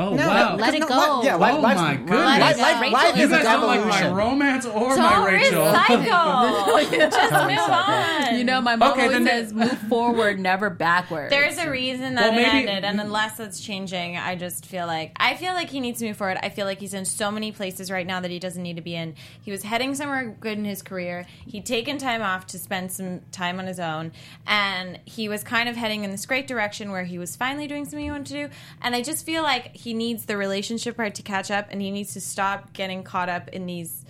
Oh 0.01 0.13
No, 0.15 0.27
wow! 0.27 0.55
let 0.57 0.73
it 0.73 0.79
no, 0.79 0.87
go. 0.87 1.19
li- 1.19 1.25
yeah, 1.27 1.35
life, 1.35 1.53
Oh 1.55 1.59
life's- 1.59 1.79
my 1.79 1.89
life- 1.91 1.97
goodness. 1.99 2.59
life- 2.61 2.81
Rachel 2.81 2.91
life 2.93 3.13
is 3.15 3.19
you 3.19 3.21
a 3.21 3.25
an 3.25 3.31
guys 3.31 3.43
don't 3.43 3.67
like 3.67 3.79
my 3.85 3.85
evolution. 3.97 4.13
romance 4.15 4.65
or 4.65 4.89
Don't 4.95 4.99
my 4.99 5.25
Rachel. 5.31 5.63
recycle. 5.65 6.99
Just 7.11 7.31
move 7.47 7.59
on. 7.69 8.37
You 8.37 8.43
know, 8.43 8.61
my 8.61 8.75
mom 8.75 8.91
Okay, 8.93 9.03
always 9.03 9.17
then- 9.23 9.27
says, 9.27 9.53
"Move 9.53 9.77
forward, 9.89 10.39
never 10.39 10.69
backwards." 10.69 11.29
There's 11.29 11.57
a 11.57 11.69
reason 11.69 12.15
that 12.15 12.29
Well, 12.31 12.39
it 12.39 12.41
maybe- 12.41 12.67
ended, 12.69 12.83
and 12.85 12.99
unless 12.99 13.37
that's 13.37 13.59
changing, 13.59 14.17
I 14.17 14.35
just 14.35 14.65
feel 14.65 14.87
like 14.87 15.11
I 15.19 15.35
feel 15.35 15.53
like 15.53 15.69
he 15.69 15.79
needs 15.79 15.99
to 15.99 16.07
move 16.07 16.17
forward. 16.17 16.37
I 16.41 16.49
feel 16.49 16.65
like 16.65 16.79
he's 16.79 16.93
in 16.93 17.05
so 17.05 17.29
many 17.31 17.51
places 17.51 17.91
right 17.91 18.05
now 18.07 18.19
that 18.21 18.31
he 18.31 18.39
doesn't 18.39 18.61
need 18.63 18.75
to 18.77 18.81
be 18.81 18.95
in. 18.95 19.15
He 19.41 19.51
was 19.51 19.63
heading 19.63 19.95
somewhere 19.95 20.35
good 20.39 20.57
in 20.57 20.65
his 20.65 20.81
career. 20.81 21.25
He'd 21.45 21.65
taken 21.65 21.97
time 21.97 22.21
off 22.21 22.47
to 22.47 22.59
spend 22.59 22.91
some 22.91 23.21
time 23.31 23.59
on 23.59 23.67
his 23.67 23.79
own, 23.79 24.11
and 24.47 24.99
he 25.05 25.29
was 25.29 25.43
kind 25.43 25.69
of 25.69 25.75
heading 25.75 26.03
in 26.03 26.11
this 26.11 26.25
great 26.25 26.47
direction 26.47 26.91
where 26.91 27.03
he 27.03 27.17
was 27.17 27.35
finally 27.35 27.67
doing 27.67 27.85
something 27.85 27.99
he 28.05 28.11
wanted 28.11 28.25
to 28.27 28.47
do. 28.47 28.53
And 28.81 28.95
I 28.95 29.01
just 29.01 29.25
feel 29.25 29.43
like 29.43 29.75
he 29.75 29.90
needs 29.93 30.25
the 30.25 30.37
relationship 30.37 30.97
part 30.97 31.15
to 31.15 31.21
catch 31.23 31.49
up, 31.51 31.67
and 31.71 31.81
he 31.81 31.91
needs 31.91 32.13
to 32.13 32.21
stop 32.21 32.73
getting 32.73 33.03
caught 33.03 33.29
up 33.29 33.47
in 33.49 33.65
these 33.65 34.05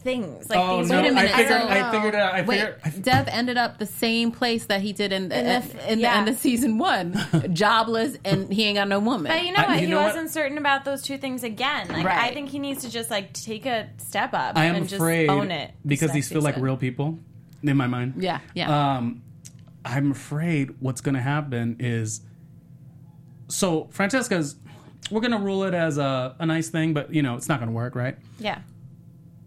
things. 0.00 0.48
Like 0.48 0.58
Oh 0.58 0.78
these 0.80 0.90
no! 0.90 1.02
Wait 1.02 1.10
a 1.10 1.14
minute, 1.14 1.30
I 1.34 1.36
figured. 1.38 1.60
so- 1.60 1.68
I 1.68 1.90
figured 1.90 2.14
it 2.14 2.20
out. 2.20 2.34
I 2.34 2.42
Wait, 2.42 2.60
figured. 2.60 2.80
I, 2.84 2.90
Dev 2.90 3.28
ended 3.28 3.56
up 3.56 3.78
the 3.78 3.86
same 3.86 4.30
place 4.30 4.66
that 4.66 4.80
he 4.80 4.92
did 4.92 5.12
in 5.12 5.28
the, 5.28 5.38
In 5.38 5.46
in 5.46 5.60
the- 5.62 5.68
the, 5.76 5.92
in 5.92 5.98
yeah. 6.00 6.12
the 6.12 6.18
end 6.18 6.28
of 6.28 6.38
season 6.38 6.78
one, 6.78 7.18
jobless, 7.52 8.16
and 8.24 8.52
he 8.52 8.64
ain't 8.64 8.76
got 8.76 8.88
no 8.88 9.00
woman. 9.00 9.30
But 9.32 9.44
you 9.44 9.52
know 9.52 9.58
I- 9.58 9.66
what? 9.66 9.80
you 9.80 9.86
he 9.86 9.92
know 9.92 10.02
wasn't 10.02 10.30
certain 10.30 10.56
about 10.58 10.84
those 10.84 11.02
two 11.02 11.18
things 11.18 11.42
again. 11.42 11.88
Like 11.88 12.06
I 12.06 12.32
think 12.32 12.48
he 12.50 12.58
needs 12.58 12.82
to 12.82 12.90
just 12.90 13.10
like 13.10 13.32
take 13.32 13.66
a 13.66 13.88
step 13.98 14.34
up 14.34 14.56
I 14.56 14.66
am 14.66 14.76
and 14.76 14.84
just 14.88 15.00
afraid 15.00 15.28
own 15.28 15.50
it. 15.50 15.72
because 15.84 16.12
these 16.12 16.28
feel 16.28 16.42
like 16.42 16.56
real 16.56 16.76
people 16.76 17.18
in 17.62 17.76
my 17.76 17.86
mind. 17.88 18.14
yeah, 18.18 18.38
yeah. 18.54 18.96
Um, 18.98 19.22
I'm 19.84 20.10
afraid 20.12 20.74
what's 20.80 21.00
going 21.00 21.14
to 21.14 21.20
happen 21.20 21.76
is 21.80 22.20
so 23.48 23.88
Francesca's. 23.90 24.56
We're 25.10 25.20
to 25.32 25.38
rule 25.38 25.64
it 25.64 25.72
as 25.72 25.96
a, 25.96 26.36
a 26.38 26.44
nice 26.44 26.68
thing, 26.68 26.92
but 26.92 27.14
you 27.14 27.22
know 27.22 27.36
it's 27.36 27.48
not 27.48 27.58
to 27.68 27.74
work, 27.74 27.94
right? 27.94 28.16
Yeah. 28.38 28.58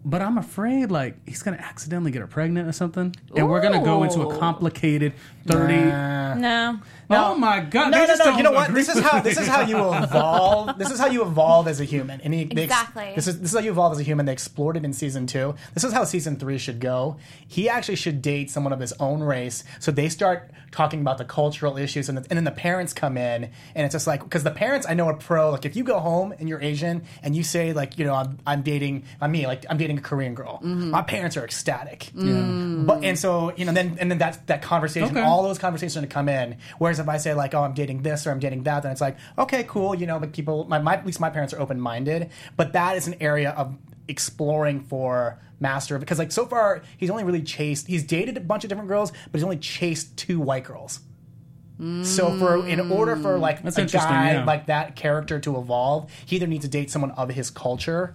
But 0.04 0.22
I'm 0.24 0.38
afraid 0.39 0.89
like 0.89 1.16
he's 1.28 1.43
going 1.43 1.56
to 1.58 1.64
accidentally 1.64 2.12
get 2.12 2.22
her 2.22 2.28
pregnant 2.28 2.68
or 2.68 2.72
something, 2.72 3.16
and 3.36 3.47
we're 3.47 3.62
going 3.62 3.80
to 3.80 3.86
go 3.86 4.04
into 4.04 4.22
a 4.22 4.38
complicated 4.39 5.14
thirty. 5.45 5.76
No. 5.76 6.80
Oh 7.14 7.36
my 7.36 7.60
god! 7.60 7.91
No, 7.91 7.97
they 7.97 8.04
no, 8.04 8.08
just 8.08 8.20
no. 8.20 8.26
don't 8.26 8.38
You 8.38 8.43
know 8.43 8.52
what? 8.52 8.70
agree 8.70 8.82
This 8.82 8.89
is 8.89 8.95
with 8.95 9.04
how 9.04 9.18
me. 9.18 9.24
this 9.24 9.38
is 9.38 9.47
how 9.47 9.62
you 9.62 9.78
evolve. 9.78 10.78
This 10.78 10.89
is 10.91 10.97
how 10.99 11.08
you 11.08 11.22
evolve 11.24 11.68
as 11.68 11.80
a 11.82 11.84
human. 11.84 12.22
And 12.22 12.34
he, 12.34 12.45
they 12.45 12.64
ex- 12.64 12.72
Exactly. 12.72 13.12
This 13.16 13.28
is 13.28 13.41
this 13.41 13.52
is 13.52 13.58
how 13.60 13.64
you 13.64 13.72
evolve 13.72 13.91
as 13.93 13.99
a 13.99 14.04
human. 14.04 14.26
They 14.26 14.32
explored 14.32 14.78
it 14.78 14.86
in 14.86 14.93
season 14.93 15.28
two. 15.28 15.56
This 15.74 15.84
is 15.84 15.91
how 15.93 16.04
season 16.06 16.38
three 16.38 16.58
should 16.58 16.80
go. 16.80 17.18
He 17.47 17.68
actually 17.70 17.97
should 17.97 18.22
date 18.22 18.49
someone 18.49 18.72
of 18.74 18.80
his 18.80 18.93
own 18.93 19.22
race, 19.22 19.64
so 19.80 19.91
they 19.91 20.08
start 20.10 20.52
talking 20.72 21.02
about 21.02 21.18
the 21.18 21.26
cultural 21.26 21.76
issues, 21.78 22.08
and, 22.08 22.18
the, 22.18 22.26
and 22.30 22.38
then 22.38 22.45
the 22.45 22.52
parents 22.52 22.93
come 22.93 23.18
in, 23.18 23.43
and 23.76 23.86
it's 23.86 23.91
just 23.93 24.08
like 24.08 24.24
because 24.24 24.45
the 24.45 24.52
parents 24.52 24.88
I 24.89 24.93
know 24.93 25.08
are 25.08 25.14
pro. 25.14 25.52
Like 25.52 25.66
if 25.66 25.76
you 25.76 25.84
go 25.84 25.99
home 25.99 26.32
and 26.39 26.47
you're 26.47 26.62
Asian 26.62 27.04
and 27.22 27.36
you 27.36 27.43
say 27.43 27.74
like 27.74 27.99
you 27.99 28.06
know 28.06 28.14
I'm, 28.16 28.39
I'm 28.47 28.62
dating 28.62 29.04
I'm 29.20 29.32
me 29.34 29.45
like 29.47 29.66
I'm 29.70 29.78
dating 29.78 29.90
a 29.97 30.01
Korean 30.01 30.35
girl, 30.35 30.57
mm-hmm. 30.57 30.89
my 30.91 31.01
parents 31.01 31.37
are 31.37 31.43
ecstatic. 31.43 32.11
Mm. 32.15 32.85
But 32.85 33.03
and 33.03 33.17
so 33.17 33.53
you 33.55 33.65
know 33.65 33.73
then 33.73 33.97
and 33.99 34.09
then 34.11 34.17
that's 34.17 34.37
that 34.47 34.61
conversation. 34.61 35.09
Okay. 35.09 35.21
All 35.21 35.43
those 35.43 35.59
conversations 35.59 36.01
to 36.01 36.07
come 36.07 36.29
in. 36.29 36.57
Whereas 36.77 36.99
if 36.99 37.09
I 37.09 37.17
say 37.17 37.33
like, 37.33 37.53
oh, 37.53 37.63
I'm 37.63 37.73
dating 37.73 38.01
this 38.01 38.25
or 38.27 38.31
I'm 38.31 38.39
dating 38.39 38.63
that, 38.63 38.83
then 38.83 38.91
it's 38.91 39.01
like, 39.01 39.17
okay, 39.37 39.63
cool. 39.63 39.95
You 39.95 40.07
know, 40.07 40.19
but 40.19 40.33
people, 40.33 40.65
my, 40.65 40.79
my 40.79 40.95
at 40.95 41.05
least 41.05 41.19
my 41.19 41.29
parents 41.29 41.53
are 41.53 41.59
open 41.59 41.79
minded. 41.79 42.31
But 42.57 42.73
that 42.73 42.97
is 42.97 43.07
an 43.07 43.15
area 43.19 43.51
of 43.51 43.77
exploring 44.07 44.81
for 44.81 45.39
master 45.59 45.99
because 45.99 46.17
like 46.17 46.31
so 46.31 46.45
far 46.45 46.81
he's 46.97 47.09
only 47.09 47.23
really 47.23 47.41
chased. 47.41 47.87
He's 47.87 48.03
dated 48.03 48.37
a 48.37 48.41
bunch 48.41 48.63
of 48.63 48.69
different 48.69 48.89
girls, 48.89 49.11
but 49.11 49.33
he's 49.33 49.43
only 49.43 49.57
chased 49.57 50.17
two 50.17 50.39
white 50.39 50.63
girls. 50.63 50.99
So 52.03 52.37
for 52.37 52.67
in 52.67 52.91
order 52.91 53.15
for 53.15 53.39
like 53.39 53.61
mm. 53.61 53.73
That's 53.73 53.77
a 53.77 53.85
guy 53.85 54.33
yeah. 54.33 54.45
like 54.45 54.67
that 54.67 54.95
character 54.95 55.39
to 55.39 55.57
evolve, 55.57 56.11
he 56.27 56.35
either 56.35 56.45
needs 56.45 56.63
to 56.63 56.69
date 56.69 56.91
someone 56.91 57.09
of 57.11 57.29
his 57.29 57.49
culture. 57.49 58.13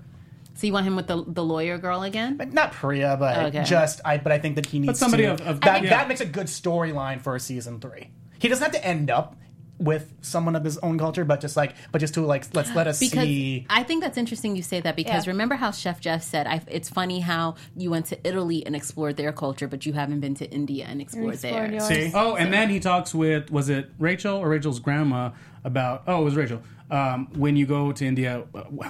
So 0.56 0.66
you 0.66 0.72
want 0.72 0.86
him 0.86 0.96
with 0.96 1.06
the 1.06 1.22
the 1.26 1.44
lawyer 1.44 1.78
girl 1.78 2.02
again? 2.02 2.36
Like, 2.38 2.52
Not 2.52 2.72
Priya, 2.72 3.16
but 3.18 3.36
Okay. 3.46 3.62
just 3.64 4.00
I. 4.04 4.18
But 4.18 4.32
I 4.32 4.38
think 4.38 4.56
that 4.56 4.66
he 4.66 4.78
needs 4.80 4.98
somebody 4.98 5.22
to, 5.24 5.32
of- 5.34 5.40
of- 5.42 5.60
that. 5.60 5.82
yeah. 5.84 5.90
That 5.90 6.08
makes 6.08 6.20
a 6.20 6.26
good 6.26 6.46
storyline 6.48 7.20
for 7.20 7.36
a 7.36 7.40
season 7.40 7.78
three. 7.80 8.10
He 8.38 8.48
doesn't 8.48 8.62
have 8.64 8.72
to 8.72 8.84
end 8.86 9.10
up 9.10 9.36
with 9.78 10.10
someone 10.22 10.56
of 10.56 10.64
his 10.64 10.78
own 10.78 10.98
culture, 10.98 11.22
but 11.22 11.38
just 11.38 11.54
like, 11.54 11.74
but 11.92 11.98
just 11.98 12.14
to 12.14 12.22
like, 12.22 12.46
let's 12.54 12.74
let 12.74 12.86
us 12.86 12.98
because 12.98 13.24
see. 13.24 13.66
I 13.68 13.82
think 13.82 14.02
that's 14.02 14.16
interesting 14.16 14.56
you 14.56 14.62
say 14.62 14.80
that 14.80 14.96
because 14.96 15.26
Yeah. 15.26 15.32
remember 15.32 15.54
how 15.56 15.70
Chef 15.70 16.00
Jeff 16.00 16.22
said 16.22 16.46
I, 16.46 16.62
it's 16.66 16.88
funny 16.88 17.20
how 17.20 17.56
you 17.76 17.90
went 17.90 18.06
to 18.06 18.18
Italy 18.26 18.64
and 18.64 18.74
explored 18.74 19.18
their 19.18 19.32
culture, 19.32 19.68
but 19.68 19.84
you 19.84 19.92
haven't 19.92 20.20
been 20.20 20.34
to 20.36 20.50
India 20.50 20.86
and 20.88 21.02
explored, 21.02 21.34
Explored 21.34 21.72
theirs. 21.72 21.90
yours. 21.90 22.10
See, 22.12 22.12
Oh, 22.14 22.36
and 22.36 22.50
then 22.54 22.70
he 22.70 22.80
talks 22.80 23.14
with 23.14 23.50
was 23.50 23.68
it 23.68 23.90
Rachel 23.98 24.38
or 24.38 24.48
Rachel's 24.48 24.80
grandma 24.80 25.32
about 25.66 26.04
oh 26.06 26.22
it 26.22 26.24
was 26.24 26.36
Rachel. 26.36 26.62
Um, 26.88 27.26
when 27.34 27.56
you 27.56 27.66
go 27.66 27.90
to 27.90 28.06
India, 28.06 28.44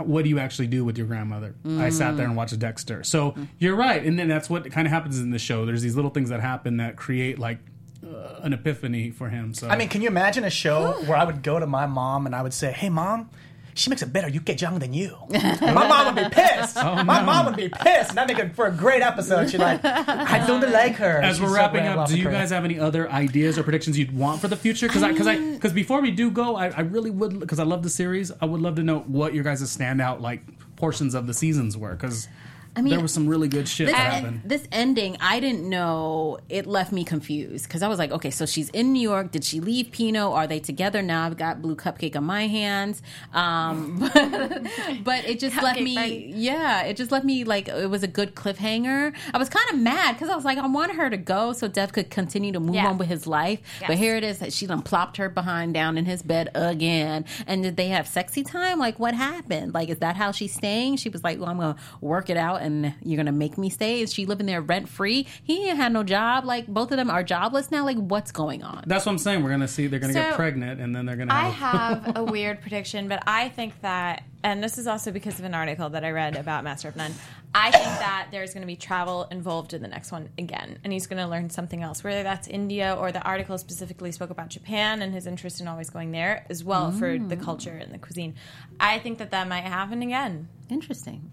what 0.04 0.22
do 0.22 0.28
you 0.28 0.38
actually 0.38 0.66
do 0.66 0.84
with 0.84 0.98
your 0.98 1.06
grandmother? 1.06 1.54
I 1.66 1.88
sat 1.88 2.16
there 2.18 2.26
and 2.26 2.36
watched 2.36 2.56
Dexter. 2.58 3.02
So 3.02 3.34
you're 3.58 3.74
right, 3.74 4.04
and 4.04 4.18
then 4.18 4.28
that's 4.28 4.50
what 4.50 4.70
kind 4.70 4.86
of 4.86 4.92
happens 4.92 5.18
in 5.18 5.30
the 5.30 5.38
show. 5.38 5.64
There's 5.64 5.80
these 5.82 5.96
little 5.96 6.10
things 6.10 6.28
that 6.28 6.40
happen 6.40 6.76
that 6.76 6.96
create 6.96 7.38
like 7.38 7.58
uh, 8.06 8.40
an 8.42 8.52
epiphany 8.52 9.10
for 9.10 9.30
him. 9.30 9.54
So 9.54 9.68
I 9.68 9.76
mean, 9.76 9.88
can 9.88 10.02
you 10.02 10.08
imagine 10.08 10.44
a 10.44 10.50
show 10.50 10.92
where 11.06 11.16
I 11.16 11.24
would 11.24 11.42
go 11.42 11.58
to 11.58 11.66
my 11.66 11.86
mom 11.86 12.26
and 12.26 12.36
I 12.36 12.42
would 12.42 12.54
say, 12.54 12.70
"Hey, 12.70 12.90
mom." 12.90 13.30
She 13.76 13.90
makes 13.90 14.00
a 14.00 14.06
better 14.06 14.28
yukgaejang 14.28 14.80
than 14.80 14.94
you. 14.94 15.16
my 15.30 15.86
mom 15.86 16.14
would 16.14 16.24
be 16.24 16.30
pissed. 16.30 16.78
Oh, 16.78 17.04
my 17.04 17.22
mom 17.22 17.44
would 17.44 17.56
be 17.56 17.68
pissed. 17.68 18.08
And 18.08 18.18
that'd 18.18 18.34
make 18.34 18.44
it 18.44 18.54
for 18.56 18.66
a 18.66 18.72
great 18.72 19.02
episode. 19.02 19.50
She'd 19.50 19.58
like, 19.60 19.84
I 19.84 20.44
don't 20.46 20.62
like 20.72 20.94
her. 20.96 21.20
as 21.22 21.36
She's 21.36 21.42
we're 21.42 21.48
so 21.48 21.54
wrapping 21.54 21.82
bad, 21.84 21.98
up, 21.98 22.08
do 22.08 22.18
you 22.18 22.24
guys 22.24 22.48
have 22.50 22.64
any 22.64 22.78
other 22.80 23.10
ideas 23.10 23.58
or 23.58 23.62
predictions 23.62 23.98
you'd 23.98 24.16
want 24.16 24.40
for 24.40 24.48
the 24.48 24.56
future? 24.56 24.86
Because 24.86 25.02
I, 25.02 25.12
because 25.12 25.26
I, 25.26 25.36
because 25.36 25.74
before 25.74 26.00
we 26.00 26.10
do 26.10 26.30
go, 26.30 26.56
I, 26.56 26.68
I 26.68 26.80
really 26.80 27.10
would, 27.10 27.38
because 27.38 27.58
I 27.58 27.64
love 27.64 27.82
the 27.82 27.90
series. 27.90 28.32
I 28.40 28.46
would 28.46 28.62
love 28.62 28.76
to 28.76 28.82
know 28.82 29.00
what 29.00 29.34
your 29.34 29.44
guys' 29.44 29.60
standout 29.62 30.22
like 30.22 30.40
portions 30.76 31.14
of 31.14 31.26
the 31.26 31.34
seasons 31.34 31.76
were, 31.76 31.92
because 31.94 32.28
I 32.76 32.82
mean, 32.82 32.90
there 32.90 33.00
was 33.00 33.12
some 33.12 33.26
really 33.26 33.48
good 33.48 33.66
shit 33.66 33.86
This, 33.86 33.96
that 33.96 34.12
happened. 34.12 34.42
this 34.44 34.68
ending, 34.70 35.16
I 35.20 35.40
didn't 35.40 35.68
know. 35.68 36.38
It 36.50 36.66
left 36.66 36.92
me 36.92 37.04
confused 37.04 37.64
because 37.66 37.82
I 37.82 37.88
was 37.88 37.98
like, 37.98 38.10
okay, 38.12 38.30
so 38.30 38.44
she's 38.46 38.68
in 38.70 38.92
New 38.92 39.00
York. 39.00 39.30
Did 39.32 39.44
she 39.44 39.60
leave 39.60 39.90
Pino? 39.92 40.32
Are 40.32 40.46
they 40.46 40.60
together 40.60 41.00
now? 41.02 41.24
I've 41.24 41.36
got 41.38 41.62
blue 41.62 41.74
cupcake 41.74 42.14
on 42.16 42.24
my 42.24 42.46
hands. 42.48 43.00
Um, 43.32 43.98
but, 43.98 44.12
but 45.04 45.24
it 45.24 45.40
just 45.40 45.56
left 45.62 45.80
me, 45.80 45.94
party. 45.96 46.32
yeah, 46.36 46.82
it 46.82 46.96
just 46.96 47.10
left 47.10 47.24
me 47.24 47.44
like 47.44 47.68
it 47.68 47.88
was 47.90 48.02
a 48.02 48.08
good 48.08 48.34
cliffhanger. 48.34 49.14
I 49.32 49.38
was 49.38 49.48
kind 49.48 49.68
of 49.70 49.78
mad 49.78 50.12
because 50.12 50.28
I 50.28 50.36
was 50.36 50.44
like, 50.44 50.58
I 50.58 50.66
wanted 50.66 50.96
her 50.96 51.08
to 51.10 51.16
go 51.16 51.52
so 51.52 51.68
Dev 51.68 51.92
could 51.92 52.10
continue 52.10 52.52
to 52.52 52.60
move 52.60 52.74
Yeah. 52.74 52.88
on 52.88 52.98
with 52.98 53.08
his 53.08 53.26
life. 53.26 53.60
But 53.86 53.96
here 53.96 54.16
it 54.16 54.24
is 54.24 54.38
that 54.40 54.52
she 54.52 54.66
done 54.66 54.82
plopped 54.82 55.16
her 55.16 55.28
behind 55.28 55.74
down 55.74 55.96
in 55.98 56.04
his 56.04 56.22
bed 56.22 56.50
again. 56.54 57.24
And 57.46 57.62
did 57.62 57.76
they 57.76 57.88
have 57.88 58.06
sexy 58.06 58.42
time? 58.42 58.78
Like, 58.78 58.98
what 58.98 59.14
happened? 59.14 59.72
Like, 59.74 59.88
is 59.88 59.98
that 59.98 60.16
how 60.16 60.32
she's 60.32 60.52
staying? 60.54 60.96
She 60.96 61.08
was 61.08 61.24
like, 61.24 61.38
well, 61.38 61.48
I'm 61.48 61.58
going 61.58 61.74
to 61.74 61.80
work 62.00 62.28
it 62.30 62.36
out 62.36 62.62
and 62.66 62.94
you're 63.02 63.16
going 63.16 63.26
to 63.26 63.32
make 63.32 63.56
me 63.56 63.70
stay. 63.70 64.02
Is 64.02 64.12
she 64.12 64.26
living 64.26 64.44
there 64.46 64.60
rent 64.60 64.88
free? 64.88 65.26
He 65.42 65.68
ain't 65.68 65.78
had 65.78 65.92
no 65.92 66.02
job. 66.02 66.44
Like, 66.44 66.66
both 66.66 66.90
of 66.90 66.98
them 66.98 67.08
are 67.08 67.22
jobless 67.22 67.70
now. 67.70 67.84
Like, 67.84 67.96
what's 67.96 68.32
going 68.32 68.62
on? 68.62 68.84
That's 68.86 69.06
what 69.06 69.12
I'm 69.12 69.18
saying. 69.18 69.42
We're 69.42 69.50
gonna 69.50 69.68
see. 69.68 69.86
They're 69.86 70.00
gonna 70.00 70.12
get 70.12 70.34
pregnant, 70.34 70.80
and 70.80 70.94
then 70.94 71.06
they're 71.06 71.16
gonna. 71.16 71.32
I 71.32 71.48
Have, 71.48 72.04
have 72.04 72.16
a 72.16 72.24
weird 72.24 72.60
prediction, 72.60 73.08
but 73.08 73.22
I 73.26 73.48
think 73.48 73.80
that, 73.80 74.24
and 74.42 74.62
this 74.62 74.76
is 74.76 74.86
also 74.86 75.10
because 75.10 75.38
of 75.38 75.44
an 75.44 75.54
article 75.54 75.88
that 75.90 76.04
I 76.04 76.10
read 76.10 76.36
about 76.36 76.64
Master 76.64 76.88
of 76.88 76.96
None. 76.96 77.12
I 77.54 77.70
think 77.70 77.84
that 77.84 78.28
there's 78.30 78.52
going 78.52 78.62
to 78.62 78.66
be 78.66 78.76
travel 78.76 79.26
involved 79.30 79.72
in 79.72 79.80
the 79.80 79.88
next 79.88 80.12
one 80.12 80.28
again, 80.36 80.78
and 80.84 80.92
he's 80.92 81.06
going 81.06 81.22
to 81.22 81.26
learn 81.26 81.48
something 81.48 81.82
else, 81.82 82.04
whether 82.04 82.22
that's 82.22 82.48
India 82.48 82.94
or 82.98 83.12
the 83.12 83.22
article 83.22 83.56
specifically 83.56 84.12
spoke 84.12 84.28
about 84.30 84.48
Japan 84.48 85.00
and 85.00 85.14
his 85.14 85.26
interest 85.26 85.60
in 85.60 85.68
always 85.68 85.88
going 85.88 86.10
there, 86.10 86.44
as 86.50 86.62
well 86.62 86.90
for 86.90 87.18
the 87.18 87.36
mm. 87.36 87.42
culture 87.42 87.76
and 87.76 87.94
the 87.94 87.98
cuisine. 87.98 88.34
I 88.78 88.98
think 88.98 89.18
that 89.18 89.30
that 89.30 89.48
might 89.48 89.64
happen 89.64 90.02
again. 90.02 90.48
Interesting. 90.68 91.30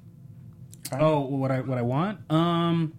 Oh, 1.00 1.22
what 1.22 1.52
I 1.52 1.62
what 1.62 1.78
I 1.78 1.82
want? 1.82 2.20
Um, 2.32 2.94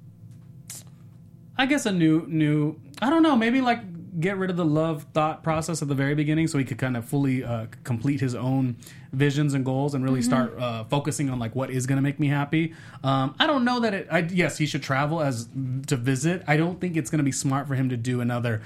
I 1.57 1.67
guess 1.67 1.87
a 1.87 1.93
new 1.93 2.25
new. 2.29 2.81
I 3.01 3.11
don't 3.11 3.23
know. 3.23 3.37
Maybe 3.37 3.61
like 3.61 3.81
get 4.21 4.37
rid 4.39 4.49
of 4.49 4.57
the 4.57 4.65
love 4.65 5.07
thought 5.13 5.43
process 5.43 5.83
at 5.83 5.89
the 5.89 5.95
very 5.95 6.15
beginning, 6.15 6.47
so 6.47 6.59
he 6.59 6.65
could 6.65 6.79
kind 6.79 6.97
of 6.97 7.05
fully 7.05 7.43
uh, 7.45 7.67
complete 7.83 8.21
his 8.21 8.35
own 8.35 8.77
visions 9.13 9.55
and 9.55 9.65
goals, 9.65 9.95
and 9.95 10.05
really 10.05 10.23
start 10.23 10.59
uh, 10.59 10.85
focusing 10.85 11.31
on 11.31 11.39
like 11.39 11.55
what 11.55 11.71
is 11.71 11.87
going 11.87 11.97
to 11.97 12.03
make 12.03 12.19
me 12.19 12.29
happy. 12.29 12.75
Um, 13.03 13.35
I 13.39 13.47
don't 13.47 13.65
know 13.65 13.81
that 13.81 13.95
it. 13.95 14.09
I, 14.11 14.19
yes, 14.21 14.59
he 14.59 14.67
should 14.67 14.83
travel 14.83 15.21
as 15.21 15.49
to 15.87 15.97
visit. 15.97 16.43
I 16.47 16.57
don't 16.57 16.81
think 16.81 16.97
it's 16.97 17.11
going 17.11 17.19
to 17.19 17.25
be 17.25 17.33
smart 17.33 17.69
for 17.69 17.75
him 17.75 17.89
to 17.91 17.97
do 17.97 18.21
another 18.21 18.63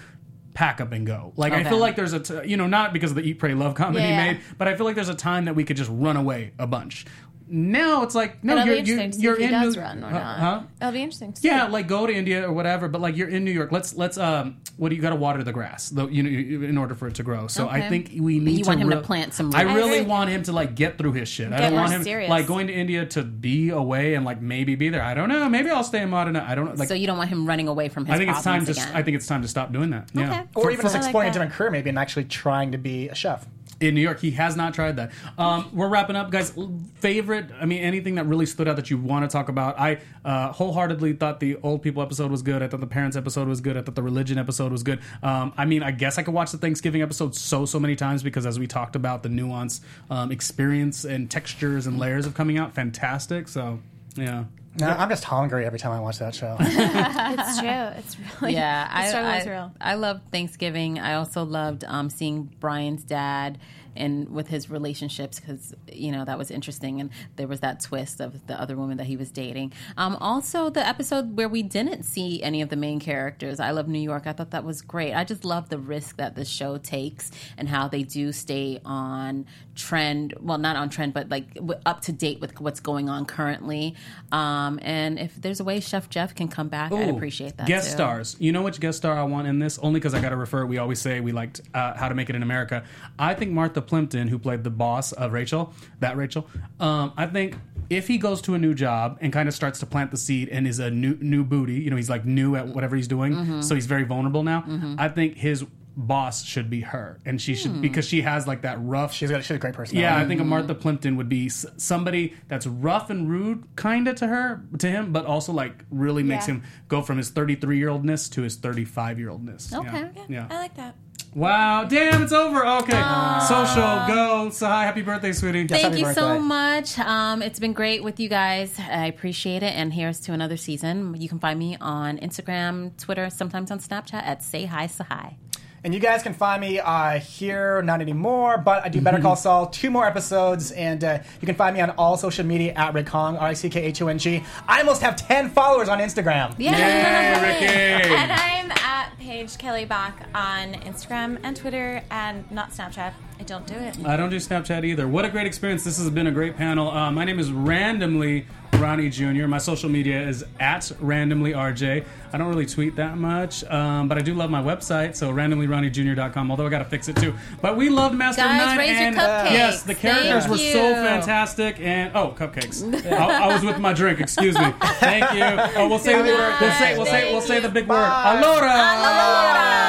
pack 0.55 0.81
up 0.81 0.91
and 0.93 1.07
go. 1.07 1.33
Like 1.37 1.53
I 1.53 1.63
feel 1.63 1.79
like 1.79 1.95
there's 1.95 2.13
a 2.15 2.21
t- 2.21 2.49
you 2.49 2.57
know 2.57 2.67
not 2.67 2.93
because 2.93 3.11
of 3.13 3.17
the 3.17 3.23
Eat 3.23 3.39
Pray 3.39 3.55
Love 3.55 3.75
comment 3.75 4.05
he 4.05 4.11
Yeah. 4.11 4.33
made, 4.33 4.41
but 4.57 4.67
I 4.67 4.75
feel 4.77 4.87
like 4.87 4.97
there's 4.97 5.09
a 5.09 5.15
time 5.15 5.45
that 5.45 5.55
we 5.55 5.63
could 5.63 5.77
just 5.77 5.91
run 5.93 6.17
away 6.17 6.53
a 6.59 6.67
bunch. 6.67 7.07
Now 7.51 8.03
it's 8.03 8.15
like 8.15 8.43
no, 8.45 8.63
you're 8.65 8.75
you're, 8.77 8.97
to 8.99 9.13
see 9.13 9.21
you're 9.23 9.33
if 9.35 9.39
he 9.39 9.45
in 9.47 9.51
does 9.53 9.75
New- 9.77 9.83
run 9.83 10.05
or 10.05 10.09
Huh? 10.11 10.19
not. 10.19 10.39
Huh? 10.39 10.63
It'll 10.81 10.93
be 10.93 11.03
interesting. 11.03 11.33
To 11.33 11.41
see. 11.41 11.49
Yeah, 11.49 11.67
like 11.67 11.89
go 11.89 12.07
to 12.07 12.13
India 12.13 12.47
or 12.49 12.53
whatever, 12.53 12.89
but 12.89 13.01
like 13.01 13.17
you're 13.17 13.29
in 13.29 13.45
New 13.45 13.51
York. 13.51 13.73
Let's 13.73 13.95
let's 13.95 14.19
um, 14.19 14.59
what 14.77 14.91
do 14.91 14.97
you 14.97 15.03
got 15.03 15.11
to 15.11 15.17
water 15.17 15.43
the 15.43 15.53
grass, 15.53 15.89
though 15.89 16.09
you 16.09 16.23
know, 16.23 16.67
in 16.67 16.77
order 16.79 16.95
for 16.95 17.09
it 17.09 17.15
to 17.17 17.23
grow. 17.23 17.47
So 17.47 17.69
I 17.69 17.89
think 17.89 18.11
we 18.19 18.39
need 18.39 18.59
You 18.59 18.65
to 18.65 18.69
want 18.69 18.81
him 18.81 18.91
to 18.91 19.01
plant 19.01 19.35
some 19.35 19.55
I 19.55 19.63
roots. 19.63 19.75
really 19.77 20.03
want 20.03 20.31
him 20.31 20.43
to 20.45 20.53
like 20.53 20.75
get 20.75 20.99
through 20.99 21.13
his 21.13 21.29
shit. 21.29 21.53
I 21.53 21.59
don't 21.61 21.75
want 21.75 21.93
him 21.93 22.03
serious. 22.03 22.29
like 22.31 22.47
going 22.47 22.67
to 22.69 22.73
India 22.73 23.07
to 23.07 23.23
be 23.23 23.71
away 23.71 24.15
and 24.15 24.25
like 24.25 24.41
maybe 24.43 24.75
be 24.75 24.89
there. 24.91 25.03
I 25.03 25.15
don't 25.15 25.29
know. 25.29 25.49
Maybe 25.49 25.71
I'll 25.71 25.85
stay 25.85 26.03
in 26.03 26.11
Modena. 26.11 26.45
I 26.49 26.55
don't 26.55 26.67
know. 26.67 26.75
Like 26.75 26.89
so 26.89 26.95
you 26.95 27.07
don't 27.07 27.19
want 27.19 27.31
him 27.31 27.47
running 27.47 27.69
away 27.69 27.89
from 27.89 28.05
his 28.07 28.15
I 28.15 28.19
think 28.19 28.31
it's 28.31 28.43
time 28.43 28.59
problems 28.61 28.77
to. 28.79 28.83
again. 28.85 28.97
I 28.97 29.03
think 29.03 29.17
it's 29.17 29.27
time 29.27 29.43
to 29.43 29.49
stop 29.49 29.73
doing 29.73 29.91
that. 29.91 30.11
Yeah. 30.15 30.31
Okay. 30.31 30.43
or 30.55 30.71
even 30.71 30.83
just 30.83 30.95
I 30.95 30.99
like 30.99 31.07
exploring 31.09 31.31
a 31.31 31.33
different 31.33 31.53
career, 31.53 31.71
maybe, 31.71 31.89
and 31.89 31.99
actually 31.99 32.25
trying 32.25 32.73
to 32.73 32.79
be 32.79 33.09
a 33.09 33.15
chef. 33.15 33.47
In 33.81 33.95
New 33.95 34.01
York. 34.01 34.21
He 34.21 34.33
has 34.33 34.57
not 34.57 34.75
tried 34.75 34.97
that. 34.97 35.13
Um, 35.37 35.71
we're 35.73 35.89
wrapping 35.89 36.17
up, 36.17 36.31
guys. 36.31 36.53
Favorite? 36.97 37.47
I 37.61 37.65
mean, 37.65 37.81
anything 37.81 38.17
that 38.17 38.27
really 38.27 38.47
stood 38.47 38.69
out 38.69 38.77
that 38.77 38.91
you 38.91 38.99
want 38.99 39.29
to 39.29 39.33
talk 39.33 39.49
about? 39.49 39.79
I 39.79 39.99
uh, 40.25 40.53
wholeheartedly 40.53 41.15
thought 41.15 41.41
the 41.41 41.57
old 41.63 41.83
people 41.83 42.03
episode 42.03 42.31
was 42.31 42.43
good. 42.43 42.63
I 42.63 42.69
thought 42.69 42.81
the 42.81 42.87
parents 42.87 43.17
episode 43.17 43.49
was 43.49 43.61
good. 43.61 43.77
I 43.77 43.83
thought 43.83 43.95
the 43.95 44.03
religion 44.03 44.39
episode 44.39 44.73
was 44.73 44.83
good. 44.83 45.01
Um, 45.23 45.53
I 45.57 45.65
mean, 45.65 45.83
I 45.83 45.91
guess 45.91 46.19
I 46.19 46.23
could 46.23 46.35
watch 46.35 46.53
the 46.53 46.59
Thanksgiving 46.59 47.03
episode 47.03 47.35
so 47.35 47.65
so 47.65 47.79
many 47.79 47.97
times 47.97 48.23
because 48.23 48.47
as 48.47 48.59
we 48.59 48.67
talked 48.67 48.97
about 48.97 49.23
the 49.23 49.29
nuance, 49.29 49.81
um, 50.11 50.33
experience, 50.33 51.05
and 51.05 51.31
textures 51.31 51.87
and 51.87 51.99
layers 51.99 52.27
of 52.27 52.35
coming 52.35 52.59
out, 52.59 52.75
fantastic. 52.75 53.49
So 53.49 53.81
yeah. 54.17 54.45
No, 54.79 54.89
I'm 54.89 55.09
just 55.09 55.25
hungry 55.25 55.67
every 55.67 55.79
time 55.79 55.93
I 55.93 56.01
watch 56.01 56.19
that 56.19 56.35
show. 56.35 56.57
It's 56.61 57.61
true. 57.61 57.69
It's 57.69 58.17
really 58.41 58.55
yeah, 58.55 58.87
the 58.89 58.97
I, 58.97 59.09
struggle 59.09 59.31
is 59.33 59.47
I, 59.47 59.51
real. 59.51 59.73
I 59.81 59.95
loved 59.95 60.31
Thanksgiving. 60.31 60.99
I 60.99 61.15
also 61.15 61.45
loved 61.45 61.85
um, 61.85 62.11
seeing 62.11 62.45
Brian's 62.61 63.05
dad 63.05 63.59
and 63.99 64.29
with 64.31 64.49
his 64.49 64.71
relationships 64.71 65.41
because 65.41 65.75
you 65.93 66.13
know 66.13 66.25
that 66.25 66.39
was 66.39 66.51
interesting 66.51 67.01
and 67.01 67.11
there 67.37 67.47
was 67.47 67.61
that 67.61 67.81
twist 67.81 68.21
of 68.21 68.47
the 68.47 68.61
other 68.61 68.77
woman 68.77 68.97
that 68.97 69.07
he 69.07 69.17
was 69.17 69.31
dating. 69.31 69.73
Um, 69.97 70.17
also, 70.21 70.71
the 70.71 70.87
episode 70.87 71.37
where 71.37 71.49
we 71.49 71.63
didn't 71.63 72.05
see 72.05 72.43
any 72.43 72.63
of 72.63 72.69
the 72.69 72.77
main 72.77 73.01
characters. 73.01 73.61
I 73.61 73.71
love 73.71 73.89
New 73.89 74.01
York. 74.01 74.27
I 74.27 74.33
thought 74.33 74.51
that 74.51 74.65
was 74.65 74.81
great. 74.83 75.13
I 75.15 75.25
just 75.25 75.45
love 75.45 75.69
the 75.69 75.79
risk 75.79 76.17
that 76.17 76.35
the 76.35 76.45
show 76.45 76.79
takes 76.79 77.31
and 77.57 77.69
how 77.69 77.89
they 77.89 78.03
do 78.03 78.33
stay 78.33 78.81
on 78.85 79.47
trend. 79.75 80.35
Well, 80.41 80.59
not 80.59 80.77
on 80.77 80.91
trend, 80.91 81.15
but 81.15 81.29
like 81.29 81.59
up 81.87 82.01
to 82.03 82.13
date 82.13 82.41
with 82.41 82.61
what's 82.61 82.81
going 82.81 83.09
on 83.09 83.25
currently. 83.27 83.95
Um, 84.33 84.79
and 84.83 85.19
if 85.19 85.35
there's 85.37 85.61
a 85.61 85.65
way 85.65 85.81
Chef 85.81 86.09
Jeff 86.09 86.35
can 86.35 86.49
come 86.49 86.69
back, 86.69 86.93
I'd 86.93 87.09
appreciate 87.09 87.57
that. 87.57 87.67
Guest 87.67 87.89
too. 87.89 87.93
stars. 87.93 88.37
You 88.39 88.53
know 88.53 88.63
which 88.63 88.81
guest 88.81 88.99
star 88.99 89.17
I 89.19 89.25
want 89.25 89.47
in 89.47 89.59
this? 89.59 89.79
Only 89.79 90.01
because 90.01 90.15
I 90.15 90.21
got 90.21 90.31
to 90.31 90.37
refer. 90.37 90.67
We 90.67 90.79
always 90.79 91.01
say 91.01 91.21
we 91.21 91.33
liked 91.33 91.61
uh, 91.75 91.97
How 91.97 92.09
to 92.09 92.15
Make 92.15 92.31
It 92.31 92.37
in 92.37 92.43
America. 92.43 92.85
I 93.19 93.35
think 93.35 93.53
Martha 93.53 93.83
Plimpton, 93.89 94.29
who 94.29 94.39
played 94.39 94.63
the 94.65 94.71
boss 94.71 95.13
of 95.13 95.33
Rachel, 95.33 95.73
that 96.01 96.17
Rachel. 96.17 96.47
Um, 96.79 97.13
I 97.17 97.27
think 97.27 97.57
if 97.91 98.07
he 98.07 98.19
goes 98.19 98.41
to 98.43 98.55
a 98.55 98.59
new 98.59 98.75
job 98.75 99.19
and 99.21 99.33
kind 99.33 99.49
of 99.49 99.55
starts 99.55 99.81
to 99.81 99.87
plant 99.87 100.11
the 100.11 100.17
seed 100.19 100.49
and 100.51 100.67
is 100.69 100.79
a 100.79 100.91
new 100.91 101.17
new 101.21 101.43
booty, 101.45 101.75
you 101.81 101.91
know, 101.91 101.97
he's 101.97 102.11
like 102.11 102.25
new 102.25 102.55
at 102.55 102.69
whatever 102.69 102.95
he's 102.97 103.09
doing, 103.09 103.33
Mm-hmm. 103.33 103.61
so 103.63 103.75
he's 103.75 103.87
very 103.87 104.05
vulnerable 104.05 104.43
now. 104.43 104.65
I 104.99 105.09
think 105.09 105.37
his 105.37 105.65
boss 106.01 106.45
should 106.45 106.71
be 106.71 106.83
her, 106.83 107.19
and 107.27 107.43
she 107.43 107.57
should 107.57 107.83
because 107.83 108.07
she 108.07 108.21
has 108.21 108.47
like 108.47 108.63
that 108.63 108.79
rough. 108.81 109.13
She's 109.13 109.31
got 109.33 109.43
she's 109.43 109.57
a 109.57 109.59
great 109.59 109.75
personality. 109.75 110.03
Yeah, 110.03 110.17
I 110.17 110.29
think 110.29 110.41
a 110.41 110.45
Martha 110.45 110.73
Plimpton 110.75 111.17
would 111.17 111.29
be 111.29 111.47
s- 111.47 111.67
somebody 111.77 112.35
that's 112.47 112.69
rough 112.69 113.11
and 113.11 113.29
rude, 113.29 113.65
kinda 113.77 114.15
to 114.15 114.29
her, 114.29 114.63
to 114.79 114.89
him, 114.89 115.13
but 115.13 115.27
also 115.27 115.53
like 115.53 115.85
really 115.91 116.23
makes 116.23 116.47
Yeah. 116.47 116.55
him 116.55 116.63
go 116.87 117.03
from 117.03 117.17
his 117.19 117.31
33 117.31 117.79
year 117.79 117.89
oldness 117.89 118.29
to 118.31 118.43
his 118.43 118.55
35 118.55 119.19
year 119.19 119.31
oldness. 119.31 119.73
Okay. 119.75 120.09
Yeah. 120.15 120.23
yeah. 120.29 120.47
I 120.51 120.59
like 120.59 120.75
that. 120.77 120.95
Wow. 121.35 121.85
Damn, 121.85 122.23
it's 122.23 122.33
over. 122.33 122.67
Okay. 122.67 123.03
Social. 123.47 124.07
Go. 124.07 124.51
So 124.51 124.67
hi. 124.67 124.85
Happy 124.85 125.03
birthday, 125.03 125.33
sweetie. 125.33 125.61
Yes, 125.61 125.71
Thank 125.71 125.85
happy 125.85 126.01
you 126.01 126.13
so 126.13 126.39
much. 126.39 126.99
Um, 126.99 127.43
it's 127.43 127.59
been 127.59 127.73
great 127.73 128.03
with 128.03 128.19
you 128.19 128.29
guys. 128.29 128.79
I 128.79 129.07
appreciate 129.07 129.63
it. 129.63 129.75
And 129.75 129.93
here's 129.93 130.21
to 130.21 130.33
another 130.33 130.57
season. 130.57 131.15
You 131.21 131.29
can 131.29 131.39
find 131.39 131.59
me 131.59 131.77
on 131.81 132.19
Instagram, 132.19 132.97
Twitter, 132.99 133.31
sometimes 133.31 133.71
on 133.71 133.79
Snapchat 133.79 134.23
at 134.23 134.43
Say 134.43 134.65
Hi 134.65 134.87
Sahai. 134.87 135.37
And 135.85 135.95
you 135.95 136.01
guys 136.01 136.23
can 136.23 136.35
find 136.35 136.61
me 136.61 136.81
uh, 136.81 137.19
here, 137.21 137.83
not 137.83 138.01
anymore, 138.01 138.59
but 138.59 138.85
I 138.85 138.89
do 138.89 139.01
Better 139.01 139.21
Call 139.21 139.37
Saul, 139.45 139.67
two 139.67 139.91
more 139.91 140.07
episodes, 140.07 140.73
and 140.73 141.03
uh, 141.05 141.19
you 141.41 141.47
can 141.47 141.55
find 141.55 141.75
me 141.75 141.81
on 141.81 141.91
all 141.91 142.17
social 142.17 142.45
media 142.45 142.73
at 142.75 142.95
Rick 142.95 143.09
Hong, 143.11 143.37
R 143.37 143.49
I 143.49 143.53
C 143.55 143.69
K 143.71 143.83
H 143.83 144.03
O 144.03 144.09
N 144.09 144.19
G. 144.19 144.43
I 144.67 144.81
almost 144.81 145.03
have 145.03 145.17
10 145.17 145.51
followers 145.51 145.89
on 145.89 145.99
Instagram. 146.01 146.55
Yeah. 146.59 146.77
Yay, 146.77 147.53
Ricky. 147.53 148.15
And 148.15 148.33
I'm 148.33 148.71
at 148.73 149.17
Paige 149.19 149.57
Kelly 149.59 149.85
Bach 149.85 150.15
on 150.35 150.75
Instagram 150.75 151.39
and 151.43 151.57
Twitter 151.57 152.03
and 152.11 152.51
not 152.51 152.73
Snapchat. 152.73 153.13
I 153.49 153.51
don't 153.51 153.67
do 153.67 153.75
it. 153.77 153.97
I 154.05 154.17
don't 154.19 154.29
do 154.29 154.37
Snapchat 154.37 154.85
either. 154.85 155.09
What 155.09 155.25
a 155.25 155.31
great 155.31 155.47
experience. 155.47 155.83
This 155.83 155.97
has 155.97 156.11
been 156.11 156.27
a 156.27 156.31
great 156.31 156.55
panel. 156.55 156.91
Uh, 156.91 157.11
my 157.11 157.25
name 157.25 157.39
is 157.39 157.51
Randomly 157.51 158.47
Ronnie 158.75 159.09
Jr. 159.09 159.47
My 159.47 159.57
social 159.57 159.89
media 159.89 160.21
is 160.21 160.45
at 160.61 160.93
Randomly 161.01 161.53
RJ. 161.55 162.05
I 162.31 162.37
don't 162.37 162.49
really 162.49 162.67
tweet 162.67 162.97
that 162.97 163.17
much, 163.17 163.65
um, 163.65 164.07
but 164.07 164.19
I 164.19 164.21
do 164.21 164.35
love 164.35 164.51
my 164.51 164.63
website, 164.63 165.17
so 165.17 165.33
randomlyronniejr.com, 165.33 166.51
although 166.51 166.67
I 166.67 166.69
got 166.69 166.81
to 166.81 166.85
fix 166.85 167.09
it 167.09 167.17
too. 167.17 167.33
But 167.63 167.79
we 167.79 167.89
loved 167.89 168.15
Master 168.17 168.43
Guys, 168.43 168.67
None. 168.67 168.77
raise 168.77 168.91
your 168.91 169.09
and 169.09 169.17
cupcakes. 169.17 169.51
Yes, 169.51 169.83
the 169.83 169.95
characters 169.95 170.45
Thank 170.45 170.51
were 170.51 170.59
you. 170.59 170.73
so 170.73 170.93
fantastic. 170.93 171.81
And 171.81 172.15
oh, 172.15 172.35
cupcakes. 172.37 172.83
I, 173.13 173.45
I 173.45 173.47
was 173.51 173.65
with 173.65 173.79
my 173.79 173.95
drink, 173.95 174.21
excuse 174.21 174.59
me. 174.59 174.75
Thank 175.01 175.33
you. 175.33 175.43
Oh, 175.81 175.89
we'll 175.89 175.99
say, 175.99 176.13
Happy 176.13 176.29
we'll 176.29 176.73
say, 176.75 176.97
we'll 176.99 177.07
say, 177.07 177.33
we'll 177.33 177.41
say 177.41 177.61
the 177.61 177.71
big 177.71 177.89
word. 177.89 177.97
Bye. 177.97 178.43
Allora. 178.43 179.89